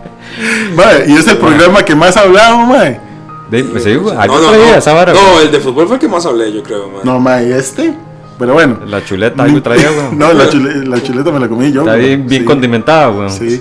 Madre, 0.76 1.06
y 1.08 1.16
es 1.18 1.28
el 1.28 1.38
programa 1.38 1.84
que 1.84 1.96
más 1.96 2.16
ha 2.16 2.22
hablado, 2.22 2.58
madre. 2.60 3.00
De, 3.50 3.64
pues 3.64 3.84
sí, 3.84 3.94
No, 3.96 4.04
no, 4.04 4.12
traía 4.14 4.80
no. 4.86 4.94
vara, 4.96 5.14
No, 5.14 5.40
el 5.42 5.52
de 5.52 5.60
fútbol 5.60 5.88
fue 5.88 5.96
el 5.98 6.00
que 6.00 6.08
más 6.08 6.26
hablé, 6.26 6.54
yo 6.54 6.64
creo, 6.64 6.88
man. 6.88 7.02
No, 7.04 7.20
madre, 7.20 7.58
este. 7.58 7.94
Pero 8.38 8.54
bueno. 8.54 8.80
La 8.86 9.04
chuleta, 9.04 9.44
algo 9.44 9.62
traía, 9.62 9.90
güey. 9.92 10.16
No, 10.16 10.32
la, 10.32 10.50
chule- 10.50 10.86
la 10.88 11.04
chuleta 11.04 11.30
me 11.32 11.40
la 11.42 11.50
comí 11.50 11.72
yo. 11.74 11.82
Está 11.82 11.96
bien, 11.96 12.26
bien 12.26 12.44
Sí, 12.44 12.48
condimentada, 12.48 13.08
güey. 13.08 13.30
Sí. 13.32 13.60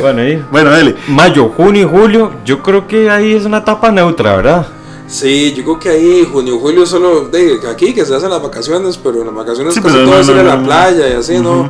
Bueno, 0.00 0.22
ahí. 0.22 0.42
Bueno, 0.50 0.70
dale. 0.70 0.94
Mayo, 1.08 1.50
junio 1.54 1.82
y 1.82 1.88
julio, 1.90 2.32
yo 2.44 2.62
creo 2.62 2.86
que 2.86 3.10
ahí 3.10 3.34
es 3.34 3.44
una 3.44 3.58
etapa 3.58 3.90
neutra, 3.90 4.36
¿verdad? 4.36 4.66
Sí, 5.12 5.52
yo 5.54 5.62
creo 5.62 5.78
que 5.78 5.88
ahí 5.90 6.26
junio, 6.32 6.58
julio 6.58 6.86
solo 6.86 7.26
de 7.28 7.60
aquí 7.70 7.92
que 7.92 8.04
se 8.06 8.14
hacen 8.14 8.30
las 8.30 8.42
vacaciones, 8.42 8.96
pero 8.96 9.20
en 9.20 9.26
las 9.26 9.34
vacaciones 9.34 9.74
Sí, 9.74 9.80
casi 9.82 9.94
todo 9.94 10.06
no, 10.06 10.18
es 10.18 10.28
ir 10.28 10.34
no, 10.36 10.40
a 10.40 10.44
la 10.44 10.62
playa 10.62 11.08
y 11.08 11.12
así, 11.12 11.38
no, 11.38 11.68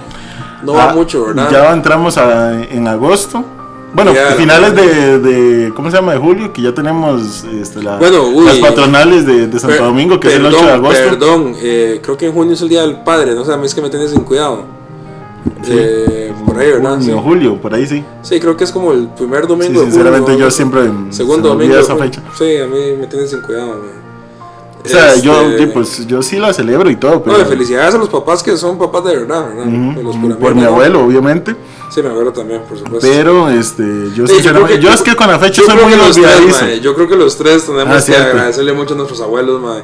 no 0.63 0.73
va 0.75 0.91
Ah, 0.91 0.95
mucho, 0.95 1.27
¿verdad? 1.27 1.51
Ya 1.51 1.73
entramos 1.73 2.17
a- 2.19 2.63
en 2.63 2.87
agosto. 2.87 3.45
Bueno, 3.95 4.13
finales 4.39 4.75
de, 4.75 5.19
de- 5.19 5.75
¿Cómo 5.75 5.91
se 5.91 5.97
llama? 5.97 6.13
De 6.13 6.19
julio, 6.19 6.53
que 6.53 6.63
ya 6.63 6.73
tenemos 6.73 7.45
este, 7.61 7.83
la- 7.83 7.99
Bueno, 7.99 8.23
uy. 8.29 8.47
las 8.47 8.59
patronales 8.59 9.27
de, 9.27 9.49
de 9.49 9.59
Santo 9.59 9.77
Per- 9.77 9.85
Domingo, 9.87 10.19
que 10.21 10.29
es 10.29 10.35
el 10.35 10.43
perdón, 10.43 10.61
8 10.61 10.67
de 10.69 10.73
agosto. 10.75 11.03
Perdón, 11.11 11.55
eh, 11.59 12.01
creo 12.03 12.17
que 12.17 12.27
en 12.27 12.33
junio 12.33 12.55
es 12.55 12.63
el 12.63 12.69
día 12.69 12.83
del 12.83 13.03
padre, 13.03 13.35
no 13.35 13.45
sé, 13.45 13.53
a 13.53 13.57
mí 13.57 13.67
es 13.67 13.75
que 13.75 13.83
me 13.83 13.91
tienes 13.91 14.13
sin 14.13 14.21
cuidado. 14.23 14.65
Eh, 15.67 16.33
por 16.47 16.59
ahí, 16.59 16.73
¿verdad? 16.73 16.97
Junio, 16.99 17.15
Sí. 17.17 17.21
julio, 17.23 17.57
por 17.61 17.75
ahí 17.75 17.87
sí. 17.87 18.05
Sí, 18.23 18.41
creo 18.41 18.57
que 18.57 18.65
es 18.65 18.73
como 18.73 18.93
el 18.93 19.09
primer 19.09 19.43
Sí, 19.43 19.49
domingo 19.49 19.81
de 19.81 19.87
sinceramente 19.87 20.33
julio, 20.33 20.47
yo 20.47 20.51
siempre 20.51 20.83
Segundo 21.11 21.37
se 21.37 21.43
me 21.43 21.49
domingo 21.49 21.75
de 21.77 21.81
esa 21.81 21.97
fecha. 21.97 22.23
Sí, 22.39 22.57
a 22.59 22.67
mí 22.67 22.97
me 23.01 23.07
tienen 23.07 23.29
sin 23.29 23.41
cuidado, 23.43 23.69
man. 23.69 24.03
O 24.85 24.89
sea, 24.89 25.15
yo, 25.15 25.43
Este, 25.43 25.59
sí, 25.67 25.71
pues, 25.73 26.07
yo 26.09 26.23
sí 26.23 26.39
la 26.39 26.53
celebro 26.53 26.91
y 26.91 26.97
todo, 26.97 27.23
pero 27.23 27.35
No, 27.35 27.39
de 27.39 27.45
felicidades 27.49 27.95
a 27.95 27.99
los 27.99 28.09
papás 28.09 28.43
que 28.43 28.57
son 28.57 28.79
papás 28.79 29.05
de 29.05 29.17
verdad, 29.17 29.47
¿verdad? 29.49 29.67
Ujú, 29.69 29.95
De 29.97 30.03
los 30.03 30.17
por 30.41 30.55
mi 30.57 30.65
abuelo, 30.65 31.05
obviamente. 31.05 31.55
Sí, 31.95 32.03
mi 32.03 32.09
abuelo 32.09 32.33
también, 32.33 32.63
por 32.69 32.77
supuesto. 32.77 33.07
Pero 33.09 33.49
este, 33.49 33.85
yo 34.17 34.27
Sí, 34.27 34.43
yo, 34.43 34.67
que- 34.67 34.75
es 34.89 35.03
que 35.03 35.15
con 35.15 35.29
la 35.29 35.39
fecha 35.39 35.61
yo 35.63 35.67
soy 35.67 35.75
creo 35.77 35.87
muy 35.87 35.93
que 35.97 36.05
los 36.05 36.17
tres, 36.17 36.27
olvidadizo. 36.41 36.83
Yo 36.83 36.95
creo 36.97 37.09
que 37.09 37.17
los 37.17 37.37
tres 37.37 37.65
tenemos 37.65 37.87
Ah, 37.89 37.97
que 37.97 38.03
cierto. 38.03 38.31
agradecerle 38.31 38.73
mucho 38.73 38.95
a 38.95 38.97
nuestros 38.97 39.21
abuelos, 39.21 39.61
mae. 39.63 39.83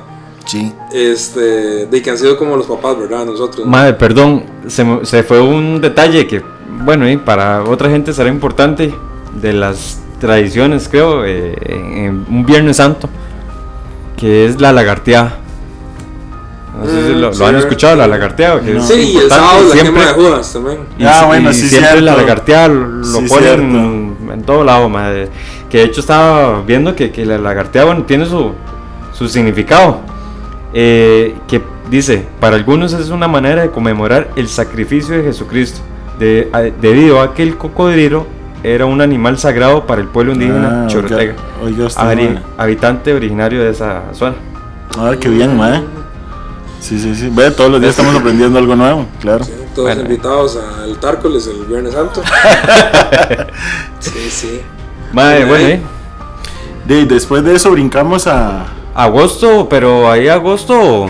Sí. 0.49 0.73
Este, 0.93 1.87
de 1.87 2.03
que 2.03 2.11
han 2.11 2.17
sido 2.19 2.37
como 2.39 2.57
los 2.57 2.67
papás, 2.67 2.99
¿verdad? 2.99 3.25
Nosotros. 3.27 3.67
¿no? 3.67 3.71
Madre, 3.71 3.93
perdón, 3.95 4.45
se, 4.67 4.85
se 5.05 5.23
fue 5.23 5.41
un 5.41 5.81
detalle 5.81 6.27
que, 6.27 6.43
bueno, 6.85 7.09
y 7.09 7.17
para 7.19 7.63
otra 7.65 7.91
gente 7.91 8.13
será 8.15 8.31
importante 8.31 8.95
de 9.41 9.53
las 9.53 10.01
tradiciones, 10.21 10.89
creo, 10.89 11.25
eh, 11.27 11.55
en, 11.67 11.97
en 11.99 12.27
un 12.31 12.47
Viernes 12.47 12.79
Santo, 12.79 13.09
que 14.17 14.47
es 14.47 14.61
la 14.61 14.73
lagarteada. 14.73 15.37
No 16.79 16.87
sé 16.87 17.07
si 17.09 17.13
Mm, 17.15 17.21
lo, 17.41 17.47
han 17.47 17.57
escuchado, 17.57 17.97
la 17.97 18.07
lagarteada. 18.07 18.61
Que 18.61 18.73
No. 18.73 18.81
es 18.81 18.87
Sí, 18.89 18.95
y 18.95 18.97
el 19.01 19.07
importante, 19.09 19.35
sábado 19.35 19.63
la 19.69 19.73
siempre- 19.75 19.93
quema 19.93 20.07
de 20.07 20.13
Judas 20.15 20.53
también. 20.53 20.79
Y, 20.99 21.05
Ah, 21.05 21.25
bueno, 21.27 21.51
y 21.51 21.55
sí, 21.55 21.69
siempre 21.69 22.01
la 22.01 22.17
lagarteada 22.17 22.69
lo 22.69 23.05
Sí, 23.05 23.27
ponen 23.29 24.17
en 24.33 24.43
todo 24.45 24.65
lado, 24.65 24.89
madre. 24.89 25.29
Que 25.69 25.79
de 25.79 25.85
hecho 25.85 26.01
estaba 26.01 26.63
viendo 26.63 26.95
que, 26.97 27.11
que 27.11 27.27
la 27.27 27.37
lagarteada, 27.37 27.87
bueno, 27.87 28.05
tiene 28.05 28.25
su, 28.27 28.53
su 29.13 29.29
significado. 29.29 30.01
Eh, 30.75 31.37
que 31.49 31.63
dice, 31.91 32.27
para 32.41 32.57
algunos 32.57 32.93
es 32.93 33.11
una 33.11 33.29
manera 33.29 33.63
de 33.63 33.71
conmemorar 33.71 34.29
el 34.37 34.49
sacrificio 34.49 35.17
de 35.17 35.23
Jesucristo, 35.25 35.81
de- 36.19 36.49
a- 36.53 36.61
debido 36.63 37.21
a 37.21 37.35
que 37.35 37.43
el 37.43 37.57
cocodrilo 37.57 38.27
era 38.63 38.87
un 38.87 39.01
animal 39.01 39.39
sagrado 39.39 39.87
para 39.87 40.01
el 40.01 40.09
pueblo 40.09 40.33
indígena 40.33 40.85
Ah, 40.85 40.87
Chorotega, 40.89 41.21
oiga- 41.21 41.35
oiga 41.65 41.87
usted, 41.87 42.03
Ari- 42.03 42.29
mae. 42.35 42.43
habitante 42.59 43.15
originario 43.15 43.63
de 43.63 43.71
esa 43.71 44.03
zona. 44.13 44.35
Ah, 44.99 45.13
qué 45.19 45.29
bien, 45.29 45.57
mae. 45.57 45.83
Sí, 46.81 46.99
sí, 46.99 47.15
sí. 47.15 47.29
Ve, 47.33 47.51
todos 47.51 47.71
los 47.71 47.81
días 47.81 47.91
estamos 47.99 48.15
aprendiendo 48.15 48.59
algo 48.59 48.75
nuevo, 48.77 49.07
claro. 49.21 49.45
Sí, 49.45 49.53
todos 49.75 49.89
Bueno. 49.89 50.03
invitados 50.03 50.57
al 50.57 50.97
Tárcoles 50.99 51.47
el 51.49 51.65
Viernes 51.67 51.93
Santo. 51.95 52.23
sí, 54.01 54.31
sí. 54.31 54.61
Ok. 55.09 55.15
bueno, 55.15 55.55
eh, 55.57 55.81
De, 56.87 57.05
después 57.07 57.43
de 57.45 57.55
eso 57.55 57.71
brincamos 57.71 58.27
a... 58.27 58.67
agosto, 58.99 59.69
pero 59.69 60.11
ahí 60.11 60.27
agosto, 60.29 61.07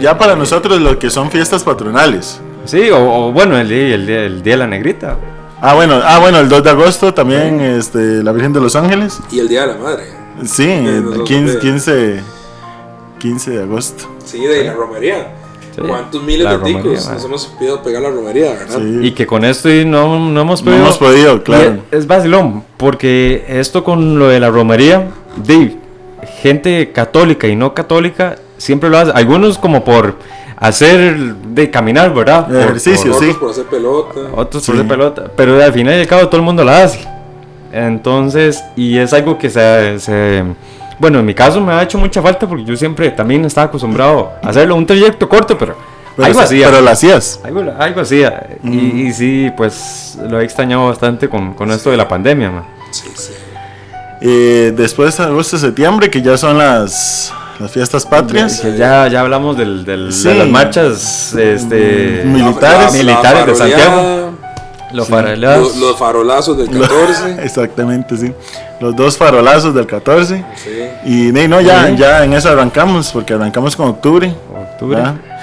ya 0.00 0.16
para 0.16 0.36
nosotros 0.36 0.80
lo 0.80 0.98
que 0.98 1.10
son 1.10 1.30
fiestas 1.30 1.64
patronales. 1.64 2.40
sí, 2.64 2.90
o, 2.90 2.98
o 3.26 3.32
bueno, 3.32 3.58
el, 3.58 3.68
día- 3.68 3.94
el, 3.94 4.06
día- 4.06 4.22
el 4.24 4.42
día 4.42 4.52
de 4.54 4.58
la 4.58 4.66
negrita. 4.68 5.16
Ah, 5.60 5.74
bueno, 5.74 6.00
ah, 6.02 6.18
bueno, 6.20 6.38
el 6.38 6.48
2 6.48 6.62
de 6.62 6.70
agosto 6.70 7.12
también 7.12 7.60
este, 7.60 8.22
la 8.22 8.32
Virgen 8.32 8.52
de 8.52 8.60
los 8.60 8.76
Ángeles. 8.76 9.18
Y 9.30 9.40
el 9.40 9.48
Día 9.48 9.62
de 9.62 9.66
la 9.74 9.78
Madre. 9.78 10.04
Sí, 10.46 10.62
el 10.70 11.02
nosotros 11.04 11.28
15, 11.28 11.52
de- 11.52 11.58
15, 11.60 12.20
15 13.18 13.50
de 13.50 13.62
agosto. 13.64 14.04
Sí, 14.24 14.40
de 14.40 14.64
la 14.64 14.72
romería. 14.72 15.34
Sí, 15.74 15.82
¿Cuántos 15.86 16.22
miles 16.22 16.44
la 16.44 16.56
de 16.56 16.64
ticos 16.64 16.82
romería, 16.82 17.00
nos 17.00 17.08
mae. 17.16 17.24
hemos 17.26 17.46
podido 17.46 17.82
pegar 17.82 18.02
la 18.02 18.10
romería, 18.10 18.52
verdad? 18.52 18.78
Sí. 18.78 18.98
Y 19.02 19.10
que 19.12 19.26
con 19.26 19.44
esto 19.44 19.68
y 19.70 19.84
no, 19.84 20.18
no 20.30 20.40
hemos 20.40 20.62
No 20.62 20.64
podido. 20.70 20.82
hemos 20.84 20.98
podido, 20.98 21.42
claro. 21.42 21.78
Y 21.92 21.96
es 21.96 22.06
vacilón, 22.06 22.64
porque 22.78 23.44
esto 23.48 23.84
con 23.84 24.18
lo 24.18 24.28
de 24.28 24.40
la 24.40 24.48
romería, 24.50 25.08
de 25.36 25.76
gente 26.42 26.90
católica 26.92 27.46
y 27.46 27.56
no 27.56 27.74
católica 27.74 28.36
siempre 28.58 28.90
lo 28.90 28.98
hace. 28.98 29.12
Algunos 29.14 29.58
como 29.58 29.84
por 29.84 30.16
hacer 30.56 31.16
de 31.34 31.70
caminar, 31.70 32.12
¿verdad? 32.12 32.46
Por- 32.46 32.56
Ejercicio, 32.56 33.12
por- 33.12 33.20
sí. 33.22 33.30
Otros 33.30 33.38
por 33.40 33.50
hacer 33.50 33.64
pelota. 33.66 34.20
otros 34.36 34.62
Sí. 34.62 34.70
por 34.72 34.76
hacer 34.80 34.88
pelota. 34.88 35.24
Pero 35.36 35.62
al 35.62 35.72
final 35.72 35.94
y 35.96 36.00
al 36.00 36.06
cabo 36.06 36.26
todo 36.28 36.36
el 36.38 36.42
mundo 36.42 36.64
la 36.64 36.82
hace. 36.84 37.06
Entonces, 37.72 38.62
y 38.76 38.98
es 38.98 39.12
algo 39.12 39.38
que 39.38 39.48
se, 39.50 39.98
se- 40.00 40.44
Bueno, 40.98 41.18
en 41.20 41.24
mi 41.24 41.32
caso 41.32 41.62
me 41.62 41.72
ha 41.72 41.82
hecho 41.82 41.96
mucha 41.96 42.20
falta 42.20 42.46
porque 42.46 42.62
yo 42.64 42.76
siempre 42.76 43.10
también 43.10 43.42
estaba 43.46 43.68
acostumbrado 43.68 44.32
a 44.42 44.48
hacerlo. 44.50 44.74
Un 44.76 44.84
trayecto 44.84 45.26
corto, 45.30 45.56
pero, 45.56 45.74
Pero, 46.14 46.26
algo 46.26 46.40
hacía. 46.40 46.68
pero 46.68 46.82
lo 46.82 46.90
hacías. 46.90 47.40
Algo, 47.42 47.64
algo 47.78 48.00
hacía. 48.02 48.48
Y, 48.62 49.06
y 49.06 49.12
sí, 49.14 49.50
pues 49.56 50.18
lo 50.28 50.38
he 50.40 50.44
extrañado 50.44 50.88
bastante 50.88 51.26
con, 51.30 51.54
con 51.54 51.70
esto 51.70 51.90
de 51.90 51.96
la 51.96 52.06
pandemia, 52.06 52.50
man. 52.50 52.64
Sí, 52.90 53.08
sí. 53.14 53.32
Eh, 54.20 54.72
después 54.76 55.18
agosto, 55.20 55.56
septiembre, 55.58 56.10
que 56.10 56.20
ya 56.20 56.36
son 56.36 56.58
las, 56.58 57.32
las 57.58 57.70
fiestas 57.70 58.04
patrias. 58.04 58.60
Que 58.60 58.76
ya, 58.76 59.08
ya 59.08 59.20
hablamos 59.20 59.56
del, 59.56 59.84
del- 59.84 60.12
Sí. 60.12 60.28
de 60.28 60.34
las 60.34 60.48
marchas 60.48 61.34
este, 61.34 62.22
Mm, 62.24 62.32
Militares. 62.32 62.92
militares 62.94 63.46
de 63.46 63.54
Santiago. 63.54 64.30
Los 64.92 65.06
Sí. 65.06 65.12
farolados. 65.12 65.68
Los, 65.68 65.76
los 65.78 65.96
farolazos 65.98 66.58
del 66.58 66.68
14. 66.68 67.36
Exactamente, 67.44 68.16
sí. 68.16 68.32
Los 68.80 68.94
dos 68.96 69.16
farolazos 69.16 69.72
del 69.72 69.86
14. 69.86 70.44
sí. 70.56 70.70
Y 71.06 71.32
no, 71.48 71.60
ya, 71.60 71.86
Sí. 71.86 71.96
ya 71.96 72.24
en 72.24 72.32
eso 72.32 72.50
arrancamos, 72.50 73.10
porque 73.12 73.34
arrancamos 73.34 73.76
con 73.76 73.86
octubre. 73.88 74.34
Octubre. 74.72 75.00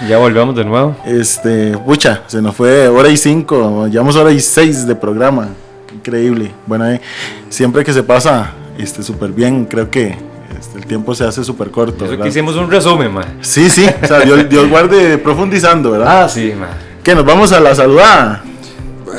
Ya 0.10 0.18
volvemos 0.18 0.56
de 0.56 0.66
nuevo. 0.66 0.96
Este, 1.06 1.78
pucha, 1.78 2.22
se 2.28 2.42
nos 2.42 2.56
fue 2.56 2.88
hora 2.90 3.08
y 3.10 3.16
cinco, 3.18 3.88
llevamos 3.88 4.16
hora 4.18 4.32
y 4.32 4.40
seis 4.42 4.86
de 4.86 4.96
programa. 4.96 5.48
Increíble. 5.94 6.52
Bueno, 6.66 6.86
eh, 6.90 7.00
siempre 7.50 7.84
que 7.86 7.94
se 7.94 8.04
pasa 8.04 8.52
este 8.78 9.04
súper 9.04 9.32
bien, 9.32 9.66
creo 9.66 9.90
que 9.90 10.18
este, 10.60 10.78
el 10.80 10.86
tiempo 10.86 11.14
se 11.16 11.24
hace 11.26 11.44
súper 11.44 11.72
corto. 11.72 12.06
Eso 12.06 12.18
que 12.22 12.28
hicimos 12.30 12.56
un 12.56 12.70
resumen, 12.70 13.12
man. 13.14 13.38
Sí, 13.42 13.70
sí, 13.70 13.88
o 14.02 14.08
sea, 14.08 14.20
Dios, 14.22 14.48
Dios 14.50 14.70
guarde 14.70 15.18
profundizando, 15.18 15.92
¿verdad? 15.92 16.24
Ah, 16.24 16.30
sí, 16.30 16.54
man. 16.58 16.70
Que 17.04 17.16
nos 17.16 17.26
vamos 17.26 17.52
a 17.52 17.60
la 17.60 17.74
saludada. 17.76 18.44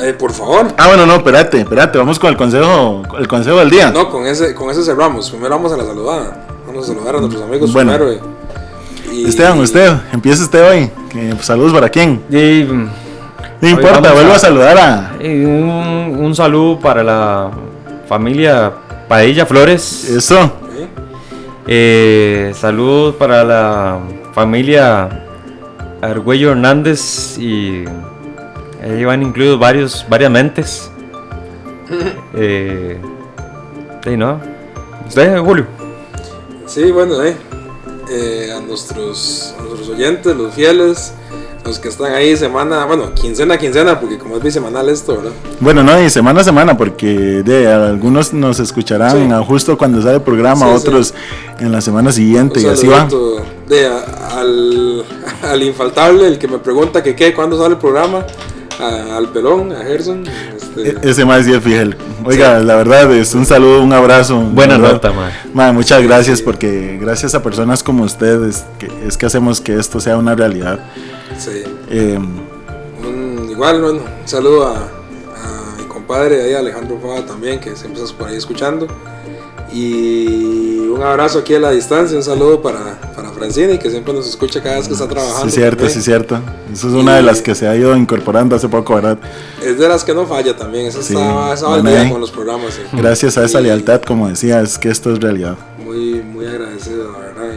Eh, 0.02 0.12
por 0.18 0.32
favor. 0.32 0.68
Ah, 0.76 0.86
bueno, 0.88 1.06
no, 1.06 1.14
espérate, 1.16 1.61
espérate, 1.61 1.96
vamos 1.98 2.18
con 2.18 2.30
el 2.30 2.36
consejo, 2.36 3.02
el 3.18 3.26
consejo 3.26 3.56
del 3.59 3.70
día. 3.70 3.90
No, 3.90 4.11
con 4.11 4.26
ese, 4.26 4.54
con 4.54 4.70
ese 4.70 4.82
cerramos. 4.84 5.30
Primero 5.30 5.56
vamos 5.56 5.72
a 5.72 5.76
la 5.76 5.84
saludada. 5.84 6.46
Vamos 6.66 6.84
a 6.84 6.92
saludar 6.92 7.16
a 7.16 7.20
nuestros 7.20 7.42
amigos 7.42 7.72
Bueno. 7.72 7.92
primero. 7.96 8.20
Y- 9.12 9.26
Esteban, 9.26 9.59
usted, 9.59 9.90
empieza 10.12 10.42
usted 10.42 10.68
hoy. 10.68 10.90
Pues, 11.11 11.44
saludos 11.46 11.72
para 11.72 11.88
quién. 11.88 12.22
Y, 12.30 12.64
mm, 12.64 12.88
No 13.62 13.68
importa, 13.68 14.12
vuelvo 14.12 14.32
a- 14.32 14.36
a 14.36 14.38
saludar 14.38 14.78
a. 14.78 15.12
un, 15.20 16.18
un 16.20 16.34
saludo 16.34 16.78
para 16.78 17.02
la 17.02 17.50
familia 18.06 18.70
Padilla 19.09 19.46
Flores. 19.46 20.04
Eso. 20.11 20.52
¿eh? 21.66 22.52
Saludos 22.54 23.16
para 23.16 23.44
la 23.44 24.00
familia 24.34 25.26
Argüello 26.00 26.52
Hernández 26.52 27.38
y 27.38 27.84
ahí 28.82 29.04
van 29.04 29.22
incluidos 29.22 29.59
varios, 29.59 30.06
varias 30.09 30.30
mentes. 30.30 30.90
Eh, 32.34 33.00
sí, 34.04 34.16
¿no? 34.16 34.38
¿Usted, 35.09 35.38
Julio? 35.40 35.66
Sí, 36.66 36.92
bueno, 36.92 37.24
eh, 37.24 37.34
eh, 38.11 38.52
a, 38.54 38.61
nuestros, 38.61 39.54
a 39.59 39.62
nuestros 39.62 39.88
oyentes, 39.88 40.36
los 40.36 40.54
fieles, 40.54 41.14
los 41.64 41.78
que 41.78 41.88
están 41.88 42.12
ahí 42.14 42.36
semana, 42.36 42.84
bueno, 42.86 43.12
quincena 43.14 43.54
a 43.54 43.59
quincena, 43.59 44.00
porque 44.00 44.16
como 44.18 44.36
es 44.36 44.42
bisemanal 44.42 44.88
esto, 44.88 45.16
¿verdad? 45.16 45.32
Bueno, 45.61 45.82
no, 45.82 46.00
y 46.02 46.09
semana 46.09 46.40
a 46.40 46.44
semana, 46.44 46.76
porque 46.76 47.42
de 47.44 47.66
algunos 47.72 48.32
nos 48.32 48.59
escucharán 48.61 49.28
Sí. 49.28 49.32
a 49.32 49.38
justo 49.42 49.76
cuando 49.76 50.00
sale 50.00 50.16
el 50.16 50.22
programa, 50.22 50.66
Sí, 50.66 50.72
otros 50.76 51.14
en 51.59 51.70
la 51.72 51.80
semana 51.80 52.11
siguiente, 52.12 52.61
Un 52.61 52.66
y 52.66 52.68
así 52.68 52.86
va. 52.86 53.06
de, 53.68 53.86
a- 53.86 54.38
al, 54.38 55.04
al 55.42 55.62
infaltable, 55.62 56.26
el 56.26 56.38
que 56.38 56.48
me 56.48 56.59
pregunta 56.59 57.02
que 57.02 57.14
qué, 57.14 57.34
cuándo 57.34 57.59
sale 57.59 57.74
el 57.74 57.78
programa, 57.80 58.24
a- 58.80 59.16
al 59.16 59.28
pelón, 59.30 59.72
a 59.72 59.82
Gerson. 59.84 60.24
este, 60.56 60.90
E- 60.90 61.11
Ese 61.11 61.24
más 61.24 61.44
sí 61.44 61.52
es 61.52 61.62
fiel. 61.62 61.96
Oiga, 62.24 62.61
la 62.61 62.76
verdad 62.76 63.12
es 63.12 63.34
un 63.34 63.44
saludo, 63.44 63.82
un 63.82 63.92
abrazo. 63.92 64.38
Buena 64.40 64.78
¿verdad? 64.78 64.92
nota, 64.94 65.12
man. 65.12 65.32
Ma, 65.52 65.72
muchas 65.72 66.02
gracias 66.02 66.40
porque 66.40 66.98
gracias 67.00 67.34
a 67.34 67.42
personas 67.42 67.82
como 67.82 68.04
ustedes 68.04 68.64
que 68.78 68.88
es 69.06 69.16
que 69.18 69.26
hacemos 69.26 69.61
que 69.61 69.74
esto 69.78 70.00
sea 70.00 70.16
una 70.16 70.34
realidad. 70.34 70.78
Sí. 71.39 71.62
Eh, 71.91 72.18
Un- 72.18 73.49
igual, 73.51 73.80
bueno, 73.80 74.01
un 74.22 74.28
saludo 74.28 74.66
a, 74.66 74.76
a 74.76 75.76
mi 75.78 75.84
compadre 75.84 76.43
ahí, 76.43 76.55
Alejandro 76.55 76.99
Fava 77.01 77.24
también, 77.26 77.61
que 77.61 77.74
siempre 77.76 78.03
estás 78.03 78.12
por 78.12 78.28
ahí 78.28 78.36
escuchando. 78.36 78.86
Y 79.72 80.78
un 80.89 81.03
abrazo 81.03 81.41
aquí 81.41 81.55
a 81.55 81.61
la 81.61 81.70
distancia, 81.70 82.16
un 82.16 82.22
saludo 82.22 82.62
para, 82.62 82.99
para 83.14 83.28
Francine, 83.30 83.78
que 83.78 83.91
siempre 83.91 84.14
nos 84.14 84.26
escucha 84.26 84.62
cada 84.62 84.76
vez 84.76 84.89
que 84.89 84.95
está 84.95 85.07
trabajando. 85.07 85.45
sí, 85.45 85.51
cierto, 85.57 85.76
también. 85.84 85.95
sí, 85.99 86.03
cierto. 86.03 86.39
Eso 86.72 86.89
es 86.89 86.95
una 86.95 87.16
de 87.16 87.22
las 87.22 87.43
que 87.43 87.55
se 87.55 87.68
ha 87.68 87.76
ido 87.76 87.95
incorporando 87.95 88.57
hace 88.57 88.68
poco, 88.68 88.95
¿verdad? 88.95 89.18
Es 89.62 89.78
de 89.78 89.86
las 89.89 90.05
que 90.05 90.14
no 90.14 90.26
falla 90.26 90.57
también, 90.57 90.86
esa 90.86 91.03
Sí, 91.03 91.14
está, 91.14 91.53
esa 91.53 91.68
bueno, 91.68 92.11
con 92.12 92.20
los 92.20 92.30
programas. 92.30 92.74
sí. 92.74 92.80
Gracias 92.95 93.36
a 93.36 93.45
esa 93.45 93.61
Y 93.61 93.64
lealtad, 93.64 94.01
como 94.03 94.28
decía, 94.28 94.62
es 94.62 94.78
que 94.78 94.89
esto 94.89 95.12
es 95.12 95.20
realidad. 95.20 95.57
Muy, 95.84 96.22
muy 96.22 96.47
agradecido, 96.47 97.12
la 97.12 97.18
verdad. 97.18 97.55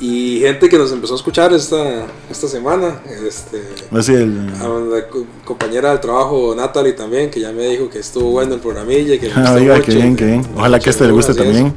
Y 0.00 0.40
gente 0.40 0.68
que 0.70 0.78
nos 0.78 0.90
empezó 0.92 1.12
a 1.12 1.16
escuchar 1.16 1.52
esta, 1.52 2.06
esta 2.30 2.48
semana, 2.48 3.00
este, 3.26 3.62
Así 3.92 4.14
el- 4.14 4.48
a 4.58 4.66
la 4.96 5.06
co- 5.08 5.26
compañera 5.44 5.90
del 5.90 6.00
trabajo 6.00 6.54
Natalie 6.56 6.94
también, 6.94 7.30
que 7.30 7.38
ya 7.40 7.52
me 7.52 7.66
dijo 7.66 7.90
que 7.90 7.98
estuvo 7.98 8.30
bueno 8.30 8.54
el 8.54 8.60
programilla, 8.60 9.18
que 9.20 9.26
le 9.26 9.32
Ah, 9.34 9.40
gustó 9.40 9.54
oiga, 9.56 9.74
mucho, 9.74 9.86
qué 9.86 9.94
bien, 9.94 10.16
qué 10.16 10.24
bien. 10.24 10.46
Ojalá 10.56 10.78
que 10.80 10.88
este 10.90 11.04
le 11.06 11.12
guste 11.12 11.34
también. 11.34 11.74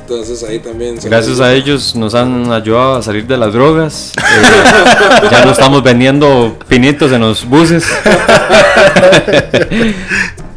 Entonces 0.00 0.42
ahí 0.44 0.58
también. 0.60 0.98
Gracias 1.02 1.40
a 1.40 1.52
ellos 1.54 1.96
nos 1.96 2.14
han 2.14 2.52
ayudado 2.52 2.96
a 2.96 3.02
salir 3.02 3.26
de 3.26 3.36
las 3.38 3.52
drogas. 3.54 4.12
Eh, 4.18 5.28
ya 5.30 5.44
no 5.44 5.50
estamos 5.52 5.82
vendiendo 5.82 6.56
pinitos 6.68 7.10
en 7.12 7.22
los 7.22 7.44
buses. 7.48 7.84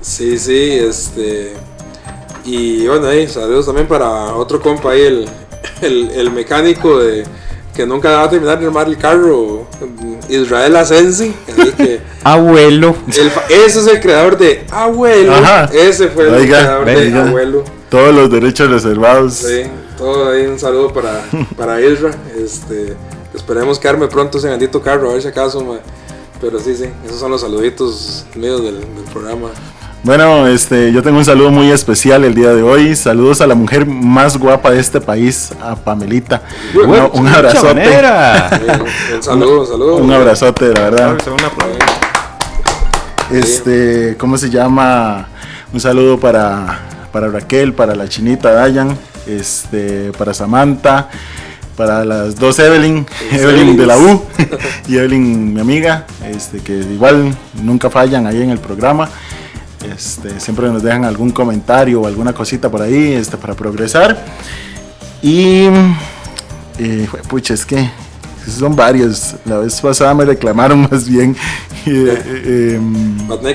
Sí, 0.01 0.39
sí, 0.39 0.71
este. 0.73 1.53
Y 2.45 2.87
bueno, 2.87 3.07
ahí 3.07 3.27
saludos 3.27 3.65
también 3.67 3.87
para 3.87 4.33
otro 4.35 4.59
compa 4.61 4.91
ahí, 4.91 5.01
el, 5.01 5.25
el, 5.81 6.11
el 6.11 6.31
mecánico 6.31 6.99
de 6.99 7.23
que 7.75 7.85
nunca 7.85 8.09
va 8.11 8.23
a 8.23 8.29
terminar 8.29 8.59
de 8.59 8.65
armar 8.65 8.87
el 8.87 8.97
carro, 8.97 9.65
Israel 10.27 10.75
Asensi. 10.75 11.33
Que 11.77 12.01
Abuelo. 12.23 12.95
el 13.07 13.31
ese 13.49 13.79
es 13.79 13.87
el 13.87 14.01
creador 14.01 14.37
de 14.37 14.65
Abuelo. 14.69 15.33
Ajá. 15.33 15.69
Ese 15.73 16.09
fue 16.09 16.27
el 16.27 16.33
Oiga, 16.33 16.59
creador 16.59 16.85
de 16.85 16.95
oiga. 16.97 17.27
Abuelo. 17.27 17.63
Todos 17.89 18.13
los 18.13 18.29
derechos 18.29 18.69
reservados. 18.69 19.33
Sí, 19.35 19.63
todo 19.97 20.29
ahí 20.29 20.45
un 20.45 20.59
saludo 20.59 20.91
para, 20.91 21.23
para 21.57 21.79
Isra. 21.81 22.11
Este, 22.37 22.95
esperemos 23.33 23.79
quedarme 23.79 24.07
pronto 24.07 24.39
ese 24.39 24.49
bendito 24.49 24.81
carro, 24.81 25.11
a 25.11 25.13
ver 25.13 25.21
si 25.21 25.29
acaso, 25.29 25.63
ma. 25.63 25.79
Pero 26.41 26.59
sí, 26.59 26.75
sí, 26.75 26.85
esos 27.05 27.19
son 27.19 27.31
los 27.31 27.41
saluditos 27.41 28.25
míos 28.35 28.61
del, 28.63 28.79
del 28.81 29.05
programa. 29.11 29.49
Bueno, 30.01 30.47
este, 30.47 30.93
yo 30.93 31.03
tengo 31.03 31.17
un 31.17 31.25
saludo 31.25 31.51
muy 31.51 31.71
especial 31.71 32.23
el 32.23 32.33
día 32.33 32.53
de 32.53 32.63
hoy. 32.63 32.95
Saludos 32.95 33.41
a 33.41 33.47
la 33.47 33.53
mujer 33.55 33.85
más 33.85 34.37
guapa 34.37 34.71
de 34.71 34.79
este 34.79 35.01
país, 35.01 35.51
a 35.61 35.75
Pamelita. 35.75 36.41
Bueno, 36.73 37.11
No, 37.13 37.19
un 37.19 37.27
abrazote. 37.27 38.01
un 39.15 39.23
saludo, 39.23 39.59
un 39.61 39.67
saludo. 39.67 39.95
Un 39.97 40.11
abrazote, 40.11 40.73
la 40.73 40.81
verdad. 40.89 41.17
Este, 43.29 44.15
¿cómo 44.17 44.37
se 44.37 44.49
llama? 44.49 45.27
Un 45.73 45.81
saludo 45.81 46.17
para, 46.17 46.79
para 47.11 47.27
Raquel, 47.27 47.73
para 47.73 47.93
la 47.93 48.07
chinita 48.07 48.53
Dayan, 48.53 48.97
este, 49.27 50.13
para 50.17 50.33
Samantha, 50.33 51.09
para 51.75 52.05
las 52.05 52.37
dos 52.37 52.57
Evelyn, 52.57 53.05
Evelyn 53.31 53.75
de 53.75 53.85
la 53.85 53.97
U 53.97 54.23
y 54.87 54.95
Evelyn 54.97 55.53
mi 55.53 55.59
amiga, 55.59 56.05
este, 56.25 56.59
que 56.59 56.73
igual 56.73 57.35
nunca 57.61 57.89
fallan 57.89 58.25
ahí 58.27 58.41
en 58.41 58.49
el 58.49 58.59
programa. 58.59 59.09
Este, 59.83 60.39
siempre 60.39 60.67
nos 60.67 60.83
dejan 60.83 61.05
algún 61.05 61.31
comentario 61.31 62.01
o 62.01 62.07
alguna 62.07 62.33
cosita 62.33 62.69
por 62.69 62.81
ahí 62.81 63.13
este, 63.13 63.37
para 63.37 63.53
progresar. 63.53 64.25
Y, 65.21 65.67
eh, 66.77 67.07
pucha, 67.27 67.53
es 67.53 67.65
que 67.65 67.89
son 68.57 68.75
varios. 68.75 69.35
La 69.45 69.57
vez 69.57 69.79
pasada 69.79 70.13
me 70.13 70.25
reclamaron 70.25 70.81
más 70.91 71.07
bien. 71.07 71.35
Eh, 71.85 72.23
eh, 72.45 72.79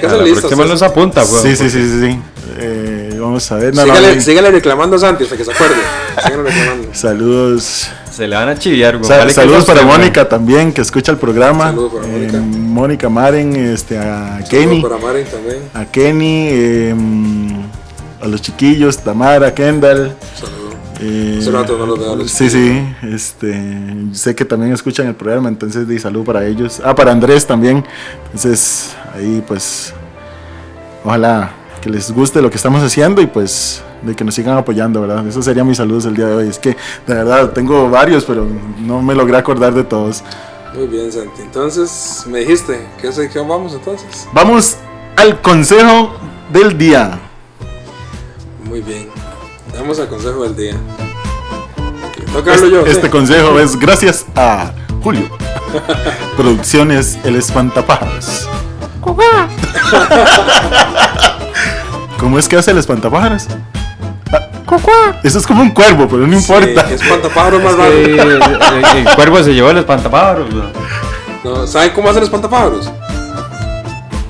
que 0.01 0.06
hacer 0.06 0.66
nos 0.66 0.82
apunta, 0.82 1.24
pues. 1.24 1.42
Sí, 1.42 1.56
sí, 1.56 1.70
sí, 1.70 2.01
sí. 2.01 2.18
Eh, 2.59 3.16
vamos 3.20 3.51
a 3.51 3.56
ver. 3.56 3.74
No, 3.74 3.82
sígale, 3.82 4.14
no, 4.14 4.20
sígale, 4.20 4.51
reclamando 4.51 4.96
a 4.96 4.98
Santi 4.98 5.24
hasta 5.24 5.36
que 5.36 5.44
se 5.44 5.52
acuerde. 5.52 5.76
reclamando. 6.16 6.88
Saludos. 6.92 7.88
Se 8.14 8.28
le 8.28 8.36
van 8.36 8.48
a 8.48 8.54
chiviar, 8.56 8.96
güey. 8.96 9.08
Sa 9.08 9.28
saludos 9.28 9.64
para 9.64 9.82
Mónica 9.82 10.28
también, 10.28 10.72
que 10.72 10.82
escucha 10.82 11.10
el 11.10 11.18
programa. 11.18 11.70
Saludos 11.70 11.94
para 11.94 12.06
Mónica. 12.06 12.36
Eh, 12.36 12.40
Mónica 12.40 13.08
Maren, 13.08 13.56
este, 13.56 13.98
a 13.98 14.38
Kenny. 14.48 14.80
para 14.80 14.98
Maren 14.98 15.26
también. 15.26 15.58
A 15.74 15.84
Kenny, 15.84 16.46
eh, 16.48 16.94
a 18.22 18.28
los 18.28 18.40
chiquillos, 18.40 18.98
Tamara, 18.98 19.52
Kendall. 19.52 20.14
Saludos. 20.38 20.64
Eh, 21.00 21.40
no 21.50 22.14
los 22.14 22.30
sí, 22.30 22.48
sí, 22.48 22.86
este, 23.02 23.60
sé 24.12 24.36
que 24.36 24.44
también 24.44 24.72
escuchan 24.72 25.08
el 25.08 25.16
programa, 25.16 25.48
entonces 25.48 25.88
di 25.88 25.98
salud 25.98 26.24
para 26.24 26.46
ellos. 26.46 26.80
Ah, 26.84 26.94
para 26.94 27.10
Andrés 27.10 27.44
también. 27.44 27.84
Entonces, 28.26 28.94
ahí 29.12 29.42
pues, 29.44 29.92
ojalá 31.04 31.50
que 31.82 31.90
les 31.90 32.12
guste 32.12 32.40
lo 32.40 32.48
que 32.48 32.56
estamos 32.56 32.80
haciendo 32.80 33.20
y 33.20 33.26
pues 33.26 33.82
de 34.05 34.14
que 34.14 34.24
nos 34.24 34.35
sigan 34.35 34.56
apoyando, 34.56 35.01
¿verdad? 35.01 35.26
Eso 35.26 35.43
sería 35.43 35.64
mis 35.64 35.76
saludos 35.76 36.05
el 36.06 36.14
día 36.14 36.26
de 36.26 36.35
hoy. 36.35 36.48
Es 36.48 36.59
que 36.59 36.76
de 37.06 37.14
verdad 37.14 37.51
tengo 37.51 37.89
varios, 37.90 38.24
pero 38.24 38.47
no 38.81 39.02
me 39.02 39.14
logré 39.14 39.36
acordar 39.36 39.74
de 39.74 39.85
todos. 39.85 40.22
Muy 40.74 40.86
bien, 40.86 41.10
Santi. 41.12 41.43
Entonces, 41.43 42.24
me 42.26 42.40
dijiste, 42.40 42.86
¿qué 43.01 43.12
sección 43.12 43.47
vamos 43.48 43.72
entonces? 43.74 44.28
Vamos 44.32 44.76
al 45.16 45.40
consejo 45.40 46.14
del 46.52 46.76
día. 46.76 47.18
Muy 48.64 48.81
bien. 48.81 49.09
Vamos 49.78 49.98
al 50.01 50.09
consejo 50.09 50.43
del 50.43 50.56
día. 50.56 50.76
Este, 52.47 52.70
yo, 52.70 52.85
este 52.85 53.10
consejo 53.10 53.60
es 53.60 53.78
gracias 53.78 54.26
a 54.35 54.72
Julio. 55.02 55.28
Producciones 56.36 57.18
El 57.24 57.36
Espantapájaros. 57.36 58.48
¿Cómo 62.18 62.39
es 62.39 62.48
que 62.48 62.56
hace 62.56 62.70
el 62.70 62.78
espantapájaros? 62.78 63.47
Ah, 64.66 65.20
eso 65.22 65.38
es 65.38 65.46
como 65.46 65.62
un 65.62 65.70
cuervo, 65.70 66.08
pero 66.08 66.26
no 66.26 66.34
importa. 66.34 66.88
Sí, 66.88 66.94
espantapájaros 66.94 67.62
más 67.62 67.76
raro. 67.76 67.92
el, 67.92 68.40
cuervo 69.14 69.40
se 69.42 69.54
llevó 69.54 69.70
el 69.70 69.78
espantapájaros. 69.78 70.48
No, 71.44 71.66
¿Saben 71.66 71.90
cómo 71.90 72.08
hace 72.08 72.18
el 72.18 72.24
espantapájaros? 72.24 72.90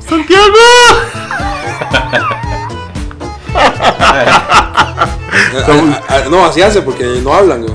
¡Santiago! 0.08 0.44
no, 6.30 6.44
así 6.44 6.62
hace 6.62 6.82
porque 6.82 7.20
no 7.22 7.32
hablan, 7.32 7.62
güey. 7.62 7.74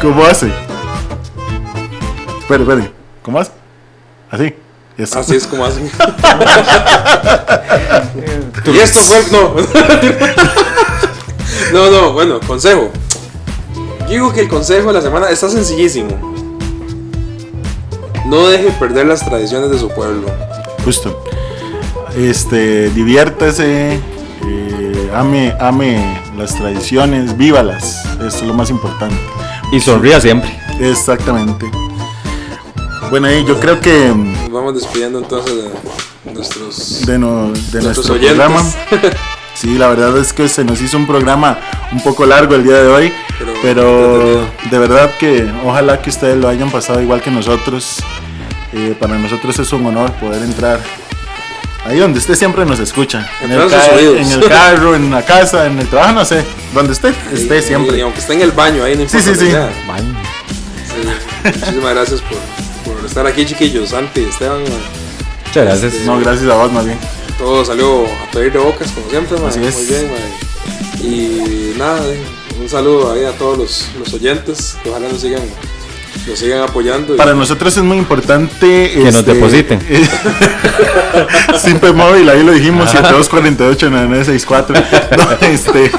¿Cómo 0.00 0.24
hace? 0.24 0.52
Espere, 2.40 2.62
espere. 2.62 2.92
¿Cómo 3.22 3.40
hace? 3.40 3.50
Así. 4.30 4.54
Así 4.98 5.36
es 5.36 5.46
como 5.46 5.64
hace. 5.64 5.80
y 8.66 8.78
esto 8.78 9.00
fue. 9.00 9.24
No. 9.32 9.56
no, 11.76 11.90
no, 11.90 12.12
bueno, 12.14 12.40
consejo. 12.40 12.88
Yo 14.00 14.08
digo 14.08 14.32
que 14.32 14.40
el 14.40 14.48
consejo 14.48 14.88
de 14.88 14.94
la 14.94 15.02
semana 15.02 15.28
está 15.28 15.50
sencillísimo. 15.50 16.08
No 18.24 18.48
deje 18.48 18.70
perder 18.78 19.06
las 19.06 19.22
tradiciones 19.22 19.70
de 19.70 19.78
su 19.78 19.90
pueblo. 19.90 20.26
Justo. 20.84 21.22
Este, 22.16 22.88
diviértase, 22.90 24.00
eh, 24.46 25.10
ame, 25.14 25.54
ame 25.60 26.22
las 26.34 26.54
tradiciones, 26.54 27.36
vívalas, 27.36 28.06
eso 28.20 28.38
es 28.38 28.42
lo 28.42 28.54
más 28.54 28.70
importante. 28.70 29.18
Y 29.70 29.78
sonría 29.80 30.18
siempre. 30.18 30.58
Exactamente. 30.80 31.66
Bueno, 33.10 33.30
y 33.30 33.44
yo 33.44 33.60
creo 33.60 33.80
que... 33.80 34.14
vamos 34.50 34.74
despidiendo 34.74 35.18
entonces 35.18 35.54
de 36.24 36.32
nuestros, 36.32 37.06
de, 37.06 37.18
nuestro 37.82 38.14
programa. 38.14 38.62
Sí, 39.56 39.78
la 39.78 39.88
verdad 39.88 40.16
es 40.18 40.32
que 40.32 40.48
se 40.48 40.64
nos 40.64 40.80
hizo 40.82 40.98
un 40.98 41.06
programa 41.06 41.58
un 41.90 42.00
poco 42.02 42.26
largo 42.26 42.54
el 42.54 42.62
día 42.62 42.82
de 42.82 42.88
hoy, 42.88 43.12
pero, 43.62 44.46
de 44.70 44.78
verdad 44.78 45.16
que 45.18 45.50
ojalá 45.64 46.02
que 46.02 46.10
ustedes 46.10 46.36
lo 46.36 46.48
hayan 46.48 46.70
pasado 46.70 47.00
igual 47.00 47.22
que 47.22 47.30
nosotros. 47.30 48.02
Eh, 48.72 48.94
para 49.00 49.16
nosotros 49.16 49.58
es 49.58 49.72
un 49.72 49.86
honor 49.86 50.12
poder 50.12 50.42
entrar 50.42 50.80
Ahí 51.86 51.98
donde 51.98 52.18
usted 52.18 52.34
siempre 52.34 52.64
nos 52.64 52.80
escucha. 52.80 53.30
En 53.40 53.52
el, 53.52 53.60
en 53.60 54.32
el, 54.32 54.48
carro, 54.48 54.96
en 54.96 55.08
la 55.08 55.24
casa, 55.24 55.66
en 55.66 55.78
el 55.78 55.88
trabajo, 55.88 56.14
no 56.14 56.24
sé. 56.24 56.44
Donde 56.74 56.92
usted 56.92 57.14
esté 57.32 57.62
siempre. 57.62 57.98
Y 57.98 58.00
aunque 58.00 58.18
esté 58.18 58.32
en 58.34 58.42
el 58.42 58.50
baño, 58.50 58.82
ahí 58.82 58.96
no 58.96 59.08
Sí, 59.08 59.20
sí, 59.20 59.34
sí. 59.36 59.52
Baño. 59.86 60.16
Muchísimas 61.44 61.94
gracias 61.94 62.20
por, 62.22 62.92
por, 62.92 63.06
estar 63.06 63.24
aquí, 63.24 63.46
chiquillos. 63.46 63.90
Santi, 63.90 64.22
Esteban. 64.24 64.62
Muchas 64.62 65.64
gracias. 65.64 65.94
Este, 65.94 66.06
no, 66.06 66.18
gracias 66.18 66.50
a 66.50 66.54
vos, 66.54 66.72
más 66.72 66.86
bien. 66.86 66.98
Todo 67.38 67.64
salió 67.64 68.06
a 68.06 68.30
pedir 68.32 68.52
de 68.52 68.58
bocas, 68.58 68.90
como 68.92 69.10
siempre, 69.10 69.38
Así 69.46 69.60
es. 69.64 69.74
Muy 69.74 69.84
bien, 69.86 70.10
Y 71.02 71.78
nada, 71.78 72.00
un 72.60 72.68
saludo 72.68 73.12
ahí 73.12 73.24
a 73.24 73.32
todos 73.32 73.58
los, 73.58 73.88
los 73.98 74.14
oyentes. 74.14 74.76
Que 74.82 74.90
ojalá 74.90 75.08
nos 75.08 75.20
sigan 75.20 75.42
nos 76.26 76.38
sigan 76.38 76.62
apoyando. 76.62 77.16
Para 77.16 77.34
nosotros 77.34 77.76
es 77.76 77.82
muy 77.82 77.98
importante 77.98 78.90
que 78.90 79.04
nos 79.04 79.16
este, 79.16 79.34
depositen. 79.34 79.80
Simple 81.58 81.92
móvil, 81.92 82.28
ahí 82.28 82.42
lo 82.42 82.52
dijimos, 82.52 82.92
7248-9964. 82.94 84.84
No, 85.16 85.46
este, 85.46 85.90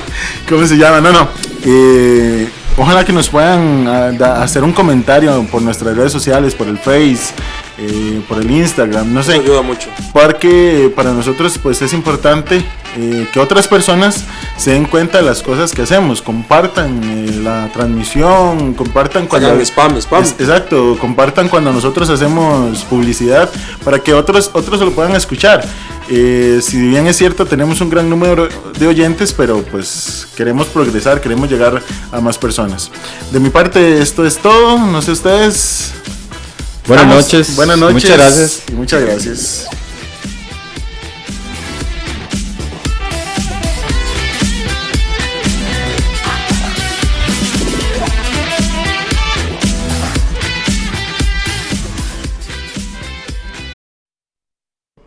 ¿Cómo 0.50 0.66
se 0.66 0.78
llama? 0.78 1.02
No, 1.02 1.12
no. 1.12 1.30
Eh, 1.66 2.48
ojalá 2.78 3.04
que 3.04 3.12
nos 3.12 3.30
puedan 3.30 3.88
ah, 3.88 4.42
hacer 4.42 4.64
un 4.64 4.72
comentario 4.72 5.44
por 5.52 5.62
nuestras 5.62 5.96
redes 5.98 6.12
sociales, 6.12 6.56
por 6.56 6.68
el 6.68 6.78
Face, 6.78 7.34
eh, 7.78 8.22
por 8.28 8.40
el 8.40 8.50
Instagram, 8.50 9.14
no 9.14 9.24
sé. 9.24 9.34
ayuda 9.34 9.62
mucho. 9.62 9.90
Porque 10.14 10.92
para 10.96 11.12
nosotros 11.12 11.60
pues 11.62 11.82
es 11.82 11.94
importante 11.94 12.64
eh, 12.98 13.28
que 13.32 13.40
otras 13.40 13.68
personas 13.68 14.26
se 14.58 14.72
den 14.72 14.86
cuenta 14.86 15.20
de 15.20 15.24
las 15.24 15.42
cosas 15.42 15.72
que 15.72 15.84
hacemos, 15.84 16.22
compartan 16.22 17.02
eh, 17.04 17.40
la 17.44 17.70
transmisión, 17.72 18.74
compartan 18.74 19.28
cuando... 19.28 19.60
spam, 19.62 19.98
spam. 19.98 20.24
exacto, 20.24 20.98
compartan 21.00 21.48
cuando 21.48 21.72
nosotros 21.72 22.10
hacemos 22.10 22.84
publicidad 22.86 23.50
para 23.84 24.00
que 24.00 24.14
otros, 24.14 24.50
otros 24.54 24.80
lo 24.82 24.92
puedan 24.92 25.16
escuchar. 25.16 25.64
si 26.08 26.90
bien 26.90 27.08
es 27.08 27.18
cierto, 27.18 27.46
tenemos 27.46 27.82
un 27.82 27.90
gran 27.90 28.10
número 28.10 28.50
de 28.80 28.88
oyentes, 28.88 29.34
pero 29.34 29.62
pues 29.64 30.28
queremos 30.36 30.68
progresar, 30.68 31.22
queremos 31.22 31.50
llegar 31.50 31.82
a 32.12 32.20
más 32.20 32.38
personas. 32.38 32.92
De 33.32 33.40
mi 33.40 33.50
parte, 33.50 34.02
esto 34.02 34.26
es 34.26 34.38
todo. 34.38 34.78
No 34.80 35.02
sé 35.02 35.12
ustedes. 35.12 35.92
Buenas 36.88 37.08
noches. 37.08 37.56
Buenas 37.56 37.78
noches. 37.78 37.94
Muchas 37.94 38.18
gracias. 38.18 38.64
Y 38.70 38.72
muchas 38.74 39.02
gracias. 39.02 39.68